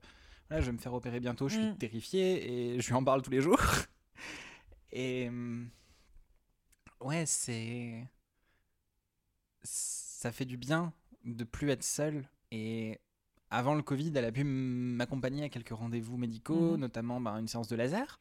voilà, 0.49 0.61
je 0.61 0.67
vais 0.67 0.73
me 0.73 0.79
faire 0.79 0.95
opérer 0.95 1.19
bientôt. 1.19 1.49
Je 1.49 1.55
suis 1.57 1.67
Mm. 1.71 1.79
terrifié 1.79 2.75
et 2.75 2.81
je 2.81 2.87
lui 2.89 2.95
en 2.95 3.03
parle 3.03 3.23
tous 3.23 3.31
les 3.31 3.41
jours. 3.41 3.59
et 4.93 5.29
hum, 5.29 5.71
ouais, 7.01 7.27
c'est 7.27 8.07
ça 9.63 10.33
fait 10.33 10.45
du 10.45 10.57
bien 10.57 10.93
de 11.25 11.45
plus 11.45 11.71
être 11.71 11.85
seul 11.85 12.29
et 12.51 13.01
avant 13.53 13.75
le 13.75 13.83
Covid, 13.83 14.13
elle 14.17 14.25
a 14.25 14.33
pu 14.33 14.45
m'accompagner 14.45 15.45
à 15.45 15.49
quelques 15.49 15.71
rendez-vous 15.77 16.17
médicaux, 16.17 16.73
Mhm. 16.73 16.81
notamment 16.81 17.21
bah, 17.21 17.33
une 17.39 17.49
séance 17.49 17.69
de 17.69 17.77
laser, 17.77 18.19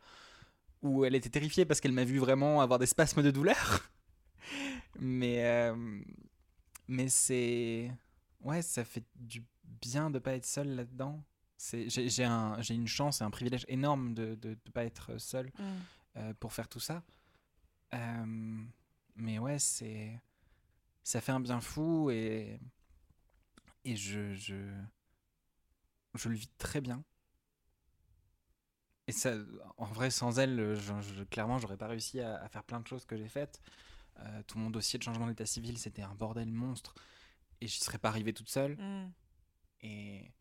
où 0.82 1.06
elle 1.06 1.16
était 1.16 1.30
terrifiée 1.30 1.66
parce 1.66 1.80
qu'elle 1.82 1.92
m'a 1.94 2.04
vu 2.04 2.18
vraiment 2.20 2.62
avoir 2.62 2.78
des 2.80 2.86
spasmes 2.86 3.24
de 3.24 3.32
douleur. 3.32 3.90
mais 5.00 5.46
euh, 5.46 6.02
mais 6.88 7.08
c'est... 7.10 7.92
Ouais, 8.42 8.62
ça 8.62 8.84
fait 8.84 9.04
du 9.16 9.44
bien 9.82 10.10
de 10.10 10.20
pas 10.20 10.34
être 10.34 10.46
seul 10.46 10.76
là-dedans. 10.76 11.24
J'ai 11.72 11.88
j'ai 12.10 12.24
un- 12.24 12.60
j'ai 12.62 12.74
une 12.74 12.88
chance 12.88 13.22
et 13.22 13.24
un 13.24 13.30
privilège 13.30 13.66
énorme 13.68 14.14
de 14.16 14.38
ne 14.44 14.56
pas 14.74 14.84
être 14.84 15.18
seul 15.20 15.52
Mm. 15.60 15.64
euh, 16.18 16.34
pour 16.40 16.52
faire 16.54 16.68
tout 16.68 16.80
ça. 16.80 17.04
Euh, 17.94 18.64
mais 19.16 19.38
ouais, 19.40 19.60
c'est 19.60 20.20
ça 21.04 21.22
fait 21.22 21.32
un 21.32 21.40
bien 21.40 21.62
fou 21.62 22.10
et 22.10 22.60
et 23.86 23.96
je 23.96 24.34
je 24.34 24.56
je 26.16 26.30
le 26.30 26.36
vis 26.36 26.50
très 26.58 26.82
bien. 26.82 27.04
Et 29.08 29.12
ça, 29.12 29.34
en 29.78 29.86
vrai, 29.86 30.10
sans 30.12 30.40
elle, 30.40 30.76
je, 30.76 31.02
je- 31.02 31.24
clairement, 31.24 31.58
j'aurais 31.58 31.78
pas 31.78 31.88
réussi 31.88 32.20
à, 32.22 32.36
à 32.42 32.48
faire 32.50 32.64
plein 32.64 32.80
de 32.80 32.88
choses 32.88 33.06
que 33.06 33.18
j'ai 33.18 33.28
faites. 33.28 33.62
Euh, 34.20 34.44
tout 34.48 34.60
mon 34.60 34.70
dossier 34.70 35.00
de 35.00 35.04
changement 35.04 35.28
d'état 35.28 35.46
civil, 35.48 35.78
c'était 35.78 36.04
un 36.04 36.16
bordel 36.16 36.52
monstre, 36.52 36.96
et 37.62 37.68
j'y 37.68 37.80
serais 37.80 38.00
pas 38.00 38.10
arrivée 38.10 38.34
toute 38.34 38.50
seule. 38.50 38.78
Mm. 38.78 39.14
Et 39.82 40.32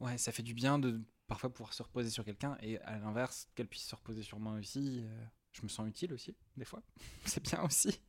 ouais, 0.00 0.18
ça 0.18 0.32
fait 0.32 0.42
du 0.42 0.54
bien 0.54 0.78
de 0.78 1.00
parfois 1.26 1.52
pouvoir 1.52 1.74
se 1.74 1.82
reposer 1.82 2.10
sur 2.10 2.24
quelqu'un 2.24 2.56
et 2.60 2.78
à 2.80 2.98
l'inverse, 2.98 3.48
qu'elle 3.54 3.68
puisse 3.68 3.84
se 3.86 3.94
reposer 3.94 4.22
sur 4.22 4.38
moi 4.38 4.54
aussi. 4.54 5.00
euh, 5.04 5.24
je 5.52 5.62
me 5.62 5.68
sens 5.68 5.88
utile 5.88 6.12
aussi, 6.12 6.36
des 6.56 6.64
fois. 6.64 6.82
c'est 7.24 7.42
bien 7.42 7.62
aussi. 7.62 8.00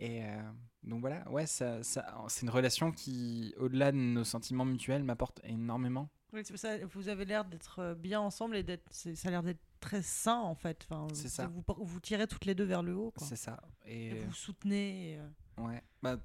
Et 0.00 0.24
euh, 0.24 0.42
donc 0.82 1.00
voilà, 1.00 1.28
ouais, 1.30 1.46
ça, 1.46 1.82
ça, 1.82 2.24
c'est 2.28 2.42
une 2.42 2.50
relation 2.50 2.90
qui, 2.92 3.54
au-delà 3.58 3.92
de 3.92 3.96
nos 3.96 4.24
sentiments 4.24 4.64
mutuels, 4.64 5.04
m'apporte 5.04 5.40
énormément. 5.44 6.08
Oui, 6.32 6.40
c'est 6.44 6.52
pour 6.52 6.58
ça 6.58 6.84
vous 6.86 7.08
avez 7.08 7.24
l'air 7.24 7.44
d'être 7.44 7.78
euh, 7.78 7.94
bien 7.94 8.20
ensemble 8.20 8.56
et 8.56 8.64
d'être 8.64 8.82
ça 8.92 9.28
a 9.28 9.30
l'air 9.30 9.42
d'être 9.44 9.60
très 9.78 10.02
sain 10.02 10.38
en 10.40 10.56
fait. 10.56 10.84
Enfin, 10.90 11.06
C'est 11.14 11.24
vous- 11.24 11.28
ça. 11.28 11.46
Vous, 11.46 11.62
vous 11.84 12.00
tirez 12.00 12.26
toutes 12.26 12.44
les 12.44 12.56
deux 12.56 12.64
vers 12.64 12.82
le 12.82 12.96
haut 12.96 13.12
quoi. 13.12 13.24
C'est 13.26 13.36
ça. 13.36 13.62
Et, 13.86 14.06
Et 14.08 14.14
vous 14.18 14.26
vous 14.26 14.32
soutenez. 14.32 15.12
et, 15.12 15.18
euh, 15.18 15.62
ouais, 15.68 15.80
bah, 16.02 16.16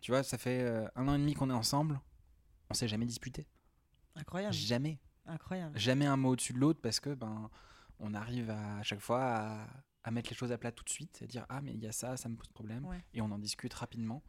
tu 0.00 0.10
vois, 0.10 0.24
ça 0.24 0.36
fait 0.36 0.62
euh, 0.62 0.88
un 0.96 1.06
an 1.06 1.14
et 1.14 1.18
demi 1.18 1.34
qu'on 1.34 1.48
est 1.48 1.54
ensemble. 1.54 2.00
On 2.70 2.74
s'est 2.74 2.88
jamais 2.88 3.06
disputé. 3.06 3.46
Incroyable. 4.16 4.52
Jamais. 4.54 4.98
Incroyable. 5.26 5.78
Jamais 5.78 6.06
un 6.06 6.16
mot 6.16 6.30
au-dessus 6.30 6.54
de 6.54 6.58
l'autre 6.58 6.80
parce 6.82 6.98
que 6.98 7.10
ben 7.14 7.48
on 8.00 8.14
arrive 8.14 8.50
à, 8.50 8.78
à 8.78 8.82
chaque 8.82 8.98
fois 8.98 9.22
à, 9.22 9.66
à 10.04 10.10
mettre 10.10 10.30
les 10.30 10.36
choses 10.36 10.52
à 10.52 10.58
plat 10.58 10.72
tout 10.72 10.84
de 10.84 10.90
suite, 10.90 11.20
à 11.22 11.26
dire 11.26 11.46
ah 11.48 11.60
mais 11.60 11.72
il 11.74 11.80
y 11.80 11.86
a 11.86 11.92
ça, 11.92 12.16
ça 12.16 12.28
me 12.28 12.36
pose 12.36 12.48
problème, 12.48 12.84
Ouais. 12.86 13.02
et 13.14 13.20
on 13.22 13.30
en 13.30 13.38
discute 13.38 13.72
rapidement. 13.74 14.22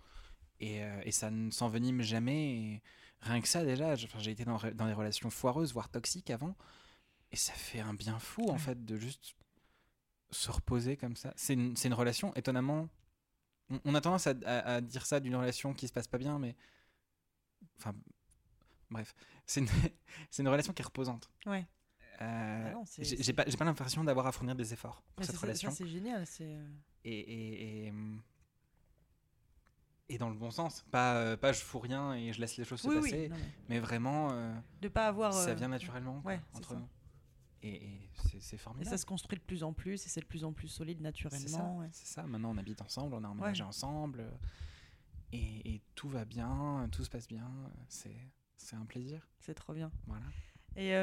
Et, 0.59 0.83
euh, 0.83 1.01
et 1.03 1.11
ça 1.11 1.31
ne 1.31 1.49
s'envenime 1.51 2.01
jamais. 2.03 2.55
Et 2.57 2.83
rien 3.21 3.41
que 3.41 3.47
ça 3.47 3.65
déjà, 3.65 3.95
j'ai 3.95 4.31
été 4.31 4.45
dans, 4.45 4.57
dans 4.73 4.85
des 4.87 4.93
relations 4.93 5.29
foireuses, 5.29 5.73
voire 5.73 5.89
toxiques 5.89 6.29
avant, 6.29 6.55
et 7.31 7.35
ça 7.35 7.53
fait 7.53 7.79
un 7.79 7.93
bien 7.95 8.19
fou 8.19 8.49
en 8.49 8.57
fait 8.57 8.85
de 8.85 8.95
juste 8.97 9.35
se 10.29 10.51
reposer 10.51 10.95
comme 10.97 11.15
ça. 11.15 11.33
C'est 11.35 11.53
une, 11.53 11.73
une 11.83 11.93
relation 11.93 12.33
étonnamment. 12.35 12.87
On, 13.69 13.79
on 13.85 13.95
a 13.95 14.01
tendance 14.01 14.27
à, 14.27 14.33
à- 14.45 14.75
à 14.75 14.81
dire 14.81 15.05
ça 15.05 15.19
d'une 15.19 15.35
relation 15.35 15.73
qui 15.73 15.87
se 15.87 15.93
passe 15.93 16.07
pas 16.07 16.17
bien, 16.19 16.37
mais 16.39 16.55
enfin 17.77 17.95
bref, 18.89 19.13
c'est 19.47 19.61
une, 19.61 19.67
c'est 20.29 20.43
une 20.43 20.49
relation 20.49 20.71
qui 20.73 20.81
est 20.81 20.85
reposante. 20.85 21.29
Ouais. 21.45 21.65
Euh, 22.23 22.73
Ah 22.75 22.81
c'est- 22.85 23.21
j'ai 23.23 23.33
pas, 23.33 23.43
l'impression 23.65 24.03
d'avoir 24.03 24.27
à 24.27 24.31
fournir 24.31 24.55
des 24.55 24.73
efforts 24.73 25.01
pour 25.15 25.25
cette 25.25 25.37
relation. 25.37 25.71
c'est 25.71 25.87
génial. 25.87 26.23
Euh, 26.41 26.67
et, 27.03 27.19
et, 27.19 27.87
et, 27.87 27.93
et 30.09 30.17
dans 30.17 30.29
le 30.29 30.35
bon 30.35 30.51
sens. 30.51 30.83
Pas, 30.91 31.15
euh, 31.15 31.37
pas 31.37 31.51
je 31.53 31.59
fous 31.61 31.79
rien 31.79 32.13
et 32.13 32.33
je 32.33 32.39
laisse 32.41 32.57
les 32.57 32.65
choses 32.65 32.81
se 32.81 32.87
oui. 32.87 32.95
passer, 33.01 33.29
non, 33.29 33.35
mais 33.37 33.43
mais 33.69 33.79
vraiment, 33.79 34.29
euh, 34.31 34.53
De 34.81 34.87
pas 34.87 35.07
avoir. 35.07 35.33
ça 35.33 35.49
euh, 35.49 35.53
vient 35.53 35.67
naturellement 35.69 36.21
ouais, 36.25 36.39
entre 36.53 36.69
ça. 36.69 36.75
nous. 36.75 36.87
Et, 37.61 37.85
et 37.85 38.09
c'est- 38.29 38.41
c'est 38.41 38.55
Et 38.55 38.59
formidable. 38.59 38.89
ça 38.89 38.97
se 38.97 39.05
construit 39.05 39.39
de 39.39 39.43
plus 39.43 39.63
en 39.63 39.71
plus 39.73 40.05
et 40.05 40.09
c'est 40.09 40.19
de 40.19 40.25
plus 40.25 40.43
en 40.43 40.51
plus 40.51 40.67
solide 40.67 40.97
C'est 40.97 41.03
ça, 41.03 41.07
naturellement. 41.29 41.77
ouais. 41.79 41.87
c'est 41.91 42.07
ça. 42.07 42.23
Maintenant, 42.23 42.51
on 42.53 42.57
habite 42.57 42.81
ensemble, 42.81 43.15
on 43.15 43.23
a 43.23 43.27
emménagé 43.27 43.63
Ouais. 43.63 43.69
ensemble. 43.69 44.19
euh, 44.21 44.31
Et, 45.31 45.81
tout 45.95 46.09
va 46.09 46.25
bien, 46.25 46.87
tout 46.91 47.03
se 47.03 47.09
passe 47.09 47.27
bien. 47.27 47.45
euh, 47.65 47.69
C'est 47.87 48.15
c'est 48.57 48.75
un 48.75 48.85
plaisir. 48.85 49.27
C'est 49.39 49.55
trop 49.55 49.73
bien. 49.73 49.91
Voilà. 50.07 50.25
Et 50.75 50.95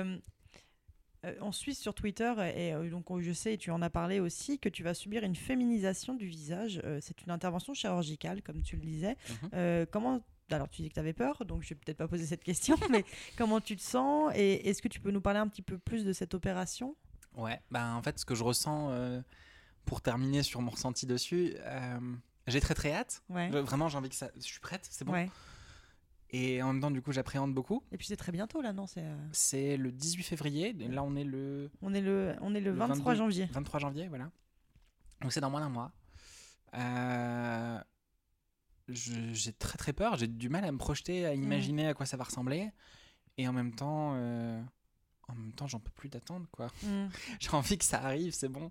euh, 1.24 1.34
on 1.40 1.52
suit 1.52 1.74
sur 1.74 1.94
Twitter, 1.94 2.32
et 2.56 2.72
euh, 2.72 2.88
donc 2.88 3.06
je 3.20 3.32
sais, 3.32 3.56
tu 3.58 3.70
en 3.70 3.82
as 3.82 3.90
parlé 3.90 4.20
aussi, 4.20 4.58
que 4.58 4.68
tu 4.68 4.82
vas 4.82 4.94
subir 4.94 5.22
une 5.22 5.36
féminisation 5.36 6.14
du 6.14 6.26
visage. 6.26 6.80
Euh, 6.84 6.98
c'est 7.02 7.22
une 7.22 7.30
intervention 7.30 7.74
chirurgicale, 7.74 8.42
comme 8.42 8.62
tu 8.62 8.76
le 8.76 8.82
disais. 8.82 9.16
Mhm. 9.28 9.50
Euh, 9.54 9.86
comment. 9.90 10.20
Alors, 10.52 10.68
tu 10.68 10.82
dis 10.82 10.88
que 10.88 10.94
tu 10.94 11.00
avais 11.00 11.12
peur, 11.12 11.44
donc 11.44 11.62
je 11.62 11.68
vais 11.68 11.74
peut-être 11.76 11.98
pas 11.98 12.08
poser 12.08 12.26
cette 12.26 12.42
question, 12.42 12.76
mais 12.90 13.04
comment 13.36 13.60
tu 13.60 13.76
te 13.76 13.82
sens 13.82 14.32
Et 14.34 14.68
est-ce 14.68 14.82
que 14.82 14.88
tu 14.88 14.98
peux 14.98 15.12
nous 15.12 15.20
parler 15.20 15.38
un 15.38 15.46
petit 15.46 15.62
peu 15.62 15.78
plus 15.78 16.04
de 16.04 16.12
cette 16.12 16.34
opération? 16.34 16.96
Ouais, 17.36 17.60
bah 17.70 17.94
en 17.94 18.02
fait, 18.02 18.18
ce 18.18 18.24
que 18.24 18.34
je 18.34 18.42
ressens, 18.42 18.90
pour 19.84 20.00
terminer 20.00 20.42
sur 20.42 20.60
mon 20.60 20.72
ressenti 20.72 21.06
dessus, 21.06 21.54
j'ai 22.48 22.60
très 22.60 22.74
très 22.74 22.92
hâte. 22.92 23.22
Ouais. 23.28 23.48
Vraiment, 23.50 23.88
j'ai 23.88 23.96
envie 23.98 24.08
que 24.08 24.16
ça. 24.16 24.30
Je 24.34 24.42
suis 24.42 24.58
prête, 24.58 24.88
c'est 24.90 25.04
bon. 25.04 25.12
ouais. 25.12 25.30
Et 26.32 26.62
en 26.62 26.72
même 26.72 26.80
temps, 26.80 26.90
du 26.90 27.02
coup, 27.02 27.12
j'appréhende 27.12 27.52
beaucoup. 27.54 27.82
Et 27.90 27.96
puis 27.96 28.06
c'est 28.06 28.16
très 28.16 28.30
bientôt, 28.32 28.62
là, 28.62 28.72
non 28.72 28.86
c'est, 28.86 29.02
euh, 29.02 29.76
le 29.76 29.90
18 29.90 30.22
février. 30.22 30.72
Là, 30.72 31.02
on 31.02 31.16
est 31.16 31.24
le 31.24 31.70
on, 31.82 31.92
est 31.92 32.00
le, 32.00 32.36
on 32.40 32.54
est 32.54 32.60
le 32.60 32.70
Le 32.70 32.76
23 32.76 33.14
22. 33.14 33.18
janvier. 33.18 33.46
23 33.52 33.80
janvier, 33.80 34.08
voilà. 34.08 34.30
Donc 35.22 35.32
c'est 35.32 35.40
dans 35.40 35.50
moins 35.50 35.60
d'un 35.60 35.68
mois. 35.68 35.92
Euh, 36.74 37.80
j'ai 38.88 39.52
très 39.52 39.76
très 39.76 39.92
peur. 39.92 40.16
J'ai 40.16 40.28
du 40.28 40.48
mal 40.48 40.64
à 40.64 40.70
me 40.70 40.78
projeter, 40.78 41.26
à 41.26 41.34
imaginer 41.34 41.88
à 41.88 41.94
quoi 41.94 42.06
ça 42.06 42.16
va 42.16 42.24
ressembler. 42.24 42.70
Et 43.36 43.48
en 43.48 43.52
même 43.52 43.74
temps, 43.74 44.12
euh, 44.14 44.62
en 45.28 45.34
même 45.34 45.52
temps, 45.52 45.66
j'en 45.66 45.80
peux 45.80 45.90
plus 45.90 46.08
d'attendre, 46.08 46.46
quoi. 46.52 46.68
Mm. 46.82 47.08
J'ai 47.40 47.50
envie 47.50 47.78
que 47.78 47.84
ça 47.84 48.02
arrive, 48.04 48.32
c'est 48.32 48.48
bon. 48.48 48.70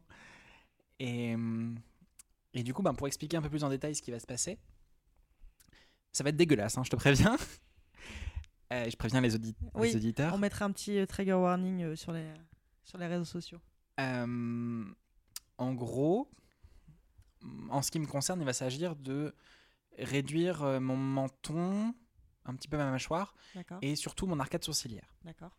Et, 1.00 1.34
hum, 1.36 1.78
et 2.54 2.64
du 2.64 2.74
coup, 2.74 2.84
ben, 2.84 2.94
pour 2.94 3.08
expliquer 3.08 3.38
un 3.38 3.42
peu 3.42 3.50
plus 3.50 3.64
en 3.64 3.70
détail 3.70 3.96
ce 3.96 4.02
qui 4.02 4.12
va 4.12 4.20
se 4.20 4.28
passer, 4.28 4.60
ça 6.12 6.24
va 6.24 6.30
être 6.30 6.38
dégueulasse, 6.38 6.78
hein, 6.78 6.84
je 6.84 6.90
te 6.90 6.96
préviens. 6.96 7.38
Euh, 8.72 8.88
je 8.88 8.96
préviens 8.96 9.20
les, 9.20 9.34
audi- 9.36 9.56
Oui, 9.74 9.88
les 9.88 9.96
auditeurs. 9.96 10.32
On 10.32 10.38
mettra 10.38 10.64
un 10.66 10.72
petit 10.72 11.00
euh, 11.00 11.08
trigger 11.08 11.34
warning 11.34 11.82
euh, 11.82 11.96
sur, 11.96 12.12
les, 12.12 12.32
sur 12.84 13.00
les 13.00 13.08
réseaux 13.08 13.26
sociaux. 13.26 13.58
Euh, 14.00 14.86
en 15.58 15.74
gros, 15.74 16.30
en 17.72 17.82
ce 17.82 17.90
qui 17.90 17.98
me 17.98 18.06
concerne, 18.06 18.40
il 18.42 18.46
va 18.46 18.54
s'agir 18.54 18.96
de 18.96 19.34
réduire 19.98 20.80
mon 20.80 20.96
menton, 20.96 21.96
un 22.46 22.56
petit 22.56 22.68
peu 22.68 22.78
ma 22.78 22.92
mâchoire, 22.92 23.34
et 23.82 23.96
surtout 23.96 24.28
mon 24.28 24.40
arcade 24.40 24.64
sourcilière. 24.64 25.16
D'accord. 25.24 25.58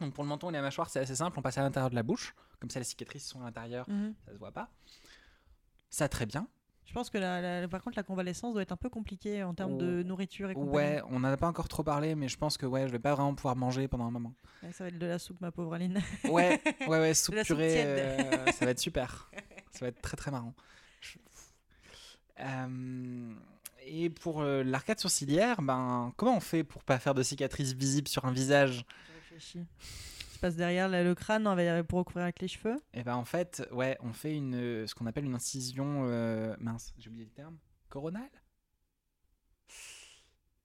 Donc 0.00 0.12
pour 0.12 0.22
le 0.22 0.28
menton 0.28 0.50
et 0.50 0.52
la 0.52 0.60
mâchoire, 0.60 0.90
c'est 0.90 1.00
assez 1.00 1.16
simple, 1.16 1.38
on 1.38 1.42
passe 1.42 1.56
à 1.56 1.62
l'intérieur 1.62 1.88
de 1.88 1.94
la 1.94 2.02
bouche, 2.02 2.34
comme 2.60 2.68
ça 2.68 2.78
les 2.78 2.84
cicatrices 2.84 3.26
sont 3.26 3.40
à 3.40 3.44
l'intérieur, 3.44 3.88
Mhm. 3.88 4.14
ça 4.26 4.32
se 4.34 4.38
voit 4.38 4.52
pas. 4.52 4.70
Ça 5.88 6.10
très 6.10 6.26
bien. 6.26 6.46
Je 6.86 6.92
pense 6.92 7.10
que 7.10 7.18
la, 7.18 7.60
la- 7.60 7.68
par 7.68 7.82
contre 7.82 7.96
la 7.96 8.02
convalescence 8.02 8.52
doit 8.52 8.62
être 8.62 8.72
un 8.72 8.76
peu 8.76 8.88
compliquée 8.88 9.42
en 9.42 9.54
termes 9.54 9.76
de 9.76 10.02
nourriture 10.02 10.50
et 10.50 10.54
compagnie. 10.54 10.72
Ouais, 10.74 11.02
on 11.10 11.20
n'en 11.20 11.28
a 11.32 11.36
pas 11.36 11.48
encore 11.48 11.68
trop 11.68 11.82
parlé, 11.82 12.14
mais 12.14 12.28
je 12.28 12.36
pense 12.36 12.56
que 12.56 12.66
ouais, 12.66 12.86
je 12.86 12.92
vais 12.92 12.98
pas 12.98 13.14
vraiment 13.14 13.34
pouvoir 13.34 13.56
manger 13.56 13.88
pendant 13.88 14.04
un 14.06 14.10
moment. 14.10 14.34
Ouais, 14.62 14.72
Ça 14.72 14.84
va 14.84 14.88
être 14.88 14.98
de 14.98 15.06
la 15.06 15.18
soupe, 15.18 15.40
ma 15.40 15.50
pauvre 15.50 15.74
Aline. 15.74 16.00
Ouais, 16.24 16.60
ouais, 16.86 16.86
ouais, 16.88 17.14
soupe 17.14 17.34
purée, 17.42 17.84
euh, 17.84 18.50
ça 18.52 18.64
va 18.64 18.70
être 18.70 18.80
super. 18.80 19.30
Ça 19.72 19.80
va 19.80 19.88
être 19.88 20.00
très 20.02 20.16
très 20.16 20.30
marrant. 20.30 20.54
Je- 21.00 21.18
Euh, 22.40 23.34
et 23.86 24.10
pour 24.10 24.40
euh, 24.42 24.62
l'arcade 24.64 24.98
sourcilière, 25.00 25.62
ben 25.62 26.12
comment 26.16 26.36
on 26.36 26.40
fait 26.40 26.64
pour 26.64 26.82
pas 26.84 26.98
faire 26.98 27.14
de 27.14 27.22
cicatrices 27.22 27.72
visibles 27.74 28.08
sur 28.08 28.24
un 28.24 28.32
visage? 28.32 28.84
Je 29.08 29.14
réfléchis. 29.14 29.66
Se 30.44 30.48
passe 30.48 30.56
derrière 30.56 30.90
là, 30.90 31.02
le 31.02 31.14
crâne, 31.14 31.46
on 31.46 31.54
va 31.54 31.82
pour 31.84 32.00
recouvrir 32.00 32.24
avec 32.24 32.38
les 32.40 32.48
cheveux. 32.48 32.76
Et 32.92 33.02
ben 33.02 33.14
en 33.16 33.24
fait, 33.24 33.66
ouais, 33.72 33.96
on 34.02 34.12
fait 34.12 34.36
une 34.36 34.54
euh, 34.54 34.86
ce 34.86 34.94
qu'on 34.94 35.06
appelle 35.06 35.24
une 35.24 35.34
incision 35.34 36.02
euh, 36.04 36.54
mince, 36.60 36.92
j'ai 36.98 37.08
oublié 37.08 37.24
le 37.24 37.30
terme, 37.30 37.56
coronale? 37.88 38.28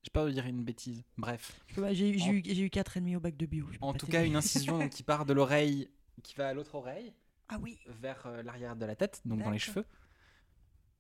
J'ai 0.04 0.10
pas 0.12 0.30
dire 0.30 0.46
une 0.48 0.66
bêtise. 0.66 1.06
Bref, 1.18 1.62
J'ai 1.92 2.10
En- 2.24 2.34
eu, 2.34 2.40
eu 2.40 2.68
4,5 2.68 3.16
au 3.16 3.20
bac 3.22 3.38
de 3.38 3.46
bio. 3.46 3.68
en 3.80 3.94
tout 3.94 4.06
cas 4.08 4.26
une 4.26 4.36
incision 4.36 4.90
qui 4.90 5.02
part 5.02 5.26
de 5.26 5.32
l'oreille, 5.32 5.90
qui 6.24 6.36
va 6.36 6.50
à 6.50 6.54
l'autre 6.54 6.76
oreille. 6.76 7.14
Ah 7.48 7.58
oui. 7.62 7.80
vers 7.88 8.26
euh, 8.26 8.44
l'arrière 8.44 8.76
de 8.76 8.86
la 8.86 8.98
tête, 8.98 9.22
donc 9.24 9.42
dans 9.44 9.50
les 9.50 9.60
cheveux. 9.60 9.86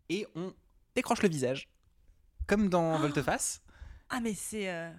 Et 0.08 0.26
on 0.36 0.54
décroche 0.96 1.22
le 1.22 1.28
visage, 1.28 1.68
comme 2.48 2.70
dans 2.70 2.98
Volte-Face, 2.98 3.62
Ah 4.10 4.22
mais 4.22 4.34
c'est. 4.34 4.70
euh, 4.70 4.90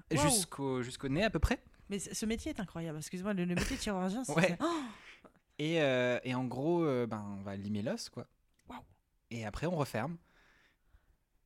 jusqu'au 0.83 1.09
nez 1.09 1.25
à 1.25 1.31
peu 1.31 1.39
près. 1.39 1.63
Mais 1.91 1.99
ce 1.99 2.25
métier 2.25 2.51
est 2.53 2.61
incroyable. 2.61 2.99
Excuse-moi, 2.99 3.35
le, 3.35 3.45
le 3.45 3.55
métier 3.55 3.77
de 3.77 3.83
chirurgien, 3.83 4.25
c'est. 4.25 4.33
Ouais. 4.35 4.49
c'est- 4.49 4.57
Oh 4.61 4.81
Et, 5.59 5.83
euh, 5.83 6.19
et 6.25 6.35
en 6.35 6.45
gros, 6.45 6.83
euh, 6.85 7.07
ben, 7.07 7.23
on 7.39 7.43
va 7.43 7.57
limer 7.57 7.83
l'os, 7.83 8.09
quoi. 8.09 8.27
Waouh. 8.69 8.81
Et 9.31 9.45
après, 9.45 9.67
on 9.67 9.77
referme. 9.77 10.17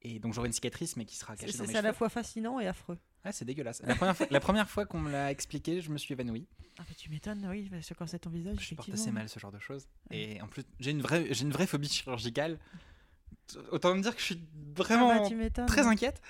Et 0.02 0.18
donc, 0.20 0.34
j'aurai 0.34 0.46
une 0.48 0.52
cicatrice, 0.52 0.96
mais 0.96 1.04
qui 1.06 1.16
sera 1.16 1.34
c'est 1.34 1.46
cachée 1.46 1.58
dans 1.58 1.64
c'est 1.64 1.72
mes 1.72 1.78
à 1.78 1.82
la 1.82 1.92
fois 1.94 2.08
fascinant 2.10 2.60
et 2.60 2.66
affreux. 2.68 2.98
Ah, 3.24 3.32
c'est 3.32 3.46
dégueulasse. 3.46 3.80
La 3.82 3.94
première 3.96 4.14
fois, 4.16 4.26
la 4.30 4.40
première 4.40 4.68
fois 4.68 4.84
qu'on 4.84 5.00
me 5.00 5.10
l'a 5.10 5.30
expliqué, 5.30 5.80
je 5.80 5.90
me 5.90 5.96
suis 5.96 6.12
évanoui. 6.12 6.46
Ah 6.78 6.82
bah 6.86 6.94
tu 6.96 7.08
m'étonnes, 7.08 7.46
oui, 7.50 7.68
parce 7.70 7.88
que 7.88 7.94
quand 7.94 8.06
c'est 8.06 8.18
ton 8.18 8.28
visage, 8.30 8.56
Je 8.60 8.64
supporte 8.66 8.90
assez 8.90 9.10
mal 9.10 9.28
ce 9.30 9.38
genre 9.38 9.50
de 9.52 9.58
choses. 9.60 9.88
Ouais. 10.10 10.18
Et 10.34 10.42
en 10.42 10.46
plus, 10.46 10.62
j'ai 10.78 10.90
une 10.90 11.00
vraie, 11.00 11.32
j'ai 11.32 11.44
une 11.44 11.52
vraie 11.52 11.66
phobie 11.66 11.88
chirurgicale. 11.88 12.58
Autant 13.70 13.94
me 13.94 14.02
dire 14.02 14.14
que 14.14 14.20
je 14.20 14.26
suis 14.26 14.42
Ah 14.44 14.58
vraiment 14.76 15.22
bah, 15.22 15.26
tu 15.28 15.36
m'étonnes. 15.36 15.64
très 15.66 15.86
inquiète. 15.86 16.20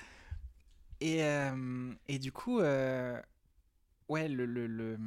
Et, 1.00 1.24
euh, 1.24 1.92
et 2.06 2.20
du 2.20 2.30
coup, 2.30 2.60
euh, 2.60 3.20
ouais, 4.08 4.28
le, 4.28 4.46
le, 4.46 4.66
le, 4.66 4.98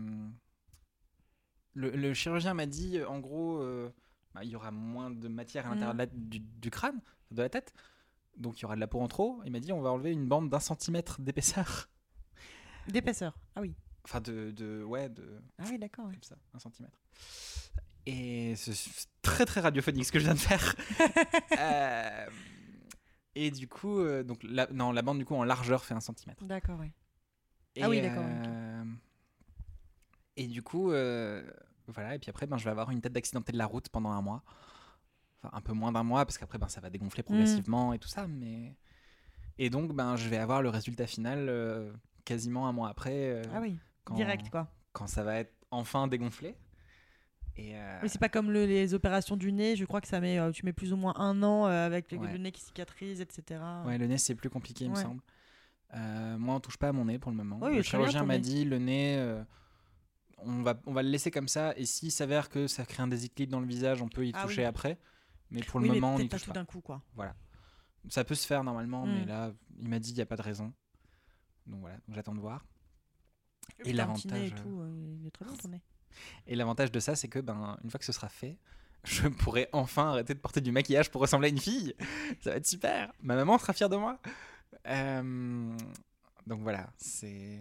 le- 1.74 1.92
le 1.92 2.14
chirurgien 2.14 2.54
m'a 2.54 2.66
dit, 2.66 2.98
euh, 2.98 3.08
en 3.08 3.20
gros, 3.20 3.62
euh, 3.62 3.94
bah, 4.34 4.44
il 4.44 4.50
y 4.50 4.56
aura 4.56 4.72
moins 4.72 5.12
de 5.12 5.28
matière 5.28 5.66
à 5.66 5.70
l'intérieur 5.70 5.94
la- 5.96 6.06
du, 6.08 6.40
du 6.40 6.70
crâne, 6.72 7.00
de 7.32 7.42
la 7.42 7.50
tête. 7.50 7.74
Donc 8.38 8.60
il 8.60 8.64
y 8.64 8.66
aura 8.66 8.76
de 8.76 8.80
la 8.80 8.88
peau 8.88 9.00
en 9.02 9.08
trop. 9.08 9.42
Il 9.46 9.52
m'a 9.52 9.60
dit, 9.60 9.74
on 9.74 9.82
va 9.82 9.92
enlever 9.92 10.12
une 10.12 10.28
bande 10.28 10.50
d'un 10.50 10.60
centimètre 10.60 11.22
d'épaisseur. 11.22 11.90
D'épaisseur. 12.88 13.38
Ah 13.56 13.62
oui. 13.62 13.76
Enfin, 14.06 14.22
de, 14.22 14.52
de, 14.52 14.82
ouais, 14.84 15.10
de, 15.10 15.42
Ah 15.58 15.64
oui, 15.70 15.78
d'accord. 15.78 16.06
ouais. 16.06 16.14
comme 16.14 16.24
ça, 16.24 16.38
un 16.54 16.60
centimètre. 16.60 16.98
Et 18.06 18.56
c'est 18.56 18.74
très 19.22 19.46
très 19.46 19.60
radiophonique 19.60 20.06
ce 20.06 20.12
que 20.14 20.20
je 20.20 20.24
viens 20.26 20.34
de 20.36 20.40
faire. 20.40 20.76
Euh, 21.60 22.28
et 23.36 23.50
du 23.52 23.68
coup, 23.68 24.00
euh, 24.00 24.24
donc 24.24 24.40
la, 24.44 24.68
non, 24.72 24.92
la 24.92 25.02
bande 25.02 25.18
du 25.18 25.26
coup 25.26 25.36
en 25.36 25.44
largeur 25.44 25.84
fait 25.84 25.94
un 25.96 26.00
centimètre. 26.00 26.44
D'accord, 26.46 26.78
oui. 26.80 26.92
Et, 27.76 27.84
Ah 27.84 27.90
oui, 27.90 28.02
d'accord, 28.02 28.24
euh, 28.26 28.44
Et 30.38 30.48
du 30.48 30.62
coup, 30.62 30.92
euh, 30.92 31.44
voilà. 31.88 32.16
Et 32.16 32.20
puis 32.20 32.30
après, 32.30 32.46
ben, 32.48 32.58
je 32.58 32.64
vais 32.64 32.70
avoir 32.72 32.92
une 32.92 33.02
tête 33.02 33.14
d'accidenté 33.14 33.52
de 33.52 33.58
la 33.58 33.66
route 33.66 33.90
pendant 33.90 34.12
un 34.12 34.22
mois. 34.22 34.44
Enfin, 35.42 35.56
un 35.56 35.62
peu 35.62 35.74
moins 35.74 35.92
d'un 35.92 36.04
mois 36.04 36.26
parce 36.26 36.38
qu'après, 36.38 36.58
ben, 36.58 36.68
ça 36.68 36.80
va 36.82 36.90
dégonfler 36.90 37.24
progressivement 37.24 37.94
et 37.94 38.00
tout 38.00 38.08
ça. 38.08 38.28
Mais 38.28 38.76
et 39.58 39.70
donc, 39.70 39.94
ben, 39.94 40.16
je 40.16 40.30
vais 40.30 40.38
avoir 40.38 40.62
le 40.62 40.70
résultat 40.70 41.08
final 41.08 41.48
euh, 41.50 41.92
quasiment 42.26 42.68
un 42.68 42.72
mois 42.72 42.90
après. 42.90 43.32
euh, 43.32 43.42
Ah 43.54 43.60
oui, 43.62 43.78
quand, 44.04 44.14
direct 44.16 44.50
quoi. 44.50 44.68
Quand 44.94 45.08
ça 45.08 45.24
va 45.24 45.36
être 45.40 45.54
enfin 45.72 46.08
dégonflé. 46.08 46.56
Et 47.60 47.76
euh, 47.76 48.00
Mais 48.04 48.08
c'est 48.08 48.20
pas 48.20 48.30
comme 48.30 48.52
le- 48.52 48.66
les 48.68 48.94
opérations 48.94 49.36
du 49.36 49.52
nez, 49.52 49.76
je 49.76 49.84
crois 49.86 50.00
que 50.00 50.08
ça 50.08 50.20
met, 50.20 50.40
tu 50.52 50.64
mets 50.64 50.74
plus 50.74 50.94
ou 50.94 50.96
moins 50.98 51.14
un 51.18 51.42
an 51.42 51.66
avec 51.66 52.12
le, 52.12 52.20
Ouais. 52.20 52.32
le 52.32 52.38
nez 52.38 52.52
qui 52.52 52.62
cicatrise, 52.62 53.20
etc. 53.20 53.60
Ouais, 53.86 53.98
le 53.98 54.06
nez, 54.06 54.20
c'est 54.20 54.36
plus 54.36 54.52
compliqué, 54.52 54.86
il 54.86 54.92
me 54.92 54.96
Ouais. 54.96 55.02
semble. 55.02 55.22
Moi, 56.40 56.54
on 56.56 56.60
touche 56.60 56.78
pas 56.78 56.90
à 56.90 56.92
mon 56.92 57.06
nez 57.06 57.18
pour 57.18 57.32
le 57.32 57.38
moment. 57.38 57.58
Oui, 57.62 57.72
il 57.72 57.78
le 57.78 57.82
chirurgien 57.82 58.24
m'a 58.26 58.38
dit 58.38 58.64
le 58.66 58.78
nez, 58.78 59.18
on, 60.38 60.62
va, 60.64 60.80
on 60.86 60.94
va 60.94 61.04
le 61.04 61.10
laisser 61.10 61.32
comme 61.32 61.48
ça. 61.48 61.74
Et 61.78 61.86
s'il 61.86 62.12
s'avère 62.12 62.50
que 62.50 62.68
ça 62.68 62.86
crée 62.86 63.04
un 63.04 63.08
déséquilibre 63.08 63.52
dans 63.52 63.60
le 63.60 63.68
visage, 63.68 64.02
on 64.02 64.08
peut 64.10 64.26
y 64.26 64.32
Ah 64.36 64.44
toucher 64.44 64.62
oui. 64.62 64.66
après. 64.68 64.98
Mais 65.52 65.62
pour 65.62 65.82
oui, 65.82 65.88
le 65.88 65.94
moment, 65.96 66.16
on 66.16 66.20
n'y 66.20 66.28
peut-être 66.28 66.32
pas 66.32 66.38
touche 66.38 66.46
tout 66.46 66.52
pas. 66.54 66.60
d'un 66.60 66.66
coup 66.66 66.82
quoi. 66.82 67.02
Ça 68.10 68.24
peut 68.24 68.36
se 68.36 68.46
faire 68.48 68.64
normalement, 68.64 69.06
mais 69.06 69.24
Mm. 69.24 69.28
là, 69.28 69.54
il 69.80 69.90
m'a 69.90 70.00
dit 70.00 70.12
il 70.12 70.16
n'y 70.16 70.22
a 70.22 70.26
pas 70.26 70.38
de 70.38 70.42
raison. 70.42 70.74
Donc 71.66 71.82
voilà, 71.82 71.98
j'attends 72.10 72.36
de 72.36 72.40
voir. 72.40 72.66
Et 73.84 73.92
l'avantage. 73.94 74.50
Et 74.52 74.54
euh. 74.66 75.78
Et 76.48 76.56
l'avantage 76.56 76.92
de 76.92 77.00
ça, 77.00 77.16
c'est 77.16 77.28
que 77.28 77.40
ben, 77.40 77.78
une 77.84 77.90
fois 77.92 78.00
que 78.00 78.06
ce 78.06 78.12
sera 78.14 78.30
fait, 78.30 78.58
je 79.04 79.28
pourrai 79.28 79.68
enfin 79.74 80.10
arrêter 80.12 80.34
de 80.34 80.40
porter 80.40 80.62
du 80.62 80.72
maquillage 80.72 81.12
pour 81.12 81.22
ressembler 81.22 81.48
à 81.48 81.52
une 81.52 81.60
fille. 81.60 81.94
Ça 82.42 82.52
va 82.52 82.56
être 82.58 82.66
super. 82.66 83.12
Ma 83.22 83.36
maman 83.36 83.58
sera 83.58 83.74
fière 83.74 83.90
de 83.90 83.98
moi. 83.98 84.20
Euh, 84.88 85.78
donc 86.46 86.62
voilà, 86.62 86.90
c'est. 86.98 87.60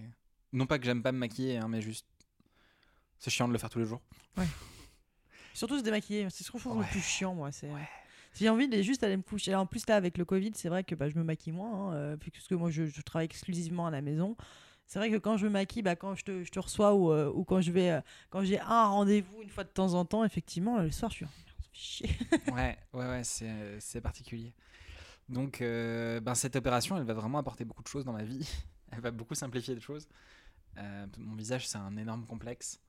Non 0.52 0.66
pas 0.66 0.78
que 0.78 0.84
j'aime 0.84 1.02
pas 1.02 1.12
me 1.12 1.18
maquiller, 1.18 1.58
hein, 1.58 1.68
mais 1.68 1.80
juste. 1.82 2.06
C'est 3.18 3.30
chiant 3.30 3.48
de 3.48 3.52
le 3.52 3.58
faire 3.58 3.70
tous 3.70 3.78
les 3.78 3.86
jours. 3.86 4.00
Ouais. 4.36 4.46
Surtout 5.54 5.78
se 5.78 5.82
démaquiller, 5.82 6.28
c'est 6.30 6.44
ce 6.44 6.52
que 6.52 6.58
je 6.58 6.64
trouve 6.64 6.82
le 6.82 6.88
plus 6.88 7.00
chiant, 7.00 7.34
moi. 7.34 7.50
C'est. 7.50 7.70
J'ai 8.38 8.50
envie 8.50 8.68
de 8.68 8.82
juste 8.82 9.02
aller 9.02 9.16
me 9.16 9.22
coucher. 9.22 9.54
En 9.54 9.64
plus, 9.64 9.86
là, 9.88 9.96
avec 9.96 10.18
le 10.18 10.26
Covid, 10.26 10.52
c'est 10.54 10.68
vrai 10.68 10.84
que 10.84 10.94
bah, 10.94 11.08
je 11.08 11.18
me 11.18 11.24
maquille 11.24 11.54
moins, 11.54 11.92
hein, 11.92 11.94
euh, 11.94 12.16
puisque 12.18 12.52
moi, 12.52 12.70
je, 12.70 12.84
je, 12.84 13.00
travaille 13.00 13.24
exclusivement 13.24 13.86
à 13.86 13.90
la 13.90 14.02
maison. 14.02 14.36
C'est 14.86 14.98
vrai 14.98 15.10
que 15.10 15.16
quand 15.16 15.38
je 15.38 15.46
me 15.46 15.52
maquille, 15.52 15.80
bah, 15.80 15.96
quand 15.96 16.14
je 16.14 16.24
te, 16.24 16.44
je 16.44 16.50
te 16.50 16.60
reçois 16.60 16.94
ou, 16.94 17.10
euh, 17.10 17.32
ou, 17.34 17.44
quand 17.44 17.62
je 17.62 17.72
vais, 17.72 17.90
euh, 17.90 18.00
quand 18.28 18.44
j'ai 18.44 18.60
un 18.60 18.84
rendez-vous 18.88 19.42
une 19.42 19.48
fois 19.48 19.64
de 19.64 19.70
temps 19.70 19.94
en 19.94 20.04
temps, 20.04 20.22
effectivement, 20.22 20.78
le 20.78 20.90
soir, 20.90 21.10
je 21.10 21.16
suis 21.16 21.26
chier. 21.72 22.10
ouais, 22.52 22.76
ouais, 22.92 23.06
ouais, 23.06 23.22
c'est 23.24 24.00
particulier. 24.02 24.52
Donc, 25.30 25.60
ben, 25.60 26.34
cette 26.34 26.56
opération, 26.56 26.98
elle 26.98 27.04
va 27.04 27.14
vraiment 27.14 27.38
apporter 27.38 27.64
beaucoup 27.64 27.82
de 27.82 27.88
choses 27.88 28.04
dans 28.04 28.12
ma 28.12 28.24
vie. 28.24 28.46
Elle 28.92 29.00
va 29.00 29.10
beaucoup 29.10 29.34
simplifier 29.34 29.74
les 29.74 29.80
choses. 29.80 30.06
mon 31.18 31.34
visage, 31.34 31.66
c'est 31.66 31.76
un 31.76 31.96
énorme 31.96 32.24
complexe, 32.24 32.80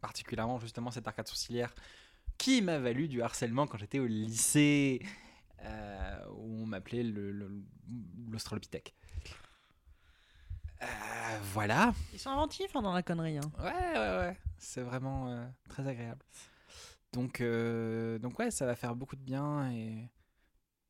particulièrement 0.00 0.58
justement 0.58 0.90
cette 0.90 1.06
arcade 1.06 1.26
sourcilière 1.26 1.74
qui 2.38 2.62
m'a 2.62 2.78
valu 2.78 3.08
du 3.08 3.22
harcèlement 3.22 3.66
quand 3.66 3.78
j'étais 3.78 3.98
au 3.98 4.06
lycée, 4.06 5.00
euh, 5.62 6.24
où 6.36 6.62
on 6.62 6.66
m'appelait 6.66 7.02
l'Australopithèque. 7.02 8.94
Le, 10.80 10.86
euh, 10.86 11.38
voilà. 11.52 11.94
Ils 12.12 12.18
sont 12.18 12.30
inventifs 12.30 12.74
hein, 12.76 12.82
dans 12.82 12.92
la 12.92 13.02
connerie. 13.02 13.38
Hein. 13.38 13.50
Ouais, 13.58 13.98
ouais, 13.98 14.18
ouais. 14.18 14.36
C'est 14.58 14.82
vraiment 14.82 15.28
euh, 15.28 15.46
très 15.68 15.86
agréable. 15.86 16.22
Donc, 17.12 17.40
donc 18.20 18.38
ouais, 18.40 18.50
ça 18.50 18.66
va 18.66 18.74
faire 18.74 18.96
beaucoup 18.96 19.14
de 19.14 19.22
bien 19.22 19.70
et, 19.70 20.10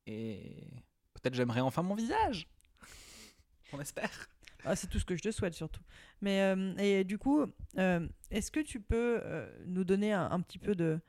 et 0.06 0.66
peut-être 1.12 1.34
j'aimerais 1.34 1.60
enfin 1.60 1.82
mon 1.82 1.94
visage. 1.94 2.48
On 3.74 3.80
espère. 3.80 4.28
Ah, 4.64 4.76
c'est 4.76 4.86
tout 4.86 4.98
ce 4.98 5.04
que 5.04 5.16
je 5.16 5.22
te 5.22 5.30
souhaite 5.30 5.54
surtout. 5.54 5.82
Mais 6.20 6.54
et 6.78 7.04
du 7.04 7.18
coup, 7.18 7.44
est-ce 7.76 8.50
que 8.50 8.60
tu 8.60 8.80
peux 8.80 9.20
nous 9.66 9.84
donner 9.84 10.12
un, 10.12 10.40
petit 10.40 10.58
peu 10.58 10.74
de 10.74 11.00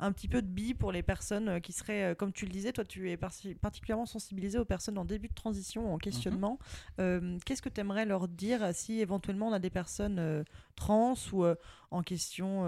un 0.00 0.12
petit 0.12 0.28
peu 0.28 0.42
de 0.42 0.46
billes 0.46 0.74
pour 0.74 0.92
les 0.92 1.02
personnes 1.02 1.48
euh, 1.48 1.60
qui 1.60 1.72
seraient, 1.72 2.12
euh, 2.12 2.14
comme 2.14 2.32
tu 2.32 2.46
le 2.46 2.50
disais, 2.50 2.72
toi 2.72 2.84
tu 2.84 3.10
es 3.10 3.16
particulièrement 3.16 4.06
sensibilisé 4.06 4.58
aux 4.58 4.64
personnes 4.64 4.98
en 4.98 5.04
début 5.04 5.28
de 5.28 5.34
transition, 5.34 5.92
en 5.92 5.98
questionnement. 5.98 6.58
Mhm. 6.98 7.04
Euh, 7.04 7.38
qu'est-ce 7.44 7.62
que 7.62 7.68
tu 7.68 7.80
aimerais 7.80 8.06
leur 8.06 8.28
dire 8.28 8.74
si 8.74 9.00
éventuellement 9.00 9.48
on 9.48 9.52
a 9.52 9.58
des 9.58 9.70
personnes 9.70 10.44
trans 10.74 11.14
ou 11.32 11.44
en 11.90 12.02
question, 12.02 12.64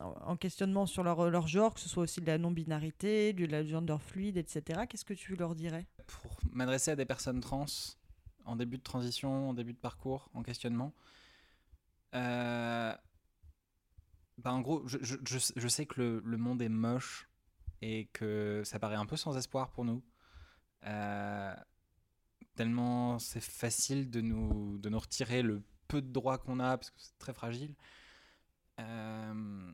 en 0.00 0.36
questionnement 0.36 0.86
sur 0.86 1.02
leur, 1.02 1.30
leur, 1.30 1.46
genre, 1.46 1.74
que 1.74 1.80
ce 1.80 1.88
soit 1.88 2.02
aussi 2.02 2.20
de 2.20 2.26
la 2.26 2.38
non-binarité, 2.38 3.32
de 3.32 3.46
la 3.46 3.64
gender 3.64 3.96
fluide, 4.00 4.36
etc. 4.36 4.82
Qu'est-ce 4.88 5.04
que 5.04 5.14
tu 5.14 5.36
leur 5.36 5.54
dirais? 5.54 5.86
Pour 6.06 6.36
m'adresser 6.52 6.90
à 6.90 6.96
des 6.96 7.04
personnes 7.04 7.40
trans 7.40 7.66
en 8.44 8.56
début 8.56 8.78
de 8.78 8.82
transition, 8.82 9.50
en 9.50 9.54
début 9.54 9.72
de 9.72 9.78
parcours, 9.78 10.30
en 10.34 10.42
questionnement, 10.42 10.92
euh, 12.14 12.94
bah, 14.38 14.52
en 14.52 14.60
gros, 14.60 14.86
je, 14.86 15.68
sais 15.68 15.86
que 15.86 16.00
le, 16.00 16.22
le, 16.24 16.36
monde 16.36 16.62
est 16.62 16.68
moche 16.68 17.28
et 17.82 18.06
que 18.12 18.62
ça 18.64 18.78
paraît 18.78 18.96
un 18.96 19.06
peu 19.06 19.16
sans 19.16 19.36
espoir 19.36 19.70
pour 19.70 19.84
nous. 19.84 20.02
Euh, 20.86 21.54
tellement 22.54 23.18
c'est 23.18 23.40
facile 23.42 24.10
de 24.10 24.20
nous, 24.20 24.78
de 24.78 24.88
nous 24.88 24.98
retirer 24.98 25.42
le 25.42 25.62
peu 25.88 26.02
de 26.02 26.12
droits 26.12 26.38
qu'on 26.38 26.60
a 26.60 26.76
parce 26.76 26.90
que 26.90 27.00
c'est 27.00 27.18
très 27.18 27.34
fragile. 27.34 27.74
Euh, 28.80 29.72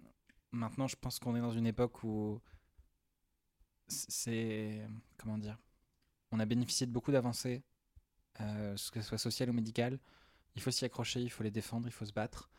maintenant, 0.52 0.86
je 0.86 0.96
pense 0.96 1.18
qu'on 1.18 1.36
est 1.36 1.40
dans 1.40 1.52
une 1.52 1.66
époque 1.66 2.02
où 2.04 2.40
c'est. 3.88 4.86
Comment 5.18 5.38
dire 5.38 5.58
On 6.32 6.40
a 6.40 6.46
bénéficié 6.46 6.86
de 6.86 6.92
beaucoup 6.92 7.12
d'avancées, 7.12 7.62
euh, 8.40 8.74
que 8.92 9.00
ce 9.00 9.08
soit 9.08 9.18
social 9.18 9.50
ou 9.50 9.52
médical. 9.52 9.98
Il 10.56 10.62
faut 10.62 10.70
s'y 10.70 10.84
accrocher, 10.84 11.20
il 11.20 11.30
faut 11.30 11.42
les 11.42 11.50
défendre, 11.50 11.86
il 11.86 11.92
faut 11.92 12.04
se 12.04 12.12
battre. 12.12 12.50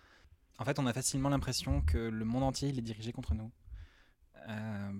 En 0.58 0.66
fait, 0.66 0.80
on 0.80 0.86
a 0.86 0.94
facilement 0.94 1.30
l'impression 1.30 1.82
que 1.82 1.98
le 1.98 2.26
monde 2.26 2.44
entier 2.44 2.70
est 2.70 2.82
dirigé 2.82 3.12
contre 3.12 3.34
nous. 3.34 3.52
Euh, 4.48 4.94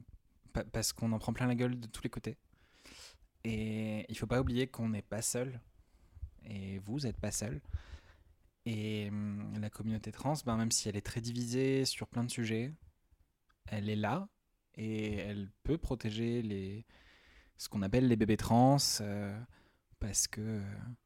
parce 0.74 0.94
qu'on 0.94 1.12
en 1.14 1.20
prend 1.20 1.34
plein 1.34 1.48
la 1.48 1.56
gueule 1.56 1.80
de 1.80 1.88
tous 1.88 2.04
les 2.04 2.10
côtés. 2.10 2.38
Et 3.44 4.06
il 4.10 4.18
faut 4.18 4.28
pas 4.28 4.42
oublier 4.42 4.68
qu'on 4.68 4.90
n'est 4.90 5.02
pas 5.02 5.22
seul. 5.22 5.60
Et 6.46 6.80
vous 6.80 7.00
n'êtes 7.00 7.20
pas 7.20 7.32
seul. 7.32 7.62
Et 8.66 9.08
hum, 9.10 9.58
la 9.60 9.70
communauté 9.70 10.12
trans, 10.12 10.34
ben, 10.46 10.58
même 10.58 10.72
si 10.72 10.90
elle 10.90 10.96
est 10.96 11.06
très 11.06 11.22
divisée 11.22 11.86
sur 11.86 12.08
plein 12.08 12.24
de 12.24 12.32
sujets, 12.32 12.74
elle 13.68 13.90
est 13.90 13.96
là 13.96 14.28
et 14.76 15.16
elle 15.16 15.50
peut 15.64 15.78
protéger 15.78 16.86
ce 17.58 17.70
qu'on 17.70 17.82
appelle 17.82 18.08
les 18.08 18.16
bébés 18.16 18.38
trans 18.38 18.78
euh, 19.02 19.40
parce 20.02 20.28
que 20.28 20.62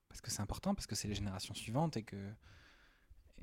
parce 0.09 0.21
que 0.21 0.31
c'est 0.31 0.41
important, 0.41 0.73
parce 0.73 0.87
que 0.87 0.95
c'est 0.95 1.07
les 1.07 1.13
générations 1.13 1.53
suivantes 1.53 1.97
et 1.97 2.03
que 2.03 2.33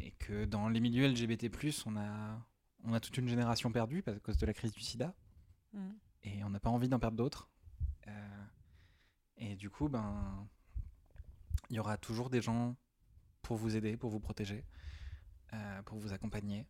et 0.01 0.11
que 0.13 0.45
dans 0.45 0.69
les 0.69 0.81
milieux 0.81 1.07
LGBT+, 1.07 1.51
on 1.87 1.97
a, 1.97 2.45
on 2.85 2.93
a 2.93 3.01
toute 3.01 3.17
une 3.19 3.29
génération 3.29 3.71
perdue 3.71 4.03
à 4.07 4.19
cause 4.21 4.37
de 4.37 4.47
la 4.47 4.55
crise 4.55 4.73
du 4.73 4.81
sida. 4.81 5.15
Mm. 5.73 5.91
Et 6.25 6.45
on 6.45 6.51
n'a 6.51 6.61
pas 6.61 6.71
envie 6.71 6.89
d'en 6.89 6.99
perdre 6.99 7.17
d'autres. 7.17 7.49
Euh, 8.09 8.45
et 9.37 9.55
du 9.55 9.71
coup, 9.71 9.89
ben, 9.89 10.49
il 11.71 11.77
y 11.77 11.79
aura 11.79 11.97
toujours 11.99 12.31
des 12.31 12.41
gens 12.41 12.77
pour 13.43 13.57
vous 13.57 13.77
aider, 13.77 13.97
pour 13.97 14.11
vous 14.11 14.21
protéger, 14.21 14.65
euh, 15.53 15.83
pour 15.83 15.99
vous 15.99 16.13
accompagner. 16.13 16.67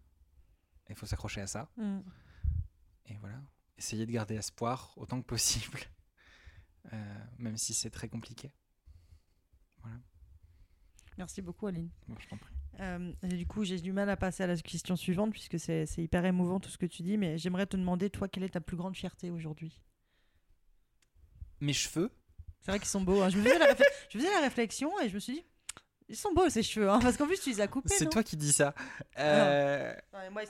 Il 0.88 0.96
faut 0.96 1.06
s'accrocher 1.06 1.40
à 1.40 1.46
ça. 1.46 1.70
Mm. 1.76 2.00
Et 3.06 3.16
voilà. 3.18 3.40
Essayez 3.78 4.06
de 4.06 4.12
garder 4.12 4.34
espoir 4.34 4.92
autant 4.96 5.20
que 5.20 5.26
possible, 5.26 5.80
euh, 6.92 7.24
même 7.38 7.56
si 7.56 7.72
c'est 7.72 7.90
très 7.90 8.08
compliqué. 8.08 8.52
Merci 11.18 11.42
beaucoup, 11.42 11.66
Aline. 11.66 11.90
je 12.18 12.26
t'en 12.28 12.36
prie. 12.36 12.54
Euh, 12.80 13.12
du 13.22 13.46
coup, 13.46 13.64
j'ai 13.64 13.78
du 13.78 13.92
mal 13.92 14.08
à 14.08 14.16
passer 14.16 14.42
à 14.42 14.46
la 14.46 14.56
question 14.56 14.96
suivante 14.96 15.30
puisque 15.30 15.58
c'est 15.58 15.86
hyper 15.98 16.24
émouvant 16.24 16.58
tout 16.58 16.70
ce 16.70 16.78
que 16.78 16.86
tu 16.86 17.02
dis, 17.02 17.16
mais 17.16 17.38
j'aimerais 17.38 17.66
te 17.66 17.76
demander, 17.76 18.10
toi, 18.10 18.28
quelle 18.28 18.44
est 18.44 18.50
ta 18.50 18.60
plus 18.60 18.76
grande 18.76 18.96
fierté 18.96 19.30
aujourd'hui? 19.30 19.82
Mes 21.60 21.72
cheveux 21.72 22.10
C'est 22.62 22.72
vrai 22.72 22.78
qu'ils 22.78 22.88
sont 22.88 23.02
beaux. 23.02 23.22
Hein. 23.22 23.28
Je, 23.28 23.38
me 23.38 23.44
faisais 23.44 23.58
la 23.58 23.68
je, 24.08 24.18
faisais 24.18 24.30
la 24.30 24.40
réflexion 24.40 24.90
et 25.00 25.08
je 25.08 25.14
me 25.14 25.20
suis 25.20 25.34
dit, 25.34 25.44
ils 26.08 26.16
sont 26.16 26.32
beaux 26.32 26.48
ces 26.48 26.62
cheveux, 26.62 26.90
hein, 26.90 26.98
parce 27.00 27.16
qu'en 27.16 27.26
plus 27.26 27.40
tu 27.40 27.50
les 27.50 27.60
as 27.60 27.68
coupés. 27.68 27.94
C'est 27.96 28.08
toi 28.08 28.22
qui 28.22 28.36
dis 28.36 28.52
ça. 28.52 28.74
Euh, 29.18 29.94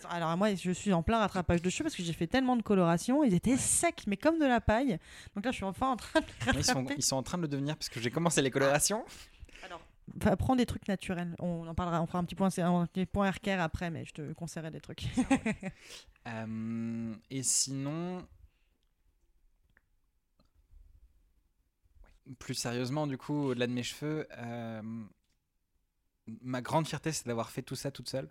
alors, 0.08 0.36
moi, 0.36 0.54
je 0.54 0.70
suis 0.70 0.92
en 0.92 1.02
plein 1.02 1.18
rattrapage 1.18 1.60
de 1.60 1.70
cheveux 1.70 1.84
parce 1.84 1.96
que 1.96 2.02
j'ai 2.02 2.12
fait 2.12 2.26
tellement 2.26 2.56
de 2.56 2.62
coloration, 2.62 3.24
ils 3.24 3.34
étaient 3.34 3.56
secs, 3.56 4.02
mais 4.06 4.16
comme 4.16 4.38
de 4.38 4.46
la 4.46 4.60
paille. 4.60 4.98
Donc 5.34 5.44
là, 5.44 5.50
je 5.50 5.56
suis 5.56 5.64
enfin 5.64 5.90
en 5.90 5.96
train 5.96 6.20
de 6.20 6.52
les 6.52 6.60
ils, 6.60 6.64
sont, 6.64 6.86
ils 6.96 7.02
sont 7.02 7.16
en 7.16 7.22
train 7.22 7.36
de 7.36 7.42
le 7.42 7.48
devenir 7.48 7.76
parce 7.76 7.88
que 7.88 8.00
j'ai 8.00 8.10
commencé 8.10 8.40
les 8.42 8.50
colorations. 8.50 9.04
Prends 10.38 10.56
des 10.56 10.66
trucs 10.66 10.88
naturels. 10.88 11.34
On 11.38 11.66
en 11.66 11.74
parlera, 11.74 12.02
on 12.02 12.06
fera 12.06 12.18
un 12.18 12.24
petit 12.24 12.34
point, 12.34 12.48
un 12.58 12.86
petit 12.86 13.06
point 13.06 13.30
après, 13.58 13.90
mais 13.90 14.04
je 14.04 14.12
te 14.12 14.32
conseillerai 14.32 14.70
des 14.70 14.80
trucs. 14.80 15.06
Euh, 16.28 17.16
et 17.30 17.42
sinon, 17.42 18.24
plus 22.38 22.54
sérieusement, 22.54 23.08
du 23.08 23.18
coup, 23.18 23.46
au-delà 23.48 23.66
de 23.66 23.72
mes 23.72 23.82
cheveux, 23.82 24.28
euh, 24.38 25.04
ma 26.42 26.62
grande 26.62 26.86
fierté, 26.86 27.10
c'est 27.10 27.26
d'avoir 27.26 27.50
fait 27.50 27.62
tout 27.62 27.74
ça 27.74 27.90
toute 27.90 28.08
seule. 28.08 28.30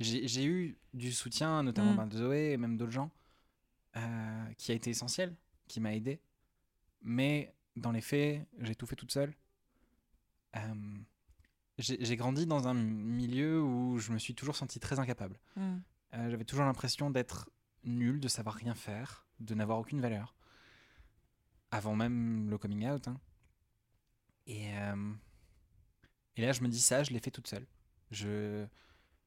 J'ai 0.00 0.44
eu 0.44 0.78
du 0.94 1.10
soutien, 1.10 1.62
notamment 1.64 1.92
mm. 1.92 1.96
ben, 1.96 2.06
de 2.06 2.18
Zoé 2.18 2.52
et 2.52 2.56
même 2.56 2.76
d'autres 2.76 2.92
gens, 2.92 3.10
euh, 3.96 4.52
qui 4.56 4.70
a 4.70 4.74
été 4.74 4.90
essentiel, 4.90 5.34
qui 5.66 5.80
m'a 5.80 5.94
aidé. 5.94 6.20
Mais 7.02 7.52
dans 7.74 7.90
les 7.90 8.00
faits, 8.00 8.46
j'ai 8.60 8.76
tout 8.76 8.86
fait 8.86 8.96
toute 8.96 9.12
seule. 9.12 9.34
Euh, 10.56 10.74
j'ai 11.78 12.16
grandi 12.16 12.46
dans 12.46 12.66
un 12.66 12.74
milieu 12.74 13.62
où 13.62 13.98
je 13.98 14.10
me 14.12 14.18
suis 14.18 14.34
toujours 14.34 14.56
senti 14.56 14.80
très 14.80 14.98
incapable. 14.98 15.38
Mm. 15.56 15.76
Euh, 16.14 16.30
j'avais 16.30 16.44
toujours 16.44 16.64
l'impression 16.64 17.10
d'être 17.10 17.50
nul, 17.84 18.18
de 18.18 18.28
savoir 18.28 18.56
rien 18.56 18.74
faire, 18.74 19.28
de 19.38 19.54
n'avoir 19.54 19.78
aucune 19.78 20.00
valeur. 20.00 20.34
Avant 21.70 21.94
même 21.94 22.50
le 22.50 22.58
coming 22.58 22.88
out. 22.88 23.06
Hein. 23.06 23.20
Et, 24.46 24.76
euh, 24.76 25.12
et 26.36 26.42
là, 26.42 26.52
je 26.52 26.62
me 26.62 26.68
dis 26.68 26.80
ça, 26.80 27.04
je 27.04 27.12
l'ai 27.12 27.20
fait 27.20 27.30
toute 27.30 27.46
seule. 27.46 27.66
Je, 28.10 28.66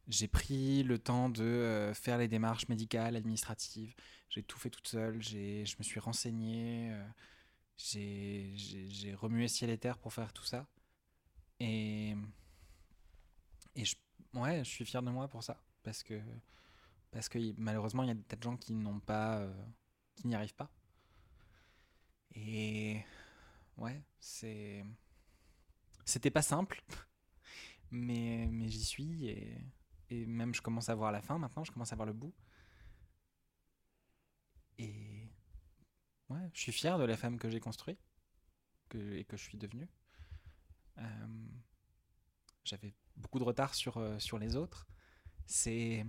j'ai 0.07 0.27
pris 0.27 0.83
le 0.83 0.97
temps 0.97 1.29
de 1.29 1.91
faire 1.93 2.17
les 2.17 2.27
démarches 2.27 2.67
médicales, 2.67 3.15
administratives. 3.15 3.93
J'ai 4.29 4.43
tout 4.43 4.57
fait 4.57 4.71
toute 4.71 4.87
seule. 4.87 5.21
Je 5.21 5.75
me 5.77 5.83
suis 5.83 5.99
renseigné. 5.99 6.93
j'ai 7.77 9.15
remué 9.15 9.47
ciel 9.47 9.69
et 9.69 9.77
terre 9.77 9.99
pour 9.99 10.11
faire 10.11 10.33
tout 10.33 10.43
ça. 10.43 10.67
Et, 11.61 12.15
et 13.75 13.85
je, 13.85 13.95
ouais, 14.33 14.63
je 14.63 14.69
suis 14.69 14.85
fier 14.85 15.03
de 15.03 15.11
moi 15.11 15.27
pour 15.27 15.43
ça. 15.43 15.61
Parce 15.83 16.01
que, 16.03 16.19
parce 17.11 17.29
que 17.29 17.37
malheureusement, 17.57 18.03
il 18.03 18.07
y 18.09 18.11
a 18.11 18.15
des 18.15 18.35
de 18.35 18.43
gens 18.43 18.57
qui 18.57 18.73
n'ont 18.73 18.99
pas. 18.99 19.37
Euh, 19.39 19.65
qui 20.15 20.27
n'y 20.27 20.35
arrivent 20.35 20.55
pas. 20.55 20.71
Et. 22.33 23.03
Ouais, 23.77 24.01
c'est. 24.19 24.83
C'était 26.05 26.31
pas 26.31 26.41
simple. 26.41 26.81
Mais, 27.93 28.47
mais 28.49 28.69
j'y 28.69 28.85
suis 28.85 29.27
et, 29.27 29.57
et 30.09 30.25
même 30.25 30.55
je 30.55 30.61
commence 30.61 30.87
à 30.87 30.95
voir 30.95 31.11
la 31.11 31.21
fin 31.21 31.37
maintenant, 31.37 31.65
je 31.65 31.73
commence 31.73 31.91
à 31.91 31.97
voir 31.97 32.05
le 32.05 32.13
bout. 32.13 32.33
Et 34.77 35.29
ouais, 36.29 36.49
je 36.53 36.59
suis 36.61 36.71
fier 36.71 36.97
de 36.97 37.03
la 37.03 37.17
femme 37.17 37.37
que 37.37 37.49
j'ai 37.49 37.59
construite 37.59 37.99
que, 38.89 38.97
et 39.15 39.25
que 39.25 39.35
je 39.35 39.43
suis 39.43 39.57
devenue. 39.57 39.89
Euh, 40.99 41.27
J'avais 42.63 42.93
beaucoup 43.17 43.39
de 43.39 43.43
retard 43.43 43.73
sur, 43.73 43.97
euh, 43.97 44.17
sur 44.19 44.37
les 44.39 44.55
autres. 44.55 44.87
C'est 45.45 46.05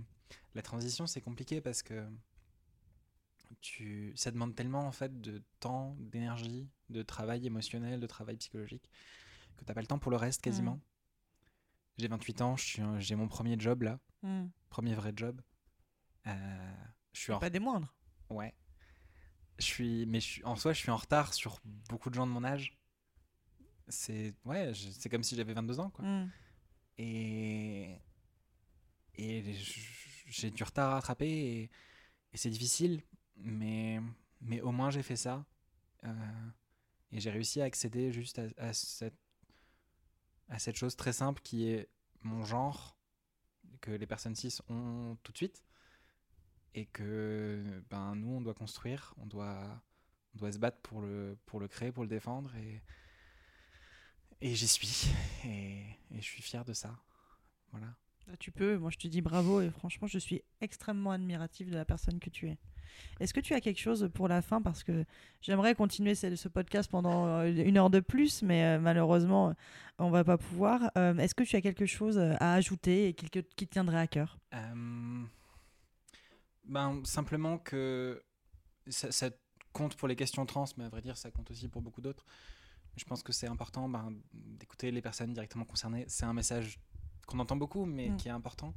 la 0.55 0.61
transition, 0.61 1.07
c'est 1.07 1.21
compliqué 1.21 1.61
parce 1.61 1.83
que 1.83 2.07
tu, 3.61 4.13
ça 4.15 4.31
demande 4.31 4.55
tellement 4.55 4.87
en 4.87 4.91
fait 4.91 5.21
de 5.21 5.43
temps, 5.59 5.95
d'énergie, 5.99 6.69
de 6.89 7.01
travail 7.03 7.45
émotionnel, 7.45 7.99
de 7.99 8.07
travail 8.07 8.37
psychologique 8.37 8.89
que 9.57 9.63
t'as 9.65 9.73
pas 9.73 9.81
le 9.81 9.87
temps 9.87 9.99
pour 9.99 10.11
le 10.11 10.17
reste 10.17 10.41
quasiment. 10.41 10.79
J'ai 11.97 12.07
28 12.07 12.41
ans, 12.41 12.55
j'ai 12.57 13.15
mon 13.15 13.27
premier 13.27 13.59
job 13.59 13.83
là, 13.83 13.99
Hmm. 14.23 14.47
premier 14.69 14.95
vrai 14.95 15.11
job. 15.15 15.41
Euh, 16.27 16.73
je 17.11 17.19
suis 17.19 17.31
en 17.33 17.39
Pas 17.39 17.49
des 17.49 17.59
moindres. 17.59 17.93
Ouais. 18.29 18.55
Je 19.59 19.65
suis, 19.65 20.05
mais 20.07 20.19
je 20.21 20.25
suis- 20.25 20.43
en 20.45 20.55
soi, 20.55 20.71
je 20.73 20.79
suis 20.79 20.89
en 20.89 20.95
retard 20.97 21.33
sur 21.33 21.59
beaucoup 21.89 22.09
de 22.09 22.15
gens 22.15 22.25
de 22.25 22.31
mon 22.31 22.43
âge. 22.43 22.77
C'est, 23.89 24.33
ouais, 24.45 24.73
je- 24.73 24.89
c'est 24.91 25.09
comme 25.09 25.23
si 25.23 25.35
j'avais 25.35 25.53
22 25.53 25.79
ans, 25.79 25.89
quoi. 25.89 26.03
Hmm. 26.05 26.31
Et, 26.97 27.95
et 29.15 29.53
j'ai 30.27 30.51
du 30.51 30.63
retard 30.63 30.91
à 30.91 30.93
rattraper 30.95 31.27
et, 31.27 31.71
c'est 32.35 32.49
difficile, 32.49 33.03
mais, 33.37 34.01
mais 34.41 34.59
au 34.61 34.71
moins 34.71 34.89
j'ai 34.89 35.03
fait 35.03 35.15
ça. 35.15 35.45
Euh, 36.03 36.49
et 37.11 37.19
j'ai 37.19 37.29
réussi 37.29 37.61
à 37.61 37.65
accéder 37.65 38.11
juste 38.11 38.41
à, 38.57 38.73
cette, 38.73 39.19
à 40.49 40.57
cette 40.57 40.75
chose 40.75 40.95
très 40.95 41.13
simple 41.13 41.41
qui 41.43 41.67
est 41.69 41.89
mon 42.21 42.43
genre, 42.43 42.97
que 43.81 43.91
les 43.91 44.07
personnes 44.07 44.35
cis 44.35 44.57
ont 44.67 45.15
tout 45.21 45.31
de 45.31 45.37
suite. 45.37 45.63
Et 46.73 46.87
que 46.87 47.83
ben, 47.91 48.15
nous, 48.15 48.37
on 48.37 48.41
doit 48.41 48.55
construire, 48.55 49.13
on 49.17 49.27
doit, 49.27 49.83
doit 50.33 50.51
se 50.51 50.57
battre 50.57 50.79
pour 50.81 51.01
le, 51.01 51.37
pour 51.45 51.59
le 51.59 51.67
créer, 51.67 51.91
pour 51.91 52.01
le 52.01 52.09
défendre. 52.09 52.51
Et 54.43 54.53
j'y 54.55 54.67
suis. 54.67 55.07
Et, 55.45 55.79
et 56.11 56.17
je 56.17 56.21
suis 56.21 56.43
fier 56.43 56.63
de 56.65 56.73
ça. 56.73 56.91
Voilà. 57.71 57.87
Bah, 58.27 58.33
Tu 58.39 58.51
peux, 58.51 58.77
moi 58.77 58.89
je 58.91 58.97
te 58.97 59.07
dis 59.07 59.21
bravo 59.21 59.61
et 59.61 59.69
franchement 59.71 60.07
je 60.07 60.19
suis 60.19 60.43
extrêmement 60.61 61.11
admiratif 61.11 61.69
de 61.69 61.75
la 61.75 61.85
personne 61.85 62.19
que 62.19 62.29
tu 62.29 62.49
es. 62.49 62.57
Est-ce 63.19 63.33
que 63.33 63.39
tu 63.39 63.53
as 63.53 63.61
quelque 63.61 63.79
chose 63.79 64.09
pour 64.13 64.27
la 64.27 64.41
fin? 64.41 64.61
Parce 64.61 64.83
que 64.83 65.05
j'aimerais 65.41 65.73
continuer 65.73 66.13
ce, 66.13 66.35
ce 66.35 66.47
podcast 66.47 66.91
pendant 66.91 67.25
euh, 67.27 67.47
une 67.47 67.77
heure 67.77 67.89
de 67.89 68.01
plus, 68.01 68.43
mais 68.43 68.63
euh, 68.63 68.79
malheureusement 68.79 69.55
on 69.97 70.09
va 70.09 70.23
pas 70.23 70.37
pouvoir. 70.37 70.91
Euh, 70.97 71.17
Est-ce 71.17 71.33
que 71.35 71.43
tu 71.43 71.55
as 71.55 71.61
quelque 71.61 71.85
chose 71.85 72.19
à 72.19 72.53
ajouter 72.53 73.07
et 73.07 73.13
qui, 73.13 73.29
qui 73.29 73.67
te 73.67 73.71
tiendrait 73.71 73.99
à 73.99 74.07
cœur? 74.07 74.37
Euh, 74.53 75.23
ben, 76.65 77.01
simplement 77.05 77.57
que 77.57 78.21
ça, 78.87 79.11
ça 79.11 79.29
compte 79.71 79.95
pour 79.95 80.07
les 80.07 80.15
questions 80.15 80.45
trans, 80.45 80.65
mais 80.77 80.83
à 80.83 80.89
vrai 80.89 81.01
dire, 81.01 81.17
ça 81.17 81.31
compte 81.31 81.49
aussi 81.49 81.67
pour 81.69 81.81
beaucoup 81.81 82.01
d'autres. 82.01 82.25
Je 82.95 83.03
pense 83.05 83.23
que 83.23 83.31
c'est 83.33 83.47
important 83.47 83.89
ben, 83.89 84.13
d'écouter 84.33 84.91
les 84.91 85.01
personnes 85.01 85.33
directement 85.33 85.65
concernées. 85.65 86.05
C'est 86.07 86.25
un 86.25 86.33
message 86.33 86.79
qu'on 87.27 87.39
entend 87.39 87.55
beaucoup, 87.55 87.85
mais 87.85 88.09
Mm. 88.09 88.17
qui 88.17 88.27
est 88.27 88.31
important. 88.31 88.73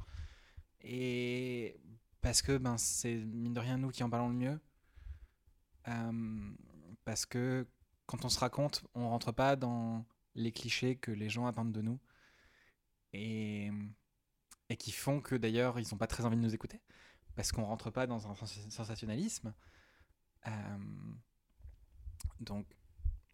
Et 0.80 1.78
parce 2.20 2.42
que 2.42 2.56
ben, 2.58 2.78
c'est 2.78 3.14
mine 3.16 3.52
de 3.54 3.60
rien 3.60 3.76
nous 3.78 3.90
qui 3.90 4.02
en 4.02 4.10
parlons 4.10 4.28
le 4.30 4.34
mieux. 4.34 4.60
Euh, 5.88 6.54
parce 7.04 7.26
que 7.26 7.66
quand 8.06 8.24
on 8.24 8.28
se 8.28 8.38
raconte, 8.38 8.84
on 8.94 9.08
rentre 9.08 9.32
pas 9.32 9.56
dans 9.56 10.04
les 10.34 10.52
clichés 10.52 10.96
que 10.96 11.10
les 11.10 11.28
gens 11.28 11.46
attendent 11.46 11.72
de 11.72 11.82
nous. 11.82 11.98
Et, 13.12 13.70
et 14.68 14.76
qui 14.76 14.92
font 14.92 15.20
que 15.20 15.34
d'ailleurs, 15.34 15.78
ils 15.78 15.86
n'ont 15.92 15.98
pas 15.98 16.06
très 16.06 16.24
envie 16.24 16.36
de 16.36 16.42
nous 16.42 16.54
écouter. 16.54 16.80
Parce 17.34 17.52
qu'on 17.52 17.64
rentre 17.64 17.90
pas 17.90 18.06
dans 18.06 18.26
un 18.28 18.34
sens- 18.34 18.68
sensationnalisme. 18.70 19.54
Euh, 20.46 20.78
donc, 22.40 22.66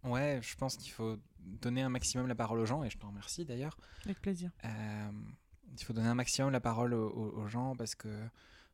ouais, 0.05 0.41
je 0.43 0.57
pense 0.57 0.77
qu'il 0.77 0.93
faut 0.93 1.17
donner 1.39 1.83
un 1.83 1.89
maximum 1.89 2.27
la 2.27 2.35
parole 2.35 2.59
aux 2.61 2.67
gens, 2.67 2.85
et 2.85 2.91
je 2.91 2.99
t'en 2.99 3.09
remercie 3.09 3.45
d'ailleurs. 3.45 3.77
Avec 4.05 4.21
plaisir. 4.21 4.51
Euh, 4.65 5.11
il 5.73 5.83
faut 5.85 5.93
donner 5.93 6.09
un 6.09 6.15
maximum 6.15 6.51
la 6.51 6.61
parole 6.61 6.95
aux, 6.95 7.49
gens 7.49 7.75
parce 7.77 7.95
que 7.95 8.29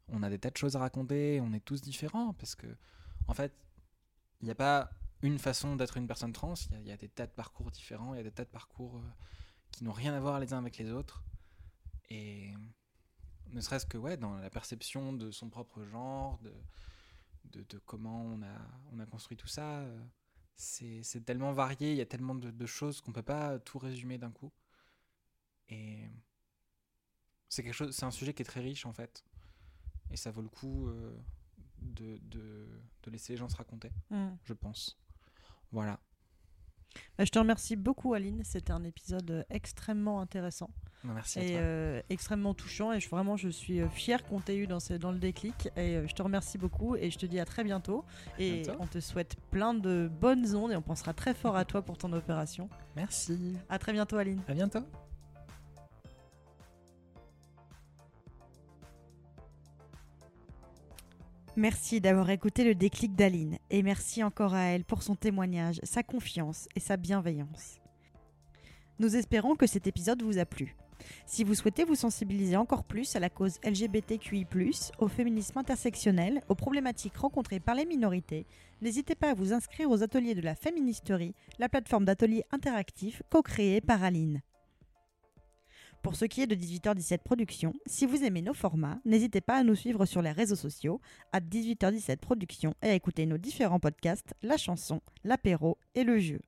on 0.08 0.22
a 0.22 0.30
des 0.30 0.38
tas 0.38 0.50
de 0.50 0.56
choses 0.56 0.74
à 0.74 0.80
raconter, 0.80 1.40
on 1.40 1.52
est 1.52 1.64
tous 1.64 1.80
différents 1.80 2.32
parce 2.32 2.54
que 2.54 2.66
en 3.28 3.34
fait, 3.34 3.52
il 4.40 4.46
n'y 4.46 4.50
a 4.50 4.54
pas 4.56 4.90
une 5.22 5.38
façon 5.38 5.76
d'être 5.76 5.96
une 5.96 6.06
personne 6.06 6.32
trans, 6.32 6.54
il 6.70 6.72
y 6.72 6.76
a- 6.76 6.80
il 6.80 6.86
y, 6.88 6.92
a 6.92 6.96
des 6.96 7.08
tas 7.08 7.26
de 7.26 7.32
parcours 7.32 7.70
différents, 7.70 8.14
il 8.14 8.16
y 8.16 8.20
a 8.20 8.22
des 8.22 8.32
tas 8.32 8.44
de 8.44 8.50
parcours 8.50 8.96
euh, 8.96 9.08
qui 9.70 9.84
n'ont 9.84 9.92
rien 9.92 10.14
à 10.14 10.20
voir 10.20 10.40
les 10.40 10.52
uns 10.52 10.58
avec 10.58 10.78
les 10.78 10.90
autres 10.90 11.22
et 12.08 12.54
ne 13.50 13.60
serait-ce 13.60 13.86
que 13.86 13.98
ouais 13.98 14.16
dans 14.16 14.36
la 14.36 14.50
perception 14.50 15.12
de 15.12 15.30
son 15.30 15.48
propre 15.50 15.84
genre, 15.84 16.38
de, 16.38 16.54
de, 17.44 17.62
de 17.68 17.78
comment 17.78 18.22
on 18.22 18.42
a, 18.42 18.56
on 18.92 18.98
a 18.98 19.06
construit 19.06 19.36
tout 19.36 19.48
ça, 19.48 19.80
euh, 19.80 20.00
c'est 20.58 21.24
tellement 21.24 21.52
varié, 21.52 21.92
il 21.92 21.96
y 21.96 22.00
a 22.00 22.06
tellement 22.06 22.34
de, 22.34 22.50
de 22.50 22.66
choses 22.66 23.00
qu'on 23.00 23.12
peut 23.12 23.22
pas 23.22 23.58
tout 23.60 23.78
résumer 23.78 24.18
d'un 24.18 24.30
coup. 24.32 24.52
Et 25.68 26.08
c'est 27.48 27.62
quelque 27.62 27.74
chose, 27.74 27.94
c'est 27.94 28.04
un 28.06 28.10
sujet 28.10 28.34
qui 28.34 28.42
est 28.42 28.46
très 28.46 28.60
riche 28.60 28.84
en 28.86 28.92
fait. 28.92 29.24
Et 30.10 30.16
ça 30.16 30.30
vaut 30.30 30.42
le 30.42 30.48
coup 30.48 30.88
euh, 30.88 31.16
de, 31.78 32.18
de, 32.22 32.66
de 33.02 33.10
laisser 33.10 33.34
les 33.34 33.36
gens 33.36 33.48
se 33.48 33.56
raconter, 33.56 33.90
Hmm. 34.10 34.30
je 34.44 34.52
pense. 34.52 34.98
Voilà. 35.70 36.00
Bah, 37.16 37.24
je 37.24 37.30
te 37.30 37.38
remercie 37.38 37.76
beaucoup 37.76 38.14
Aline, 38.14 38.42
c'était 38.44 38.72
un 38.72 38.82
épisode 38.84 39.30
euh, 39.30 39.42
extrêmement 39.50 40.20
intéressant. 40.20 40.70
Bah, 41.04 41.12
Merci 41.14 41.38
à 41.38 41.42
et 41.44 41.50
toi. 41.52 41.60
euh, 41.60 42.02
extrêmement 42.10 42.54
touchant 42.54 42.92
et 42.92 42.98
je, 43.00 43.08
vraiment 43.08 43.36
je 43.36 43.48
suis 43.48 43.80
euh, 43.80 43.88
fière 43.88 44.24
qu'on 44.24 44.40
t'ait 44.40 44.56
eu 44.56 44.66
dans, 44.66 44.80
ce- 44.80 44.94
dans 44.94 45.12
le 45.12 45.18
déclic 45.18 45.68
et 45.76 46.00
je 46.06 46.14
te 46.14 46.22
remercie 46.22 46.58
beaucoup 46.58 46.96
et 46.96 47.10
je 47.10 47.18
te 47.18 47.26
dis 47.26 47.38
à 47.38 47.44
très 47.44 47.62
bientôt 47.62 48.04
et 48.38 48.62
bientôt. 48.62 48.78
on 48.80 48.86
te 48.86 48.98
souhaite 49.00 49.36
plein 49.50 49.74
de 49.74 50.10
bonnes 50.20 50.54
ondes 50.56 50.72
et 50.72 50.76
on 50.76 50.82
pensera 50.82 51.12
très 51.12 51.34
fort 51.34 51.56
à 51.56 51.64
toi 51.64 51.82
pour 51.82 51.98
ton 51.98 52.12
opération. 52.12 52.68
Merci. 52.96 53.56
À 53.68 53.78
très 53.78 53.92
bientôt 53.92 54.16
Aline. 54.16 54.42
À 54.48 54.54
bientôt. 54.54 54.80
Merci 61.58 62.00
d'avoir 62.00 62.30
écouté 62.30 62.62
le 62.62 62.76
déclic 62.76 63.16
d'Aline 63.16 63.58
et 63.68 63.82
merci 63.82 64.22
encore 64.22 64.54
à 64.54 64.66
elle 64.66 64.84
pour 64.84 65.02
son 65.02 65.16
témoignage, 65.16 65.80
sa 65.82 66.04
confiance 66.04 66.68
et 66.76 66.78
sa 66.78 66.96
bienveillance. 66.96 67.80
Nous 69.00 69.16
espérons 69.16 69.56
que 69.56 69.66
cet 69.66 69.88
épisode 69.88 70.22
vous 70.22 70.38
a 70.38 70.44
plu. 70.44 70.76
Si 71.26 71.42
vous 71.42 71.56
souhaitez 71.56 71.82
vous 71.82 71.96
sensibiliser 71.96 72.56
encore 72.56 72.84
plus 72.84 73.16
à 73.16 73.18
la 73.18 73.28
cause 73.28 73.58
LGBTQI, 73.64 74.46
au 75.00 75.08
féminisme 75.08 75.58
intersectionnel, 75.58 76.42
aux 76.48 76.54
problématiques 76.54 77.16
rencontrées 77.16 77.58
par 77.58 77.74
les 77.74 77.86
minorités, 77.86 78.46
n'hésitez 78.80 79.16
pas 79.16 79.30
à 79.30 79.34
vous 79.34 79.52
inscrire 79.52 79.90
aux 79.90 80.04
ateliers 80.04 80.36
de 80.36 80.42
la 80.42 80.54
Féministerie, 80.54 81.34
la 81.58 81.68
plateforme 81.68 82.04
d'ateliers 82.04 82.44
interactifs 82.52 83.24
co-créée 83.30 83.80
par 83.80 84.04
Aline. 84.04 84.42
Pour 86.08 86.16
ce 86.16 86.24
qui 86.24 86.40
est 86.40 86.46
de 86.46 86.54
18h17 86.54 87.18
Productions, 87.18 87.74
si 87.84 88.06
vous 88.06 88.24
aimez 88.24 88.40
nos 88.40 88.54
formats, 88.54 88.98
n'hésitez 89.04 89.42
pas 89.42 89.58
à 89.58 89.62
nous 89.62 89.74
suivre 89.74 90.06
sur 90.06 90.22
les 90.22 90.32
réseaux 90.32 90.56
sociaux 90.56 91.02
à 91.32 91.40
18h17 91.40 92.16
Productions 92.16 92.72
et 92.80 92.88
à 92.88 92.94
écouter 92.94 93.26
nos 93.26 93.36
différents 93.36 93.78
podcasts, 93.78 94.32
la 94.40 94.56
chanson, 94.56 95.02
l'apéro 95.22 95.76
et 95.94 96.04
le 96.04 96.18
jeu. 96.18 96.40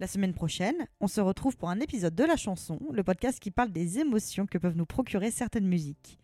La 0.00 0.08
semaine 0.08 0.34
prochaine, 0.34 0.88
on 1.00 1.06
se 1.06 1.20
retrouve 1.20 1.56
pour 1.56 1.70
un 1.70 1.78
épisode 1.78 2.16
de 2.16 2.24
La 2.24 2.34
Chanson, 2.34 2.80
le 2.90 3.04
podcast 3.04 3.38
qui 3.38 3.52
parle 3.52 3.70
des 3.70 4.00
émotions 4.00 4.46
que 4.46 4.58
peuvent 4.58 4.76
nous 4.76 4.86
procurer 4.86 5.30
certaines 5.30 5.68
musiques. 5.68 6.18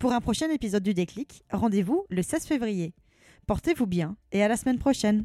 Pour 0.00 0.12
un 0.12 0.20
prochain 0.20 0.50
épisode 0.50 0.82
du 0.82 0.94
Déclic, 0.94 1.44
rendez-vous 1.52 2.04
le 2.10 2.22
16 2.22 2.46
février. 2.46 2.94
Portez-vous 3.46 3.86
bien 3.86 4.16
et 4.32 4.42
à 4.42 4.48
la 4.48 4.56
semaine 4.56 4.80
prochaine. 4.80 5.24